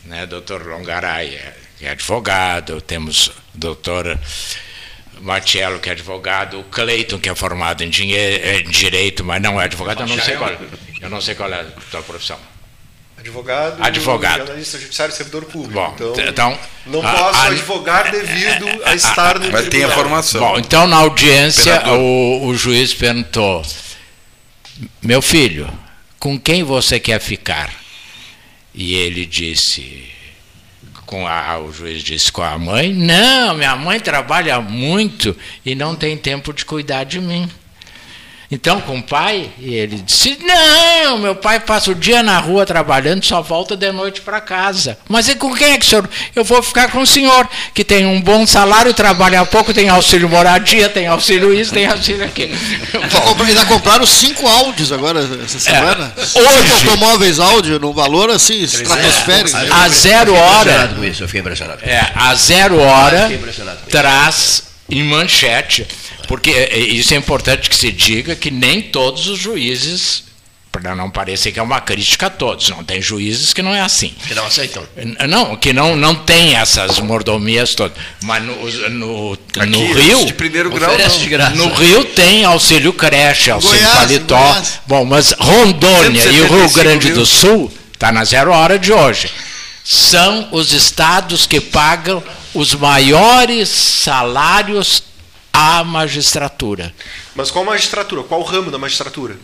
né, 0.05 0.26
doutor 0.26 0.66
Longaray, 0.66 1.35
é- 1.35 1.55
que 1.78 1.87
é 1.87 1.91
advogado, 1.91 2.80
temos 2.80 3.28
o 3.28 3.32
doutor 3.55 4.18
Marcello, 5.20 5.78
que 5.78 5.89
é 5.89 5.93
advogado, 5.93 6.61
o 6.61 6.64
Cleiton, 6.64 7.18
que 7.18 7.28
é 7.28 7.35
formado 7.35 7.82
em, 7.82 7.89
dinhe- 7.89 8.16
em 8.16 8.64
direito, 8.68 9.24
mas 9.24 9.41
não 9.41 9.61
é 9.61 9.64
advogado, 9.64 10.01
eu 10.03 10.07
não 10.09 10.18
sei 10.22 10.37
qual, 10.37 10.51
eu 11.01 11.11
não 11.11 11.20
sei 11.20 11.35
qual 11.35 11.51
é 11.53 11.61
a 11.61 11.64
tua 11.91 12.03
profissão. 12.03 12.39
Advogado, 13.25 13.83
Advogado. 13.83 14.39
jornalista 14.39 14.79
judiciário 14.79 15.12
e 15.12 15.16
servidor 15.16 15.45
público. 15.47 15.72
Bom, 15.72 15.93
então, 15.95 16.29
então, 16.29 16.59
não 16.87 17.07
a- 17.07 17.12
posso 17.12 17.39
a- 17.41 17.47
advogar 17.47 18.11
devido 18.11 18.66
a 18.85 18.95
estar 18.95 19.39
no 19.39 19.51
Mas 19.51 19.68
tem 19.68 19.83
a 19.83 19.91
formação. 19.91 20.41
Bom, 20.41 20.59
então 20.59 20.87
na 20.87 20.97
audiência 20.97 21.83
o, 21.89 22.47
o 22.47 22.55
juiz 22.55 22.93
perguntou: 22.93 23.62
Meu 25.03 25.22
filho, 25.22 25.68
com 26.18 26.39
quem 26.39 26.62
você 26.62 27.01
quer 27.01 27.20
ficar? 27.20 27.70
E 28.75 28.95
ele 28.95 29.25
disse: 29.25 30.11
com 31.07 31.27
a, 31.27 31.59
o 31.61 31.72
juiz 31.72 32.03
disse 32.03 32.31
com 32.31 32.43
a 32.43 32.59
mãe: 32.59 32.93
Não, 32.93 33.55
minha 33.55 33.75
mãe 33.77 33.99
trabalha 34.01 34.61
muito 34.61 35.35
e 35.64 35.75
não 35.75 35.95
tem 35.95 36.16
tempo 36.16 36.53
de 36.53 36.64
cuidar 36.64 37.05
de 37.05 37.20
mim. 37.20 37.49
Então, 38.55 38.81
com 38.81 38.99
o 38.99 39.03
pai, 39.03 39.51
e 39.59 39.75
ele 39.75 39.97
disse: 39.97 40.39
Não, 40.41 41.19
meu 41.19 41.35
pai 41.35 41.59
passa 41.59 41.91
o 41.91 41.95
dia 41.95 42.23
na 42.23 42.39
rua 42.39 42.65
trabalhando, 42.65 43.25
só 43.25 43.43
volta 43.43 43.77
de 43.77 43.91
noite 43.91 44.21
para 44.21 44.41
casa. 44.41 44.97
Mas 45.09 45.29
e 45.29 45.35
com 45.35 45.53
quem 45.53 45.73
é 45.73 45.77
que 45.77 45.85
o 45.85 45.89
senhor? 45.89 46.09
Eu 46.37 46.45
vou 46.45 46.63
ficar 46.63 46.89
com 46.93 47.01
o 47.01 47.07
senhor, 47.07 47.49
que 47.75 47.83
tem 47.83 48.07
um 48.07 48.21
bom 48.21 48.47
salário, 48.47 48.95
trabalha 48.95 49.45
pouco, 49.45 49.75
tem 49.75 49.89
auxílio 49.89 50.29
moradia, 50.29 50.89
tem 50.89 51.09
auxílio 51.09 51.53
isso, 51.53 51.73
tem 51.73 51.87
auxílio 51.87 52.25
aquilo. 52.25 52.57
Ainda 53.45 53.67
compraram 53.67 54.07
cinco 54.07 54.47
áudios 54.47 54.93
agora, 54.93 55.29
essa 55.45 55.59
semana. 55.59 56.15
hoje. 56.17 56.79
Cinco 56.79 56.91
automóveis 56.91 57.41
áudio, 57.41 57.81
num 57.81 57.93
valor 57.93 58.31
assim, 58.31 58.63
estratosférico. 58.63 59.57
A 59.73 59.89
zero 59.89 60.31
Eu 60.31 60.37
fiquei 60.37 60.49
hora, 60.49 60.61
impressionado 60.61 60.95
com 60.95 61.05
isso, 61.05 61.23
eu 61.25 61.27
fiquei 61.27 61.41
impressionado. 61.41 61.81
é, 61.83 62.13
a 62.15 62.35
zero 62.37 62.79
hora 62.79 63.29
traz 63.91 64.74
em 64.99 65.03
manchete, 65.03 65.86
porque 66.28 66.51
é, 66.51 66.74
é, 66.74 66.78
isso 66.78 67.14
é 67.14 67.16
importante 67.16 67.68
que 67.68 67.76
se 67.76 67.90
diga 67.90 68.34
que 68.34 68.51
nem 68.51 68.80
todos 68.80 69.26
os 69.26 69.38
juízes, 69.38 70.24
para 70.72 70.97
não 70.97 71.09
parecer 71.09 71.53
que 71.53 71.59
é 71.61 71.62
uma 71.62 71.80
crítica 71.80 72.26
a 72.26 72.30
todos, 72.30 72.68
não 72.68 72.82
tem 72.82 73.01
juízes 73.01 73.53
que 73.53 73.62
não 73.62 73.72
é 73.72 73.80
assim. 73.80 74.12
Que 74.26 74.34
não 74.34 74.45
aceitam. 74.45 74.82
Não, 75.28 75.57
que 75.57 75.72
não, 75.72 75.95
não 75.95 76.14
tem 76.14 76.57
essas 76.57 76.99
mordomias 76.99 77.74
todas. 77.74 77.97
Mas 78.22 78.42
no, 78.42 78.90
no, 78.90 79.38
Aqui, 79.57 79.66
no 79.70 79.92
Rio. 79.92 80.26
de 80.26 80.34
primeiro 80.34 80.70
grau, 80.70 80.97
não. 80.99 81.18
de 81.18 81.28
graça. 81.28 81.55
No 81.55 81.72
Rio 81.74 82.05
tem 82.07 82.45
auxílio 82.45 82.92
creche, 82.92 83.51
auxílio 83.51 83.78
Goiás, 83.78 83.99
paletó. 83.99 84.36
Goiás. 84.36 84.80
Bom, 84.86 85.05
mas 85.05 85.32
Rondônia 85.38 86.24
e 86.24 86.40
o 86.40 86.49
Rio 86.49 86.68
175 86.68 86.74
Grande 86.74 87.07
mil. 87.07 87.16
do 87.16 87.26
Sul 87.26 87.72
está 87.92 88.11
na 88.11 88.24
zero 88.24 88.51
hora 88.51 88.78
de 88.78 88.92
hoje. 88.92 89.30
São 89.85 90.49
os 90.51 90.72
estados 90.72 91.47
que 91.47 91.61
pagam 91.61 92.22
os 92.55 92.74
maiores 92.74 93.68
salários 93.68 95.03
à 95.53 95.85
magistratura. 95.85 96.93
Mas 97.35 97.51
qual 97.51 97.64
magistratura? 97.66 98.22
Qual 98.22 98.43
ramo 98.43 98.70
da 98.70 98.78
magistratura? 98.78 99.37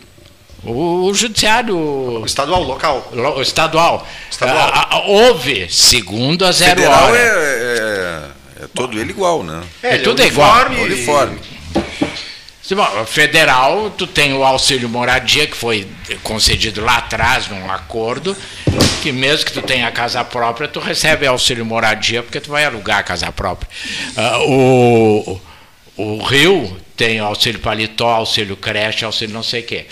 O, 0.63 1.05
o 1.05 1.13
judiciário 1.13 1.75
O 1.77 2.25
estadual, 2.25 2.63
local. 2.63 3.07
lo- 3.13 3.39
estadual. 3.41 4.07
Estadual. 4.31 4.69
Ah, 4.73 4.87
ah, 4.91 4.99
houve, 5.07 5.67
segundo 5.69 6.43
a 6.45 6.51
zero 6.51 6.81
Federal 6.81 7.03
hora. 7.05 7.17
é, 7.17 8.29
é, 8.59 8.63
é 8.63 8.67
todo 8.73 8.99
ele 8.99 9.11
igual, 9.11 9.43
né? 9.43 9.61
É 9.83 9.95
ele 9.95 10.03
tudo 10.03 10.23
igual. 10.23 10.49
uniforme 10.51 10.77
e- 10.77 10.83
Uniforme. 10.85 11.39
Federal, 13.05 13.89
tu 13.91 14.07
tem 14.07 14.33
o 14.33 14.43
auxílio 14.43 14.87
moradia 14.87 15.47
que 15.47 15.55
foi 15.55 15.87
concedido 16.23 16.81
lá 16.81 16.97
atrás 16.97 17.47
num 17.47 17.69
acordo, 17.69 18.35
que 19.01 19.11
mesmo 19.11 19.45
que 19.45 19.53
tu 19.53 19.61
tenha 19.61 19.91
casa 19.91 20.23
própria, 20.23 20.67
tu 20.67 20.79
recebe 20.79 21.25
auxílio 21.27 21.65
moradia 21.65 22.23
porque 22.23 22.39
tu 22.39 22.49
vai 22.49 22.65
alugar 22.65 22.99
a 22.99 23.03
casa 23.03 23.31
própria. 23.31 23.69
Ah, 24.15 24.39
o, 24.39 25.41
o 25.97 26.23
Rio 26.23 26.77
tem 26.95 27.19
auxílio 27.19 27.59
paletó, 27.59 28.09
auxílio 28.09 28.55
creche, 28.55 29.03
auxílio 29.03 29.33
não 29.33 29.43
sei 29.43 29.61
o 29.61 29.65
quê. 29.65 29.85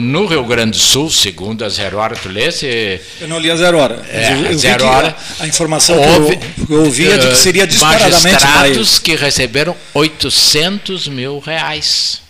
No, 0.00 0.24
Rio 0.24 0.44
Grande 0.44 0.70
do 0.70 0.78
Sul, 0.78 1.10
segundo 1.10 1.62
a 1.62 1.68
Zero 1.68 1.98
Hora, 1.98 2.16
tu 2.16 2.28
lê 2.28 2.50
se 2.50 2.98
Eu 3.20 3.28
não 3.28 3.38
li 3.38 3.50
a 3.50 3.56
zero 3.56 3.76
hora. 3.78 4.02
É, 4.08 4.32
eu, 4.32 4.56
zero 4.56 4.86
hora. 4.86 5.14
A, 5.38 5.42
a 5.42 5.46
informação 5.46 5.94
Houve, 5.94 6.38
que 6.38 6.60
eu, 6.62 6.66
que 6.66 6.72
eu 6.72 6.84
ouvi 6.84 7.06
é 7.06 7.18
de 7.18 7.26
que 7.26 7.32
eh, 7.32 7.36
seria 7.36 7.66
disparadamente 7.66 8.22
mais. 8.24 8.24
magistrados 8.24 8.98
que 8.98 9.14
receberam 9.14 9.76
800 9.92 11.08
mil 11.08 11.38
reais. 11.38 12.22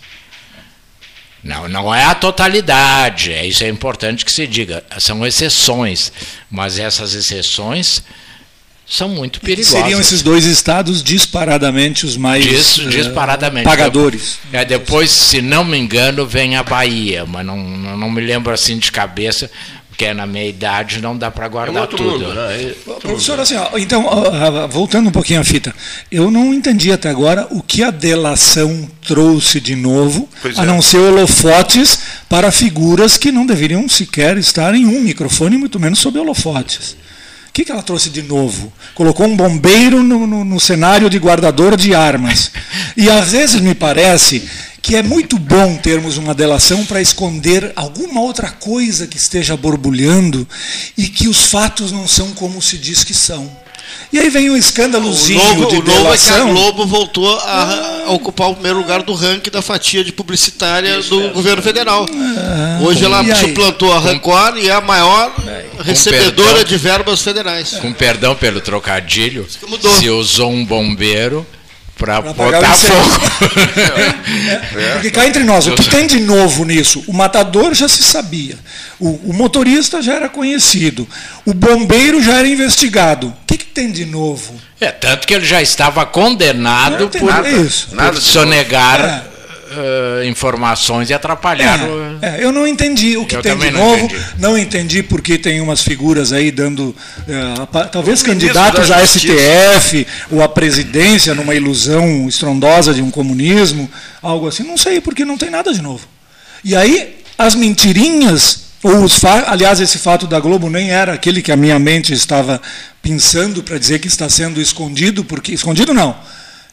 Não, 1.41 1.69
não 1.69 1.95
é 1.95 2.03
a 2.03 2.13
totalidade, 2.13 3.31
é 3.31 3.45
isso 3.45 3.63
é 3.63 3.69
importante 3.69 4.25
que 4.25 4.31
se 4.31 4.45
diga. 4.45 4.83
São 4.99 5.25
exceções, 5.25 6.11
mas 6.51 6.77
essas 6.77 7.13
exceções 7.13 8.03
são 8.89 9.09
muito 9.09 9.41
perigosas. 9.41 9.79
Seriam 9.81 9.99
esses 9.99 10.21
dois 10.21 10.45
estados 10.45 11.03
disparadamente 11.03 12.05
os 12.05 12.15
mais 12.15 12.45
Dis- 12.45 12.79
eh, 12.79 12.85
disparadamente. 12.89 13.65
pagadores. 13.65 14.39
É, 14.51 14.63
depois, 14.63 15.11
se 15.11 15.41
não 15.41 15.63
me 15.65 15.77
engano, 15.77 16.25
vem 16.25 16.55
a 16.55 16.63
Bahia, 16.63 17.25
mas 17.25 17.45
não, 17.45 17.57
não 17.57 18.09
me 18.09 18.21
lembro 18.21 18.53
assim 18.53 18.77
de 18.77 18.89
cabeça, 18.91 19.51
porque 19.89 20.05
é 20.05 20.13
na 20.13 20.25
minha 20.27 20.45
idade 20.45 21.01
não 21.01 21.17
dá 21.17 21.29
para 21.31 21.45
É 21.45 21.47
um 21.47 21.51
guardar 21.51 21.81
outro 21.81 21.97
tudo. 21.97 22.11
mundo, 22.11 22.33
né? 22.33 22.71
Professor, 23.01 23.39
assim, 23.39 23.55
ó, 23.55 23.77
então, 23.77 24.05
ó, 24.05 24.67
voltando 24.67 25.09
um 25.09 25.11
pouquinho 25.11 25.41
à 25.41 25.43
fita, 25.43 25.73
eu 26.11 26.29
não 26.31 26.53
entendi 26.53 26.91
até 26.91 27.09
agora 27.09 27.45
o 27.51 27.61
que 27.61 27.83
a 27.83 27.91
delação 27.91 28.87
trouxe 29.05 29.59
de 29.59 29.75
novo, 29.75 30.29
Pois 30.41 30.57
a 30.57 30.63
é. 30.63 30.65
não 30.65 30.81
ser 30.81 30.99
holofotes 30.99 31.99
para 32.29 32.51
figuras 32.51 33.17
que 33.17 33.31
não 33.31 33.45
deveriam 33.45 33.89
sequer 33.89 34.37
estar 34.37 34.73
em 34.75 34.85
um 34.85 35.01
microfone, 35.01 35.57
muito 35.57 35.79
menos 35.79 35.99
sob 35.99 36.17
holofotes. 36.19 36.95
Que, 37.57 37.65
que 37.65 37.71
ela 37.71 37.81
trouxe 37.81 38.11
de 38.11 38.21
novo? 38.21 38.71
Colocou 38.93 39.25
um 39.25 39.35
bombeiro 39.35 40.03
no, 40.03 40.27
no, 40.27 40.45
no 40.45 40.59
cenário 40.59 41.09
de 41.09 41.17
guardador 41.17 41.75
de 41.75 41.95
armas. 41.95 42.51
E 42.95 43.09
às 43.09 43.31
vezes 43.31 43.59
me 43.59 43.73
parece 43.73 44.47
que 44.79 44.95
é 44.95 45.01
muito 45.01 45.39
bom 45.39 45.75
termos 45.75 46.17
uma 46.17 46.35
delação 46.35 46.85
para 46.85 47.01
esconder 47.01 47.73
alguma 47.75 48.21
outra 48.21 48.51
coisa 48.51 49.07
que 49.07 49.17
esteja 49.17 49.57
borbulhando 49.57 50.47
e 50.95 51.07
que 51.07 51.27
os 51.27 51.47
fatos 51.47 51.91
não 51.91 52.07
são 52.07 52.31
como 52.33 52.61
se 52.61 52.77
diz 52.77 53.03
que 53.03 53.15
são. 53.15 53.49
E 54.11 54.19
aí 54.19 54.29
vem 54.29 54.49
um 54.49 54.57
escândalozinho 54.57 55.39
o 55.39 55.57
novo, 55.59 55.67
de 55.67 55.75
o 55.77 55.83
novo 55.83 56.13
é 56.13 56.17
que 56.17 56.29
a. 56.29 56.43
Globo 56.43 56.85
voltou 56.85 57.37
a, 57.39 58.03
a 58.07 58.11
ocupar 58.11 58.49
o 58.49 58.53
primeiro 58.53 58.79
lugar 58.79 59.03
do 59.03 59.13
ranking 59.13 59.51
da 59.51 59.61
fatia 59.61 60.03
de 60.03 60.11
publicitária 60.11 61.01
do 61.01 61.29
governo 61.29 61.61
federal. 61.61 62.05
Hoje 62.81 63.03
ela 63.03 63.19
aí? 63.19 63.35
suplantou 63.35 63.91
a 63.91 63.99
Record 63.99 64.57
e 64.57 64.69
é 64.69 64.73
a 64.73 64.81
maior 64.81 65.33
recebedora 65.83 66.49
perdão. 66.49 66.63
de 66.63 66.77
verbas 66.77 67.21
federais. 67.21 67.71
Com 67.81 67.91
perdão 67.91 68.35
pelo 68.35 68.61
trocadilho, 68.61 69.45
se 69.99 70.09
usou 70.09 70.51
um 70.51 70.65
bombeiro 70.65 71.45
para 71.97 72.21
Pra 72.21 72.31
apagar 72.31 72.61
o 72.61 72.61
botar 72.61 72.77
fogo. 72.77 73.19
Porque 74.93 75.11
cá 75.11 75.27
entre 75.27 75.43
nós, 75.43 75.67
o 75.67 75.73
que 75.73 75.89
tem 75.89 76.07
de 76.07 76.19
novo 76.19 76.63
nisso? 76.63 77.03
O 77.07 77.13
matador 77.13 77.73
já 77.73 77.87
se 77.87 78.03
sabia, 78.03 78.57
o, 78.99 79.09
o 79.29 79.33
motorista 79.33 80.01
já 80.01 80.15
era 80.15 80.29
conhecido, 80.29 81.07
o 81.45 81.53
bombeiro 81.53 82.21
já 82.21 82.39
era 82.39 82.47
investigado. 82.47 83.27
O 83.27 83.33
que, 83.45 83.57
que 83.57 83.65
tem 83.65 83.91
de 83.91 84.05
novo? 84.05 84.55
É, 84.79 84.91
tanto 84.91 85.27
que 85.27 85.33
ele 85.33 85.45
já 85.45 85.61
estava 85.61 86.05
condenado 86.05 87.09
por, 87.09 87.23
nada 87.23 87.49
por 87.49 87.95
Nada 87.95 88.19
de 88.19 88.25
sonegar 88.25 89.25
eh, 89.77 90.27
informações 90.27 91.09
e 91.09 91.13
atrapalhar 91.13 91.79
o. 91.87 92.17
É, 92.21 92.39
é, 92.39 92.43
eu 92.43 92.51
não 92.51 92.65
entendi 92.67 93.15
o 93.17 93.25
que 93.25 93.35
Eu 93.35 93.41
tem 93.41 93.51
de 93.53 93.57
também 93.57 93.71
não 93.71 93.79
novo, 93.79 94.05
entendi. 94.05 94.25
não 94.39 94.57
entendi 94.57 95.03
porque 95.03 95.37
tem 95.37 95.61
umas 95.61 95.81
figuras 95.81 96.33
aí 96.33 96.49
dando, 96.51 96.95
apa- 97.61 97.85
talvez 97.85 98.23
candidatos 98.23 98.87
Justiça. 98.87 99.33
STF 99.33 100.07
ou 100.31 100.41
à 100.41 100.49
presidência 100.49 101.35
numa 101.35 101.53
ilusão 101.53 102.27
estrondosa 102.27 102.93
de 102.93 103.01
um 103.01 103.11
comunismo, 103.11 103.89
algo 104.21 104.47
assim, 104.47 104.63
não 104.63 104.77
sei, 104.77 104.99
porque 104.99 105.23
não 105.23 105.37
tem 105.37 105.49
nada 105.49 105.73
de 105.73 105.81
novo. 105.81 106.07
E 106.63 106.75
aí, 106.75 107.17
as 107.37 107.53
mentirinhas, 107.55 108.61
ou 108.83 109.03
os 109.03 109.23
aliás, 109.23 109.79
esse 109.79 109.97
fato 109.97 110.25
da 110.27 110.39
Globo 110.39 110.69
nem 110.69 110.89
era 110.91 111.13
aquele 111.13 111.41
que 111.41 111.51
a 111.51 111.55
minha 111.55 111.77
mente 111.79 112.13
estava 112.13 112.61
pensando 113.01 113.63
para 113.63 113.77
dizer 113.77 113.99
que 113.99 114.07
está 114.07 114.27
sendo 114.29 114.59
escondido, 114.61 115.23
porque 115.23 115.53
escondido 115.53 115.93
não, 115.93 116.15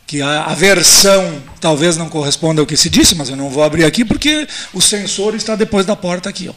que 0.07 0.21
a, 0.23 0.45
a 0.45 0.55
versão 0.55 1.43
talvez 1.61 1.97
não 1.97 2.09
corresponda 2.09 2.61
ao 2.61 2.67
que 2.67 2.77
se 2.77 2.91
disse, 2.91 3.15
mas 3.15 3.29
eu 3.31 3.37
não 3.37 3.49
vou 3.51 3.63
abrir 3.63 3.85
aqui 3.85 4.05
porque 4.05 4.47
o 4.73 4.81
sensor 4.81 5.35
está 5.35 5.57
depois 5.57 5.87
da 5.87 5.97
porta 5.97 6.29
aqui, 6.29 6.49
ó. 6.49 6.53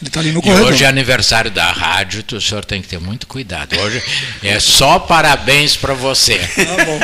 Ele 0.00 0.08
está 0.08 0.20
ali 0.20 0.30
no 0.30 0.40
E 0.40 0.42
corredor. 0.42 0.72
hoje 0.72 0.84
é 0.84 0.86
aniversário 0.86 1.50
da 1.50 1.72
rádio, 1.72 2.22
o 2.34 2.40
senhor 2.40 2.64
tem 2.64 2.82
que 2.82 2.88
ter 2.88 3.00
muito 3.00 3.26
cuidado. 3.26 3.74
Hoje 3.80 4.02
é 4.42 4.60
só 4.60 4.98
parabéns 4.98 5.74
para 5.74 5.94
você. 5.94 6.36
Tá 6.38 6.84
bom. 6.84 7.00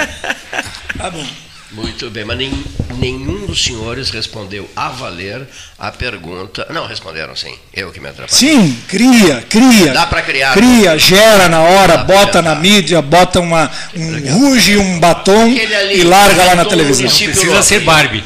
Tá 0.98 1.10
bom. 1.10 1.26
Muito 1.72 2.10
bem, 2.10 2.22
mas 2.24 2.36
nem- 2.36 2.64
nenhum 2.98 3.46
dos 3.46 3.64
senhores 3.64 4.10
respondeu 4.10 4.68
a 4.76 4.90
valer 4.90 5.46
a 5.78 5.90
pergunta. 5.90 6.66
Não, 6.70 6.86
responderam 6.86 7.34
sim. 7.34 7.54
Eu 7.72 7.90
que 7.90 7.98
me 7.98 8.08
atrapalhei. 8.10 8.38
Sim, 8.38 8.78
cria, 8.86 9.42
cria. 9.48 9.92
Dá 9.94 10.06
pra 10.06 10.20
criar. 10.20 10.52
Cria, 10.52 10.98
gera 10.98 11.48
na 11.48 11.60
hora, 11.62 11.96
Dá 11.96 12.04
bota 12.04 12.42
na 12.42 12.54
mídia, 12.54 13.00
bota 13.00 13.40
uma, 13.40 13.70
um 13.96 14.34
ruge, 14.34 14.76
um 14.76 15.00
batom 15.00 15.44
ali 15.44 16.00
e 16.00 16.04
larga 16.04 16.44
lá 16.44 16.54
na 16.54 16.64
televisão. 16.66 17.04
município 17.04 17.30
Precisa 17.32 17.52
novo. 17.54 17.62
ser 17.64 17.80
Barbie. 17.80 18.22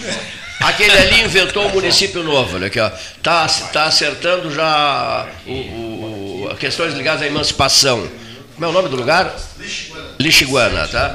Aquele 0.60 0.90
ali 0.98 1.20
inventou 1.22 1.66
um 1.68 1.72
município 1.72 2.24
novo, 2.24 2.56
olha 2.56 2.66
aqui, 2.66 2.80
ó. 2.80 2.90
Tá, 3.22 3.46
tá 3.72 3.84
acertando 3.84 4.52
já 4.52 5.26
o, 5.46 5.52
o- 5.52 6.48
o- 6.50 6.56
questões 6.56 6.94
ligadas 6.94 7.22
à 7.22 7.26
emancipação. 7.28 8.08
Como 8.54 8.66
é 8.66 8.68
o 8.68 8.72
nome 8.72 8.88
do 8.88 8.96
lugar? 8.96 9.32
Lixiguana, 10.18 10.88
tá? 10.88 11.14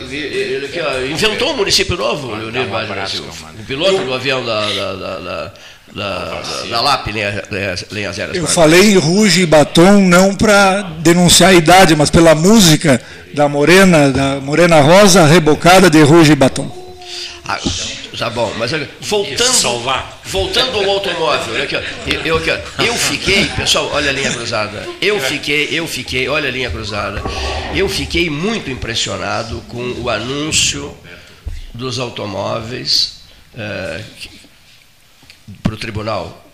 Ele, 0.00 0.16
ele 0.16 0.66
aqui, 0.66 0.80
ó, 0.80 1.00
inventou 1.04 1.52
um 1.52 1.56
município 1.56 1.96
novo, 1.96 2.34
Leonir 2.34 2.62
um 2.62 2.68
Magno 2.70 3.08
Silva. 3.08 3.32
O 3.58 3.64
piloto 3.64 3.98
do 4.04 4.14
avião 4.14 4.44
da, 4.44 4.60
da, 4.60 4.92
da, 4.94 5.18
da, 5.18 5.52
da, 5.94 6.42
da 6.70 6.80
LAP, 6.80 7.08
linha- 7.08 7.42
linha- 7.50 7.74
linhas 7.92 8.18
aéreas. 8.18 8.36
Eu 8.36 8.46
falei 8.46 8.96
ruge 8.96 9.42
e 9.42 9.46
batom 9.46 10.00
não 10.00 10.34
para 10.34 10.82
denunciar 11.00 11.50
a 11.50 11.54
idade, 11.54 11.94
mas 11.96 12.10
pela 12.10 12.34
música 12.34 13.00
da 13.34 13.48
Morena, 13.48 14.10
da 14.10 14.40
Morena 14.40 14.80
Rosa, 14.80 15.26
rebocada 15.26 15.90
de 15.90 16.00
ruge 16.02 16.32
e 16.32 16.36
batom. 16.36 16.70
Ah, 17.46 17.58
tá 18.20 18.28
bom, 18.28 18.52
mas 18.58 18.70
voltando, 19.00 19.54
Salvar. 19.54 20.20
voltando 20.26 20.76
ao 20.76 20.90
automóvel, 20.90 21.54
olha 21.54 21.64
aqui, 21.64 21.74
eu, 22.22 22.36
aqui, 22.36 22.50
eu 22.86 22.94
fiquei, 22.94 23.46
pessoal, 23.46 23.90
olha 23.94 24.10
a 24.10 24.12
linha 24.12 24.30
cruzada. 24.30 24.86
Eu 25.00 25.18
fiquei, 25.18 25.68
eu 25.72 25.86
fiquei, 25.86 26.28
olha 26.28 26.50
a 26.50 26.52
linha 26.52 26.70
cruzada. 26.70 27.22
Eu 27.74 27.88
fiquei 27.88 28.28
muito 28.28 28.70
impressionado 28.70 29.62
com 29.68 29.80
o 30.02 30.10
anúncio 30.10 30.94
dos 31.72 31.98
automóveis 31.98 33.22
para 35.62 35.72
o 35.72 35.76
Tribunal 35.78 36.49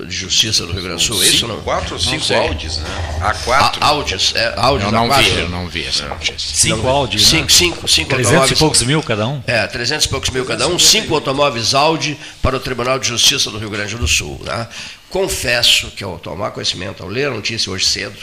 de 0.00 0.10
Justiça 0.10 0.66
do 0.66 0.72
Rio 0.72 0.82
Grande 0.82 0.96
do 1.02 1.14
Sul. 1.14 1.22
É 1.22 1.26
isso 1.28 1.46
ou 1.46 1.54
não? 1.56 1.62
Quatro 1.62 1.94
ou 1.94 2.00
cinco. 2.00 2.34
Audis, 2.34 2.78
né? 2.78 3.18
A4. 3.20 3.78
A- 3.80 3.86
Audis, 3.86 4.32
é, 4.34 4.54
Audis 4.56 4.86
Eu 4.86 4.92
não 4.92 5.08
A4. 5.08 5.22
vi, 5.22 5.38
eu 5.38 5.48
não 5.48 5.68
vi 5.68 5.84
essa 5.84 6.08
notícia. 6.08 6.38
Cinco 6.38 6.88
áudios, 6.88 7.22
né? 7.22 7.28
Cinco, 7.38 7.52
cinco, 7.52 7.88
cinco 7.88 8.10
300 8.10 8.50
e 8.50 8.56
poucos 8.56 8.82
mil 8.82 9.00
cada 9.02 9.26
um. 9.28 9.40
É, 9.46 9.66
300 9.68 10.06
e 10.06 10.08
poucos 10.08 10.30
mil 10.30 10.44
cada 10.44 10.66
um, 10.66 10.78
cinco 10.80 11.14
automóveis 11.14 11.74
Audi 11.74 12.18
para 12.42 12.56
o 12.56 12.60
Tribunal 12.60 12.98
de 12.98 13.06
Justiça 13.06 13.50
do 13.52 13.58
Rio 13.58 13.70
Grande 13.70 13.94
do 13.96 14.08
Sul. 14.08 14.40
Né? 14.44 14.66
Confesso 15.10 15.88
que 15.92 16.02
ao 16.02 16.18
tomar 16.18 16.50
conhecimento, 16.50 17.02
ao 17.04 17.08
ler 17.08 17.28
a 17.28 17.30
notícia 17.30 17.70
hoje 17.70 17.86
cedo, 17.86 18.18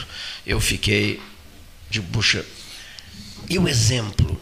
eu 0.45 0.59
fiquei 0.59 1.21
de 1.89 2.01
bucha. 2.01 2.45
E 3.49 3.57
o 3.57 3.67
exemplo? 3.67 4.39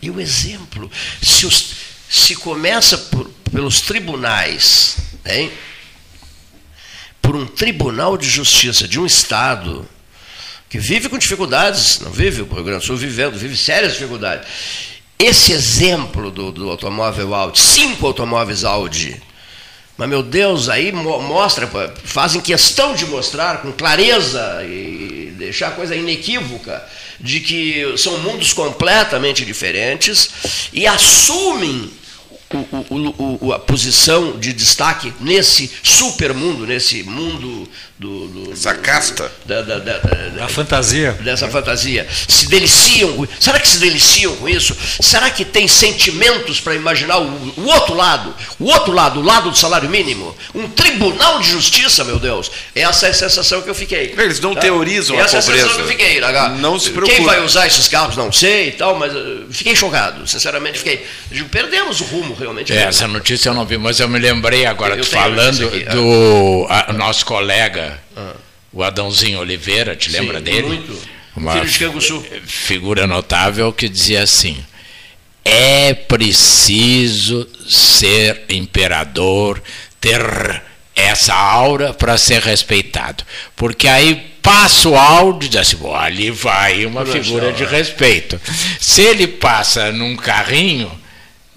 E 0.00 0.08
o 0.10 0.20
exemplo? 0.20 0.88
Se, 1.20 1.44
os- 1.44 1.72
se 2.08 2.36
começa 2.36 2.96
por- 2.96 3.28
pelos 3.52 3.80
tribunais, 3.80 4.96
hein? 5.26 5.50
Por 7.30 7.36
um 7.36 7.46
tribunal 7.46 8.16
de 8.16 8.28
justiça 8.28 8.88
de 8.88 8.98
um 8.98 9.06
Estado 9.06 9.88
que 10.68 10.80
vive 10.80 11.08
com 11.08 11.16
dificuldades, 11.16 12.00
não 12.00 12.10
vive, 12.10 12.42
o 12.42 12.44
Rio 12.44 12.64
Grande 12.64 12.80
do 12.80 12.86
Sul 12.86 12.96
vivendo, 12.96 13.38
vive 13.38 13.56
sérias 13.56 13.92
dificuldades. 13.92 14.48
Esse 15.16 15.52
exemplo 15.52 16.28
do, 16.32 16.50
do 16.50 16.68
automóvel 16.68 17.32
Audi, 17.32 17.60
cinco 17.60 18.04
automóveis 18.04 18.64
Audi, 18.64 19.22
mas 19.96 20.08
meu 20.08 20.24
Deus, 20.24 20.68
aí 20.68 20.90
mo- 20.90 21.22
mostra, 21.22 21.70
fazem 22.02 22.40
questão 22.40 22.96
de 22.96 23.06
mostrar 23.06 23.62
com 23.62 23.70
clareza 23.70 24.64
e 24.64 25.32
deixar 25.38 25.68
a 25.68 25.72
coisa 25.72 25.94
inequívoca 25.94 26.84
de 27.20 27.38
que 27.38 27.94
são 27.96 28.18
mundos 28.18 28.52
completamente 28.52 29.44
diferentes 29.44 30.30
e 30.72 30.84
assumem 30.84 31.92
o- 32.52 32.56
o- 32.90 33.14
o- 33.18 33.38
o- 33.48 33.52
a 33.52 33.58
posição 33.58 34.38
de 34.38 34.52
destaque 34.52 35.12
nesse 35.20 35.70
supermundo, 35.82 36.66
nesse 36.66 37.02
mundo 37.04 37.68
do, 37.96 38.26
do- 38.28 38.52
Essa 38.52 38.74
casta. 38.74 39.30
da, 39.44 39.62
da- 39.62 39.78
da- 39.78 39.98
da- 39.98 40.44
A 40.44 40.48
fantasia. 40.48 41.12
dessa 41.22 41.48
fantasia. 41.48 42.08
Se 42.28 42.48
deliciam 42.48 43.12
com 43.12 43.26
Será 43.38 43.60
que 43.60 43.68
se 43.68 43.78
deliciam 43.78 44.34
com 44.36 44.48
isso? 44.48 44.74
Será 45.00 45.30
que 45.30 45.44
tem 45.44 45.68
sentimentos 45.68 46.58
para 46.60 46.74
imaginar 46.74 47.18
o, 47.18 47.26
o 47.56 47.66
outro 47.66 47.94
lado? 47.94 48.34
O 48.58 48.64
outro 48.64 48.92
lado, 48.92 49.20
o 49.20 49.22
lado 49.22 49.50
do 49.50 49.56
salário 49.56 49.88
mínimo? 49.88 50.36
Um 50.54 50.68
tribunal 50.68 51.38
de 51.40 51.50
justiça, 51.50 52.02
meu 52.04 52.18
Deus. 52.18 52.50
Essa 52.74 53.06
é 53.06 53.10
a 53.10 53.14
sensação 53.14 53.62
que 53.62 53.70
eu 53.70 53.74
fiquei. 53.74 54.12
Eles 54.18 54.40
não 54.40 54.54
teorizam 54.56 55.16
a 55.16 55.20
Essa 55.20 55.36
é 55.36 55.38
a 55.38 55.42
sensação 55.42 55.68
pobreza. 55.68 55.74
que 55.76 55.80
eu 55.82 55.98
fiquei. 56.08 56.24
H. 56.24 56.48
Não 56.58 56.78
se 56.80 56.86
Quem 56.86 56.94
preocupe. 56.94 57.24
vai 57.24 57.44
usar 57.44 57.66
esses 57.66 57.86
carros, 57.86 58.16
não 58.16 58.32
sei 58.32 58.68
e 58.68 58.72
tal, 58.72 58.98
mas 58.98 59.14
eh, 59.14 59.18
fiquei 59.50 59.76
chocado. 59.76 60.26
Sinceramente, 60.26 60.78
fiquei. 60.78 61.06
Digo, 61.30 61.48
perdemos 61.48 62.00
o 62.00 62.04
rumo, 62.04 62.34
realmente. 62.40 62.72
É, 62.72 62.82
essa 62.84 63.06
notícia 63.06 63.48
eu 63.50 63.54
não 63.54 63.64
vi, 63.64 63.78
mas 63.78 64.00
eu 64.00 64.08
me 64.08 64.18
lembrei 64.18 64.66
agora, 64.66 64.96
Eu 64.96 65.04
falando 65.04 65.66
aqui, 65.68 65.84
Ah. 65.88 65.92
do 65.94 66.66
a- 66.68 66.92
nosso 66.92 67.24
colega, 67.26 67.98
o 68.72 68.82
Adãozinho 68.82 69.38
Oliveira, 69.40 69.94
te 69.96 70.10
lembra 70.10 70.38
Sim, 70.38 70.44
dele? 70.44 70.62
muito. 70.68 70.98
Uma 71.36 71.52
Filho 71.52 71.66
de 71.70 71.78
Canguçu. 71.78 72.24
figura 72.44 73.06
notável 73.06 73.72
que 73.72 73.88
dizia 73.88 74.22
assim: 74.24 74.56
é 75.44 75.94
preciso 75.94 77.46
ser 77.68 78.44
imperador, 78.48 79.62
ter 80.00 80.20
essa 80.94 81.34
aura 81.34 81.94
para 81.94 82.18
ser 82.18 82.42
respeitado. 82.42 83.24
Porque 83.56 83.86
aí 83.88 84.14
passa 84.42 84.88
o 84.88 84.96
áudio 84.96 85.46
e 85.46 85.50
diz 85.50 85.60
assim, 85.60 85.76
"Bom, 85.76 85.94
ali 85.94 86.30
vai 86.30 86.84
uma 86.84 87.06
figura 87.06 87.52
de 87.52 87.64
respeito. 87.64 88.40
Se 88.80 89.02
ele 89.02 89.26
passa 89.26 89.92
num 89.92 90.16
carrinho, 90.16 90.90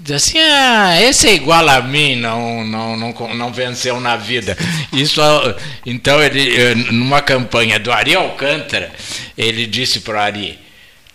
diz 0.03 0.15
assim, 0.17 0.37
ah, 0.37 1.01
esse 1.01 1.27
é 1.27 1.33
igual 1.33 1.67
a 1.69 1.81
mim, 1.81 2.17
não, 2.17 2.63
não, 2.65 2.97
não, 2.97 3.35
não 3.35 3.53
venceu 3.53 3.99
na 4.01 4.17
vida. 4.17 4.57
Isso, 4.91 5.21
então, 5.85 6.21
ele, 6.21 6.55
eh, 6.55 6.75
numa 6.75 7.21
campanha 7.21 7.79
do 7.79 7.91
Ari 7.91 8.13
Alcântara, 8.13 8.91
ele 9.37 9.65
disse 9.65 10.01
para 10.01 10.15
o 10.15 10.19
Ari, 10.19 10.59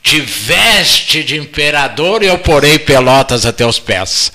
te 0.02 0.20
veste 0.20 1.22
de 1.22 1.36
imperador 1.36 2.22
e 2.22 2.26
eu 2.26 2.38
porei 2.38 2.78
pelotas 2.78 3.44
até 3.44 3.66
os 3.66 3.78
pés. 3.78 4.32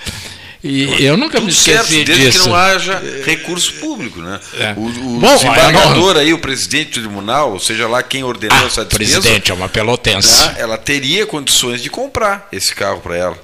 E 0.63 1.03
eu 1.03 1.17
nunca 1.17 1.39
Tudo 1.39 1.47
me 1.47 1.51
certo, 1.53 1.81
esqueci 1.91 2.03
desde 2.05 2.25
disso. 2.25 2.43
que 2.43 2.49
não 2.49 2.55
haja 2.55 3.01
recurso 3.25 3.73
público, 3.81 4.21
né? 4.21 4.39
É. 4.57 4.73
O, 4.77 4.85
o 4.85 5.19
Bom, 5.19 5.33
desembargador 5.35 6.15
aí, 6.15 6.31
o 6.33 6.37
presidente 6.39 6.99
do 6.99 7.07
tribunal, 7.07 7.51
ou 7.51 7.59
seja 7.59 7.85
lá 7.85 8.01
quem 8.01 8.23
ordenou 8.23 8.57
Ah, 8.57 8.65
essa 8.67 8.85
despesa, 8.85 9.19
presidente, 9.19 9.51
é 9.51 9.53
uma 9.53 9.67
pelotense. 9.67 10.41
né, 10.45 10.55
ela 10.59 10.77
teria 10.77 11.25
condições 11.25 11.81
de 11.81 11.89
comprar 11.89 12.47
esse 12.49 12.73
carro 12.73 13.01
para 13.01 13.17
ela, 13.17 13.37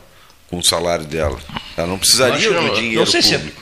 com 0.50 0.58
o 0.58 0.64
salário 0.64 1.06
dela. 1.06 1.38
Ela 1.78 1.88
não 1.88 1.98
precisaria 2.00 2.50
do 2.52 2.74
dinheiro 2.76 3.00
não 3.00 3.06
sei 3.06 3.22
se 3.22 3.34
é- 3.36 3.38
público. 3.38 3.62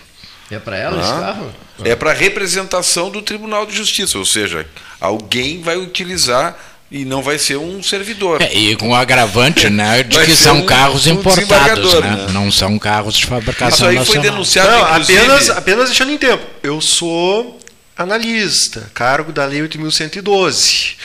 É 0.49 0.57
para 0.59 0.77
ela 0.77 1.01
esse 1.01 1.11
Ah. 1.11 1.19
carro? 1.19 1.55
É 1.83 1.95
para 1.95 2.13
representação 2.13 3.09
do 3.11 3.21
Tribunal 3.21 3.65
de 3.65 3.75
Justiça, 3.75 4.17
ou 4.17 4.25
seja, 4.25 4.65
alguém 4.99 5.61
vai 5.61 5.75
utilizar 5.77 6.57
e 6.89 7.03
não 7.03 7.21
vai 7.21 7.37
ser 7.37 7.57
um 7.57 7.83
servidor. 7.83 8.41
É, 8.41 8.53
e 8.53 8.75
com 8.77 8.89
o 8.91 8.95
agravante, 8.95 9.69
né, 9.69 10.03
de 10.03 10.15
Vai 10.15 10.25
que 10.25 10.35
são 10.35 10.59
um- 10.59 10.65
carros 10.65 11.05
um 11.05 11.11
importados, 11.15 11.93
né? 11.95 11.99
né? 11.99 12.27
Não 12.31 12.49
são 12.49 12.79
carros 12.79 13.13
de 13.15 13.19
Isso 13.23 13.27
fabricação 13.29 13.89
aí 13.89 13.95
foi 13.97 14.05
nacional. 14.05 14.23
denunciado, 14.31 14.71
Não, 14.71 14.85
apenas, 14.95 15.49
apenas 15.49 15.85
deixando 15.89 16.11
em 16.13 16.17
tempo. 16.17 16.43
Eu 16.63 16.79
sou 16.79 17.59
analista, 17.97 18.89
cargo 18.93 19.33
da 19.33 19.45
Lei 19.45 19.61
8.112. 19.61 20.95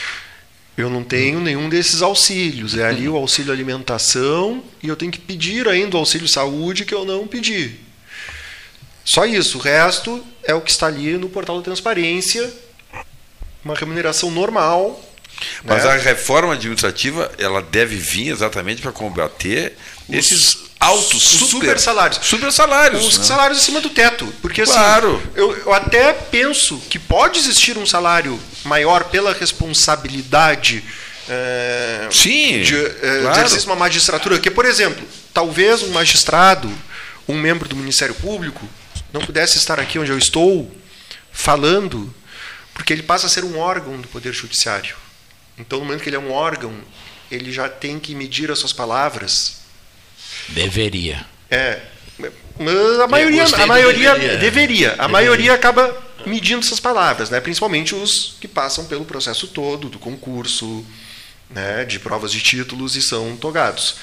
Eu 0.75 0.89
não 0.89 1.03
tenho 1.03 1.39
nenhum 1.39 1.69
desses 1.69 2.01
auxílios. 2.01 2.75
É 2.75 2.85
ali 2.85 3.07
o 3.07 3.15
auxílio 3.15 3.53
alimentação 3.53 4.63
e 4.81 4.87
eu 4.87 4.95
tenho 4.95 5.11
que 5.11 5.19
pedir 5.19 5.67
ainda 5.67 5.95
o 5.95 5.99
auxílio 5.99 6.27
saúde 6.27 6.83
que 6.83 6.93
eu 6.93 7.05
não 7.05 7.27
pedi. 7.27 7.75
Só 9.05 9.25
isso. 9.25 9.59
O 9.59 9.61
resto 9.61 10.23
é 10.43 10.53
o 10.53 10.61
que 10.61 10.71
está 10.71 10.87
ali 10.87 11.15
no 11.17 11.29
portal 11.29 11.57
da 11.57 11.63
transparência. 11.63 12.51
Uma 13.63 13.75
remuneração 13.75 14.31
normal. 14.31 14.99
Mas 15.63 15.83
né? 15.83 15.91
a 15.91 15.97
reforma 15.97 16.53
administrativa 16.53 17.31
ela 17.37 17.61
deve 17.61 17.95
vir 17.95 18.29
exatamente 18.29 18.81
para 18.81 18.91
combater 18.91 19.77
esses 20.09 20.57
altos 20.79 21.13
os 21.13 21.23
super, 21.23 21.47
super 21.47 21.79
salários. 21.79 22.19
Super 22.23 22.51
salários. 22.51 23.05
Os 23.05 23.17
né? 23.17 23.23
salários 23.23 23.59
acima 23.59 23.79
do 23.79 23.89
teto. 23.89 24.25
Porque 24.41 24.61
assim, 24.61 24.73
Claro. 24.73 25.21
eu, 25.35 25.55
eu 25.55 25.73
até 25.73 26.13
penso 26.13 26.81
que 26.89 26.97
pode 26.99 27.39
existir 27.39 27.77
um 27.77 27.85
salário 27.85 28.39
maior 28.63 29.05
pela 29.05 29.33
responsabilidade 29.33 30.83
é, 31.29 32.07
Sim, 32.11 32.61
de 32.61 32.75
é, 32.75 32.89
claro. 33.21 33.37
exercício 33.37 33.61
de 33.61 33.67
uma 33.67 33.75
magistratura. 33.75 34.39
Que, 34.39 34.51
por 34.51 34.65
exemplo, 34.65 35.05
talvez 35.33 35.81
um 35.83 35.91
magistrado, 35.91 36.71
um 37.27 37.35
membro 37.35 37.67
do 37.67 37.75
Ministério 37.75 38.15
Público, 38.15 38.67
não 39.11 39.21
pudesse 39.21 39.57
estar 39.57 39.79
aqui 39.79 39.99
onde 39.99 40.11
eu 40.11 40.17
estou 40.17 40.71
falando, 41.31 42.13
porque 42.73 42.91
ele 42.91 43.03
passa 43.03 43.27
a 43.27 43.29
ser 43.29 43.43
um 43.43 43.57
órgão 43.57 43.99
do 43.99 44.07
Poder 44.07 44.33
Judiciário. 44.33 44.95
Então, 45.57 45.79
no 45.79 45.85
momento 45.85 46.01
que 46.01 46.09
ele 46.09 46.15
é 46.15 46.19
um 46.19 46.31
órgão, 46.31 46.73
ele 47.31 47.51
já 47.51 47.69
tem 47.69 47.99
que 47.99 48.15
medir 48.15 48.51
as 48.51 48.59
suas 48.59 48.73
palavras. 48.73 49.61
Deveria. 50.49 51.25
É. 51.49 51.79
Mas 52.59 52.99
a 52.99 53.07
maioria, 53.07 53.43
a 53.43 53.67
maioria 53.67 54.13
deveria. 54.13 54.37
deveria. 54.37 54.87
A 54.87 54.91
Deveria. 54.91 55.07
maioria 55.07 55.53
acaba 55.53 56.03
medindo 56.25 56.65
essas 56.65 56.79
palavras, 56.79 57.29
né? 57.29 57.39
principalmente 57.39 57.93
os 57.95 58.35
que 58.39 58.47
passam 58.47 58.85
pelo 58.85 59.05
processo 59.05 59.47
todo 59.47 59.89
do 59.89 59.99
concurso, 59.99 60.85
né? 61.49 61.85
de 61.85 61.99
provas 61.99 62.31
de 62.31 62.41
títulos 62.41 62.95
e 62.95 63.01
são 63.01 63.35
togados, 63.37 63.95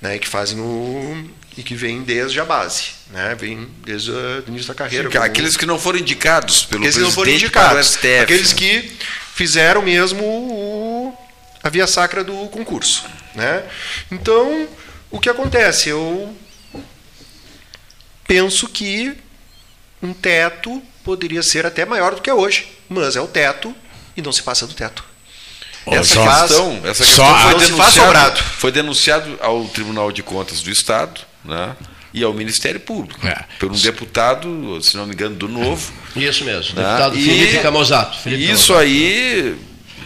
né? 0.00 0.16
e 0.16 0.18
que 0.18 0.28
fazem 0.28 0.58
o 0.60 1.28
e 1.56 1.62
que 1.62 1.74
vêm 1.74 2.02
desde 2.02 2.38
a 2.40 2.44
base, 2.44 2.84
né? 3.10 3.34
vem 3.34 3.68
desde 3.84 4.10
o 4.12 4.44
início 4.48 4.68
da 4.68 4.74
carreira. 4.74 5.10
como- 5.10 5.22
Aqueles 5.24 5.56
que 5.56 5.66
não 5.66 5.78
foram 5.78 5.98
indicados 5.98 6.64
pelo 6.64 6.82
aqueles 6.82 6.96
que 6.96 7.02
não 7.02 7.10
foram 7.10 7.24
presidente 7.32 7.44
indicados, 7.46 7.86
STF. 7.88 8.18
aqueles 8.22 8.52
né? 8.52 8.58
que 8.58 8.92
fizeram 9.34 9.82
mesmo 9.82 10.22
o- 10.24 11.16
a 11.62 11.68
via 11.68 11.86
sacra 11.86 12.22
do 12.22 12.46
concurso, 12.48 13.04
né? 13.34 13.64
Então, 14.12 14.68
o 15.10 15.18
que 15.18 15.28
acontece? 15.28 15.88
Eu 15.88 16.32
penso 18.26 18.68
que 18.68 19.16
um 20.02 20.12
teto 20.12 20.80
poderia 21.08 21.42
ser 21.42 21.64
até 21.64 21.86
maior 21.86 22.14
do 22.14 22.20
que 22.20 22.28
é 22.28 22.34
hoje, 22.34 22.66
mas 22.86 23.16
é 23.16 23.20
o 23.20 23.26
teto 23.26 23.74
e 24.14 24.20
não 24.20 24.30
se 24.30 24.42
passa 24.42 24.66
do 24.66 24.74
teto. 24.74 25.02
Essa 25.86 26.04
Só- 26.16 26.40
questão, 26.42 26.80
essa 26.84 27.02
só- 27.04 27.32
questão 27.32 27.50
foi, 27.50 27.60
se 27.64 27.72
faz 27.72 27.94
denunciado, 27.94 28.42
foi 28.58 28.70
denunciado 28.72 29.38
ao 29.40 29.64
Tribunal 29.68 30.12
de 30.12 30.22
Contas 30.22 30.60
do 30.60 30.70
Estado 30.70 31.18
né, 31.42 31.74
e 32.12 32.22
ao 32.22 32.34
Ministério 32.34 32.78
Público, 32.78 33.26
É. 33.26 33.42
por 33.58 33.72
um 33.72 33.74
deputado, 33.74 34.78
se 34.82 34.98
não 34.98 35.06
me 35.06 35.14
engano, 35.14 35.34
do 35.34 35.48
Novo. 35.48 35.90
Isso 36.14 36.44
mesmo, 36.44 36.74
né, 36.78 36.84
deputado 36.84 37.16
e 37.18 37.24
Felipe 37.24 37.58
Camozato. 37.60 38.18
Felipe 38.18 38.52
isso 38.52 38.74
aí, 38.74 39.56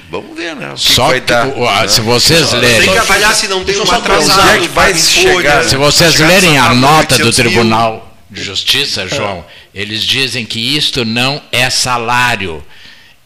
vamos 0.09 0.37
ver, 0.37 0.55
né? 0.55 0.71
O 0.71 0.75
que 0.75 0.81
Só 0.83 1.09
vai 1.09 1.21
que, 1.21 1.27
dar. 1.27 1.49
o- 1.49 1.65
né? 1.69 1.89
se 1.89 2.01
vocês 2.01 2.49
Tem 2.51 2.61
lerem, 2.61 2.93
que 2.93 2.99
avaliar 2.99 3.35
se 3.35 3.49
não 3.49 3.65
tem 3.65 3.81
um 3.81 3.85
só 3.85 3.97
atrasado, 3.97 4.65
é 4.65 4.69
vai 4.69 4.95
chegar, 4.95 5.65
se 5.65 5.75
vocês 5.75 6.21
lerem 6.21 6.59
a 6.59 6.73
nota 6.73 7.17
do 7.19 7.25
800 7.27 7.39
mil, 7.39 7.51
Tribunal 7.55 8.12
Justiça, 8.35 9.07
João, 9.09 9.45
eles 9.75 10.05
dizem 10.05 10.47
que 10.47 10.77
isto 10.77 11.05
não 11.05 11.43
é 11.51 11.69
salário. 11.71 12.65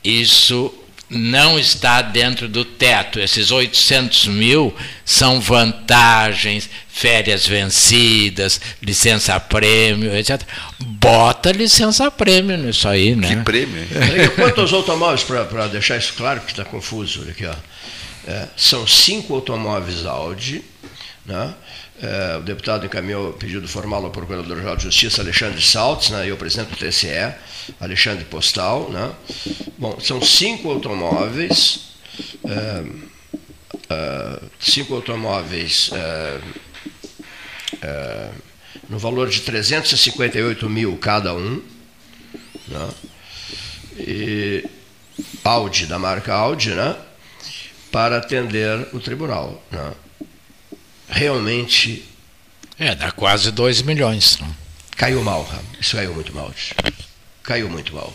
Isso 0.03 0.73
não 1.09 1.59
está 1.59 2.03
dentro 2.03 2.49
do 2.49 2.65
teto. 2.65 3.21
Esses 3.21 3.51
800 3.51 4.27
mil 4.27 4.75
são 5.05 5.41
vantagens, 5.41 6.69
férias 6.89 7.47
vencidas, 7.47 8.61
licença-prêmio, 8.83 10.17
etc. 10.17 10.43
Bota 10.81 11.53
licença-prêmio 11.53 12.57
nisso 12.57 12.89
aí, 12.89 13.15
né? 13.15 13.29
Que 13.29 13.37
prêmio, 13.43 13.87
Quantos 14.35 14.73
automóveis, 14.73 15.23
para 15.23 15.69
deixar 15.69 15.97
isso 15.97 16.15
claro, 16.15 16.41
que 16.41 16.53
está 16.53 16.65
confuso, 16.65 17.23
olha 17.23 17.31
aqui, 17.31 17.47
ó. 17.47 17.55
É, 18.27 18.49
são 18.57 18.85
cinco 18.89 19.35
automóveis 19.35 20.05
Audi, 20.05 20.65
né? 21.25 21.55
É, 22.03 22.37
o 22.37 22.43
deputado 22.43 22.85
encaminhou 22.85 23.33
pedido 23.33 23.67
formal 23.67 24.05
ao 24.05 24.11
Procurador-Geral 24.11 24.77
de 24.77 24.83
Justiça, 24.83 25.23
Alexandre 25.23 25.63
Saltes, 25.63 26.11
né, 26.11 26.29
e 26.29 26.33
o 26.33 26.37
presidente 26.37 26.71
do 26.71 26.77
TSE, 26.77 27.35
Alexandre 27.81 28.25
Postal. 28.27 28.91
Né? 28.91 29.13
Bom, 29.79 29.99
são 30.01 30.21
cinco 30.21 30.71
automóveis, 30.71 31.97
é, 32.45 32.85
é, 33.89 34.41
cinco 34.61 34.95
automóveis 34.95 35.91
no 38.89 38.99
valor 38.99 39.29
de 39.29 39.41
358 39.41 40.69
mil 40.69 40.97
cada 40.99 41.35
um, 41.35 41.63
né? 42.69 42.89
e 43.99 44.65
Audi, 45.45 45.87
da 45.87 45.99
marca 45.99 46.35
Audi, 46.35 46.71
né? 46.71 46.97
para 47.91 48.19
atender 48.19 48.89
o 48.93 49.01
tribunal. 49.01 49.63
Né? 49.71 49.93
Realmente 51.09 52.05
É, 52.79 52.95
dá 52.95 53.11
quase 53.11 53.51
2 53.51 53.83
milhões. 53.83 54.39
né? 54.39 54.49
caiu 54.97 55.23
mal, 55.23 55.47
isso 55.81 55.95
caiu 55.97 56.15
muito 56.15 56.35
mal. 56.35 56.53
Caiu 57.43 57.69
muito 57.69 57.95
mal. 57.95 58.13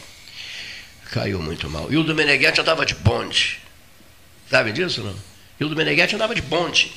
Caiu 1.12 1.40
muito 1.42 1.70
mal. 1.70 1.88
E 1.90 1.98
o 1.98 2.04
do 2.04 2.14
Meneghetti 2.16 2.60
andava 2.62 2.86
de 2.86 2.96
bonde. 2.96 3.60
Sabe 4.50 4.72
disso, 4.72 5.02
não? 5.02 5.16
E 5.60 5.64
o 5.64 5.70
do 5.70 5.76
Meneghetti 5.76 6.16
andava 6.16 6.34
de 6.36 6.42
bonde. 6.42 6.92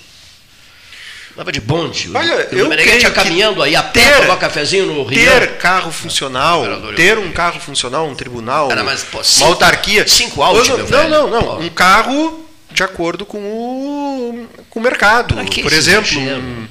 Andava 1.35 1.51
de 1.53 1.61
bonde. 1.61 2.11
O- 2.11 2.17
Olha, 2.17 2.49
o 2.51 2.55
eu 2.55 2.69
Meneghetti 2.69 3.05
ia 3.05 3.11
caminhando 3.11 3.63
aí 3.63 3.75
a 3.77 3.83
pé, 3.83 4.01
ter- 4.05 4.21
tomar 4.23 4.37
cafezinho 4.39 4.87
no 4.87 5.03
Rio. 5.05 5.19
ter 5.31 5.57
carro 5.59 5.91
funcional, 5.93 6.65
ter 6.95 7.19
um 7.19 7.33
carro 7.33 7.61
funcional, 7.61 8.07
um 8.09 8.15
tribunal, 8.15 8.69
Cara, 8.69 8.85
mas, 8.85 9.03
pô, 9.03 9.19
uma 9.19 9.25
cinco- 9.25 9.45
autarquia. 9.51 10.07
cinco 10.09 10.43
Audi, 10.43 10.69
não, 10.71 10.77
meu 10.79 10.87
não, 10.89 10.97
velho. 10.99 11.11
não, 11.11 11.31
não. 11.31 11.61
Um 11.61 11.69
carro 11.71 12.49
de 12.75 12.83
acordo 12.83 13.25
com 13.25 13.39
o, 13.39 14.49
com 14.69 14.81
o 14.81 14.83
mercado. 14.83 15.35
Por 15.63 15.73
exemplo, 15.73 16.19
um, 16.19 16.67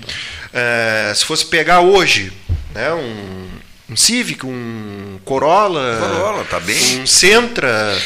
é, 0.54 1.14
se 1.16 1.26
fosse 1.26 1.46
pegar 1.46 1.80
hoje 1.80 2.32
né, 2.76 2.92
um, 2.94 3.48
um 3.90 3.96
Civic, 3.96 4.46
um 4.46 5.20
Corolla, 5.24 5.98
Corolla, 6.00 6.44
tá 6.46 6.60
bem. 6.60 7.02
um 7.02 7.08
Sentra, 7.08 7.98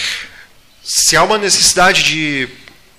se 0.83 1.17
há 1.17 1.23
uma 1.23 1.39
necessidade 1.39 2.03
de, 2.03 2.47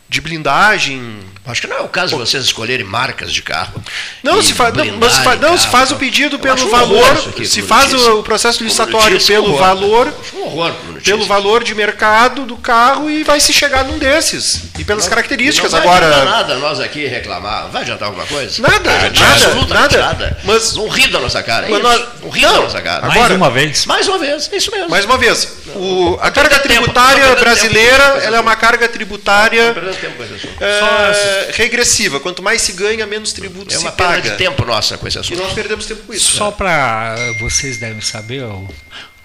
de 0.08 0.20
blindagem, 0.20 1.20
Acho 1.48 1.62
que 1.62 1.66
não 1.66 1.78
é 1.78 1.80
o 1.80 1.88
caso 1.88 2.14
de 2.14 2.20
vocês 2.20 2.44
escolherem 2.44 2.84
marcas 2.84 3.32
de 3.32 3.40
carro. 3.40 3.82
não, 4.22 4.42
se, 4.42 4.52
fa 4.52 4.70
não, 4.70 4.84
se, 4.84 5.22
fa 5.22 5.34
não, 5.36 5.56
se 5.56 5.62
carro, 5.62 5.72
faz 5.72 5.88
o 5.88 5.92
tal. 5.92 5.98
pedido 5.98 6.38
pelo 6.38 6.68
valor, 6.68 7.10
aqui, 7.26 7.46
se 7.46 7.62
faz 7.62 7.90
notícia. 7.90 8.14
o 8.14 8.22
processo 8.22 8.62
licitatório 8.62 9.14
notícia, 9.14 9.34
pelo 9.34 9.54
horror. 9.54 9.58
valor, 9.58 10.14
horror 10.34 10.74
pelo 11.02 11.24
valor 11.24 11.64
de 11.64 11.74
mercado 11.74 12.44
do 12.44 12.58
carro 12.58 13.08
e 13.08 13.24
vai 13.24 13.40
se 13.40 13.54
chegar 13.54 13.82
num 13.86 13.98
desses. 13.98 14.64
E 14.88 14.90
pelas 14.90 15.06
características 15.06 15.72
não 15.72 15.82
vai 15.82 15.88
agora. 15.98 16.24
nada 16.24 16.54
nós 16.56 16.80
aqui 16.80 17.06
reclamar. 17.06 17.68
Vai 17.68 17.82
adiantar 17.82 18.06
alguma 18.08 18.26
coisa? 18.26 18.62
Nada, 18.62 18.90
Ah, 18.90 19.02
nada, 19.02 19.32
absolutamente 19.34 19.96
nada. 19.98 20.38
Mas- 20.44 20.74
Não 20.74 20.88
ri 20.88 21.06
da 21.08 21.18
nossa 21.20 21.42
cara. 21.42 21.66
é 21.66 21.70
Mas 21.70 21.82
nós- 21.82 22.04
Não 22.22 22.30
ri 22.30 22.40
não, 22.40 22.52
da 22.54 22.60
nossa 22.62 22.80
cara. 22.80 23.02
Mais 23.02 23.14
Agora- 23.16 23.34
uma 23.34 23.50
vez. 23.50 23.84
Mais 23.84 24.08
uma 24.08 24.18
vez, 24.18 24.48
é 24.50 24.56
isso 24.56 24.70
mesmo. 24.70 24.88
Mais 24.88 25.04
uma 25.04 25.18
vez, 25.18 25.46
o- 25.74 26.16
a 26.22 26.30
carga 26.30 26.58
tempo, 26.60 26.68
tributária 26.68 27.22
tá 27.22 27.28
perdendo 27.28 27.40
brasileira 27.44 28.04
tempo. 28.12 28.26
ela 28.26 28.36
é 28.38 28.40
uma 28.40 28.56
carga 28.56 28.88
tributária 28.88 29.74
tempo 30.00 30.22
é, 30.60 31.50
regressiva. 31.52 32.18
Quanto 32.20 32.42
mais 32.42 32.62
se 32.62 32.72
ganha, 32.72 33.06
menos 33.06 33.32
tributo 33.32 33.72
É 33.74 33.76
se 33.76 33.82
uma 33.84 33.92
perda 33.92 34.14
paga. 34.14 34.30
de 34.30 34.36
tempo 34.36 34.64
nossa 34.64 34.96
com 34.96 35.06
esse 35.06 35.18
E 35.18 35.20
assunto. 35.20 35.38
nós 35.42 35.52
perdemos 35.52 35.84
tempo 35.86 36.02
com 36.06 36.14
isso. 36.14 36.32
Só 36.36 36.50
para 36.50 37.14
vocês 37.40 37.76
devem 37.78 38.00
saber, 38.00 38.42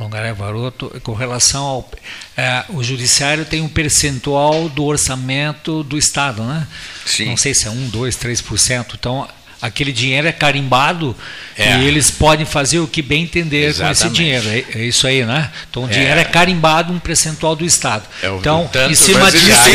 o 0.04 0.06
Longaré 0.06 0.34
Varoto, 0.34 0.89
com 1.01 1.14
relação 1.14 1.64
ao. 1.64 1.91
é, 2.38 2.64
o 2.70 2.84
Judiciário 2.84 3.45
tem 3.45 3.62
um 3.62 3.70
percentual 3.70 4.68
do 4.70 4.84
orçamento 4.84 5.84
do 5.84 5.97
Estado, 5.97 6.43
né? 6.43 6.68
Sim. 7.06 7.26
Não 7.28 7.38
sei 7.38 7.54
se 7.54 7.68
é 7.68 7.70
1, 7.70 7.88
2, 7.89 8.16
3%. 8.18 8.95
Então, 8.99 9.28
aquele 9.62 9.91
dinheiro 9.93 10.28
é 10.28 10.32
carimbado 10.32 11.16
É. 11.58 11.78
e 11.78 11.86
eles 11.88 12.12
podem 12.12 12.45
fazer 12.45 12.80
o 12.80 12.88
que 12.88 13.01
bem 13.01 13.24
entender 13.24 13.66
com 13.66 13.70
esse 13.72 13.82
Exatamente. 13.82 14.16
dinheiro. 14.16 14.49
É, 14.49 14.66
é 14.82 14.86
isso 14.86 15.08
aí, 15.08 15.26
né? 15.26 15.49
Então 15.70 15.84
o 15.84 15.88
É. 15.88 15.89
dinheiro 15.89 16.20
é 16.20 16.26
carimbado 16.26 16.91
um 16.91 16.99
percentual 16.99 17.56
do 17.56 17.64
Estado. 17.66 18.04
É 18.22 18.30
o- 18.30 18.38
então, 18.39 18.70
tanto 18.72 18.91
em 18.91 18.95
cima 18.95 19.20
mas 19.20 19.34
disso, 19.34 19.70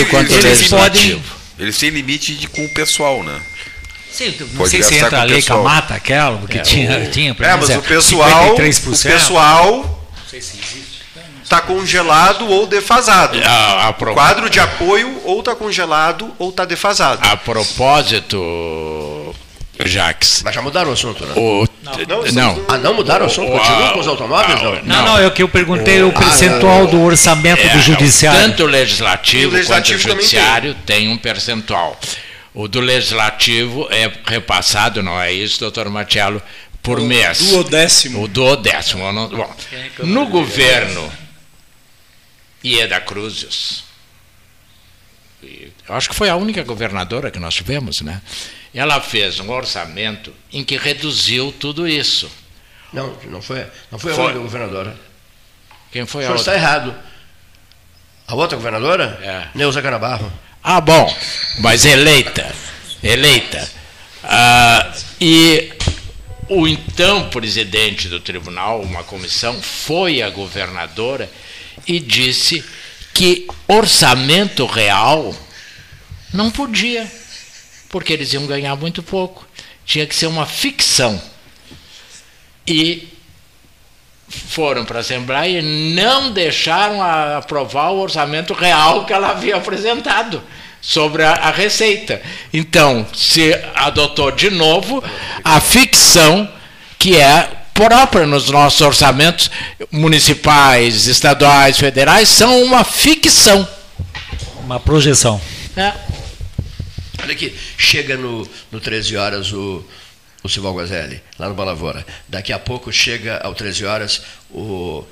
eles 0.45 0.69
podem. 0.69 1.23
Eles 1.59 1.77
têm 1.79 1.91
limite 1.91 2.35
de, 2.35 2.47
com 2.49 2.65
o 2.65 2.69
pessoal, 2.69 3.23
né? 3.25 3.41
Sim, 4.13 4.35
não 4.41 4.49
Pode 4.49 4.71
sei 4.71 4.83
se 4.83 4.95
entra 4.97 5.21
a 5.21 5.25
lei 5.25 5.37
pessoal. 5.37 5.63
Camata, 5.63 5.95
aquela, 5.95 6.39
porque 6.39 6.59
É, 6.59 6.63
tinha, 6.63 6.99
o- 6.99 7.11
tinha, 7.11 7.31
É, 7.31 7.35
menos 7.41 7.69
mas 7.69 7.79
o 7.79 7.83
pessoal, 7.83 8.53
o 8.53 8.57
53%. 10.31 10.51
pessoal 10.61 10.99
está 11.43 11.61
congelado 11.63 12.47
ou 12.49 12.67
defasado. 12.67 13.39
A, 13.45 13.89
a 13.89 13.93
pro- 13.93 14.13
Quadro 14.15 14.49
de 14.51 14.61
apoio 14.61 15.21
ou 15.25 15.39
está 15.41 15.55
congelado 15.55 16.33
ou 16.39 16.51
está 16.51 16.65
defasado. 16.65 17.21
a 17.27 17.37
propósito, 17.37 19.35
Jax, 19.85 20.43
Mas 20.45 20.55
já 20.55 20.61
mudaram 20.63 20.91
o 20.91 20.93
assunto, 20.93 21.25
né? 21.25 21.33
o, 21.37 21.67
Não, 21.83 22.23
não, 22.33 22.65
Ah, 22.69 22.77
não 22.79 22.95
mudaram 22.95 23.25
o 23.25 23.29
assunto? 23.29 23.49
O- 23.53 23.59
Continuam 23.59 23.93
com 23.93 24.01
os 24.01 24.07
automóveis? 24.09 24.61
Não. 24.63 24.75
Não, 24.83 25.05
não, 25.07 25.19
é 25.19 25.27
o 25.27 25.31
que 25.31 25.43
eu 25.43 25.49
perguntei, 25.49 26.03
o 26.03 26.13
percentual 26.13 26.87
do 26.87 27.01
orçamento 27.03 27.63
É, 27.63 27.69
do 27.71 27.81
judiciário. 27.81 28.41
Tanto 28.41 28.65
o 28.65 28.67
legislativo, 28.67 29.51
o 29.53 29.55
legislativo 29.55 29.99
quanto 30.03 30.09
o 30.09 30.17
judiciário 30.17 30.75
tem. 30.85 31.09
um 31.09 31.17
percentual. 31.17 31.99
O 32.55 32.67
do 32.67 32.81
legislativo 32.81 33.87
é 33.91 34.11
repassado, 34.27 35.01
não 35.03 35.21
é 35.21 35.33
isso, 35.33 35.61
doutor 35.61 35.89
Marcelo, 35.89 36.43
por 36.89 37.01
mês. 37.01 37.39
Duodécimo. 37.51 38.23
O 38.23 38.29
duodécimo. 38.29 39.13
não- 39.13 39.29
Bom, 39.29 39.57
no 40.05 40.27
governo 40.27 41.13
Ieda 42.65 43.01
Cruzes, 43.01 43.85
e 45.43 45.71
eu 45.89 45.95
acho 45.95 46.09
que 46.09 46.15
foi 46.15 46.29
a 46.29 46.37
única 46.37 46.63
governadora 46.65 47.31
que 47.31 47.39
nós 47.39 47.55
tivemos, 47.55 48.01
né? 48.01 48.21
Ela 48.75 49.01
fez 49.01 49.39
um 49.41 49.51
orçamento 49.51 50.33
em 50.53 50.65
que 50.65 50.77
reduziu 50.77 51.53
tudo 51.59 51.87
isso. 51.87 52.31
Não, 52.93 53.15
não 53.25 53.43
foi, 53.43 53.67
não 53.91 53.99
foi 53.99 54.13
a 54.13 54.15
Foi. 54.15 54.25
única 54.25 54.41
governadora. 54.41 54.97
Quem 55.93 56.03
O 56.03 56.07
foi 56.07 56.25
a 56.25 56.27
senhor 56.29 56.37
está 56.39 56.53
outra? 56.53 56.67
errado. 56.67 56.95
A 58.27 58.35
outra 58.35 58.57
governadora? 58.57 59.19
É. 59.23 59.49
Neuza 59.57 59.81
Canabarro. 59.83 60.31
Ah, 60.63 60.81
bom, 60.81 61.15
mas 61.61 61.85
eleita, 61.87 62.51
eleita. 63.03 63.71
Ah, 64.25 64.93
e 65.21 65.73
o 66.49 66.67
então 66.67 67.29
presidente 67.29 68.09
do 68.09 68.21
tribunal, 68.21 68.81
uma 68.81 69.05
comissão, 69.05 69.61
foi 69.61 70.23
a 70.23 70.31
governadora 70.31 71.31
e 71.87 72.01
disse 72.01 72.65
que 73.13 73.47
orçamento 73.67 74.65
real 74.65 75.35
não 76.33 76.51
podia, 76.51 77.11
porque 77.89 78.13
eles 78.13 78.33
iam 78.33 78.47
ganhar 78.47 78.77
muito 78.77 79.03
pouco. 79.03 79.47
Tinha 79.85 80.07
que 80.07 80.15
ser 80.15 80.27
uma 80.27 80.47
ficção. 80.47 81.21
E 82.67 83.09
foram 84.29 84.85
para 84.85 84.99
a 84.99 85.01
Assembleia 85.01 85.61
e 85.61 85.95
não 85.95 86.31
deixaram 86.33 87.03
aprovar 87.03 87.91
o 87.91 88.01
orçamento 88.01 88.53
real 88.53 89.07
que 89.07 89.13
ela 89.13 89.31
havia 89.31 89.57
apresentado 89.57 90.43
sobre 90.81 91.23
a, 91.23 91.33
a 91.33 91.51
receita. 91.51 92.21
Então, 92.53 93.07
se 93.15 93.53
adotou 93.75 94.31
de 94.31 94.51
novo 94.51 95.03
a 95.45 95.61
ficção 95.61 96.51
que 96.99 97.17
é 97.17 97.51
própria 97.73 98.27
nos 98.27 98.51
nossos 98.51 98.81
orçamentos 98.81 99.51
municipais, 99.91 101.07
estaduais, 101.07 101.79
federais, 101.79 102.29
são 102.29 102.63
uma 102.63 102.83
ficção. 102.83 103.67
Uma 104.65 104.81
projeção. 104.81 105.41
né? 105.77 105.95
Olha 107.23 107.33
aqui, 107.33 107.57
chega 107.77 108.17
no, 108.17 108.49
no 108.71 108.81
13 108.81 109.17
horas 109.17 109.53
o, 109.53 109.85
o 110.43 110.49
Silval 110.49 110.75
Guazelli, 110.75 111.23
lá 111.39 111.49
no 111.49 111.55
Balavoura. 111.55 112.05
Daqui 112.29 112.53
a 112.53 112.59
pouco 112.59 112.93
chega 112.93 113.39
ao 113.39 113.55
13 113.55 113.85
horas 113.85 114.23
o, 114.51 115.05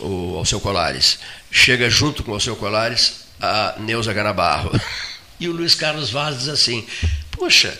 o 0.00 0.36
Alceu 0.36 0.60
Colares. 0.60 1.18
Chega 1.50 1.90
junto 1.90 2.22
com 2.22 2.30
o 2.30 2.34
Alceu 2.34 2.54
Colares 2.56 3.23
a 3.44 3.80
Neuza 3.80 4.12
Ganabarro. 4.12 4.70
E 5.40 5.48
o 5.48 5.52
Luiz 5.52 5.74
Carlos 5.74 6.10
Vaz 6.10 6.38
diz 6.38 6.48
assim, 6.48 6.86
puxa, 7.32 7.76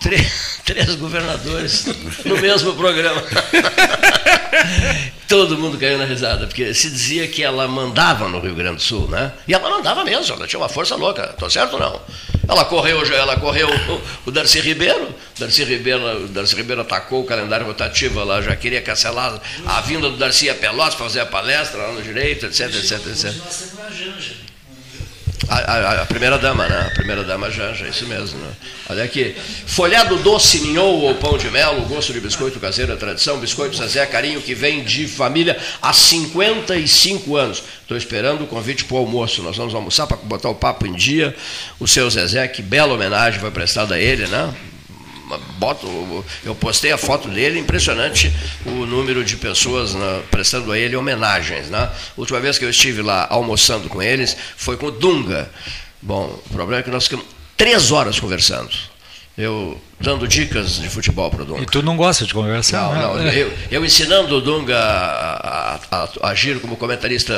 três, 0.00 0.60
três 0.64 0.94
governadores 0.94 1.86
no 2.24 2.36
mesmo 2.38 2.74
programa. 2.74 3.22
Todo 5.28 5.58
mundo 5.58 5.78
caiu 5.78 5.98
na 5.98 6.04
risada, 6.04 6.46
porque 6.46 6.72
se 6.72 6.90
dizia 6.90 7.28
que 7.28 7.42
ela 7.42 7.68
mandava 7.68 8.28
no 8.28 8.40
Rio 8.40 8.54
Grande 8.54 8.76
do 8.76 8.82
Sul, 8.82 9.08
né? 9.08 9.32
E 9.46 9.52
ela 9.52 9.68
mandava 9.68 10.02
mesmo, 10.02 10.34
ela 10.34 10.46
tinha 10.46 10.58
uma 10.58 10.68
força 10.68 10.96
louca, 10.96 11.34
tô 11.38 11.50
certo 11.50 11.74
ou 11.74 11.80
não? 11.80 12.00
Ela 12.48 12.64
correu, 12.64 13.04
ela 13.14 13.38
correu 13.38 13.68
o, 13.68 14.02
o 14.26 14.30
Darcy 14.30 14.60
Ribeiro, 14.60 15.14
Darcy 15.38 15.64
Ribeiro, 15.64 16.24
o 16.24 16.28
Darcy 16.28 16.56
Ribeiro 16.56 16.80
atacou 16.80 17.20
o 17.20 17.24
calendário 17.24 17.66
rotativo, 17.66 18.20
ela 18.20 18.40
já 18.40 18.56
queria 18.56 18.80
cancelar 18.80 19.38
a 19.66 19.80
vinda 19.82 20.08
do 20.08 20.16
Darcy 20.16 20.48
a 20.48 20.54
Pelotas, 20.54 20.94
fazer 20.94 21.20
a 21.20 21.26
palestra 21.26 21.78
lá 21.78 21.92
no 21.92 22.02
direito, 22.02 22.46
etc, 22.46 22.74
etc, 22.74 23.06
etc. 23.06 24.47
A, 25.48 25.56
a- 25.56 26.02
a 26.02 26.06
primeira 26.06 26.36
dama, 26.38 26.68
né? 26.68 26.88
A 26.88 26.94
primeira 26.94 27.24
dama 27.24 27.50
Janja, 27.50 27.88
isso 27.88 28.06
mesmo. 28.06 28.38
Né? 28.38 28.50
Olha 28.90 29.04
aqui. 29.04 29.34
Folhado 29.66 30.16
doce, 30.18 30.60
ninhou 30.60 31.00
ou 31.00 31.14
pão 31.14 31.38
de 31.38 31.48
mel, 31.50 31.74
gosto 31.88 32.12
de 32.12 32.20
biscoito 32.20 32.60
caseiro, 32.60 32.92
é 32.92 32.96
tradição, 32.96 33.38
biscoito 33.38 33.76
Zezé, 33.76 34.04
carinho 34.06 34.42
que 34.42 34.54
vem 34.54 34.84
de 34.84 35.08
família 35.08 35.56
há 35.80 35.92
55 35.92 37.36
anos. 37.36 37.62
Estou 37.80 37.96
esperando 37.96 38.44
o 38.44 38.46
convite 38.46 38.84
para 38.84 38.96
o 38.96 38.98
almoço. 38.98 39.42
Nós 39.42 39.56
vamos 39.56 39.74
almoçar 39.74 40.06
para 40.06 40.18
botar 40.18 40.50
o 40.50 40.54
papo 40.54 40.86
em 40.86 40.92
dia. 40.92 41.34
O 41.80 41.88
seu 41.88 42.08
Zezé, 42.10 42.46
que 42.48 42.60
bela 42.60 42.92
homenagem 42.92 43.40
foi 43.40 43.50
prestada 43.50 43.94
a 43.94 43.98
ele, 43.98 44.26
né? 44.26 44.54
Boto, 45.58 46.24
eu 46.44 46.54
postei 46.54 46.92
a 46.92 46.98
foto 46.98 47.28
dele, 47.28 47.58
impressionante 47.58 48.32
o 48.64 48.86
número 48.86 49.24
de 49.24 49.36
pessoas 49.36 49.94
né, 49.94 50.22
prestando 50.30 50.72
a 50.72 50.78
ele 50.78 50.96
homenagens. 50.96 51.68
Né? 51.68 51.90
Última 52.16 52.40
vez 52.40 52.56
que 52.56 52.64
eu 52.64 52.70
estive 52.70 53.02
lá 53.02 53.26
almoçando 53.28 53.88
com 53.88 54.02
eles 54.02 54.36
foi 54.56 54.76
com 54.76 54.86
o 54.86 54.90
Dunga. 54.90 55.50
Bom, 56.00 56.40
o 56.46 56.50
problema 56.50 56.80
é 56.80 56.82
que 56.82 56.90
nós 56.90 57.04
ficamos 57.04 57.26
três 57.56 57.90
horas 57.90 58.18
conversando. 58.18 58.70
Eu 59.40 59.80
dando 60.00 60.26
dicas 60.26 60.80
de 60.80 60.88
futebol 60.88 61.30
para 61.30 61.42
o 61.42 61.44
Dunga. 61.44 61.62
E 61.62 61.66
tu 61.66 61.80
não 61.80 61.96
gosta 61.96 62.26
de 62.26 62.34
conversar? 62.34 62.92
Não, 62.94 63.14
né? 63.14 63.24
não, 63.24 63.32
eu, 63.32 63.52
eu 63.70 63.84
ensinando 63.84 64.36
o 64.36 64.40
Dunga 64.40 64.76
a, 64.76 65.76
a- 65.76 66.08
a- 66.22 66.28
agir 66.30 66.58
como 66.60 66.76
comentarista 66.76 67.34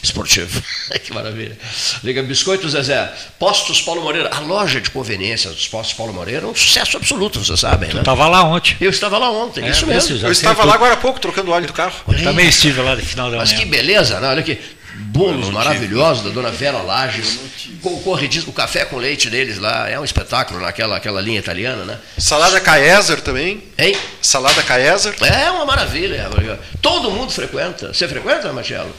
esportivo. 0.00 0.62
que 1.02 1.12
maravilha. 1.12 1.58
Liga 2.04 2.22
Biscoito 2.22 2.68
Zezé. 2.68 3.12
Postos 3.40 3.82
Paulo 3.82 4.02
Moreira. 4.02 4.30
A 4.32 4.38
loja 4.38 4.80
de 4.80 4.88
conveniência 4.90 5.50
dos 5.50 5.66
Postos 5.66 5.96
Paulo 5.96 6.12
Moreira 6.14 6.46
é 6.46 6.48
um 6.48 6.54
sucesso 6.54 6.96
absoluto, 6.96 7.42
vocês 7.44 7.58
sabem, 7.58 7.92
né? 7.92 8.00
Estava 8.00 8.28
lá 8.28 8.44
ontem. 8.44 8.76
Eu 8.80 8.90
estava 8.90 9.18
lá 9.18 9.30
ontem, 9.30 9.64
É, 9.64 9.70
isso 9.70 9.84
mesmo. 9.84 10.16
Eu 10.24 10.30
estava 10.30 10.64
lá 10.64 10.74
agora 10.74 10.94
há 10.94 10.98
pouco 10.98 11.18
trocando 11.18 11.50
o 11.50 11.54
óleo 11.54 11.66
do 11.66 11.72
carro. 11.72 11.94
Eu 12.06 12.22
também 12.22 12.46
estive 12.48 12.80
lá 12.80 12.94
de 12.94 13.02
final 13.02 13.30
da 13.32 13.38
Mas 13.38 13.50
manhã. 13.52 13.64
que 13.64 13.68
beleza, 13.68 14.20
né? 14.20 14.28
Olha 14.28 14.40
aqui. 14.40 14.60
Bolos 15.04 15.50
maravilhosos 15.50 16.22
da 16.24 16.30
dona 16.30 16.50
Vera 16.50 16.78
Lages. 16.82 17.38
Com 17.82 17.90
o 17.94 18.52
café 18.52 18.84
com 18.84 18.96
leite 18.96 19.28
deles 19.28 19.58
lá. 19.58 19.88
É 19.88 19.98
um 19.98 20.04
espetáculo 20.04 20.60
naquela 20.60 20.96
aquela 20.96 21.20
linha 21.20 21.38
italiana, 21.38 21.84
né? 21.84 21.98
Salada 22.18 22.60
Caesar 22.60 23.20
também. 23.20 23.62
Hein? 23.78 23.96
Salada 24.20 24.62
Caesar. 24.62 25.14
É 25.22 25.50
uma 25.50 25.66
maravilha. 25.66 26.30
Todo 26.80 27.10
mundo 27.10 27.30
frequenta. 27.32 27.92
Você 27.92 28.06
frequenta, 28.08 28.52
Marcelo? 28.52 28.94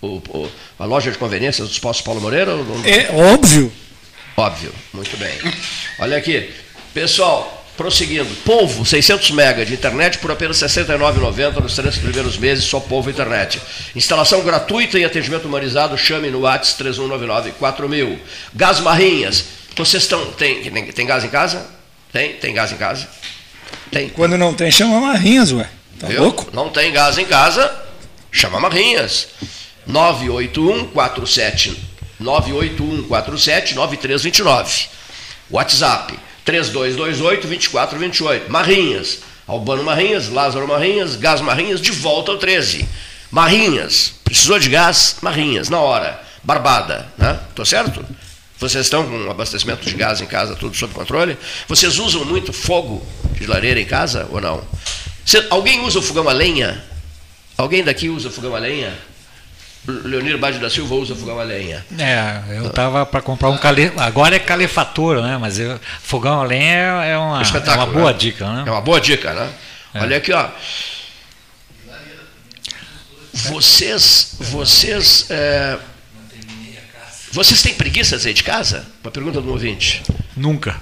O, 0.00 0.16
o- 0.28 0.50
a 0.78 0.84
loja 0.84 1.10
de 1.10 1.18
conveniências 1.18 1.68
dos 1.68 1.78
Postos 1.78 2.04
Paulo 2.04 2.20
Moreira? 2.20 2.54
ou? 2.54 2.64
É 2.84 3.08
óbvio. 3.12 3.72
Óbvio. 4.36 4.72
Muito 4.92 5.16
bem. 5.16 5.32
Olha 5.98 6.16
aqui. 6.16 6.52
Pessoal, 6.94 7.57
prosseguindo. 7.78 8.28
Polvo, 8.44 8.84
600 8.84 9.30
mega 9.30 9.64
de 9.64 9.72
internet 9.72 10.18
por 10.18 10.32
apenas 10.32 10.60
R$ 10.60 10.66
69,90 10.66 11.60
nos 11.62 11.74
três 11.76 11.96
primeiros 11.96 12.36
meses, 12.36 12.64
só 12.64 12.80
Polvo 12.80 13.08
Internet. 13.08 13.62
Instalação 13.94 14.42
gratuita 14.42 14.98
e 14.98 15.04
atendimento 15.04 15.46
humanizado, 15.46 15.96
chame 15.96 16.28
no 16.28 16.40
WhatsApp 16.40 16.82
3199-4000. 16.84 18.18
Gás 18.52 18.80
Marrinhas. 18.80 19.44
Vocês 19.76 20.02
estão... 20.02 20.32
Tem, 20.32 20.60
tem, 20.60 20.86
tem 20.92 21.06
gás 21.06 21.24
em 21.24 21.28
casa? 21.28 21.64
Tem? 22.12 22.32
Tem 22.34 22.52
gás 22.52 22.72
em 22.72 22.76
casa? 22.76 23.08
Tem. 23.92 24.08
Quando 24.08 24.36
não 24.36 24.52
tem, 24.52 24.70
chama 24.70 25.00
Marrinhas, 25.00 25.52
ué. 25.52 25.68
Tá 26.00 26.08
Viu? 26.08 26.22
louco? 26.22 26.48
Não 26.52 26.68
tem 26.70 26.92
gás 26.92 27.16
em 27.16 27.24
casa? 27.24 27.72
Chama 28.32 28.58
Marrinhas. 28.58 29.28
981 29.86 30.88
47 30.88 31.78
981 32.18 33.04
47 33.04 33.74
9329. 33.76 34.88
WhatsApp 35.50 36.18
3228 36.48 37.46
2428. 37.46 38.50
Marrinhas. 38.50 39.18
Albano 39.46 39.82
Marrinhas, 39.84 40.28
Lázaro 40.30 40.66
Marrinhas, 40.66 41.14
Gás 41.16 41.42
Marrinhas, 41.42 41.78
de 41.80 41.90
volta 41.92 42.32
ao 42.32 42.38
13. 42.38 42.88
Marrinhas. 43.30 44.14
Precisou 44.24 44.58
de 44.58 44.70
gás? 44.70 45.16
Marrinhas, 45.20 45.68
na 45.68 45.78
hora. 45.80 46.22
Barbada, 46.42 47.06
né? 47.18 47.38
Tô 47.54 47.64
certo? 47.66 48.02
Vocês 48.58 48.86
estão 48.86 49.06
com 49.06 49.30
abastecimento 49.30 49.84
de 49.86 49.94
gás 49.94 50.20
em 50.22 50.26
casa, 50.26 50.56
tudo 50.56 50.74
sob 50.74 50.92
controle? 50.94 51.36
Vocês 51.68 51.98
usam 51.98 52.24
muito 52.24 52.50
fogo 52.52 53.06
de 53.38 53.46
lareira 53.46 53.78
em 53.78 53.84
casa 53.84 54.26
ou 54.30 54.40
não? 54.40 54.62
Cê- 55.26 55.46
alguém 55.50 55.80
usa 55.84 55.98
o 55.98 56.02
fogão 56.02 56.28
a 56.28 56.32
lenha? 56.32 56.82
Alguém 57.58 57.84
daqui 57.84 58.08
usa 58.08 58.30
fogão 58.30 58.56
a 58.56 58.58
lenha? 58.58 58.96
Leonir 59.88 60.36
Bade 60.36 60.58
da 60.58 60.68
Silva 60.68 60.94
usa 60.96 61.14
fogão 61.14 61.40
a 61.40 61.42
lenha. 61.42 61.84
É, 61.98 62.58
eu 62.58 62.68
tava 62.70 63.06
para 63.06 63.22
comprar 63.22 63.48
um 63.48 63.56
cale... 63.56 63.90
agora 63.96 64.36
é 64.36 64.38
calefator, 64.38 65.22
né? 65.22 65.38
Mas 65.38 65.58
eu... 65.58 65.80
fogão 66.02 66.40
a 66.40 66.44
lenha 66.44 67.02
é 67.04 67.16
uma, 67.16 67.42
é 67.42 67.70
uma 67.74 67.86
boa 67.86 68.12
né? 68.12 68.18
dica, 68.18 68.52
né? 68.52 68.64
É 68.66 68.70
uma 68.70 68.80
boa 68.80 69.00
dica, 69.00 69.32
né? 69.32 69.50
É. 69.94 70.00
Olha 70.00 70.16
aqui, 70.18 70.32
ó. 70.32 70.48
Vocês, 73.32 74.36
vocês, 74.38 75.26
é... 75.30 75.78
vocês 77.32 77.62
têm 77.62 77.72
preguiça 77.74 78.16
de 78.16 78.22
sair 78.24 78.34
de 78.34 78.42
casa? 78.42 78.84
Uma 79.02 79.10
pergunta 79.10 79.40
do 79.40 79.50
ouvinte. 79.50 80.02
Nunca. 80.36 80.76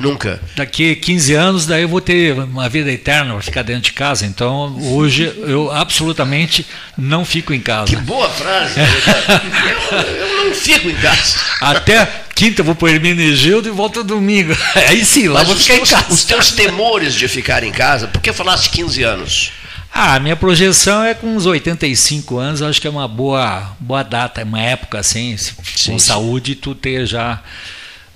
Nunca. 0.00 0.40
Daqui 0.54 0.94
15 0.94 1.34
anos, 1.34 1.66
daí 1.66 1.82
eu 1.82 1.88
vou 1.88 2.00
ter 2.00 2.32
uma 2.38 2.68
vida 2.68 2.90
eterna 2.90 3.32
para 3.32 3.42
ficar 3.42 3.62
dentro 3.62 3.82
de 3.82 3.92
casa. 3.92 4.24
Então, 4.24 4.76
hoje, 4.92 5.24
eu 5.24 5.70
absolutamente 5.70 6.66
não 6.96 7.24
fico 7.24 7.52
em 7.52 7.60
casa. 7.60 7.86
Que 7.86 7.96
boa 7.96 8.28
frase. 8.30 8.74
eu, 8.80 9.98
eu, 9.98 10.44
não 10.44 10.54
fico 10.54 10.88
em 10.88 10.94
casa. 10.94 11.38
Até 11.60 12.06
quinta 12.34 12.60
eu 12.60 12.64
vou 12.64 12.74
para 12.74 12.86
o 12.86 12.88
Hermenegildo 12.88 13.68
e 13.68 13.72
volto 13.72 14.04
domingo. 14.04 14.56
Aí 14.88 15.04
sim, 15.04 15.28
lá 15.28 15.40
Mas 15.40 15.48
vou 15.48 15.56
ficar 15.56 15.74
teus, 15.74 15.90
em 15.90 15.94
casa. 15.94 16.12
Os 16.12 16.24
teus 16.24 16.50
temores 16.52 17.14
de 17.14 17.26
ficar 17.26 17.64
em 17.64 17.72
casa, 17.72 18.06
por 18.06 18.20
que 18.20 18.32
falaste 18.32 18.70
15 18.70 19.02
anos? 19.02 19.52
Ah, 19.92 20.14
a 20.14 20.20
minha 20.20 20.36
projeção 20.36 21.02
é 21.02 21.14
com 21.14 21.34
uns 21.34 21.46
85 21.46 22.38
anos, 22.38 22.62
acho 22.62 22.80
que 22.80 22.86
é 22.86 22.90
uma 22.90 23.08
boa, 23.08 23.72
boa 23.80 24.02
data, 24.02 24.44
uma 24.44 24.60
época 24.60 25.00
assim, 25.00 25.36
sim, 25.36 25.54
com 25.54 25.98
sim. 25.98 25.98
saúde, 25.98 26.54
tu 26.54 26.74
ter 26.74 27.06
já... 27.06 27.42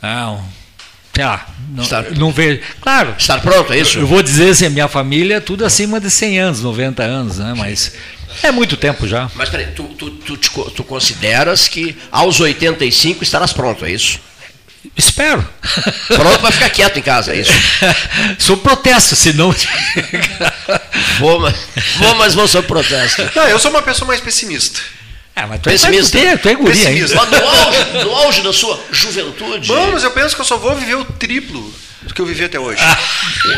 Ah, 0.01 0.39
sei 1.14 1.24
lá, 1.24 1.47
não, 1.75 1.83
estar, 1.83 2.11
não 2.12 2.31
vejo. 2.31 2.61
Claro. 2.81 3.14
Estar 3.18 3.41
pronto, 3.41 3.73
é 3.73 3.79
isso? 3.79 3.97
Eu, 3.97 4.03
eu 4.03 4.07
vou 4.07 4.23
dizer 4.23 4.51
assim, 4.51 4.66
a 4.66 4.70
minha 4.70 4.89
família 4.89 5.37
é 5.37 5.41
tudo 5.41 5.64
acima 5.64 5.99
de 5.99 6.11
100 6.11 6.39
anos, 6.39 6.61
90 6.61 7.03
anos, 7.03 7.39
né? 7.39 7.55
Mas 7.57 7.93
é 8.43 8.51
muito 8.51 8.77
tempo 8.77 9.07
já. 9.09 9.31
Mas 9.35 9.49
peraí, 9.49 9.68
tu, 9.68 9.85
tu, 9.85 10.11
tu, 10.11 10.37
tu 10.37 10.85
consideras 10.85 11.68
que 11.68 11.97
aos 12.11 12.41
85 12.41 13.23
estarás 13.23 13.53
pronto, 13.53 13.85
é 13.85 13.91
isso? 13.91 14.20
Espero. 14.97 15.47
Pronto 16.09 16.41
para 16.41 16.51
ficar 16.51 16.70
quieto 16.70 16.99
em 16.99 17.03
casa, 17.03 17.33
é 17.33 17.41
isso? 17.41 17.53
Sou 18.39 18.57
protesto, 18.57 19.16
senão. 19.16 19.55
vou, 21.18 21.41
mas, 21.41 21.55
vou, 21.97 22.14
mas 22.16 22.35
vou 22.35 22.47
sob 22.49 22.66
protesto. 22.66 23.23
Não, 23.35 23.49
eu 23.49 23.59
sou 23.59 23.70
uma 23.70 23.81
pessoa 23.83 24.09
mais 24.09 24.20
pessimista. 24.20 24.81
É, 25.35 25.47
mas 25.47 25.61
tu 25.61 25.68
é 25.68 25.72
pessimista. 25.72 26.18
É, 26.18 26.37
tu 26.37 26.49
é 26.49 26.55
guria 26.55 26.74
pessimista. 26.74 27.16
Mas 27.16 27.30
no 27.30 27.49
auge, 27.49 28.05
no 28.05 28.14
auge 28.14 28.43
da 28.43 28.53
sua 28.53 28.80
juventude. 28.91 29.66
Vamos, 29.66 30.03
eu 30.03 30.11
penso 30.11 30.35
que 30.35 30.41
eu 30.41 30.45
só 30.45 30.57
vou 30.57 30.74
viver 30.74 30.97
o 30.97 31.05
triplo 31.05 31.72
do 32.03 32.12
que 32.12 32.20
eu 32.20 32.26
vivi 32.26 32.45
até 32.45 32.59
hoje. 32.59 32.83
Ah, 32.83 32.99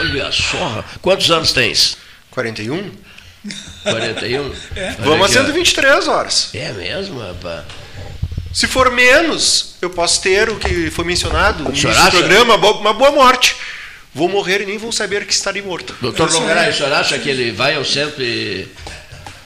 olha 0.00 0.30
só. 0.30 0.84
Quantos 1.02 1.30
anos 1.30 1.52
tens? 1.52 1.96
41. 2.30 2.90
41? 3.82 4.52
É. 4.76 4.94
Vamos 5.00 5.26
a 5.26 5.32
123 5.32 6.08
horas. 6.08 6.50
É 6.54 6.72
mesmo, 6.72 7.20
rapaz? 7.20 7.64
Se 8.52 8.68
for 8.68 8.90
menos, 8.92 9.74
eu 9.82 9.90
posso 9.90 10.22
ter 10.22 10.48
o 10.48 10.56
que 10.56 10.88
foi 10.90 11.04
mencionado 11.04 11.64
no 11.64 11.72
programa, 12.10 12.54
uma 12.54 12.92
boa 12.92 13.10
morte. 13.10 13.56
Vou 14.14 14.28
morrer 14.28 14.60
e 14.60 14.66
nem 14.66 14.78
vou 14.78 14.92
saber 14.92 15.26
que 15.26 15.32
estarei 15.32 15.60
morto. 15.60 15.96
Doutor 16.00 16.32
Longaray, 16.32 16.70
o 16.70 16.74
senhor 16.74 16.92
acha 16.92 17.18
que 17.18 17.28
ele 17.28 17.50
vai 17.50 17.74
ao 17.74 17.84
centro 17.84 18.22
e 18.22 18.68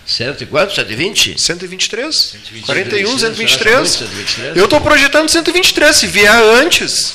Cento 0.09 0.43
e 0.43 0.47
quanto? 0.47 0.75
120? 0.75 1.39
123. 1.39 2.17
123. 2.17 2.65
41, 2.65 3.19
123. 3.19 3.89
123. 3.91 4.57
Eu 4.57 4.65
estou 4.65 4.81
projetando 4.81 5.29
123. 5.29 5.95
Se 5.95 6.07
vier 6.07 6.33
antes, 6.33 7.15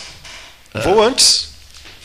ah. 0.72 0.80
vou 0.82 1.02
antes. 1.02 1.50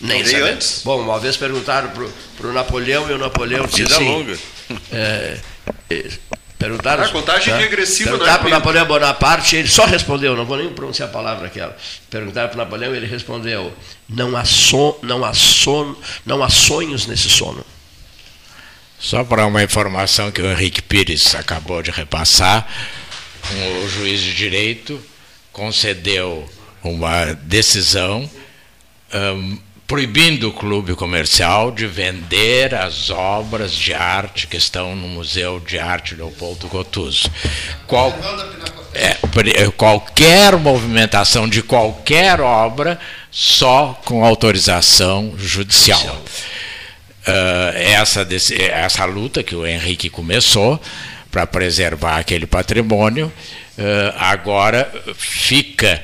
Nem 0.01 0.25
sei 0.25 0.41
antes. 0.41 0.81
Bom, 0.83 1.03
uma 1.03 1.21
vez 1.21 1.37
perguntaram 1.37 1.91
para 1.91 2.47
o 2.47 2.53
Napoleão 2.55 3.11
e 3.11 3.13
o 3.13 3.19
Napoleão 3.19 3.67
disse 3.67 3.83
assim, 3.83 4.09
longa. 4.09 4.39
É, 4.91 5.39
é, 5.91 6.11
perguntaram. 6.59 7.05
A 7.05 7.09
contagem 7.09 7.53
tá? 7.53 7.59
regressiva 7.59 8.11
Perguntaram 8.11 8.39
para 8.39 8.49
o 8.49 8.51
Napoleão 8.51 8.87
Bonaparte, 8.87 9.57
ele 9.57 9.69
só 9.69 9.85
respondeu, 9.85 10.35
não 10.35 10.47
vou 10.47 10.57
nem 10.57 10.71
pronunciar 10.71 11.11
a 11.11 11.13
palavra 11.13 11.49
aquela. 11.49 11.77
Perguntaram 12.09 12.49
para 12.49 12.57
o 12.57 12.59
Napoleão 12.59 12.95
e 12.95 12.97
ele 12.97 13.07
respondeu: 13.07 13.75
não 14.09 14.35
há, 14.35 14.45
so, 14.47 14.99
não, 15.03 15.23
há 15.23 15.35
sono, 15.35 15.99
não 16.25 16.43
há 16.43 16.49
sonhos 16.49 17.07
nesse 17.07 17.29
sono. 17.29 17.63
Só 18.99 19.23
para 19.23 19.47
uma 19.47 19.63
informação 19.63 20.33
que 20.33 20.43
o 20.43 20.51
Henrique 20.51 20.83
Pires 20.83 21.35
acabou 21.35 21.83
de 21.83 21.91
repassar, 21.91 22.67
o 23.83 23.89
juiz 23.89 24.21
de 24.21 24.35
direito 24.35 25.01
concedeu 25.53 26.49
uma 26.83 27.33
decisão 27.35 28.29
um, 29.15 29.59
proibindo 29.87 30.49
o 30.49 30.53
clube 30.53 30.95
comercial 30.95 31.71
de 31.71 31.87
vender 31.87 32.75
as 32.75 33.09
obras 33.09 33.73
de 33.73 33.95
arte 33.95 34.47
que 34.47 34.57
estão 34.57 34.95
no 34.95 35.09
Museu 35.09 35.61
de 35.61 35.79
Arte 35.79 36.15
Leopoldo 36.15 36.67
Gotuso. 36.69 37.31
Qual, 37.87 38.13
é, 38.93 39.17
qualquer 39.71 40.57
movimentação 40.57 41.49
de 41.49 41.63
qualquer 41.63 42.41
obra 42.41 42.99
só 43.31 43.99
com 44.05 44.25
autorização 44.25 45.35
judicial 45.39 46.23
essa, 47.75 48.27
essa 48.73 49.05
luta 49.05 49.43
que 49.43 49.55
o 49.55 49.67
Henrique 49.67 50.09
começou 50.09 50.81
para 51.31 51.47
preservar 51.47 52.19
aquele 52.19 52.47
patrimônio, 52.47 53.33
uh, 53.79 54.15
agora 54.19 54.91
fica, 55.15 56.03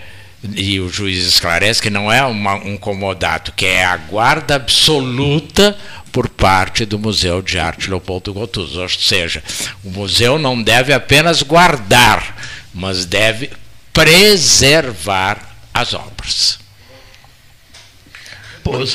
e 0.54 0.78
o 0.80 0.88
juiz 0.88 1.26
esclarece 1.26 1.80
que 1.80 1.90
não 1.90 2.12
é 2.12 2.24
uma, 2.24 2.54
um 2.54 2.76
comodato, 2.76 3.52
que 3.52 3.66
é 3.66 3.84
a 3.84 3.96
guarda 3.96 4.56
absoluta 4.56 5.76
por 6.12 6.28
parte 6.28 6.84
do 6.84 6.98
Museu 6.98 7.42
de 7.42 7.58
Arte 7.58 7.88
Leopoldo 7.88 8.32
Gotuso. 8.32 8.80
Ou 8.80 8.88
seja, 8.88 9.42
o 9.82 9.90
museu 9.90 10.38
não 10.38 10.62
deve 10.62 10.92
apenas 10.92 11.42
guardar, 11.42 12.36
mas 12.72 13.04
deve 13.04 13.50
preservar 13.92 15.56
as 15.72 15.94
obras. 15.94 16.63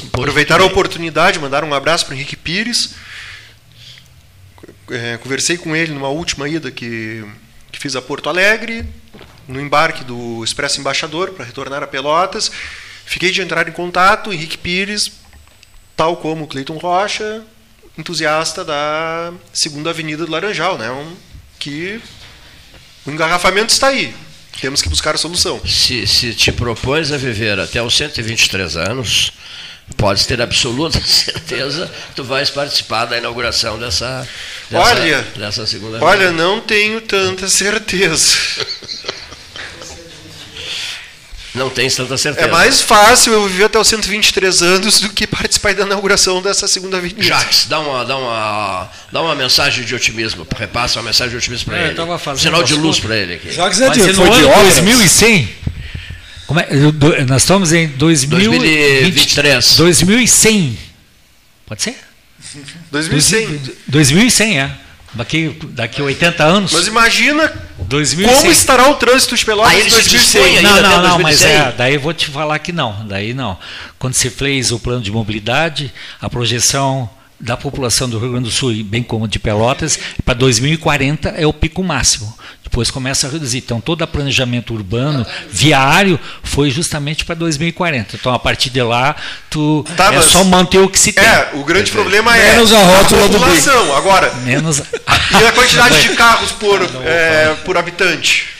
Aproveitar 0.07 0.59
a 0.59 0.65
oportunidade, 0.65 1.39
mandar 1.39 1.63
um 1.63 1.73
abraço 1.73 2.05
para 2.05 2.15
Henrique 2.15 2.35
Pires. 2.35 2.95
É, 4.89 5.17
conversei 5.17 5.57
com 5.57 5.75
ele 5.75 5.93
numa 5.93 6.09
última 6.09 6.49
ida 6.49 6.71
que, 6.71 7.23
que 7.71 7.79
fiz 7.79 7.95
a 7.95 8.01
Porto 8.01 8.27
Alegre, 8.29 8.85
no 9.47 9.61
embarque 9.61 10.03
do 10.03 10.43
Expresso 10.43 10.79
Embaixador 10.79 11.31
para 11.31 11.45
retornar 11.45 11.83
a 11.83 11.87
Pelotas. 11.87 12.51
Fiquei 13.05 13.31
de 13.31 13.41
entrar 13.41 13.67
em 13.67 13.71
contato, 13.71 14.33
Henrique 14.33 14.57
Pires, 14.57 15.11
tal 15.95 16.17
como 16.17 16.47
Cleiton 16.47 16.77
Rocha, 16.77 17.43
entusiasta 17.97 18.63
da 18.63 19.33
Segunda 19.53 19.89
Avenida 19.89 20.25
do 20.25 20.31
Laranjal, 20.31 20.77
né? 20.77 20.89
Um, 20.91 21.15
que 21.59 22.01
o 23.05 23.11
engarrafamento 23.11 23.73
está 23.73 23.87
aí. 23.87 24.13
Temos 24.61 24.81
que 24.81 24.89
buscar 24.89 25.15
a 25.15 25.17
solução. 25.17 25.59
Se, 25.65 26.05
se 26.05 26.33
te 26.33 26.51
propões 26.51 27.11
a 27.11 27.17
viver 27.17 27.59
até 27.59 27.81
os 27.81 27.95
123 27.95 28.75
anos, 28.77 29.31
podes 29.97 30.25
ter 30.25 30.41
absoluta 30.41 30.99
certeza 31.05 31.89
que 32.09 32.15
tu 32.15 32.23
vais 32.23 32.49
participar 32.49 33.05
da 33.05 33.17
inauguração 33.17 33.79
dessa, 33.79 34.27
dessa, 34.69 34.83
olha, 34.83 35.27
dessa 35.35 35.65
segunda 35.65 36.03
Olha, 36.03 36.31
não 36.31 36.61
tenho 36.61 37.01
tanta 37.01 37.47
certeza. 37.47 38.37
Não 41.53 41.69
tens 41.69 41.95
tanta 41.95 42.17
certeza. 42.17 42.47
É 42.47 42.51
mais 42.51 42.81
fácil 42.81 43.33
eu 43.33 43.47
viver 43.47 43.65
até 43.65 43.79
os 43.79 43.87
123 43.87 44.61
anos 44.61 44.99
do 44.99 45.09
que 45.09 45.25
participar 45.25 45.73
da 45.73 45.83
inauguração 45.83 46.41
dessa 46.41 46.67
segunda 46.67 46.97
avenida. 46.97 47.23
Jacques, 47.23 47.65
dá 47.67 47.79
uma, 47.79 48.05
dá 48.05 48.17
uma, 48.17 48.91
dá 49.11 49.21
uma 49.21 49.35
mensagem 49.35 49.83
de 49.83 49.95
otimismo, 49.95 50.45
repassa 50.55 50.99
uma 50.99 51.05
mensagem 51.05 51.31
de 51.31 51.37
otimismo 51.37 51.65
para 51.65 51.79
é, 51.79 51.87
ele. 51.87 52.37
Sinal 52.37 52.63
de 52.63 52.75
luz 52.75 52.99
para 52.99 53.17
ele 53.17 53.33
aqui. 53.35 53.51
Jacques 53.51 53.81
é 53.81 53.89
de, 53.89 54.13
foi 54.13 54.29
de 54.29 54.41
2100. 54.41 55.49
Como 56.45 56.59
é? 56.59 56.67
Nós 57.27 57.43
estamos 57.43 57.73
em 57.73 57.87
2023. 57.87 59.75
2100. 59.75 60.77
Pode 61.65 61.81
ser? 61.83 61.95
2100. 62.91 63.61
2100, 63.87 64.59
é. 64.59 64.71
Daqui, 65.13 65.57
daqui 65.69 66.01
80 66.01 66.43
anos. 66.43 66.71
Mas 66.71 66.87
imagina 66.87 67.51
2100. 67.79 68.35
como 68.35 68.51
estará 68.51 68.89
o 68.89 68.95
trânsito 68.95 69.35
de 69.35 69.43
Pelotas 69.43 69.73
em 69.73 69.89
2100. 69.89 70.61
Não, 70.61 70.81
não, 70.81 71.01
não, 71.01 71.19
mas 71.19 71.41
é, 71.41 71.73
daí 71.75 71.95
eu 71.95 71.99
vou 71.99 72.13
te 72.13 72.27
falar 72.27 72.59
que 72.59 72.71
não. 72.71 73.05
Daí 73.07 73.33
não. 73.33 73.57
Quando 73.97 74.13
se 74.13 74.29
fez 74.29 74.71
o 74.71 74.79
plano 74.79 75.01
de 75.01 75.11
mobilidade, 75.11 75.91
a 76.21 76.29
projeção 76.29 77.09
da 77.39 77.55
população 77.55 78.09
do 78.09 78.19
Rio 78.19 78.31
Grande 78.31 78.49
do 78.49 78.51
Sul, 78.51 78.73
bem 78.83 79.01
como 79.01 79.27
de 79.27 79.39
Pelotas, 79.39 79.97
para 80.25 80.33
2040 80.33 81.29
é 81.29 81.47
o 81.47 81.53
pico 81.53 81.81
máximo. 81.83 82.37
Depois 82.69 82.91
começa 82.91 83.25
a 83.25 83.31
reduzir. 83.31 83.57
Então, 83.57 83.81
todo 83.81 84.03
o 84.03 84.07
planejamento 84.07 84.75
urbano, 84.75 85.25
viário, 85.49 86.19
foi 86.43 86.69
justamente 86.69 87.25
para 87.25 87.33
2040. 87.33 88.15
Então, 88.15 88.31
a 88.31 88.37
partir 88.37 88.69
de 88.69 88.81
lá, 88.83 89.15
tu 89.49 89.83
tá, 89.97 90.13
é 90.13 90.21
só 90.21 90.43
manter 90.43 90.77
o 90.77 90.87
que 90.87 90.99
se 90.99 91.11
tem. 91.11 91.23
É, 91.23 91.49
o 91.55 91.63
grande 91.63 91.91
problema 91.91 92.37
é 92.37 92.51
menos 92.51 92.71
a, 92.71 92.77
rótula 92.77 93.25
a 93.25 93.29
população. 93.29 93.87
Do 93.87 93.93
Agora, 93.93 94.31
menos... 94.43 94.77
e 95.41 95.47
a 95.47 95.51
quantidade 95.51 95.99
de 95.99 96.09
carros 96.09 96.51
por, 96.51 96.79
é, 97.03 97.55
por 97.65 97.75
habitante? 97.75 98.58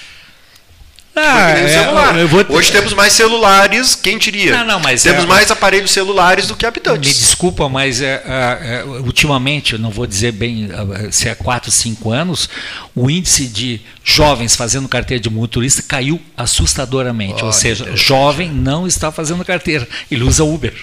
Ah, 1.20 1.52
é, 1.52 1.68
celular. 1.68 2.28
Vou... 2.28 2.46
Hoje 2.50 2.72
temos 2.72 2.94
mais 2.94 3.14
celulares, 3.14 3.96
quem 3.96 4.18
diria? 4.18 4.58
Não, 4.58 4.66
não, 4.66 4.80
mas 4.80 5.04
temos 5.04 5.24
é, 5.24 5.28
mais 5.28 5.52
aparelhos 5.52 5.92
celulares 5.92 6.48
do 6.48 6.56
que 6.56 6.66
habitantes. 6.66 7.14
Me 7.14 7.20
desculpa, 7.20 7.68
mas 7.68 8.02
é, 8.02 8.22
é, 8.26 8.84
ultimamente, 8.86 9.74
eu 9.74 9.80
não 9.80 9.90
vou 9.90 10.08
dizer 10.08 10.32
bem 10.32 10.70
se 11.12 11.28
é 11.28 11.36
4, 11.36 11.72
5 11.72 12.12
anos, 12.12 12.50
o 12.96 13.10
índice 13.10 13.48
de 13.48 13.82
jovens 14.04 14.56
fazendo 14.56 14.88
carteira 14.88 15.22
de 15.22 15.30
motorista 15.30 15.84
caiu 15.88 16.20
assustadoramente. 16.36 17.44
Oh, 17.44 17.48
Ou 17.48 17.54
seja, 17.54 17.96
jovem 17.96 18.50
não 18.50 18.88
está 18.88 19.12
fazendo 19.12 19.46
carteira. 19.46 19.88
Ele 20.10 20.24
usa 20.24 20.44
Uber, 20.44 20.74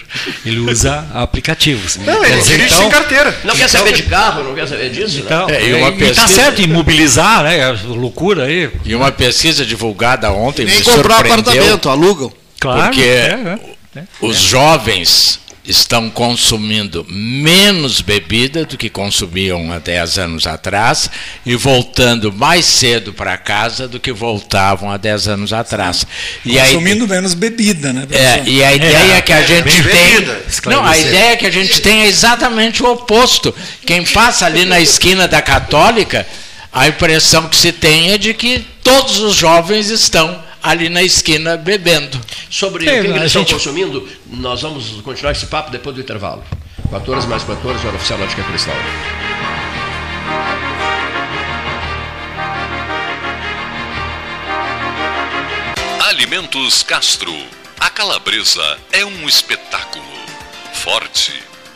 ele 0.45 0.59
usa 0.59 1.05
aplicativos. 1.13 1.97
Não, 1.97 2.23
ele 2.23 2.41
dirige 2.41 2.65
então, 2.65 2.77
sem 2.79 2.89
carteira. 2.89 3.37
Não 3.43 3.55
quer 3.55 3.67
saber 3.67 3.93
de 3.93 4.03
carro, 4.03 4.43
não 4.43 4.55
quer 4.55 4.67
saber 4.67 4.89
disso. 4.89 5.19
Então, 5.19 5.47
né? 5.47 5.57
é, 5.57 5.69
e 5.69 5.73
uma 5.73 5.91
pesquisa... 5.91 6.21
tá 6.21 6.27
certo 6.27 6.61
em 6.61 6.67
mobilizar, 6.67 7.43
né? 7.43 7.59
É 7.59 7.71
loucura 7.71 8.45
aí. 8.45 8.71
E 8.85 8.95
uma 8.95 9.11
pesquisa 9.11 9.65
divulgada 9.65 10.26
ontem 10.31 10.65
Nem 10.65 10.79
me 10.79 10.83
comprar 10.83 11.25
apartamento, 11.25 11.89
alugam. 11.89 12.31
Claro. 12.59 12.83
Porque 12.83 13.01
é, 13.01 13.59
é, 13.95 14.03
os 14.21 14.37
jovens 14.37 15.39
estão 15.67 16.09
consumindo 16.09 17.05
menos 17.09 17.99
bebida 17.99 18.65
do 18.65 18.77
que 18.77 18.89
consumiam 18.89 19.71
há 19.71 19.79
10 19.79 20.17
anos 20.17 20.47
atrás 20.47 21.09
e 21.45 21.55
voltando 21.55 22.31
mais 22.31 22.65
cedo 22.65 23.11
para 23.11 23.37
casa 23.37 23.87
do 23.87 23.99
que 23.99 24.13
voltavam 24.13 24.89
há 24.89 24.97
10 24.97 25.27
anos 25.27 25.53
atrás. 25.53 26.07
E 26.45 26.57
consumindo 26.57 27.03
aí, 27.03 27.09
menos 27.09 27.33
bebida, 27.33 27.91
né? 27.91 28.07
É, 28.11 28.43
e 28.49 28.63
a 28.63 28.73
ideia 28.73 29.17
é, 29.17 29.21
que 29.21 29.33
a 29.33 29.41
gente 29.41 29.83
tem. 29.83 30.71
Não, 30.71 30.85
a 30.85 30.97
ideia 30.97 31.35
que 31.35 31.45
a 31.45 31.51
gente 31.51 31.81
tem 31.81 32.03
é 32.03 32.07
exatamente 32.07 32.81
o 32.81 32.91
oposto. 32.91 33.53
Quem 33.85 34.05
passa 34.05 34.45
ali 34.45 34.63
na 34.63 34.79
esquina 34.79 35.27
da 35.27 35.41
Católica, 35.41 36.25
a 36.71 36.87
impressão 36.87 37.47
que 37.47 37.55
se 37.55 37.71
tem 37.71 38.11
é 38.11 38.17
de 38.17 38.33
que 38.33 38.65
todos 38.83 39.19
os 39.19 39.35
jovens 39.35 39.89
estão 39.89 40.43
ali 40.61 40.89
na 40.89 41.03
esquina 41.03 41.57
bebendo. 41.57 42.19
Sobre 42.49 42.85
Sim, 42.85 42.99
o 42.99 43.01
que 43.01 43.07
eles 43.07 43.23
estão 43.23 43.41
gente... 43.41 43.53
consumindo, 43.53 44.07
nós 44.27 44.61
vamos 44.61 45.01
continuar 45.01 45.31
esse 45.31 45.47
papo 45.47 45.71
depois 45.71 45.95
do 45.95 46.01
intervalo. 46.01 46.43
14 46.89 47.27
mais 47.27 47.43
14, 47.43 47.85
hora 47.85 47.95
oficial 47.95 48.19
Lógica 48.19 48.43
Cristal. 48.43 48.75
Alimentos 56.07 56.83
Castro. 56.83 57.35
A 57.79 57.89
calabresa 57.89 58.77
é 58.91 59.05
um 59.05 59.27
espetáculo. 59.27 60.05
Forte, 60.73 61.33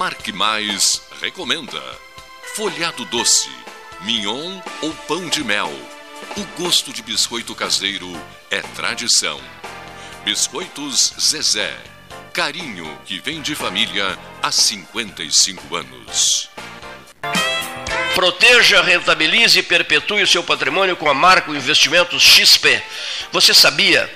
Marque 0.00 0.32
Mais 0.32 1.02
recomenda 1.20 1.78
folhado 2.56 3.04
doce, 3.04 3.50
mignon 4.00 4.58
ou 4.80 4.94
pão 5.06 5.28
de 5.28 5.44
mel. 5.44 5.70
O 6.38 6.42
gosto 6.58 6.90
de 6.90 7.02
biscoito 7.02 7.54
caseiro 7.54 8.10
é 8.50 8.62
tradição. 8.62 9.38
Biscoitos 10.24 11.12
Zezé. 11.20 11.76
Carinho 12.32 12.98
que 13.04 13.20
vem 13.20 13.42
de 13.42 13.54
família 13.54 14.18
há 14.42 14.50
55 14.50 15.76
anos. 15.76 16.48
Proteja, 18.14 18.80
rentabilize 18.80 19.58
e 19.58 19.62
perpetue 19.62 20.22
o 20.22 20.26
seu 20.26 20.42
patrimônio 20.42 20.96
com 20.96 21.10
a 21.10 21.14
Marco 21.14 21.54
Investimentos 21.54 22.22
XP. 22.22 22.82
Você 23.32 23.52
sabia 23.52 24.10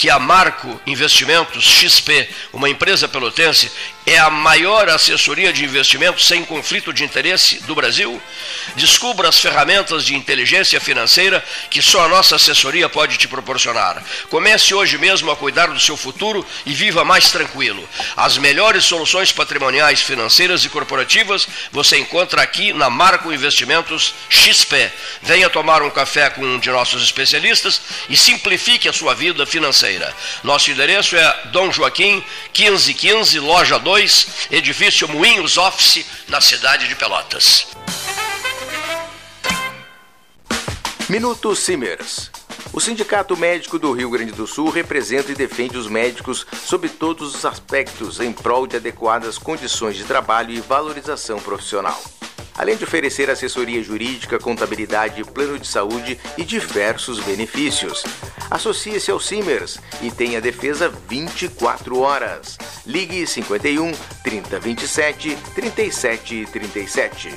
que 0.00 0.08
a 0.08 0.18
Marco 0.18 0.80
Investimentos 0.86 1.62
XP, 1.62 2.26
uma 2.54 2.70
empresa 2.70 3.06
pelotense, 3.06 3.70
é 4.06 4.16
a 4.16 4.30
maior 4.30 4.88
assessoria 4.88 5.52
de 5.52 5.62
investimentos 5.62 6.26
sem 6.26 6.42
conflito 6.42 6.90
de 6.90 7.04
interesse 7.04 7.56
do 7.64 7.74
Brasil? 7.74 8.20
Descubra 8.76 9.28
as 9.28 9.38
ferramentas 9.38 10.06
de 10.06 10.14
inteligência 10.14 10.80
financeira 10.80 11.44
que 11.68 11.82
só 11.82 12.06
a 12.06 12.08
nossa 12.08 12.36
assessoria 12.36 12.88
pode 12.88 13.18
te 13.18 13.28
proporcionar. 13.28 14.02
Comece 14.30 14.72
hoje 14.72 14.96
mesmo 14.96 15.30
a 15.30 15.36
cuidar 15.36 15.66
do 15.66 15.78
seu 15.78 15.98
futuro 15.98 16.46
e 16.64 16.72
viva 16.72 17.04
mais 17.04 17.30
tranquilo. 17.30 17.86
As 18.16 18.38
melhores 18.38 18.84
soluções 18.84 19.32
patrimoniais, 19.32 20.00
financeiras 20.00 20.64
e 20.64 20.70
corporativas 20.70 21.46
você 21.70 21.98
encontra 21.98 22.40
aqui 22.40 22.72
na 22.72 22.88
Marco 22.88 23.30
Investimentos 23.30 24.14
XP. 24.30 24.90
Venha 25.20 25.50
tomar 25.50 25.82
um 25.82 25.90
café 25.90 26.30
com 26.30 26.40
um 26.40 26.58
de 26.58 26.70
nossos 26.70 27.02
especialistas 27.02 27.82
e 28.08 28.16
simplifique 28.16 28.88
a 28.88 28.94
sua 28.94 29.14
vida 29.14 29.44
financeira. 29.44 29.89
Nosso 30.42 30.70
endereço 30.70 31.16
é 31.16 31.42
Dom 31.46 31.72
Joaquim, 31.72 32.24
1515, 32.56 33.38
loja 33.38 33.78
2, 33.78 34.26
edifício 34.50 35.08
Moinhos 35.08 35.56
Office, 35.56 36.04
na 36.28 36.40
cidade 36.40 36.88
de 36.88 36.94
Pelotas. 36.94 37.66
Minuto 41.08 41.56
Simers. 41.56 42.30
O 42.72 42.80
Sindicato 42.80 43.36
Médico 43.36 43.78
do 43.80 43.92
Rio 43.92 44.10
Grande 44.10 44.30
do 44.30 44.46
Sul 44.46 44.70
representa 44.70 45.32
e 45.32 45.34
defende 45.34 45.76
os 45.76 45.88
médicos 45.88 46.46
sob 46.64 46.88
todos 46.88 47.34
os 47.34 47.44
aspectos 47.44 48.20
em 48.20 48.32
prol 48.32 48.66
de 48.66 48.76
adequadas 48.76 49.36
condições 49.36 49.96
de 49.96 50.04
trabalho 50.04 50.52
e 50.52 50.60
valorização 50.60 51.40
profissional 51.40 52.00
além 52.56 52.76
de 52.76 52.84
oferecer 52.84 53.30
assessoria 53.30 53.82
jurídica, 53.82 54.38
contabilidade, 54.38 55.24
plano 55.24 55.58
de 55.58 55.66
saúde 55.66 56.18
e 56.36 56.44
diversos 56.44 57.20
benefícios. 57.20 58.04
Associe-se 58.50 59.10
ao 59.10 59.20
Simers 59.20 59.78
e 60.02 60.10
tenha 60.10 60.40
defesa 60.40 60.92
24 61.08 62.00
horas. 62.00 62.58
Ligue 62.84 63.26
51 63.26 63.92
3027 64.22 65.36
3737. 65.54 67.30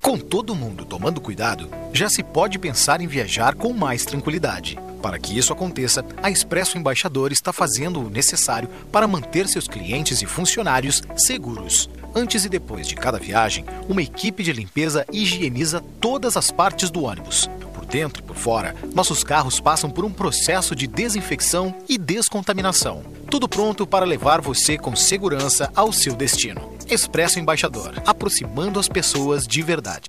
Com 0.00 0.18
todo 0.18 0.54
mundo 0.54 0.84
tomando 0.84 1.20
cuidado, 1.20 1.70
já 1.92 2.10
se 2.10 2.22
pode 2.22 2.58
pensar 2.58 3.00
em 3.00 3.06
viajar 3.06 3.54
com 3.54 3.72
mais 3.72 4.04
tranquilidade. 4.04 4.78
Para 5.00 5.18
que 5.18 5.36
isso 5.36 5.52
aconteça, 5.52 6.04
a 6.22 6.30
Expresso 6.30 6.76
Embaixador 6.76 7.32
está 7.32 7.52
fazendo 7.52 8.00
o 8.00 8.10
necessário 8.10 8.68
para 8.92 9.08
manter 9.08 9.48
seus 9.48 9.66
clientes 9.66 10.22
e 10.22 10.26
funcionários 10.26 11.02
seguros. 11.16 11.88
Antes 12.14 12.44
e 12.44 12.48
depois 12.48 12.86
de 12.86 12.94
cada 12.94 13.18
viagem, 13.18 13.64
uma 13.88 14.02
equipe 14.02 14.42
de 14.42 14.52
limpeza 14.52 15.04
higieniza 15.12 15.82
todas 16.00 16.36
as 16.36 16.50
partes 16.50 16.88
do 16.88 17.02
ônibus. 17.02 17.50
Por 17.74 17.84
dentro 17.84 18.22
e 18.22 18.24
por 18.24 18.36
fora, 18.36 18.74
nossos 18.94 19.24
carros 19.24 19.58
passam 19.58 19.90
por 19.90 20.04
um 20.04 20.12
processo 20.12 20.76
de 20.76 20.86
desinfecção 20.86 21.74
e 21.88 21.98
descontaminação. 21.98 23.02
Tudo 23.28 23.48
pronto 23.48 23.84
para 23.84 24.04
levar 24.04 24.40
você 24.40 24.78
com 24.78 24.94
segurança 24.94 25.70
ao 25.74 25.92
seu 25.92 26.14
destino. 26.14 26.72
Expresso 26.88 27.40
Embaixador, 27.40 28.00
aproximando 28.06 28.78
as 28.78 28.88
pessoas 28.88 29.46
de 29.46 29.60
verdade. 29.62 30.08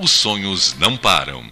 os 0.00 0.10
sonhos 0.10 0.74
não 0.78 0.96
param. 0.96 1.44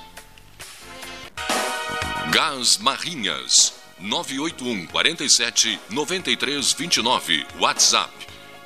Gás 2.31 2.79
Marrinhas 2.79 3.75
981 3.99 4.87
47 4.87 5.81
93 5.91 6.73
29 6.73 7.45
WhatsApp 7.59 8.13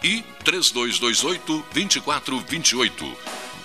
e 0.02 0.22
3228 0.44 1.64
2428 1.72 3.16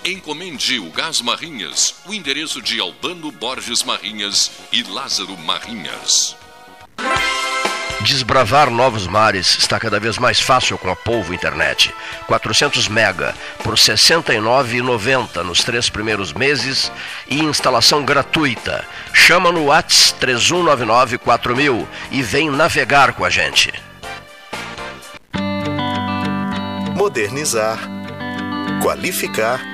Encomende 0.06 0.78
o 0.78 0.90
Gás 0.90 1.22
Marrinhas, 1.22 1.94
o 2.04 2.12
endereço 2.12 2.60
de 2.60 2.78
Albano 2.78 3.32
Borges 3.32 3.82
Marrinhas 3.82 4.50
e 4.70 4.82
Lázaro 4.82 5.34
Marrinhas. 5.38 6.36
Desbravar 8.02 8.68
novos 8.68 9.06
mares 9.06 9.56
está 9.56 9.80
cada 9.80 9.98
vez 9.98 10.18
mais 10.18 10.38
fácil 10.38 10.76
com 10.76 10.90
a 10.90 10.94
Polvo 10.94 11.32
Internet. 11.32 11.90
400 12.26 12.86
mega 12.86 13.34
por 13.62 13.72
R$ 13.72 13.80
69,90 13.80 15.42
nos 15.42 15.64
três 15.64 15.88
primeiros 15.88 16.34
meses 16.34 16.92
e 17.26 17.38
instalação 17.38 18.04
gratuita. 18.04 18.84
Chama 19.14 19.50
no 19.50 19.68
Whats 19.68 20.12
3199 20.20 21.16
4000 21.16 21.88
e 22.10 22.22
vem 22.22 22.50
navegar 22.50 23.14
com 23.14 23.24
a 23.24 23.30
gente. 23.30 23.72
Modernizar, 26.94 27.78
qualificar, 28.82 29.73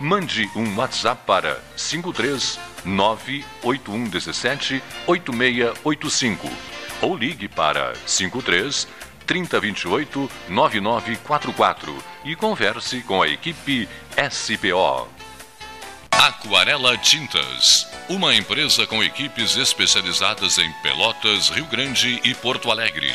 Mande 0.00 0.50
um 0.56 0.76
WhatsApp 0.78 1.20
para 1.26 1.60
53 1.76 2.58
98117 2.86 4.82
8685 5.06 6.50
ou 7.02 7.14
ligue 7.14 7.46
para 7.48 7.92
53 8.06 8.88
3028 9.26 10.30
9944 10.48 11.94
e 12.24 12.34
converse 12.34 13.02
com 13.02 13.20
a 13.20 13.28
equipe 13.28 13.86
SPO. 14.30 15.06
Aquarela 16.10 16.96
Tintas, 16.96 17.86
uma 18.08 18.34
empresa 18.34 18.86
com 18.86 19.04
equipes 19.04 19.54
especializadas 19.56 20.56
em 20.56 20.72
Pelotas, 20.82 21.50
Rio 21.50 21.66
Grande 21.66 22.20
e 22.24 22.34
Porto 22.34 22.70
Alegre. 22.70 23.14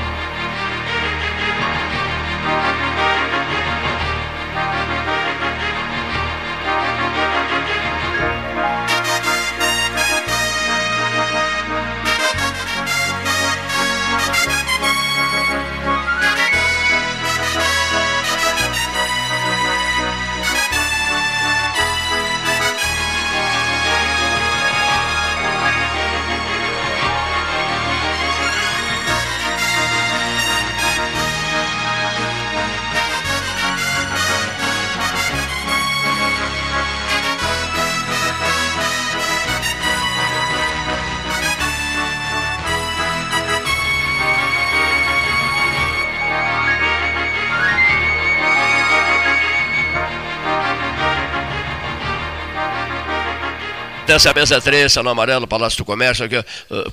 Dessa 54.11 54.33
mesa 54.33 54.59
3, 54.59 54.91
Salão 54.91 55.13
Amarelo, 55.13 55.47
Palácio 55.47 55.77
do 55.77 55.85
Comércio, 55.85 56.25
aqui, 56.25 56.35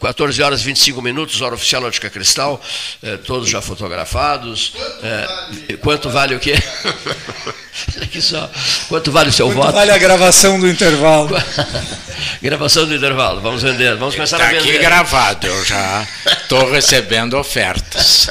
14 0.00 0.40
horas 0.40 0.60
e 0.60 0.64
25 0.66 1.02
minutos, 1.02 1.42
hora 1.42 1.56
oficial 1.56 1.82
Ótica 1.82 2.08
Cristal, 2.08 2.62
eh, 3.02 3.16
todos 3.16 3.50
já 3.50 3.60
fotografados. 3.60 4.72
Eh, 5.02 5.76
quanto 5.78 6.08
vale 6.10 6.36
o 6.36 6.38
quê? 6.38 6.54
aqui 8.00 8.22
só. 8.22 8.48
Quanto 8.88 9.10
vale 9.10 9.30
o 9.30 9.32
seu 9.32 9.46
Quanto 9.48 9.56
voto? 9.56 9.72
vale 9.72 9.90
a 9.90 9.98
gravação 9.98 10.60
do 10.60 10.68
intervalo? 10.68 11.30
gravação 12.40 12.86
do 12.86 12.94
intervalo, 12.94 13.40
vamos 13.40 13.64
vender, 13.64 13.96
vamos 13.96 14.14
começar 14.14 14.36
Está 14.36 14.50
a 14.50 14.52
vender. 14.52 14.70
aqui 14.70 14.78
gravado, 14.78 15.44
eu 15.48 15.64
já 15.64 16.06
estou 16.24 16.70
recebendo 16.70 17.36
ofertas. 17.36 18.28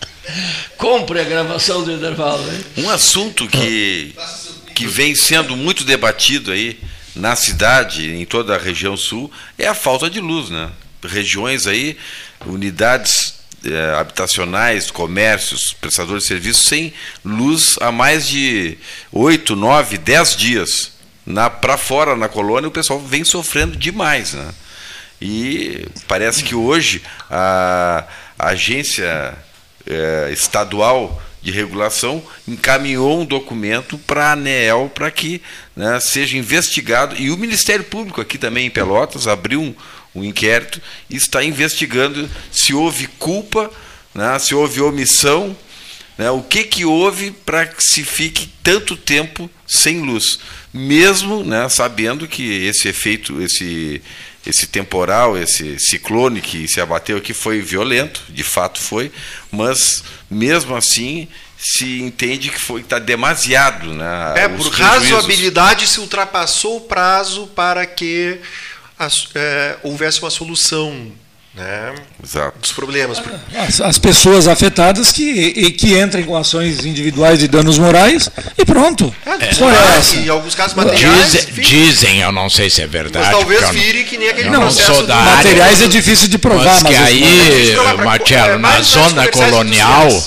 Compre 0.78 1.20
a 1.20 1.24
gravação 1.24 1.84
do 1.84 1.92
intervalo. 1.92 2.42
Hein? 2.50 2.84
Um 2.86 2.88
assunto 2.88 3.46
que, 3.46 4.14
que 4.74 4.86
vem 4.86 5.14
sendo 5.14 5.54
muito 5.54 5.84
debatido 5.84 6.52
aí 6.52 6.80
na 7.18 7.34
cidade, 7.36 8.14
em 8.14 8.24
toda 8.24 8.54
a 8.54 8.58
região 8.58 8.96
sul, 8.96 9.30
é 9.58 9.66
a 9.66 9.74
falta 9.74 10.08
de 10.08 10.20
luz, 10.20 10.50
né? 10.50 10.70
Regiões 11.04 11.66
aí, 11.66 11.96
unidades 12.46 13.34
eh, 13.64 13.94
habitacionais, 13.98 14.90
comércios, 14.90 15.74
prestadores 15.80 16.22
de 16.22 16.28
serviços 16.28 16.68
sem 16.68 16.92
luz 17.24 17.76
há 17.80 17.90
mais 17.90 18.26
de 18.26 18.78
8, 19.12 19.56
9, 19.56 19.98
10 19.98 20.36
dias. 20.36 20.92
Para 21.60 21.76
fora 21.76 22.16
na 22.16 22.28
colônia 22.28 22.68
o 22.68 22.72
pessoal 22.72 22.98
vem 23.00 23.24
sofrendo 23.24 23.76
demais, 23.76 24.32
né? 24.32 24.54
E 25.20 25.86
parece 26.06 26.44
que 26.44 26.54
hoje 26.54 27.02
a, 27.28 28.04
a 28.38 28.48
agência 28.48 29.36
eh, 29.86 30.30
estadual 30.32 31.20
de 31.48 31.56
regulação 31.56 32.22
encaminhou 32.46 33.20
um 33.20 33.24
documento 33.24 33.96
para 33.98 34.26
a 34.26 34.32
ANEEL 34.32 34.90
para 34.94 35.10
que 35.10 35.40
né, 35.74 35.98
seja 35.98 36.36
investigado. 36.36 37.16
E 37.16 37.30
o 37.30 37.38
Ministério 37.38 37.84
Público, 37.84 38.20
aqui 38.20 38.36
também 38.36 38.66
em 38.66 38.70
Pelotas, 38.70 39.26
abriu 39.26 39.60
um, 39.60 39.74
um 40.14 40.22
inquérito 40.22 40.80
e 41.08 41.16
está 41.16 41.42
investigando 41.42 42.28
se 42.52 42.74
houve 42.74 43.06
culpa, 43.18 43.70
né, 44.14 44.38
se 44.38 44.54
houve 44.54 44.82
omissão, 44.82 45.56
né, 46.18 46.30
o 46.30 46.42
que, 46.42 46.64
que 46.64 46.84
houve 46.84 47.30
para 47.30 47.66
que 47.66 47.82
se 47.82 48.04
fique 48.04 48.50
tanto 48.62 48.94
tempo 48.94 49.50
sem 49.66 50.02
luz. 50.02 50.38
Mesmo 50.72 51.42
né, 51.42 51.66
sabendo 51.70 52.28
que 52.28 52.66
esse 52.66 52.88
efeito, 52.88 53.40
esse, 53.40 54.02
esse 54.48 54.66
temporal, 54.66 55.36
esse 55.36 55.78
ciclone 55.78 56.40
que 56.40 56.66
se 56.66 56.80
abateu 56.80 57.18
aqui 57.18 57.34
foi 57.34 57.60
violento, 57.60 58.22
de 58.30 58.42
fato 58.42 58.80
foi, 58.80 59.12
mas 59.52 60.02
mesmo 60.30 60.74
assim 60.74 61.28
se 61.58 62.00
entende 62.00 62.50
que 62.50 62.58
foi 62.60 62.80
está 62.80 62.98
demasiado, 62.98 63.92
né? 63.92 64.34
É, 64.36 64.48
por 64.48 64.56
prejuízos. 64.70 64.78
razoabilidade 64.78 65.86
se 65.86 66.00
ultrapassou 66.00 66.78
o 66.78 66.80
prazo 66.82 67.48
para 67.48 67.84
que 67.84 68.40
as- 68.98 69.28
é, 69.34 69.76
houvesse 69.82 70.20
uma 70.20 70.30
solução 70.30 71.12
né, 71.58 71.94
dos 72.60 72.72
problemas. 72.72 73.20
As, 73.56 73.80
as 73.80 73.98
pessoas 73.98 74.46
afetadas 74.46 75.10
que, 75.12 75.22
e- 75.24 75.70
que 75.72 75.98
entrem 75.98 76.24
com 76.24 76.36
ações 76.36 76.84
individuais 76.84 77.38
de 77.40 77.48
danos 77.48 77.78
morais 77.78 78.30
e 78.56 78.64
pronto. 78.64 79.12
É, 79.26 79.30
é 79.44 79.98
essa. 79.98 80.16
em 80.16 80.28
alguns 80.28 80.54
casos 80.54 80.74
materiais, 80.76 81.32
Dizem, 81.32 81.40
enfim. 81.50 81.62
dizem, 81.62 82.20
eu 82.20 82.32
não 82.32 82.48
sei 82.48 82.70
se 82.70 82.80
é 82.82 82.86
verdade. 82.86 83.26
Mas 83.26 83.36
talvez 83.36 83.68
vire 83.70 84.04
que 84.04 84.16
nem 84.16 84.28
aquele 84.28 84.50
não 84.50 84.60
processo 84.60 84.94
sou 84.94 85.06
da 85.06 85.16
Materiais 85.16 85.74
área, 85.78 85.84
é 85.84 85.88
difícil 85.88 86.28
de 86.28 86.38
provar, 86.38 86.80
mas 86.82 86.92
que 86.94 86.98
mas 86.98 87.06
aí, 87.08 87.74
pra- 87.74 88.04
Marcelo, 88.04 88.52
é, 88.54 88.58
na 88.58 88.80
zona 88.82 89.28
colonial, 89.28 90.22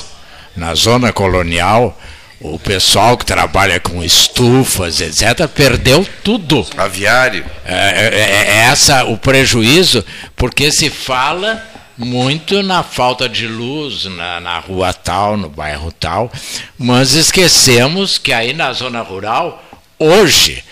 na 0.56 0.76
zona 0.76 1.14
colonial, 1.14 1.98
o 2.44 2.58
pessoal 2.58 3.18
que 3.18 3.26
trabalha 3.26 3.80
com 3.80 4.04
estufas, 4.04 5.00
etc., 5.00 5.48
perdeu 5.48 6.08
tudo. 6.24 6.66
Aviário. 6.76 7.46
É, 7.66 7.74
é- 7.74 8.46
é 8.48 8.56
essa 8.72 9.06
o 9.06 9.18
prejuízo, 9.18 10.04
porque 10.36 10.72
se 10.72 10.90
fala 10.90 11.64
muito 11.98 12.64
na 12.64 12.82
falta 12.82 13.30
de 13.30 13.48
luz 13.48 14.06
na, 14.06 14.40
na 14.40 14.60
rua 14.60 14.92
tal, 14.92 15.38
no 15.38 15.50
bairro 15.50 15.92
tal, 15.92 16.32
mas 16.78 17.14
esquecemos 17.14 18.18
que 18.18 18.34
aí 18.34 18.54
na 18.54 18.74
zona 18.74 19.02
rural, 19.02 19.64
hoje, 20.00 20.64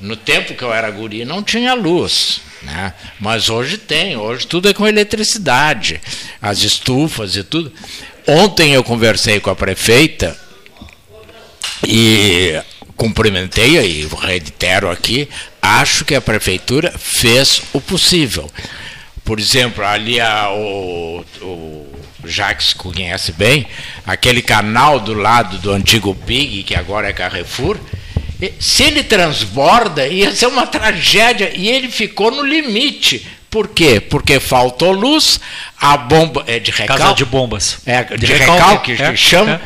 no 0.00 0.14
tempo 0.14 0.54
que 0.54 0.62
eu 0.62 0.72
era 0.72 0.90
guri, 0.90 1.24
não 1.24 1.42
tinha 1.42 1.74
luz. 1.74 2.40
Né? 2.62 2.92
Mas 3.18 3.48
hoje 3.48 3.78
tem, 3.78 4.16
hoje 4.16 4.46
tudo 4.46 4.68
é 4.68 4.74
com 4.74 4.86
eletricidade, 4.86 6.00
as 6.40 6.58
estufas 6.62 7.34
e 7.34 7.42
tudo. 7.42 7.72
Ontem 8.26 8.74
eu 8.74 8.84
conversei 8.84 9.40
com 9.40 9.50
a 9.50 9.56
prefeita 9.56 10.38
e 11.86 12.60
cumprimentei 12.96 13.78
e 13.78 14.08
reitero 14.20 14.90
aqui, 14.90 15.28
acho 15.62 16.04
que 16.04 16.14
a 16.14 16.20
prefeitura 16.20 16.92
fez 16.98 17.62
o 17.72 17.80
possível. 17.80 18.50
Por 19.24 19.38
exemplo, 19.38 19.84
ali 19.84 20.20
a, 20.20 20.50
o, 20.50 21.24
o 21.40 21.86
Jacques 22.24 22.74
conhece 22.74 23.32
bem, 23.32 23.66
aquele 24.06 24.42
canal 24.42 25.00
do 25.00 25.14
lado 25.14 25.58
do 25.58 25.72
antigo 25.72 26.14
Pig, 26.14 26.62
que 26.64 26.74
agora 26.74 27.08
é 27.08 27.12
Carrefour, 27.12 27.78
se 28.58 28.84
ele 28.84 29.02
transborda, 29.02 30.06
ia 30.06 30.34
ser 30.34 30.46
uma 30.46 30.66
tragédia, 30.66 31.52
e 31.54 31.68
ele 31.68 31.90
ficou 31.90 32.30
no 32.30 32.42
limite. 32.42 33.26
Por 33.50 33.68
quê? 33.68 34.00
Porque 34.00 34.38
faltou 34.38 34.92
luz, 34.92 35.40
a 35.78 35.96
bomba 35.96 36.44
é 36.46 36.58
de 36.58 36.70
recalque. 36.70 37.02
Casa 37.02 37.14
de 37.14 37.24
bombas. 37.24 37.78
É, 37.84 38.04
de, 38.04 38.18
De 38.18 38.32
recalque, 38.32 38.92
recalque, 38.92 38.96
que 38.96 39.02
é, 39.02 39.16
chama. 39.16 39.52
é. 39.52 39.60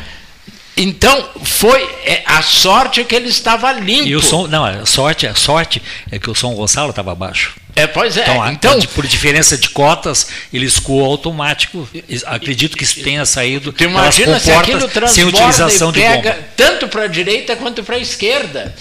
Então, 0.77 1.29
foi 1.43 1.81
é, 2.05 2.21
a 2.25 2.41
sorte 2.41 3.03
que 3.05 3.15
ele 3.15 3.29
estava 3.29 3.71
limpo. 3.71 4.07
E 4.07 4.15
o 4.15 4.21
som, 4.21 4.45
não, 4.47 4.65
a 4.65 4.85
sorte, 4.85 5.25
a 5.25 5.33
sorte 5.33 5.81
é 6.11 6.19
que 6.19 6.29
o 6.29 6.35
São 6.35 6.53
Gonçalo 6.53 6.89
estava 6.89 7.15
baixo. 7.15 7.53
É, 7.77 7.85
pois 7.87 8.15
é. 8.15 8.21
Então, 8.23 8.51
então, 8.51 8.81
por 8.93 9.05
diferença 9.05 9.57
de 9.57 9.69
cotas, 9.69 10.27
ele 10.53 10.65
escoou 10.65 11.03
automático. 11.05 11.87
Acredito 12.25 12.77
que 12.77 12.85
tenha 13.03 13.25
saído. 13.25 13.73
Tu 13.73 13.83
imagina 13.83 14.39
se 14.39 14.49
aquilo 14.51 14.89
sem 15.07 15.25
utilização 15.25 15.89
e 15.89 15.93
pega 15.93 16.17
de 16.31 16.35
bomba. 16.37 16.47
tanto 16.55 16.87
para 16.87 17.03
a 17.03 17.07
direita 17.07 17.55
quanto 17.57 17.83
para 17.83 17.97
a 17.97 17.99
esquerda. 17.99 18.73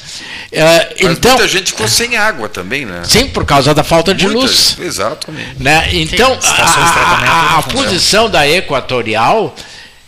Uh, 0.52 0.56
Mas 1.02 1.16
então, 1.16 1.32
muita 1.32 1.48
gente 1.48 1.72
ficou 1.72 1.88
sem 1.88 2.16
água 2.16 2.48
também, 2.48 2.86
né? 2.86 3.02
Sim, 3.04 3.26
por 3.28 3.44
causa 3.44 3.74
da 3.74 3.82
falta 3.82 4.14
de 4.14 4.26
Muita- 4.26 4.40
luz. 4.42 4.76
Exatamente. 4.80 5.60
Né? 5.60 5.88
Então, 5.92 6.40
Sim, 6.40 6.48
a, 6.56 6.62
a- 6.64 7.58
a 7.58 7.62
funcionam. 7.62 7.84
posição 7.88 8.30
da 8.30 8.48
Equatorial, 8.48 9.56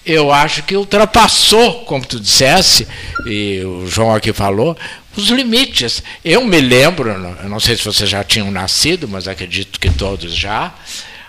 eu 0.07 0.31
acho 0.31 0.63
que 0.63 0.77
ultrapassou, 0.77 1.85
como 1.85 2.07
tu 2.07 2.21
dissesse, 2.21 2.87
e 3.27 3.61
o 3.65 3.87
João 3.87 4.15
aqui 4.15 4.33
falou, 4.33 4.77
os 5.17 5.29
limites. 5.29 6.03
Eu 6.25 6.45
me 6.45 6.61
lembro, 6.61 7.11
eu 7.11 7.49
não 7.49 7.59
sei 7.59 7.77
se 7.77 7.85
vocês 7.85 8.09
já 8.09 8.23
tinham 8.23 8.51
nascido, 8.51 9.09
mas 9.09 9.27
acredito 9.27 9.81
que 9.81 9.91
todos 9.91 10.33
já, 10.35 10.73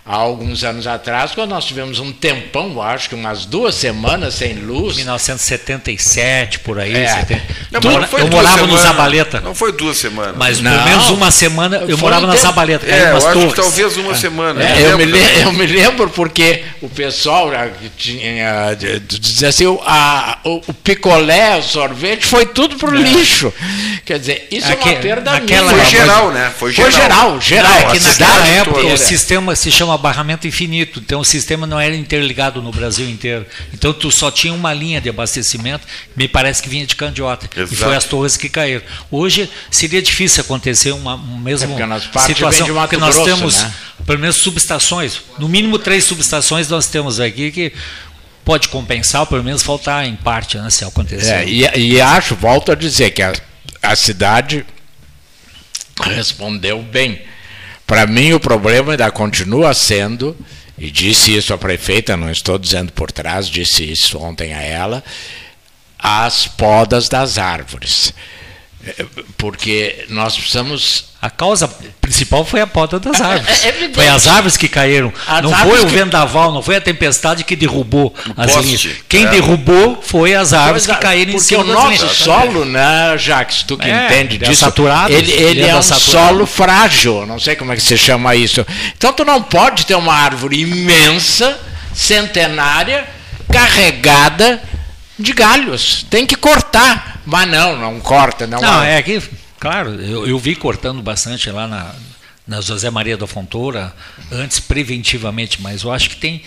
há 0.07 0.15
alguns 0.15 0.63
anos 0.63 0.87
atrás, 0.87 1.33
quando 1.33 1.49
nós 1.49 1.65
tivemos 1.65 1.99
um 1.99 2.11
tempão, 2.11 2.81
acho 2.81 3.09
que 3.09 3.15
umas 3.15 3.45
duas 3.45 3.75
semanas 3.75 4.35
sem 4.35 4.53
luz. 4.53 4.95
1977, 4.97 6.59
por 6.59 6.79
aí. 6.79 6.95
É. 6.95 7.07
70. 7.07 7.41
Não, 7.71 7.81
Tu- 7.81 7.87
eu 7.89 8.27
morava 8.27 8.57
no 8.57 8.63
semanas. 8.67 8.81
Zabaleta. 8.81 9.41
Não 9.41 9.53
foi 9.53 9.71
duas 9.73 9.97
semanas. 9.97 10.35
Mas 10.37 10.61
Não. 10.61 10.71
pelo 10.71 10.83
menos 10.85 11.09
uma 11.09 11.31
semana 11.31 11.77
eu 11.77 11.97
Foi 11.97 11.97
morava 11.97 12.23
um 12.23 12.27
na 12.27 12.33
tempo. 12.33 12.43
Zabaleta. 12.45 12.85
É, 12.85 13.11
eu 13.11 13.17
acho 13.17 13.47
que 13.49 13.55
talvez 13.55 13.97
uma 13.97 14.15
semana. 14.15 14.63
É, 14.63 14.91
eu, 14.93 14.97
me 14.97 15.05
lembro. 15.05 15.33
le- 15.35 15.41
eu 15.43 15.51
me 15.53 15.65
lembro 15.65 16.09
porque 16.09 16.63
o 16.81 16.89
pessoal 16.89 17.51
que 17.79 17.89
tinha, 17.97 18.73
de- 18.75 18.99
dizia 18.99 19.49
assim, 19.49 19.65
o, 19.65 19.81
a- 19.85 20.39
o- 20.45 20.61
o 20.67 20.73
picolé, 20.73 21.57
o 21.57 21.63
sorvete, 21.63 22.25
foi 22.25 22.45
tudo 22.45 22.77
pro 22.77 22.95
lixo. 22.95 23.53
Quer 24.05 24.19
dizer, 24.19 24.47
isso 24.51 24.67
é 24.69 24.73
Aque- 24.73 24.89
uma 24.89 24.99
perda 24.99 25.31
naquela- 25.31 25.71
mínima. 25.73 25.83
Foi 25.85 25.91
geral, 25.99 26.31
né? 26.31 26.51
Foi 26.57 26.73
Foi 26.73 26.91
geral. 26.91 27.41
geral, 27.41 27.41
geral. 27.41 27.71
Não, 27.71 27.89
é 27.89 27.91
que 27.91 27.99
naquela 27.99 28.47
época 28.47 28.81
toda. 28.81 28.93
o 28.93 28.97
sistema 28.97 29.55
se 29.55 29.71
chama 29.71 29.96
barramento 29.97 30.47
infinito, 30.47 30.99
então 30.99 31.21
o 31.21 31.25
sistema 31.25 31.67
não 31.67 31.79
era 31.79 31.95
interligado 31.95 32.61
no 32.61 32.71
Brasil 32.71 33.09
inteiro. 33.09 33.45
Então 33.73 33.93
tu 33.93 34.11
só 34.11 34.31
tinha 34.31 34.53
uma 34.53 34.73
linha 34.73 35.01
de 35.01 35.09
abastecimento, 35.09 35.85
me 36.15 36.27
parece 36.27 36.61
que 36.61 36.69
vinha 36.69 36.85
de 36.85 36.95
Candiota. 36.95 37.49
E 37.55 37.59
Exato. 37.61 37.75
foi 37.75 37.95
as 37.95 38.05
torres 38.05 38.37
que 38.37 38.49
caíram. 38.49 38.81
Hoje 39.11 39.49
seria 39.71 40.01
difícil 40.01 40.41
acontecer 40.41 40.91
uma 40.91 41.15
um 41.15 41.37
mesmo 41.37 41.75
É, 41.79 42.19
situação, 42.19 42.67
porque 42.75 42.97
nós 42.97 43.15
Grosso, 43.15 43.29
temos 43.29 43.63
né? 43.63 43.73
pelo 44.05 44.19
menos 44.19 44.35
subestações, 44.37 45.21
no 45.39 45.47
mínimo 45.47 45.77
três 45.79 46.03
subestações 46.03 46.69
nós 46.69 46.87
temos 46.87 47.19
aqui 47.19 47.51
que 47.51 47.73
pode 48.45 48.69
compensar, 48.69 49.25
pelo 49.25 49.43
menos 49.43 49.61
faltar 49.61 50.07
em 50.07 50.15
parte, 50.15 50.57
né, 50.57 50.69
se 50.69 50.85
acontecer. 50.85 51.29
É, 51.29 51.45
e, 51.45 51.93
e 51.93 52.01
acho, 52.01 52.33
volto 52.35 52.71
a 52.71 52.75
dizer, 52.75 53.11
que 53.11 53.21
a, 53.21 53.33
a 53.81 53.95
cidade 53.95 54.65
respondeu 56.01 56.81
bem. 56.81 57.21
Para 57.87 58.05
mim, 58.05 58.33
o 58.33 58.39
problema 58.39 58.91
ainda 58.91 59.09
continua 59.09 59.73
sendo, 59.73 60.35
e 60.77 60.91
disse 60.91 61.35
isso 61.35 61.53
a 61.53 61.57
prefeita, 61.57 62.17
não 62.17 62.29
estou 62.29 62.59
dizendo 62.59 62.91
por 62.91 63.11
trás, 63.11 63.47
disse 63.47 63.89
isso 63.89 64.19
ontem 64.19 64.53
a 64.53 64.61
ela, 64.61 65.01
as 65.97 66.47
podas 66.47 67.07
das 67.07 67.37
árvores. 67.37 68.13
É, 68.87 69.05
Porque 69.37 70.05
nós 70.09 70.35
precisamos. 70.35 71.05
A 71.19 71.31
causa 71.31 71.67
principal 71.99 72.45
foi 72.45 72.61
a 72.61 72.67
poda 72.67 72.99
das 72.99 73.19
árvores. 73.19 73.65
é 73.65 73.69
evidente. 73.69 73.95
foi 73.95 74.07
as 74.07 74.27
árvores 74.27 74.55
que 74.55 74.67
caíram. 74.67 75.11
As 75.27 75.41
não 75.41 75.51
foi 75.51 75.81
o 75.81 75.87
vendaval, 75.87 76.51
não 76.53 76.61
foi 76.61 76.75
a 76.75 76.81
tempestade 76.81 77.43
que 77.43 77.55
derrubou 77.55 78.13
as 78.37 78.51
poste, 78.53 78.65
linhas. 78.67 78.87
Quem 79.09 79.25
é. 79.25 79.29
derrubou 79.29 79.99
foi 80.01 80.35
as 80.35 80.53
árvores 80.53 80.85
Pois 80.85 80.97
que 80.97 81.03
é, 81.03 81.07
caíram 81.07 81.31
em 81.31 81.35
porque 81.35 81.47
cima 81.47 81.63
o 81.63 81.65
das 81.65 81.75
nosso 81.75 82.07
solo, 82.23 82.65
né, 82.65 83.17
Jacques, 83.17 83.63
tu 83.63 83.75
que 83.77 83.89
É, 83.89 84.05
entende 84.05 84.35
é 84.35 84.47
disso, 84.47 84.61
saturado, 84.61 85.11
ele, 85.11 85.31
ele 85.31 85.61
é 85.63 85.75
um 85.75 85.81
saturado. 85.81 86.11
solo 86.35 86.45
frágil, 86.45 87.25
não 87.25 87.39
sei 87.39 87.55
como 87.55 87.73
é 87.73 87.75
que 87.75 87.81
se 87.81 87.97
chama 87.97 88.35
isso. 88.35 88.63
Então 88.95 89.11
tu 89.11 89.25
não 89.25 89.41
pode 89.41 89.85
ter 89.87 89.95
uma 89.95 90.13
árvore 90.13 90.61
imensa, 90.61 91.59
centenária, 91.95 93.05
carregada 93.51 94.61
de 95.17 95.33
galhos. 95.33 96.05
Tem 96.09 96.25
que 96.25 96.35
cortar. 96.35 97.21
Mas 97.25 97.47
não, 97.49 97.77
não 97.77 97.99
corta. 97.99 98.45
Não, 98.47 98.59
Não, 98.61 98.79
há- 98.81 98.85
é 98.87 99.01
que, 99.01 99.21
claro, 99.59 99.99
eu, 100.01 100.27
eu 100.27 100.37
vi 100.39 100.55
cortando 100.55 101.01
bastante 101.01 101.49
lá 101.49 101.67
na, 101.67 101.91
na 102.47 102.61
José 102.61 102.89
Maria 102.89 103.17
da 103.17 103.27
Fontoura, 103.27 103.93
antes 104.31 104.59
preventivamente, 104.59 105.61
mas 105.61 105.83
eu 105.83 105.91
acho 105.91 106.09
que 106.11 106.15
tem 106.17 106.41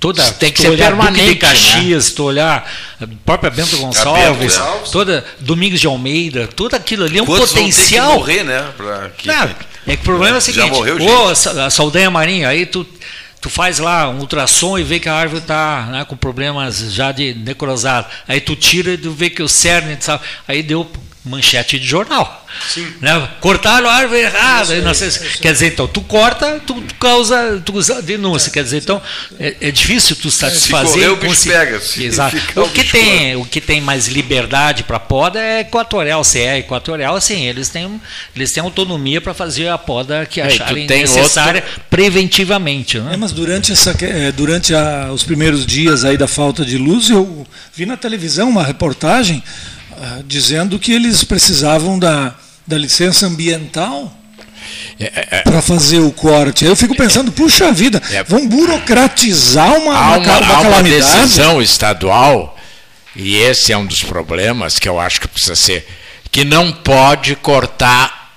toda 0.00 0.22
Tem 0.32 0.50
que 0.52 0.60
ser 0.62 0.70
olhar 0.70 0.90
Duque 0.92 1.02
permanente, 1.02 1.28
de 1.34 1.36
Caxias, 1.36 2.10
tu 2.12 2.24
olhar 2.24 2.70
a 3.00 3.06
própria 3.24 3.50
Bento 3.50 3.76
Gonçalves, 3.78 4.54
Gonçalves. 4.56 4.90
toda 4.90 5.24
Domingos 5.40 5.80
de 5.80 5.86
Almeida, 5.86 6.46
tudo 6.48 6.74
aquilo 6.74 7.04
ali 7.04 7.18
é 7.18 7.22
um 7.22 7.26
Quantos 7.26 7.52
vão 7.52 7.62
ter 7.64 7.70
que 7.70 7.74
potencial. 7.76 8.14
morrer, 8.14 8.44
né? 8.44 8.70
Que- 9.18 9.28
Não, 9.28 9.42
é 9.86 9.96
que 9.96 10.02
o 10.02 10.04
problema 10.04 10.36
é 10.36 10.38
o 10.38 10.40
Já 10.40 10.46
seguinte, 10.52 10.70
morreu 10.70 10.98
ô, 11.02 11.28
a 11.28 11.34
sa- 11.34 11.66
a 11.66 11.70
Saldanha 11.70 12.10
Marinha, 12.10 12.48
aí 12.48 12.64
tu, 12.66 12.86
tu 13.44 13.50
faz 13.50 13.78
lá 13.78 14.08
um 14.08 14.20
ultrassom 14.20 14.78
e 14.78 14.82
vê 14.82 14.98
que 14.98 15.06
a 15.06 15.14
árvore 15.14 15.42
está 15.42 15.88
né, 15.92 16.04
com 16.06 16.16
problemas 16.16 16.78
já 16.94 17.12
de 17.12 17.34
necrosado. 17.34 18.06
Aí 18.26 18.40
tu 18.40 18.56
tira 18.56 18.92
e 18.92 18.96
tu 18.96 19.10
vê 19.10 19.28
que 19.28 19.42
o 19.42 19.48
cerne, 19.50 19.98
sabe? 20.00 20.24
aí 20.48 20.62
deu 20.62 20.90
manchete 21.24 21.78
de 21.78 21.86
jornal. 21.86 22.44
Né? 23.00 23.28
Cortaram 23.40 23.88
a 23.88 23.92
árvore 23.94 24.20
errada. 24.20 24.80
não 24.82 24.94
sei 24.94 25.10
se- 25.10 25.38
quer 25.38 25.52
dizer, 25.52 25.68
então, 25.68 25.88
tu 25.88 26.00
corta, 26.02 26.60
tu, 26.64 26.74
tu 26.82 26.94
causa, 26.96 27.60
tu 27.64 27.72
usa 27.74 28.00
denúncia. 28.02 28.52
Quer 28.52 28.62
dizer, 28.62 28.78
então, 28.82 29.00
é, 29.40 29.56
é 29.60 29.70
difícil 29.72 30.14
tu 30.14 30.30
satisfazer. 30.30 30.92
correr, 30.92 31.08
o 31.08 31.16
bicho 31.16 31.48
pega. 31.48 31.80
Se 31.80 32.04
Exato. 32.04 32.36
O 32.56 32.68
que, 32.68 32.84
tem, 32.84 33.34
o 33.36 33.44
que 33.44 33.60
tem 33.60 33.80
mais 33.80 34.06
liberdade 34.06 34.84
para 34.84 35.00
poda 35.00 35.40
é 35.40 35.60
equatorial. 35.60 36.22
Se 36.22 36.38
é 36.40 36.58
equatorial, 36.58 37.16
assim, 37.16 37.44
eles 37.46 37.68
têm, 37.70 38.00
eles 38.36 38.52
têm 38.52 38.62
autonomia 38.62 39.20
para 39.20 39.34
fazer 39.34 39.68
a 39.68 39.78
poda 39.78 40.24
que 40.26 40.40
É, 40.40 40.44
acharem 40.44 40.86
tem 40.86 41.00
necessária 41.00 41.64
preventivamente. 41.90 42.98
Né? 43.00 43.14
É, 43.14 43.16
mas 43.16 43.32
durante, 43.32 43.72
essa, 43.72 43.96
eh, 44.00 44.30
durante 44.30 44.74
a- 44.74 45.10
os 45.12 45.22
primeiros 45.24 45.66
dias 45.66 46.04
aí 46.04 46.16
da 46.16 46.28
falta 46.28 46.64
de 46.64 46.78
luz, 46.78 47.10
eu 47.10 47.46
vi 47.74 47.84
na 47.86 47.96
televisão 47.96 48.48
uma 48.48 48.62
reportagem 48.62 49.42
ah, 50.00 50.22
dizendo 50.26 50.78
que 50.78 50.92
eles 50.92 51.24
precisavam 51.24 51.98
da, 51.98 52.34
da 52.66 52.78
licença 52.78 53.26
ambiental 53.26 54.12
É, 54.98 55.42
para 55.42 55.60
fazer 55.60 55.98
o 55.98 56.10
corte. 56.12 56.64
Aí 56.64 56.70
eu 56.70 56.76
fico 56.76 56.94
pensando, 56.94 57.32
puxa 57.32 57.70
vida, 57.72 58.00
vão 58.26 58.46
burocratizar 58.48 59.74
uma, 59.76 59.94
há 59.94 60.16
uma, 60.16 60.38
uma, 60.38 60.54
há 60.54 60.60
uma 60.60 60.82
decisão 60.82 61.60
estadual, 61.60 62.56
e 63.14 63.36
esse 63.36 63.72
é 63.72 63.76
um 63.76 63.86
dos 63.86 64.02
problemas 64.02 64.78
que 64.78 64.88
eu 64.88 64.98
acho 64.98 65.20
que 65.20 65.28
precisa 65.28 65.56
ser, 65.56 65.86
que 66.30 66.44
não 66.44 66.72
pode 66.72 67.36
cortar 67.36 68.36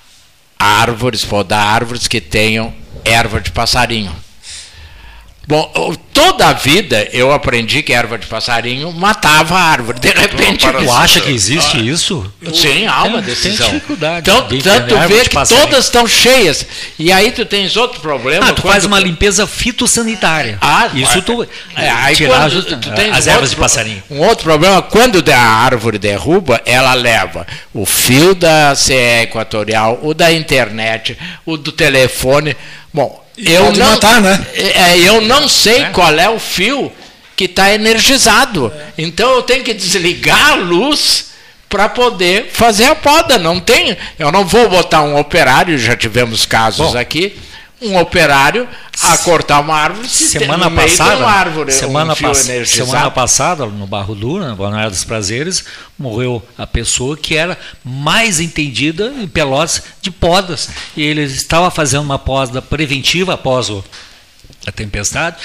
árvores, 0.59 1.23
podar 1.23 1.65
árvores 1.75 2.07
que 2.07 2.19
tenham 2.19 2.73
erva 3.05 3.39
de 3.39 3.51
passarinho. 3.51 4.13
Bom, 5.49 5.95
toda 6.13 6.47
a 6.47 6.51
vida 6.53 7.07
eu 7.13 7.31
aprendi 7.31 7.81
que 7.81 7.93
erva 7.93 8.17
de 8.17 8.27
passarinho 8.27 8.91
matava 8.91 9.55
a 9.55 9.61
árvore. 9.61 9.97
De 9.97 10.09
repente. 10.09 10.67
Tu 10.67 10.91
acha 10.91 11.21
que 11.21 11.29
existe 11.31 11.77
isso? 11.87 12.29
Sim, 12.53 12.85
há 12.85 13.03
uma 13.03 13.21
decisão. 13.21 13.67
tenho 13.67 13.79
dificuldade 13.79 14.29
Então, 14.29 14.45
de 14.49 14.61
tanto 14.61 14.97
vê 15.07 15.21
que 15.23 15.29
passarinho. 15.29 15.67
todas 15.67 15.85
estão 15.85 16.05
cheias. 16.05 16.65
E 16.99 17.13
aí 17.13 17.31
tu 17.31 17.45
tens 17.45 17.77
outro 17.77 18.01
problema. 18.01 18.45
Ah, 18.49 18.51
tu 18.53 18.61
quando- 18.61 18.73
faz 18.73 18.83
uma 18.83 18.99
limpeza 18.99 19.47
fitossanitária. 19.47 20.57
Ah, 20.59 20.89
isso 20.93 21.21
tu. 21.21 21.47
É, 21.77 21.89
aí 21.89 22.13
tirar 22.13 22.49
quando 22.49 22.63
tu 22.63 22.91
tens 22.91 23.15
as 23.15 23.25
um 23.25 23.29
ervas 23.29 23.43
outro 23.43 23.49
de 23.49 23.55
passarinho. 23.55 24.03
Um 24.11 24.19
outro 24.19 24.43
problema, 24.43 24.81
quando 24.81 25.23
a 25.31 25.39
árvore 25.39 25.97
derruba, 25.97 26.61
ela 26.65 26.93
leva 26.93 27.47
o 27.73 27.85
fio 27.85 28.35
da 28.35 28.75
CE 28.75 29.21
equatorial, 29.23 29.97
o 30.03 30.13
da 30.13 30.29
internet, 30.29 31.17
o 31.45 31.55
do 31.55 31.71
telefone. 31.71 32.53
Bom, 32.93 33.25
eu 33.37 33.65
pode 33.65 33.79
não, 33.79 33.91
matar, 33.91 34.21
né? 34.21 34.47
é, 34.55 34.99
eu 34.99 35.21
não 35.21 35.47
sei 35.47 35.85
qual 35.85 36.13
é 36.17 36.29
o 36.29 36.39
fio 36.39 36.91
que 37.35 37.45
está 37.45 37.71
energizado. 37.73 38.73
Então 38.97 39.31
eu 39.35 39.43
tenho 39.43 39.63
que 39.63 39.73
desligar 39.73 40.53
a 40.53 40.55
luz 40.55 41.27
para 41.69 41.87
poder 41.87 42.49
fazer 42.51 42.85
a 42.85 42.95
poda. 42.95 43.37
Não 43.37 43.59
tem, 43.59 43.95
eu 44.17 44.31
não 44.31 44.45
vou 44.45 44.67
botar 44.67 45.03
um 45.03 45.17
operário, 45.17 45.77
já 45.77 45.95
tivemos 45.95 46.45
casos 46.45 46.95
aqui, 46.95 47.37
um 47.81 47.97
operário 47.97 48.67
a 49.01 49.17
cortar 49.19 49.59
uma 49.59 49.75
árvore 49.75 50.09
se 50.09 50.29
Semana 50.29 50.69
passada, 50.71 51.17
uma 51.17 51.31
árvore, 51.31 51.71
semana, 51.71 52.13
um 52.13 52.15
pass- 52.15 52.49
energizado. 52.49 52.89
semana 52.89 53.11
passada, 53.11 53.65
no 53.67 53.85
Barro 53.85 54.15
Duro, 54.15 54.43
na 54.43 54.55
Balneário 54.55 54.89
dos 54.89 55.03
Prazeres, 55.03 55.63
morreu 55.97 56.41
a 56.57 56.65
pessoa 56.65 57.15
que 57.15 57.35
era 57.37 57.57
mais 57.83 58.39
entendida 58.39 59.13
em 59.19 59.27
Pelotas 59.27 59.83
de 60.01 60.09
podas. 60.09 60.69
E 60.95 61.03
ele 61.03 61.21
estava 61.23 61.69
fazendo 61.69 62.01
uma 62.03 62.17
poda 62.17 62.61
preventiva 62.61 63.33
após 63.35 63.69
o- 63.69 63.83
a 64.65 64.71
tempestade. 64.71 65.37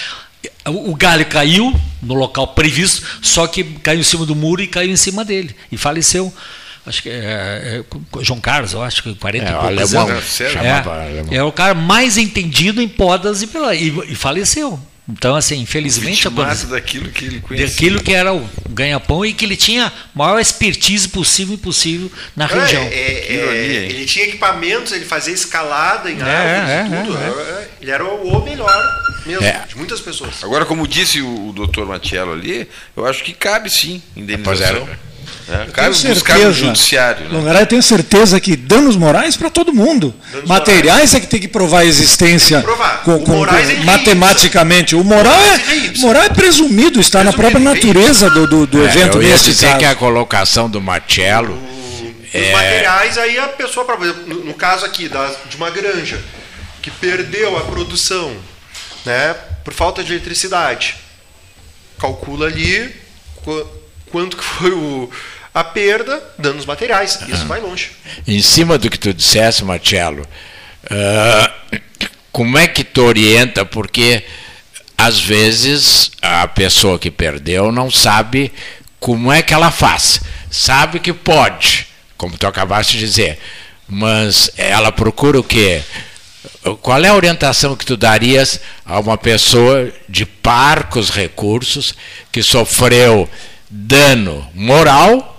O 0.64 0.94
galho 0.96 1.26
caiu 1.26 1.78
no 2.00 2.14
local 2.14 2.48
previsto, 2.48 3.02
só 3.20 3.46
que 3.46 3.62
caiu 3.62 4.00
em 4.00 4.04
cima 4.04 4.24
do 4.24 4.34
muro 4.34 4.62
e 4.62 4.66
caiu 4.66 4.90
em 4.90 4.96
cima 4.96 5.24
dele. 5.24 5.54
E 5.70 5.76
faleceu. 5.76 6.32
Acho 6.84 7.02
que 7.02 7.08
é, 7.10 7.12
é, 7.80 7.84
João 8.22 8.40
Carlos, 8.40 8.72
eu 8.72 8.82
acho 8.82 9.02
que 9.02 9.14
40 9.14 9.44
É, 9.44 9.48
e 9.48 9.52
poucos 9.52 9.94
alemão, 9.94 10.16
anos. 10.16 10.40
É, 10.40 11.36
é 11.36 11.42
o 11.44 11.52
cara 11.52 11.74
mais 11.74 12.18
entendido 12.18 12.82
em 12.82 12.88
podas 12.88 13.40
e, 13.42 13.46
pela- 13.46 13.74
e, 13.74 13.88
e 14.08 14.14
faleceu. 14.16 14.78
Então, 15.08 15.34
assim, 15.34 15.60
infelizmente... 15.60 16.28
Vitimasse 16.28 16.66
daquilo 16.66 17.08
que 17.10 17.24
ele 17.24 17.40
conhecia. 17.40 17.66
Daquilo 17.68 18.00
que 18.02 18.12
era 18.14 18.32
o 18.32 18.48
ganha-pão 18.70 19.24
e 19.26 19.32
que 19.32 19.44
ele 19.44 19.56
tinha 19.56 19.92
maior 20.14 20.38
expertise 20.40 21.08
possível 21.08 21.54
e 21.54 21.58
possível 21.58 22.10
na 22.36 22.44
É, 22.46 22.48
região. 22.48 22.82
é, 22.82 22.88
é, 22.88 23.86
ele 23.90 24.04
tinha 24.06 24.24
equipamentos, 24.26 24.92
ele 24.92 25.04
fazia 25.04 25.34
escalada 25.34 26.10
em 26.10 26.18
É, 26.20 26.22
árvores 26.22 26.70
é, 26.70 26.86
e 27.00 27.04
tudo. 27.06 27.18
é, 27.18 27.26
É, 27.26 27.68
Ele 27.80 27.90
era 27.90 28.04
o 28.04 28.44
melhor 28.44 29.02
mesmo, 29.26 29.44
É. 29.44 29.64
de 29.68 29.76
muitas 29.76 30.00
pessoas. 30.00 30.42
Agora, 30.42 30.64
como 30.64 30.86
disse 30.86 31.20
o, 31.20 31.48
o 31.48 31.52
doutor 31.52 31.84
Matiello 31.86 32.32
ali, 32.32 32.68
eu 32.96 33.04
acho 33.04 33.24
que 33.24 33.32
cabe 33.32 33.68
sim 33.70 34.00
indenização. 34.16 34.88
É, 35.48 35.62
Eu 35.68 35.72
Cabe 35.72 35.96
tenho 35.98 36.14
buscar 36.14 36.34
no 36.34 36.40
certeza, 36.40 36.52
judiciário. 36.66 37.28
Né? 37.28 37.36
Longaray, 37.38 37.62
eu 37.62 37.66
tenho 37.66 37.82
certeza 37.82 38.40
que 38.40 38.56
danos 38.56 38.96
morais 38.96 39.36
para 39.36 39.50
todo 39.50 39.72
mundo. 39.72 40.14
Materiais 40.46 41.14
é 41.14 41.20
que 41.20 41.26
tem 41.26 41.40
que 41.40 41.48
provar 41.48 41.80
a 41.80 41.84
existência 41.84 42.62
com, 43.04 43.18
com- 43.24 43.32
Moraes 43.36 43.68
é 43.70 43.74
matematicamente. 43.84 44.94
O 44.94 45.02
moral 45.02 45.34
é, 45.34 45.98
moral 45.98 46.22
é 46.22 46.28
presumido, 46.28 47.00
está 47.00 47.24
na 47.24 47.32
própria 47.32 47.60
natureza 47.60 48.30
do, 48.30 48.46
do, 48.46 48.66
do 48.66 48.82
É, 48.82 48.84
evento 48.86 49.18
eu 49.18 49.22
ia 49.24 49.30
nesse 49.32 49.46
dizer 49.50 49.66
caso. 49.66 49.78
que 49.80 49.84
a 49.84 49.94
colocação 49.96 50.70
do 50.70 50.80
Marcello 50.80 51.58
Os 51.58 52.34
é, 52.34 52.52
materiais, 52.52 53.18
aí 53.18 53.38
a 53.38 53.48
pessoa, 53.48 53.84
por 53.84 54.00
exemplo, 54.02 54.22
no, 54.26 54.44
no 54.44 54.54
caso 54.54 54.84
aqui 54.86 55.08
da, 55.08 55.28
de 55.50 55.56
uma 55.56 55.70
granja 55.70 56.18
que 56.80 56.90
perdeu 56.90 57.56
a 57.58 57.62
produção 57.62 58.32
né, 59.04 59.34
por 59.64 59.74
falta 59.74 60.02
de 60.04 60.12
eletricidade, 60.12 60.94
calcula 61.98 62.46
ali 62.46 62.94
qu- 63.44 63.66
quanto 64.10 64.36
que 64.36 64.44
foi 64.44 64.70
o, 64.72 65.10
a 65.54 65.62
perda, 65.62 66.22
danos 66.38 66.64
materiais. 66.64 67.18
Isso 67.28 67.46
vai 67.46 67.60
longe. 67.60 67.90
em 68.26 68.40
cima 68.40 68.78
do 68.78 68.88
que 68.88 68.98
tu 68.98 69.12
dissesse, 69.12 69.64
Marcello, 69.64 70.26
ah, 70.90 71.52
como 72.30 72.56
é 72.56 72.66
que 72.66 72.82
tu 72.82 73.02
orienta? 73.02 73.64
Porque 73.64 74.24
às 74.96 75.20
vezes 75.20 76.10
a 76.22 76.46
pessoa 76.48 76.98
que 76.98 77.10
perdeu 77.10 77.70
não 77.70 77.90
sabe 77.90 78.52
como 78.98 79.30
é 79.32 79.42
que 79.42 79.52
ela 79.52 79.70
faz. 79.70 80.20
Sabe 80.50 81.00
que 81.00 81.12
pode, 81.12 81.86
como 82.16 82.38
tu 82.38 82.46
acabaste 82.46 82.96
de 82.96 83.04
dizer, 83.04 83.38
mas 83.88 84.50
ela 84.56 84.92
procura 84.92 85.38
o 85.38 85.44
quê? 85.44 85.82
Qual 86.80 87.02
é 87.04 87.08
a 87.08 87.14
orientação 87.14 87.76
que 87.76 87.84
tu 87.84 87.96
darias 87.96 88.60
a 88.84 89.00
uma 89.00 89.18
pessoa 89.18 89.92
de 90.08 90.24
parcos 90.24 91.10
recursos 91.10 91.94
que 92.30 92.42
sofreu 92.42 93.28
dano 93.68 94.48
moral 94.54 95.31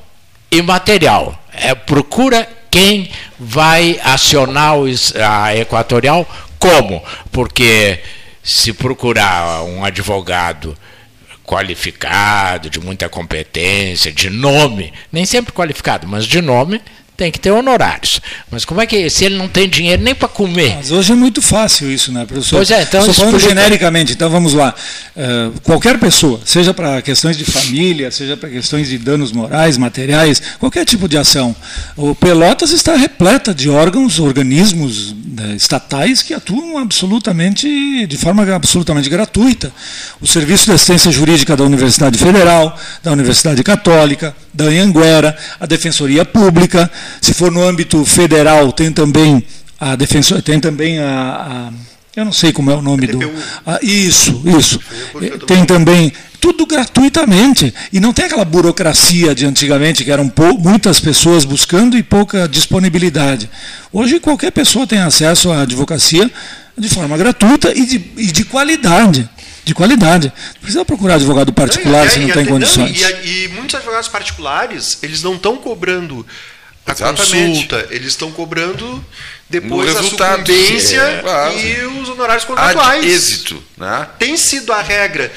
e 0.57 0.61
material? 0.61 1.37
É, 1.53 1.73
procura 1.75 2.47
quem 2.69 3.09
vai 3.39 3.99
acionar 4.03 4.77
o 4.77 4.87
is- 4.87 5.13
a 5.15 5.55
Equatorial 5.55 6.27
como? 6.57 7.03
Porque 7.31 7.99
se 8.43 8.73
procurar 8.73 9.63
um 9.63 9.83
advogado 9.85 10.77
qualificado, 11.45 12.69
de 12.69 12.79
muita 12.79 13.09
competência, 13.09 14.11
de 14.11 14.29
nome, 14.29 14.93
nem 15.11 15.25
sempre 15.25 15.51
qualificado, 15.53 16.07
mas 16.07 16.25
de 16.25 16.41
nome, 16.41 16.81
tem 17.15 17.31
que 17.31 17.39
ter 17.39 17.51
honorários. 17.51 18.19
Mas 18.49 18.65
como 18.65 18.81
é 18.81 18.87
que 18.87 19.09
se 19.09 19.25
ele 19.25 19.37
não 19.37 19.47
tem 19.47 19.69
dinheiro 19.69 20.01
nem 20.01 20.15
para 20.15 20.27
comer? 20.27 20.75
Mas 20.77 20.91
hoje 20.91 21.11
é 21.11 21.15
muito 21.15 21.41
fácil 21.41 21.91
isso, 21.91 22.11
né, 22.11 22.25
professor? 22.25 22.57
Pois 22.57 22.71
é, 22.71 22.81
então 22.81 22.99
Estou 23.01 23.13
falando 23.13 23.37
explica. 23.37 23.55
genericamente, 23.55 24.13
então 24.13 24.29
vamos 24.29 24.53
lá. 24.53 24.73
Eh, 25.15 25.51
qualquer 25.63 25.99
pessoa, 25.99 26.39
seja 26.43 26.73
para 26.73 27.01
questões 27.01 27.37
de 27.37 27.45
família, 27.45 28.09
seja 28.11 28.35
para 28.35 28.49
questões 28.49 28.87
de 28.89 28.97
danos 28.97 29.31
morais, 29.31 29.77
materiais, 29.77 30.41
qualquer 30.59 30.85
tipo 30.85 31.07
de 31.07 31.17
ação. 31.17 31.55
O 31.95 32.15
Pelotas 32.15 32.71
está 32.71 32.95
repleta 32.95 33.53
de 33.53 33.69
órgãos, 33.69 34.19
organismos 34.19 35.13
né, 35.13 35.55
estatais 35.55 36.21
que 36.21 36.33
atuam 36.33 36.77
absolutamente, 36.77 38.07
de 38.07 38.17
forma 38.17 38.43
absolutamente 38.53 39.09
gratuita. 39.09 39.71
O 40.19 40.27
Serviço 40.27 40.65
de 40.65 40.71
Assistência 40.71 41.11
Jurídica 41.11 41.55
da 41.55 41.63
Universidade 41.63 42.17
Federal, 42.17 42.77
da 43.03 43.11
Universidade 43.11 43.61
Católica, 43.63 44.35
da 44.53 44.65
Anhanguera, 44.65 45.35
a 45.59 45.65
Defensoria 45.65 46.23
Pública. 46.23 46.89
Se 47.21 47.33
for 47.33 47.51
no 47.51 47.61
âmbito 47.63 48.03
federal, 48.05 48.71
tem 48.71 48.91
também 48.91 49.43
a 49.79 49.95
defensor, 49.95 50.41
tem 50.41 50.59
também 50.59 50.99
a, 50.99 51.69
a- 51.69 51.73
eu 52.15 52.23
não 52.25 52.31
sei 52.31 52.53
como 52.53 52.69
é 52.69 52.75
o 52.75 52.81
nome 52.81 53.07
do 53.07 53.17
isso, 53.81 54.41
isso. 54.59 54.79
Eh, 55.21 55.37
Tem 55.47 55.65
também 55.65 56.13
tudo 56.39 56.63
gratuitamente 56.67 57.73
e 57.91 57.99
não 57.99 58.13
tem 58.13 58.25
aquela 58.25 58.45
burocracia 58.45 59.33
de 59.33 59.45
antigamente 59.47 60.03
que 60.03 60.11
eram 60.11 60.29
pou- 60.29 60.57
muitas 60.59 60.99
pessoas 60.99 61.43
buscando 61.43 61.97
e 61.97 62.03
pouca 62.03 62.47
disponibilidade. 62.47 63.49
Hoje 63.91 64.19
qualquer 64.19 64.51
pessoa 64.51 64.85
tem 64.85 64.99
acesso 64.99 65.51
à 65.51 65.61
advocacia 65.61 66.29
de 66.77 66.87
forma 66.89 67.17
gratuita 67.17 67.71
e 67.75 67.85
de, 67.85 68.01
e 68.17 68.25
de 68.31 68.45
qualidade. 68.45 69.27
De 69.65 69.73
qualidade. 69.73 70.27
Não 70.55 70.61
precisa 70.61 70.83
procurar 70.85 71.15
advogado 71.15 71.51
particular 71.53 72.05
E 72.05 72.09
se 72.09 72.19
não 72.19 72.27
e 72.29 72.33
tem 72.33 72.45
condições. 72.45 72.99
e, 72.99 73.03
a- 73.05 73.21
e 73.23 73.47
muitos 73.55 73.73
advogados 73.75 74.09
particulares, 74.09 74.97
eles 75.01 75.23
não 75.23 75.35
estão 75.35 75.55
cobrando 75.57 76.25
a 76.85 76.91
Exatamente. 76.91 77.47
consulta, 77.47 77.87
eles 77.91 78.07
estão 78.07 78.31
cobrando 78.31 79.03
depois 79.49 79.93
No 79.93 79.99
a 79.99 80.03
sucumbência 80.03 80.99
é, 81.01 81.21
claro. 81.21 81.59
e 81.59 81.85
os 81.85 82.09
honorários 82.09 82.43
contratuais. 82.45 83.05
êxito. 83.05 83.63
Né? 83.77 84.07
Tem 84.19 84.35
sido 84.35 84.73
a 84.73 84.81
regra. 84.81 85.31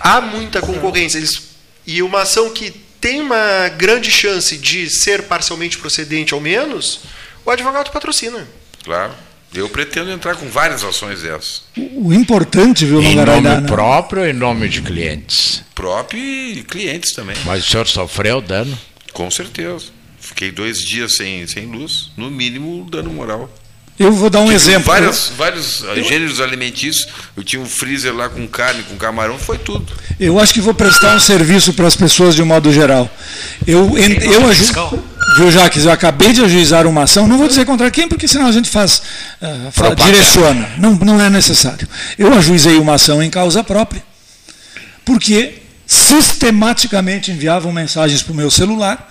Há 0.00 0.20
muita 0.20 0.60
concorrência. 0.60 1.18
Eles, 1.18 1.42
e 1.86 2.02
uma 2.02 2.22
ação 2.22 2.50
que 2.50 2.70
tem 3.00 3.20
uma 3.20 3.68
grande 3.76 4.10
chance 4.10 4.56
de 4.56 4.88
ser 4.90 5.22
parcialmente 5.22 5.78
procedente, 5.78 6.34
ao 6.34 6.40
menos, 6.40 7.00
o 7.44 7.50
advogado 7.50 7.90
patrocina. 7.90 8.46
Claro. 8.84 9.12
Eu 9.54 9.68
pretendo 9.68 10.10
entrar 10.10 10.34
com 10.36 10.48
várias 10.48 10.82
ações 10.82 11.20
dessas. 11.22 11.64
O 11.76 12.12
importante, 12.12 12.86
viu, 12.86 13.02
Em 13.02 13.16
nome 13.16 13.66
próprio 13.66 14.22
ou 14.22 14.28
em 14.28 14.32
nome 14.32 14.66
de 14.68 14.80
clientes? 14.80 15.62
Próprio 15.74 16.18
e 16.20 16.62
clientes 16.62 17.12
também. 17.12 17.36
Mas 17.44 17.66
o 17.66 17.70
senhor 17.70 17.86
sofreu 17.86 18.40
dano? 18.40 18.78
Com 19.12 19.30
certeza. 19.30 19.86
Fiquei 20.24 20.52
dois 20.52 20.78
dias 20.80 21.16
sem, 21.16 21.44
sem 21.48 21.66
luz, 21.66 22.10
no 22.16 22.30
mínimo 22.30 22.88
dano 22.88 23.10
moral. 23.10 23.52
Eu 23.98 24.12
vou 24.12 24.30
dar 24.30 24.38
um 24.40 24.44
Tive 24.44 24.54
exemplo. 24.54 24.84
Várias, 24.84 25.32
vários 25.36 25.84
eh, 25.84 26.02
gêneros 26.02 26.40
alimentícios. 26.40 27.08
Eu 27.36 27.42
tinha 27.44 27.60
um 27.60 27.66
freezer 27.66 28.14
lá 28.14 28.28
com 28.28 28.46
carne, 28.48 28.84
com 28.84 28.96
camarão, 28.96 29.36
foi 29.38 29.58
tudo. 29.58 29.92
Eu 30.18 30.38
acho 30.40 30.54
que 30.54 30.60
vou 30.60 30.72
prestar 30.74 31.14
um 31.16 31.20
serviço 31.20 31.72
para 31.74 31.86
as 31.88 31.96
pessoas 31.96 32.34
de 32.36 32.42
um 32.42 32.46
modo 32.46 32.72
geral. 32.72 33.10
Eu, 33.66 33.98
en- 33.98 34.18
eu 34.32 34.46
aju- 34.48 35.02
Viu, 35.36 35.50
Jaques, 35.50 35.84
eu 35.84 35.90
acabei 35.92 36.32
de 36.32 36.42
ajuizar 36.42 36.86
uma 36.86 37.02
ação, 37.04 37.26
não 37.26 37.36
vou 37.38 37.48
dizer 37.48 37.64
contra 37.66 37.90
quem, 37.90 38.06
porque 38.08 38.28
senão 38.28 38.46
a 38.46 38.52
gente 38.52 38.68
faz, 38.70 39.02
ah, 39.40 39.68
fa- 39.72 39.84
Propaganda. 39.86 40.12
direciona. 40.12 40.70
Não, 40.78 40.94
não 40.94 41.20
é 41.20 41.28
necessário. 41.30 41.86
Eu 42.18 42.32
ajuizei 42.34 42.78
uma 42.78 42.94
ação 42.94 43.22
em 43.22 43.30
causa 43.30 43.62
própria, 43.64 44.02
porque 45.04 45.54
sistematicamente 45.86 47.30
enviavam 47.30 47.72
mensagens 47.72 48.22
para 48.22 48.32
o 48.32 48.36
meu 48.36 48.50
celular 48.50 49.10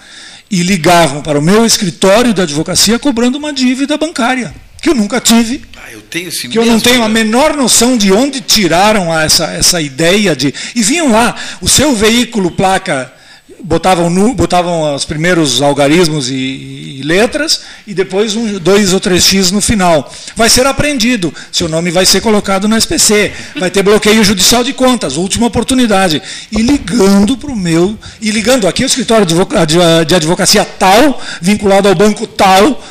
e 0.51 0.61
ligavam 0.63 1.21
para 1.21 1.39
o 1.39 1.41
meu 1.41 1.65
escritório 1.65 2.33
da 2.33 2.43
advocacia 2.43 2.99
cobrando 2.99 3.37
uma 3.37 3.53
dívida 3.53 3.97
bancária, 3.97 4.53
que 4.81 4.89
eu 4.89 4.95
nunca 4.95 5.21
tive, 5.21 5.61
Ah, 5.77 5.91
eu 5.93 6.01
que 6.11 6.57
eu 6.57 6.65
não 6.65 6.73
mesmo, 6.73 6.81
tenho 6.81 7.03
a 7.03 7.07
né? 7.07 7.13
menor 7.13 7.55
noção 7.55 7.97
de 7.97 8.11
onde 8.11 8.41
tiraram 8.41 9.17
essa, 9.17 9.45
essa 9.53 9.81
ideia 9.81 10.35
de. 10.35 10.53
E 10.75 10.83
vinham 10.83 11.09
lá, 11.11 11.35
o 11.61 11.69
seu 11.69 11.95
veículo, 11.95 12.51
placa, 12.51 13.13
botavam, 13.63 14.33
botavam 14.33 14.95
os 14.95 15.05
primeiros 15.05 15.61
algarismos 15.61 16.29
e, 16.29 16.33
e 16.99 17.01
letras, 17.03 17.61
e 17.85 17.93
depois 17.93 18.35
um, 18.35 18.59
dois 18.59 18.93
ou 18.93 18.99
três 18.99 19.23
X 19.23 19.51
no 19.51 19.61
final. 19.61 20.11
Vai 20.35 20.49
ser 20.49 20.65
apreendido, 20.65 21.33
seu 21.51 21.67
nome 21.67 21.91
vai 21.91 22.05
ser 22.05 22.21
colocado 22.21 22.67
no 22.67 22.77
SPC, 22.77 23.31
vai 23.59 23.69
ter 23.69 23.83
bloqueio 23.83 24.23
judicial 24.23 24.63
de 24.63 24.73
contas, 24.73 25.17
última 25.17 25.47
oportunidade. 25.47 26.21
E 26.51 26.61
ligando 26.61 27.37
para 27.37 27.51
o 27.51 27.55
meu, 27.55 27.97
e 28.21 28.31
ligando 28.31 28.67
aqui 28.67 28.83
ao 28.83 28.87
escritório 28.87 29.25
de 29.25 29.33
advoca- 29.33 29.65
de 29.65 29.77
de 30.05 30.15
advocacia 30.15 30.65
tal, 30.65 31.21
vinculado 31.41 31.87
ao 31.87 31.95
banco 31.95 32.25
tal, 32.27 32.83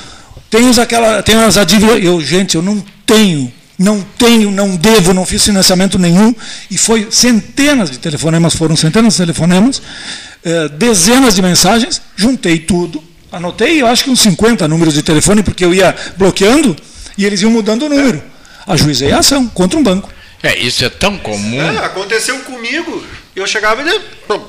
tem 0.49 0.69
aquela, 0.81 1.23
tem 1.23 1.37
as 1.37 1.55
dívidas. 1.67 2.03
Eu, 2.03 2.21
gente, 2.21 2.57
eu 2.57 2.63
não 2.63 2.83
tenho, 3.07 3.53
não 3.79 4.05
tenho, 4.19 4.51
não 4.51 4.77
devo, 4.77 5.15
não 5.15 5.25
fiz 5.25 5.45
financiamento 5.45 5.99
nenhum. 5.99 6.35
E 6.71 6.77
foi 6.77 7.09
centenas 7.11 7.91
de 7.91 7.99
telefonemas, 7.99 8.55
foram 8.55 8.77
centenas 8.77 9.15
de 9.15 9.19
telefonemas, 9.21 9.81
eh, 10.45 10.69
dezenas 10.69 11.35
de 11.35 11.43
mensagens, 11.43 12.01
juntei 12.17 12.59
tudo, 12.59 13.03
anotei, 13.31 13.81
eu 13.83 13.87
acho 13.87 14.05
que 14.05 14.11
uns 14.11 14.21
50 14.21 14.67
números 14.69 14.95
de 14.95 15.03
telefone, 15.03 15.43
porque 15.43 15.65
eu 15.65 15.75
ia 15.75 15.95
bloqueando 16.17 16.77
e 17.19 17.25
eles 17.25 17.41
iam 17.43 17.51
mudando 17.51 17.83
o 17.85 17.89
número. 17.89 18.23
Ajuizei 18.67 19.11
a 19.13 19.19
ação 19.19 19.47
contra 19.49 19.79
um 19.79 19.83
banco. 19.83 20.09
É, 20.43 20.57
isso 20.59 20.85
é 20.85 20.89
tão 20.89 21.19
comum. 21.19 21.61
É, 21.61 21.85
aconteceu 21.85 22.39
comigo. 22.41 23.05
Eu 23.37 23.47
chegava 23.47 23.83
e 23.83 23.85
dizia, 23.85 24.01
"Pô, 24.27 24.41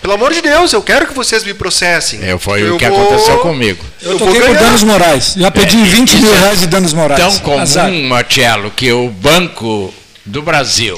pelo 0.00 0.14
amor 0.14 0.32
de 0.32 0.40
Deus, 0.40 0.72
eu 0.72 0.80
quero 0.82 1.06
que 1.06 1.12
vocês 1.14 1.44
me 1.44 1.52
processem. 1.52 2.20
É, 2.22 2.38
foi 2.38 2.62
Eu 2.62 2.76
o 2.76 2.78
que 2.78 2.88
vou- 2.88 3.02
aconteceu 3.02 3.38
comigo. 3.40 3.84
Eu, 4.00 4.16
toquei 4.18 4.40
por 4.40 4.54
danos 4.56 4.82
morais. 4.82 5.34
Já 5.36 5.50
pedi 5.50 5.76
É, 5.78 5.84
20 5.84 6.08
isso 6.14 6.22
mil 6.22 6.34
é 6.34 6.38
reais 6.38 6.60
de 6.60 6.66
danos 6.68 6.92
morais. 6.94 7.20
Tão 7.20 7.38
comum, 7.40 7.58
Azar. 7.58 7.90
Marcelo, 7.92 8.70
que 8.70 8.90
o 8.92 9.08
Banco 9.10 9.92
do 10.24 10.40
Brasil 10.42 10.96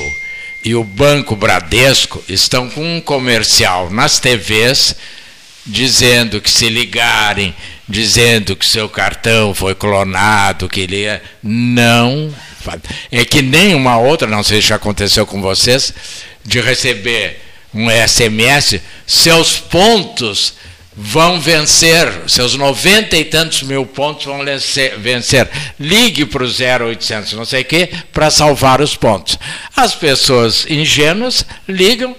e 0.64 0.74
o 0.74 0.84
Banco 0.84 1.34
Bradesco 1.34 2.22
estão 2.28 2.70
com 2.70 2.96
um 2.96 3.00
comercial 3.00 3.90
nas 3.90 4.18
TVs 4.18 4.94
dizendo 5.64 6.40
que 6.40 6.50
se 6.50 6.68
ligarem, 6.68 7.54
dizendo 7.88 8.56
que 8.56 8.66
seu 8.66 8.88
cartão 8.88 9.54
foi 9.54 9.74
clonado, 9.74 10.68
que 10.68 10.80
ele 10.80 11.04
é... 11.04 11.22
não 11.42 12.32
É 13.10 13.24
que 13.24 13.42
nem 13.42 13.74
uma 13.74 13.98
outra, 13.98 14.28
não 14.28 14.42
sei 14.42 14.62
se 14.62 14.68
já 14.68 14.76
aconteceu 14.76 15.26
com 15.26 15.40
vocês, 15.40 15.92
de 16.44 16.60
receber 16.60 17.40
um 17.74 17.88
SMS, 17.90 18.80
seus 19.06 19.58
pontos 19.58 20.54
vão 20.94 21.40
vencer, 21.40 22.06
seus 22.28 22.54
noventa 22.54 23.16
e 23.16 23.24
tantos 23.24 23.62
mil 23.62 23.86
pontos 23.86 24.26
vão 24.26 24.40
vencer. 24.98 25.48
Ligue 25.78 26.26
para 26.26 26.44
o 26.44 26.46
0800, 26.46 27.32
não 27.32 27.44
sei 27.44 27.62
o 27.62 27.64
quê, 27.64 27.90
para 28.12 28.30
salvar 28.30 28.80
os 28.80 28.94
pontos. 28.96 29.38
As 29.74 29.94
pessoas 29.94 30.66
ingênuas 30.68 31.44
ligam 31.66 32.14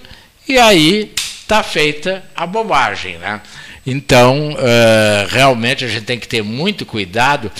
e 0.48 0.58
aí 0.58 1.12
está 1.40 1.62
feita 1.62 2.24
a 2.34 2.46
bobagem. 2.46 3.18
Né? 3.18 3.40
Então, 3.86 4.52
uh, 4.52 5.28
realmente 5.28 5.84
a 5.84 5.88
gente 5.88 6.04
tem 6.04 6.18
que 6.18 6.28
ter 6.28 6.42
muito 6.42 6.86
cuidado. 6.86 7.50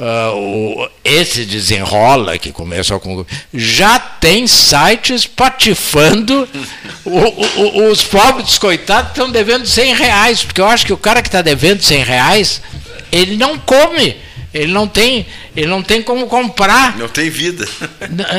O, 0.00 0.88
esse 1.02 1.44
desenrola 1.44 2.38
que 2.38 2.52
começou 2.52 3.00
com 3.00 3.26
já 3.52 3.98
tem 3.98 4.46
sites 4.46 5.26
patifando 5.26 6.48
o, 7.04 7.18
o, 7.18 7.90
os 7.90 8.04
pobres 8.04 8.58
coitados 8.58 9.10
estão 9.10 9.28
devendo 9.28 9.66
100 9.66 9.94
reais 9.96 10.44
porque 10.44 10.60
eu 10.60 10.68
acho 10.68 10.86
que 10.86 10.92
o 10.92 10.96
cara 10.96 11.20
que 11.20 11.26
está 11.26 11.42
devendo 11.42 11.82
100 11.82 12.04
reais 12.04 12.62
ele 13.10 13.36
não 13.36 13.58
come 13.58 14.16
ele 14.54 14.70
não 14.72 14.86
tem 14.86 15.26
ele 15.56 15.66
não 15.66 15.82
tem 15.82 16.00
como 16.00 16.28
comprar 16.28 16.96
não 16.96 17.08
tem 17.08 17.28
vida 17.28 17.66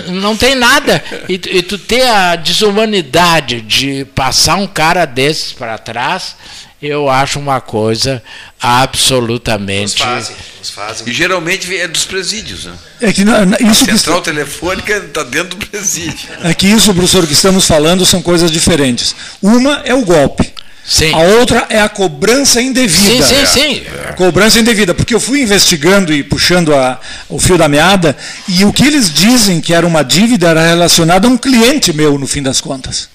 não 0.08 0.38
tem 0.38 0.56
nada 0.56 1.04
e, 1.28 1.34
e 1.34 1.62
tu 1.62 1.78
ter 1.78 2.08
a 2.08 2.38
desumanidade 2.38 3.60
de 3.60 4.06
passar 4.16 4.56
um 4.56 4.66
cara 4.66 5.04
desses 5.04 5.52
para 5.52 5.78
trás 5.78 6.38
eu 6.82 7.10
acho 7.10 7.40
uma 7.40 7.60
coisa 7.60 8.24
absolutamente. 8.62 10.00
Nos 10.00 10.02
fazem, 10.02 10.36
nos 10.60 10.70
fazem. 10.70 11.10
E 11.10 11.14
geralmente 11.14 11.76
é 11.76 11.88
dos 11.88 12.06
presídios. 12.06 12.66
Né? 12.66 12.74
É 13.02 13.14
que 13.14 13.24
isso 13.24 13.84
a 13.84 13.86
central 13.86 14.22
que... 14.22 14.32
telefônica 14.32 14.98
está 14.98 15.24
dentro 15.24 15.58
do 15.58 15.68
presídio. 15.68 16.30
É 16.44 16.54
que 16.54 16.68
isso, 16.68 16.94
professor, 16.94 17.28
que 17.28 17.34
estamos 17.34 17.66
falando 17.66 18.06
são 18.06 18.22
coisas 18.22 18.50
diferentes. 18.50 19.16
Uma 19.42 19.82
é 19.84 19.94
o 19.94 20.06
golpe. 20.06 20.54
Sim. 20.86 21.14
A 21.14 21.20
outra 21.20 21.68
é 21.70 21.80
a 21.80 21.90
cobrança 21.90 22.62
indevida. 22.62 23.24
Sim, 23.24 23.46
sim, 23.46 23.46
sim. 23.46 23.84
É. 24.08 24.14
Cobrança 24.14 24.60
indevida, 24.60 24.94
porque 24.94 25.14
eu 25.14 25.20
fui 25.20 25.42
investigando 25.42 26.12
e 26.12 26.24
puxando 26.24 26.74
a, 26.74 27.00
o 27.28 27.38
fio 27.38 27.58
da 27.60 27.68
meada, 27.68 28.18
e 28.48 28.66
o 28.66 28.74
que 28.74 28.88
eles 28.88 29.14
dizem 29.14 29.62
que 29.62 29.72
era 29.72 29.86
uma 29.86 30.02
dívida 30.02 30.48
era 30.48 30.66
relacionado 30.66 31.26
a 31.26 31.30
um 31.30 31.38
cliente 31.38 31.94
meu, 31.94 32.18
no 32.18 32.26
fim 32.26 32.42
das 32.42 32.60
contas 32.60 33.10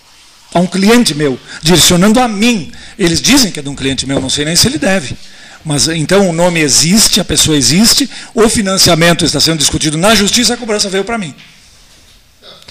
a 0.54 0.60
um 0.60 0.66
cliente 0.66 1.14
meu, 1.14 1.38
direcionando 1.60 2.20
a 2.20 2.28
mim. 2.28 2.70
Eles 2.98 3.20
dizem 3.20 3.50
que 3.50 3.58
é 3.58 3.62
de 3.62 3.68
um 3.68 3.74
cliente 3.74 4.06
meu, 4.06 4.20
não 4.20 4.30
sei 4.30 4.44
nem 4.44 4.56
se 4.56 4.66
ele 4.66 4.78
deve. 4.78 5.16
Mas 5.64 5.88
então 5.88 6.28
o 6.28 6.32
nome 6.32 6.60
existe, 6.60 7.20
a 7.20 7.24
pessoa 7.24 7.56
existe, 7.56 8.08
o 8.34 8.48
financiamento 8.48 9.24
está 9.24 9.40
sendo 9.40 9.58
discutido 9.58 9.96
na 9.96 10.14
justiça, 10.14 10.54
a 10.54 10.56
cobrança 10.56 10.90
veio 10.90 11.04
para 11.04 11.16
mim. 11.16 11.34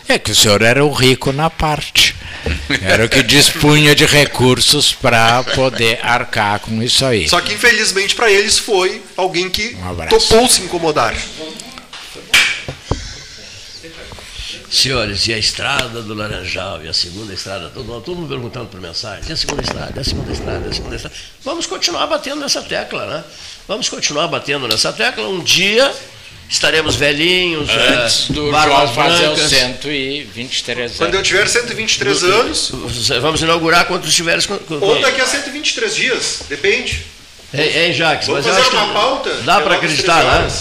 É 0.07 0.19
que 0.19 0.31
o 0.31 0.35
senhor 0.35 0.61
era 0.61 0.83
o 0.83 0.91
rico 0.91 1.31
na 1.31 1.49
parte. 1.49 2.15
Era 2.81 3.05
o 3.05 3.09
que 3.09 3.23
dispunha 3.23 3.95
de 3.95 4.05
recursos 4.05 4.91
para 4.91 5.43
poder 5.43 5.99
arcar 6.03 6.59
com 6.59 6.83
isso 6.83 7.05
aí. 7.05 7.27
Só 7.29 7.39
que 7.39 7.53
infelizmente 7.53 8.13
para 8.13 8.29
eles 8.29 8.57
foi 8.57 9.01
alguém 9.15 9.49
que 9.49 9.75
um 9.75 10.07
topou 10.07 10.47
se 10.47 10.61
incomodar. 10.61 11.15
Senhores, 14.73 15.27
e 15.27 15.33
a 15.33 15.37
estrada 15.37 16.01
do 16.01 16.15
Laranjal, 16.15 16.83
e 16.83 16.87
a 16.87 16.93
segunda 16.93 17.31
estrada, 17.31 17.69
todo, 17.69 18.01
todo 18.01 18.15
mundo 18.15 18.27
perguntando 18.27 18.65
por 18.65 18.81
mensagem, 18.81 19.23
e 19.29 19.31
a 19.31 19.37
segunda 19.37 19.61
estrada, 19.61 19.93
e 19.95 19.99
a 19.99 20.03
segunda 20.03 20.31
estrada, 20.31 20.65
e 20.65 20.69
a 20.69 20.73
segunda 20.73 20.95
estrada. 20.95 21.15
Vamos 21.43 21.67
continuar 21.67 22.07
batendo 22.07 22.41
nessa 22.41 22.59
tecla, 22.63 23.05
né? 23.05 23.23
Vamos 23.67 23.87
continuar 23.87 24.27
batendo 24.27 24.67
nessa 24.67 24.91
tecla. 24.91 25.27
Um 25.27 25.43
dia 25.43 25.93
estaremos 26.49 26.95
velhinhos, 26.95 27.69
Antes 27.69 28.29
é, 28.31 28.33
do 28.33 28.51
João 28.51 28.93
fazer 28.95 29.29
os 29.29 29.41
123 29.41 30.79
anos. 30.79 30.97
Quando 30.97 31.13
eu 31.15 31.23
tiver 31.23 31.47
123 31.47 32.19
do, 32.21 32.33
anos. 32.33 32.71
Vamos 33.21 33.41
inaugurar 33.43 33.85
quando 33.85 34.07
estiveres. 34.07 34.47
Ou 34.49 35.01
daqui 35.01 35.21
a 35.21 35.27
123 35.27 35.95
dias, 35.95 36.39
depende. 36.49 37.05
Hein, 37.53 37.77
hein 37.77 37.93
Jacques? 37.93 38.27
Vamos 38.27 38.43
fazer 38.43 38.75
uma 38.75 38.91
pauta? 38.91 39.31
Dá 39.43 39.61
para 39.61 39.75
acreditar, 39.75 40.23
né? 40.23 40.51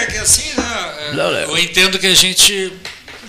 É, 0.00 0.06
que 0.06 0.18
assim, 0.18 0.52
né? 0.56 1.12
Não, 1.14 1.30
eu 1.30 1.58
entendo 1.58 1.96
que 1.96 2.06
a 2.08 2.14
gente 2.14 2.72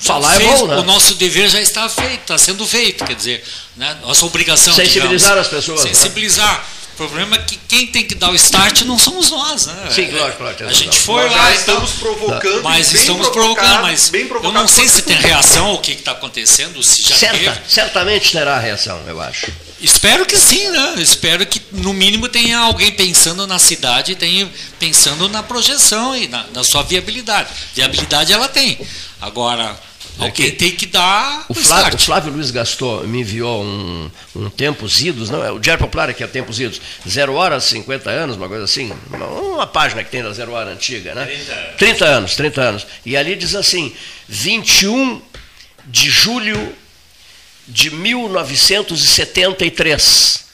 falar 0.02 0.36
fez, 0.36 0.50
é 0.50 0.58
bom, 0.58 0.68
né? 0.68 0.78
O 0.78 0.84
nosso 0.84 1.16
dever 1.16 1.48
já 1.50 1.62
está 1.62 1.88
feito, 1.88 2.22
está 2.22 2.38
sendo 2.38 2.66
feito, 2.66 3.06
quer 3.06 3.16
dizer, 3.16 3.44
né? 3.78 3.98
nossa 4.02 4.26
obrigação. 4.26 4.74
Sensibilizar 4.74 5.30
digamos, 5.30 5.38
as 5.38 5.48
pessoas. 5.48 5.84
Né? 5.84 5.94
Sensibilizar. 5.94 6.54
Né? 6.54 6.64
O 6.94 6.98
problema 6.98 7.36
é 7.36 7.40
que 7.40 7.58
quem 7.68 7.88
tem 7.88 8.04
que 8.04 8.14
dar 8.14 8.30
o 8.30 8.36
start 8.36 8.82
não 8.82 9.00
somos 9.00 9.32
nós, 9.32 9.66
né? 9.66 9.90
Sim, 9.90 10.08
claro, 10.08 10.34
claro. 10.34 10.68
A 10.68 10.74
gente 10.74 11.00
foi 11.00 11.24
nós 11.24 11.36
lá. 11.36 11.56
Estamos 11.56 11.92
provocando. 11.94 12.64
Mas 12.64 12.94
estamos 12.94 13.30
provocando, 13.30 13.82
mas 13.82 14.12
eu 14.14 14.52
não 14.52 14.68
sei 14.68 14.88
se 14.88 15.02
tem 15.02 15.16
reação 15.16 15.68
ao 15.68 15.80
que 15.80 15.94
está 15.94 16.12
acontecendo, 16.12 16.84
se 16.84 17.02
já 17.02 17.16
Certa, 17.16 17.38
teve. 17.38 17.60
Certamente 17.68 18.32
terá 18.32 18.60
reação, 18.60 19.02
eu 19.08 19.20
acho. 19.22 19.52
Espero 19.80 20.28
que 20.28 20.38
sim, 20.38 20.70
né? 20.70 20.96
Espero 20.98 21.44
que 21.48 21.60
no 21.72 21.92
mínimo 21.92 22.28
tenha 22.28 22.60
alguém 22.60 22.92
pensando 22.92 23.48
na 23.48 23.58
cidade, 23.58 24.16
tenha 24.16 24.48
pensando 24.78 25.28
na 25.28 25.42
projeção 25.42 26.16
e 26.16 26.28
na, 26.28 26.46
na 26.54 26.64
sua 26.64 26.84
viabilidade. 26.84 27.50
Viabilidade 27.74 28.32
ela 28.32 28.48
tem. 28.48 28.78
Agora, 29.20 29.76
Alguém 30.22 30.48
é 30.48 30.52
tem 30.52 30.72
que 30.72 30.86
dar 30.86 31.46
o 31.50 31.54
Flávio, 31.54 31.96
o 31.96 32.00
Flávio 32.00 32.32
Luiz 32.32 32.52
gastou, 32.52 33.06
me 33.08 33.22
enviou 33.22 33.64
um, 33.64 34.12
um 34.36 34.50
Tempos 34.50 35.02
Idos, 35.02 35.30
não, 35.30 35.44
é 35.44 35.52
o 35.52 35.58
Diário 35.58 35.84
Popular 35.84 36.10
é 36.10 36.14
que 36.14 36.24
é 36.24 36.28
Tempos 36.28 36.60
Idos, 36.60 36.80
Zero 37.10 37.34
Horas, 37.34 37.64
50 37.64 38.10
anos, 38.10 38.36
uma 38.36 38.48
coisa 38.48 38.66
assim, 38.66 38.94
uma, 39.08 39.26
uma 39.26 39.68
página 39.68 40.04
que 40.04 40.12
tem 40.12 40.22
da 40.22 40.32
Zero 40.32 40.52
Hora 40.52 40.72
antiga, 40.72 41.16
né? 41.16 41.26
30 41.26 41.54
anos. 41.54 41.76
30 41.78 42.06
anos, 42.06 42.36
30 42.36 42.62
anos. 42.62 42.86
E 43.06 43.18
ali 43.18 43.36
diz 43.36 43.56
assim, 43.56 43.94
21 44.28 45.22
de 45.86 46.10
julho 46.10 46.76
de 47.68 47.90
1973. 47.90 50.46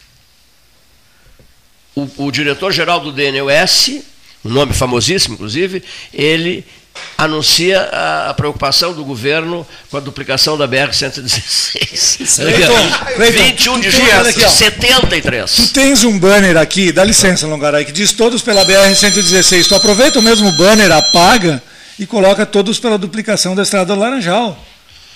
O, 1.95 2.26
o 2.26 2.31
diretor-geral 2.31 2.99
do 2.99 3.11
DNUS, 3.11 4.02
um 4.45 4.49
nome 4.49 4.73
famosíssimo, 4.73 5.34
inclusive, 5.34 5.84
ele 6.14 6.64
anuncia 7.18 7.90
a, 7.91 8.34
preocupação 8.34 8.94
do 8.94 9.03
governo 9.03 9.65
com 9.90 9.98
a 9.98 9.99
duplicação 9.99 10.57
da 10.57 10.68
BR-116. 10.68 12.44
21 13.18 13.80
de 13.82 13.90
julho 13.90 14.34
de 14.34 14.49
73. 14.49 15.52
Tu 15.52 15.68
tens 15.74 16.03
um 16.03 16.18
banner 16.19 16.57
aqui, 16.57 16.91
dá 16.91 17.03
licença, 17.03 17.48
Longaray, 17.48 17.86
que 17.86 17.91
diz 17.91 18.11
todos 18.11 18.41
pela 18.41 18.65
BR-116. 18.65 19.68
Tu 19.68 19.76
aproveita 19.76 20.19
o 20.19 20.22
mesmo 20.22 20.52
banner, 20.53 20.91
apaga 20.91 21.61
e 21.99 22.06
coloca 22.06 22.45
todos 22.45 22.80
pela 22.80 22.98
duplicação 22.98 23.56
da 23.56 23.64
Estrada 23.64 23.94
do 23.94 23.99
Laranjal. 23.99 24.57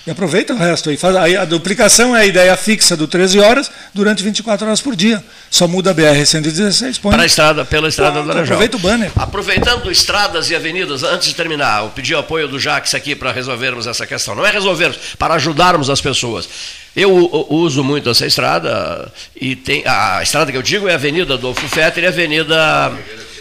E 0.04 0.10
aproveita 0.10 0.52
o 0.52 0.56
resto 0.56 0.90
aí. 0.90 0.96
Faz, 0.96 1.14
a 1.14 1.44
duplicação 1.44 2.16
é 2.16 2.22
a 2.22 2.26
ideia 2.26 2.56
fixa 2.56 2.96
do 2.96 3.06
13 3.06 3.38
horas 3.38 3.70
durante 3.94 4.22
24 4.22 4.66
horas 4.66 4.80
por 4.80 4.96
dia. 4.96 5.22
Só 5.48 5.68
muda 5.68 5.92
a 5.92 5.94
BR-116. 5.94 7.00
Para 7.00 7.22
a 7.22 7.26
estrada, 7.26 7.64
pela 7.64 7.88
estrada 7.88 8.20
do 8.20 8.26
Laranjal. 8.26 8.56
Aproveita 8.56 8.76
o 8.76 8.80
banner. 8.80 9.12
Aproveitando 9.14 9.92
estradas 9.92 10.50
e 10.50 10.56
avenidas, 10.56 11.04
antes 11.04 11.28
de 11.28 11.34
terminar, 11.36 11.84
eu 11.84 11.90
pedi 11.90 12.14
o 12.14 12.18
apoio 12.18 12.48
do 12.48 12.58
Jax 12.58 12.94
aqui 12.94 13.14
para 13.14 13.30
resolvermos 13.30 13.86
essa 13.86 14.04
questão. 14.04 14.34
Não 14.34 14.44
é 14.44 14.50
resolvermos, 14.50 14.98
para 15.16 15.34
ajudarmos 15.34 15.88
as 15.88 16.00
pessoas. 16.00 16.48
Eu 16.96 17.46
uso 17.48 17.84
muito 17.84 18.10
essa 18.10 18.26
estrada, 18.26 19.10
e 19.34 19.56
tem, 19.56 19.82
a 19.86 20.20
estrada 20.22 20.50
que 20.50 20.58
eu 20.58 20.62
digo 20.62 20.88
é 20.88 20.92
a 20.92 20.96
Avenida 20.96 21.34
Adolfo 21.34 21.66
Fetter 21.68 22.04
e 22.04 22.06
a 22.06 22.10
Avenida 22.10 22.92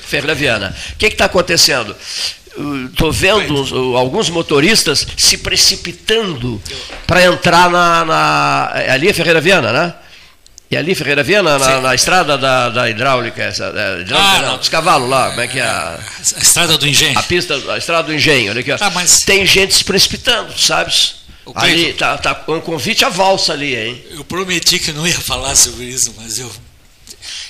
Ferreira 0.04 0.36
Viana. 0.36 0.76
O 0.94 0.96
que 0.98 1.08
está 1.08 1.26
acontecendo? 1.26 1.96
Estou 2.92 3.12
vendo 3.12 3.96
alguns 3.96 4.30
motoristas 4.30 5.06
se 5.18 5.38
precipitando 5.38 6.62
para 7.08 7.24
entrar 7.24 7.70
na, 7.70 8.06
na, 8.06 8.72
é 8.76 8.92
Ali 8.92 9.08
é 9.08 9.14
Ferreira 9.14 9.42
Viana, 9.42 9.72
né? 9.72 9.94
E 10.70 10.78
ali, 10.78 10.96
Ferreira 10.96 11.22
Viana, 11.22 11.60
na, 11.60 11.82
na, 11.82 11.94
estrada 11.94 12.38
da, 12.38 12.70
da 12.70 12.90
hidráulica, 12.90 13.44
essa, 13.44 13.74
da, 13.74 14.00
hidráulica 14.00 14.38
ah, 14.38 14.42
não, 14.52 14.58
dos 14.58 14.70
cavalos 14.70 15.10
lá, 15.10 15.30
como 15.32 15.42
é 15.42 15.48
que 15.50 15.60
é? 15.60 15.64
A, 15.64 16.00
a 16.38 16.40
estrada 16.40 16.78
do 16.78 16.88
engenho. 16.88 17.20
A 17.20 17.24
pista, 17.24 17.74
a 17.74 17.78
estrada 17.78 18.04
do 18.04 18.14
engenho, 18.14 18.52
olha 18.52 18.62
aqui, 18.62 18.72
ah, 18.72 18.90
mas... 18.92 19.20
Tem 19.20 19.46
gente 19.46 19.74
se 19.74 19.84
precipitando, 19.84 20.58
sabes? 20.58 21.16
ali, 21.56 21.92
tá, 21.94 22.18
tá 22.18 22.46
um 22.48 22.62
convite 22.62 23.04
à 23.04 23.10
valsa 23.10 23.52
ali, 23.52 23.76
hein? 23.76 24.02
Eu 24.12 24.24
prometi 24.24 24.80
que 24.80 24.94
não 24.94 25.06
ia 25.06 25.20
falar 25.20 25.56
sobre 25.58 25.84
isso, 25.84 26.14
mas 26.18 26.40
eu 26.40 26.50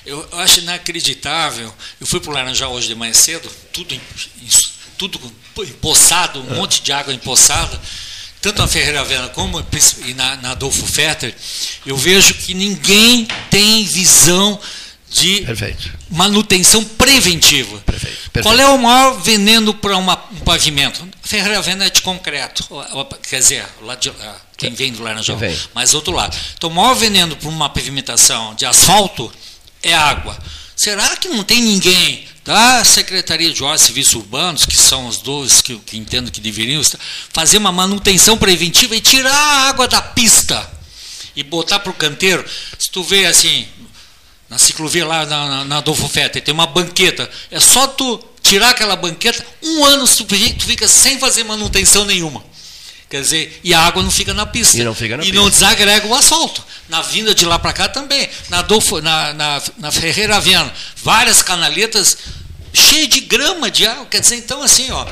eu 0.06 0.28
acho 0.34 0.62
inacreditável. 0.62 1.72
Eu 2.00 2.08
fui 2.08 2.20
para 2.20 2.32
o 2.32 2.34
Laranjal 2.34 2.72
hoje 2.72 2.88
de 2.88 2.96
manhã 2.96 3.14
cedo, 3.14 3.50
tudo 3.72 3.94
tudo 5.08 5.34
empoçado, 5.60 6.42
um 6.42 6.54
é. 6.54 6.58
monte 6.58 6.82
de 6.82 6.92
água 6.92 7.14
empoçada, 7.14 7.80
tanto 8.42 8.60
na 8.60 8.68
Ferreira 8.68 9.04
Vela 9.04 9.30
como 9.30 9.64
na, 10.16 10.36
na 10.38 10.52
Adolfo 10.52 10.86
Fetter, 10.86 11.36
eu 11.86 11.96
vejo 11.96 12.34
que 12.34 12.54
ninguém 12.54 13.28
tem 13.50 13.86
visão 13.86 14.60
de 15.10 15.42
Perfeito. 15.42 15.92
manutenção 16.10 16.84
preventiva. 16.84 17.78
Perfeito. 17.80 18.32
Perfeito. 18.32 18.44
Qual 18.44 18.58
é 18.58 18.68
o 18.68 18.78
maior 18.78 19.20
veneno 19.22 19.74
para 19.74 19.98
um 19.98 20.06
pavimento? 20.46 21.08
A 21.24 21.28
Ferreira 21.28 21.62
Vena 21.62 21.86
é 21.86 21.90
de 21.90 22.02
concreto, 22.02 22.66
quer 23.30 23.40
dizer, 23.40 23.66
de, 24.00 24.12
quem 24.58 24.74
vem 24.74 24.94
do 24.94 25.04
Laranjal, 25.04 25.38
mas 25.74 25.94
outro 25.94 26.14
lado. 26.14 26.36
Então, 26.56 26.70
o 26.70 26.74
maior 26.74 26.94
veneno 26.96 27.36
para 27.36 27.50
uma 27.50 27.70
pavimentação 27.70 28.56
de 28.56 28.66
asfalto 28.66 29.32
é 29.84 29.94
água. 29.94 30.38
Será 30.76 31.16
que 31.18 31.28
não 31.28 31.44
tem 31.44 31.62
ninguém 31.62 32.26
da 32.44 32.84
Secretaria 32.84 33.52
de 33.52 33.64
Obras 33.64 33.82
e 33.82 33.86
Serviços 33.86 34.16
Urbanos, 34.16 34.66
que 34.66 34.76
são 34.76 35.08
os 35.08 35.18
dois 35.18 35.62
que, 35.62 35.80
entendo 35.94 36.32
que 36.32 36.42
deveriam 36.42 36.82
fazer 37.32 37.58
uma 37.58 37.72
manutenção 37.72 38.38
preventiva 38.38 38.96
e 38.96 39.02
tirar 39.02 39.34
a 39.34 39.70
água 39.70 39.88
da 39.88 40.02
pista 40.02 40.70
e 41.36 41.44
botar 41.44 41.80
para 41.80 41.92
o 41.92 41.96
canteiro. 41.96 42.44
Se 42.80 42.90
tu 42.90 43.04
vê 43.04 43.26
assim, 43.26 43.68
na 44.50 44.58
ciclovia 44.58 45.06
lá 45.06 45.26
na, 45.26 45.48
na, 45.48 45.66
na 45.66 45.78
Adolfo 45.78 46.08
Feta, 46.08 46.42
tem 46.42 46.54
uma 46.54 46.68
banqueta, 46.68 47.30
é 47.50 47.60
só 47.60 47.88
tu 47.88 48.20
tirar 48.42 48.72
aquela 48.72 48.96
banqueta, 48.96 49.46
um 49.62 49.86
ano 49.86 50.08
tu, 50.08 50.26
tu 50.26 50.66
fica 50.66 50.88
sem 50.88 51.20
fazer 51.20 51.44
manutenção 51.44 52.06
nenhuma. 52.06 52.44
Quer 53.12 53.24
dizer, 53.24 53.60
e 53.62 53.74
a 53.74 53.82
água 53.82 54.02
não 54.02 54.10
fica 54.10 54.34
na 54.34 54.46
pista. 54.46 54.78
E 54.78 54.86
não 54.86 54.96
fica 54.96 55.18
na 55.18 55.24
e 55.24 55.26
pista. 55.26 55.42
não 55.42 55.50
desagrega 55.50 56.08
o 56.08 56.16
asfalto. 56.16 56.64
Na 56.88 57.02
vinda 57.02 57.36
de 57.36 57.46
lá 57.46 57.60
para 57.60 57.74
cá 57.74 57.90
também. 57.90 58.30
Na, 58.48 58.60
Adolfo, 58.60 59.02
na, 59.02 59.34
na, 59.34 59.62
na 59.80 59.92
Ferreira 59.92 60.40
Viana, 60.40 60.74
várias 61.04 61.44
canaletas 61.44 62.18
cheias 62.74 63.10
de 63.10 63.20
grama 63.20 63.70
de 63.70 63.86
água. 63.86 64.06
Quer 64.06 64.22
dizer, 64.22 64.38
então 64.38 64.64
assim, 64.64 64.90
ó. 64.92 65.06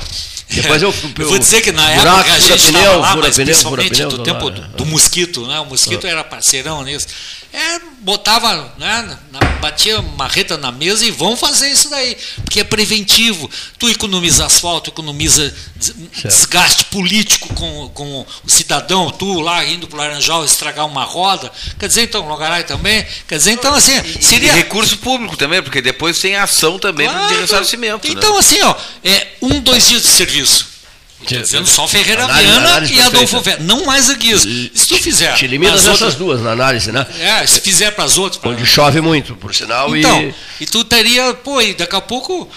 Depois 0.52 0.82
eu, 0.82 0.94
eu 1.18 1.28
vou 1.28 1.38
dizer 1.38 1.60
que 1.60 1.72
na 1.72 1.86
buraco, 1.94 2.18
época 2.20 2.34
a 2.34 2.38
gente 2.38 2.66
pneu, 2.66 2.80
estava 2.82 2.96
lá, 2.98 3.16
mas 3.16 3.34
pneu, 3.36 3.46
principalmente 3.46 3.96
fura 3.96 4.08
do 4.08 4.22
pneu, 4.22 4.24
tempo 4.24 4.44
lá, 4.48 4.54
do, 4.54 4.62
é. 4.62 4.76
do 4.76 4.86
mosquito, 4.86 5.46
né? 5.46 5.60
O 5.60 5.66
mosquito 5.66 6.06
Ah. 6.06 6.10
era 6.10 6.24
parceirão 6.24 6.82
nisso. 6.84 7.06
É, 7.52 7.80
botava, 8.02 8.72
né, 8.78 9.18
batia 9.60 10.00
marreta 10.00 10.56
na 10.56 10.70
mesa 10.70 11.04
e 11.04 11.10
vão 11.10 11.36
fazer 11.36 11.68
isso 11.68 11.90
daí, 11.90 12.16
porque 12.44 12.60
é 12.60 12.64
preventivo. 12.64 13.50
Tu 13.76 13.88
economiza 13.90 14.46
asfalto, 14.46 14.88
economiza 14.90 15.52
des- 15.74 15.94
desgaste 16.22 16.84
político 16.84 17.52
com, 17.54 17.88
com 17.92 18.20
o 18.44 18.48
cidadão, 18.48 19.10
tu 19.10 19.40
lá 19.40 19.64
indo 19.64 19.88
para 19.88 19.96
o 19.96 19.98
Laranjal 19.98 20.44
estragar 20.44 20.86
uma 20.86 21.02
roda. 21.02 21.50
Quer 21.76 21.88
dizer, 21.88 22.02
então, 22.02 22.26
Logaray 22.28 22.62
também. 22.62 23.04
Quer 23.26 23.38
dizer, 23.38 23.50
então, 23.50 23.74
assim, 23.74 24.00
seria. 24.20 24.52
E 24.52 24.54
recurso 24.54 24.96
público 24.98 25.36
também, 25.36 25.60
porque 25.60 25.82
depois 25.82 26.20
tem 26.20 26.36
ação 26.36 26.78
também 26.78 27.08
Claro. 27.08 27.34
de 27.34 27.40
ressarcimento. 27.40 28.06
né? 28.06 28.14
Então, 28.16 28.38
assim, 28.38 28.62
ó, 28.62 28.74
é 29.02 29.26
um, 29.42 29.60
dois 29.60 29.88
dias 29.88 30.02
de 30.02 30.08
serviço. 30.08 30.39
Estou 30.42 31.38
dizendo 31.42 31.66
só 31.66 31.86
Ferreira 31.86 32.26
Viana 32.26 32.86
e 32.90 32.98
Adolfo. 33.00 33.42
Feta. 33.42 33.62
Não 33.62 33.84
mais 33.84 34.08
a 34.08 34.14
guisa. 34.14 34.48
Se 34.74 34.88
tu 34.88 34.96
fizer. 34.96 35.34
Te 35.34 35.44
elimina 35.44 35.72
pras 35.72 35.82
essas 35.84 36.00
outras- 36.00 36.14
duas 36.14 36.40
na 36.40 36.52
análise, 36.52 36.90
né? 36.90 37.06
É, 37.20 37.46
se 37.46 37.60
fizer 37.60 37.90
para 37.90 38.04
as 38.04 38.16
outras. 38.16 38.40
pra- 38.40 38.50
Onde 38.50 38.64
chove 38.64 39.00
muito, 39.02 39.36
por 39.36 39.54
sinal, 39.54 39.94
Então, 39.94 40.22
e 40.22 40.34
e 40.62 40.66
tu 40.66 40.82
teria, 40.82 41.34
pô, 41.34 41.60
e 41.60 41.74
daqui 41.74 41.94
a 41.94 42.00
pouco 42.00 42.48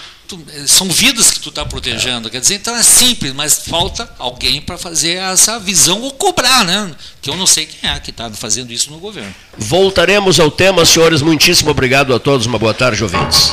são 0.66 0.88
vidas 0.88 1.30
que 1.30 1.38
tu 1.40 1.50
está 1.50 1.64
protegendo. 1.66 2.30
Quer 2.30 2.40
dizer, 2.40 2.54
então 2.54 2.74
é 2.74 2.82
simples, 2.82 3.34
mas 3.34 3.60
falta 3.68 4.08
alguém 4.18 4.62
para 4.62 4.78
fazer 4.78 5.16
essa 5.18 5.60
visão 5.60 6.00
ou 6.00 6.10
cobrar, 6.12 6.64
né? 6.64 6.90
Que 7.20 7.28
eu 7.28 7.36
não 7.36 7.46
sei 7.46 7.66
quem 7.66 7.88
é 7.90 8.00
que 8.00 8.10
está 8.10 8.30
fazendo 8.30 8.72
isso 8.72 8.90
no 8.90 8.98
governo. 8.98 9.32
voltaremos 9.58 10.40
ao 10.40 10.50
tema, 10.50 10.84
senhores. 10.86 11.20
Muitíssimo 11.20 11.70
obrigado 11.70 12.14
a 12.14 12.18
todos. 12.18 12.46
Uma 12.46 12.58
boa 12.58 12.72
tarde, 12.72 13.02
ouvintes. 13.02 13.52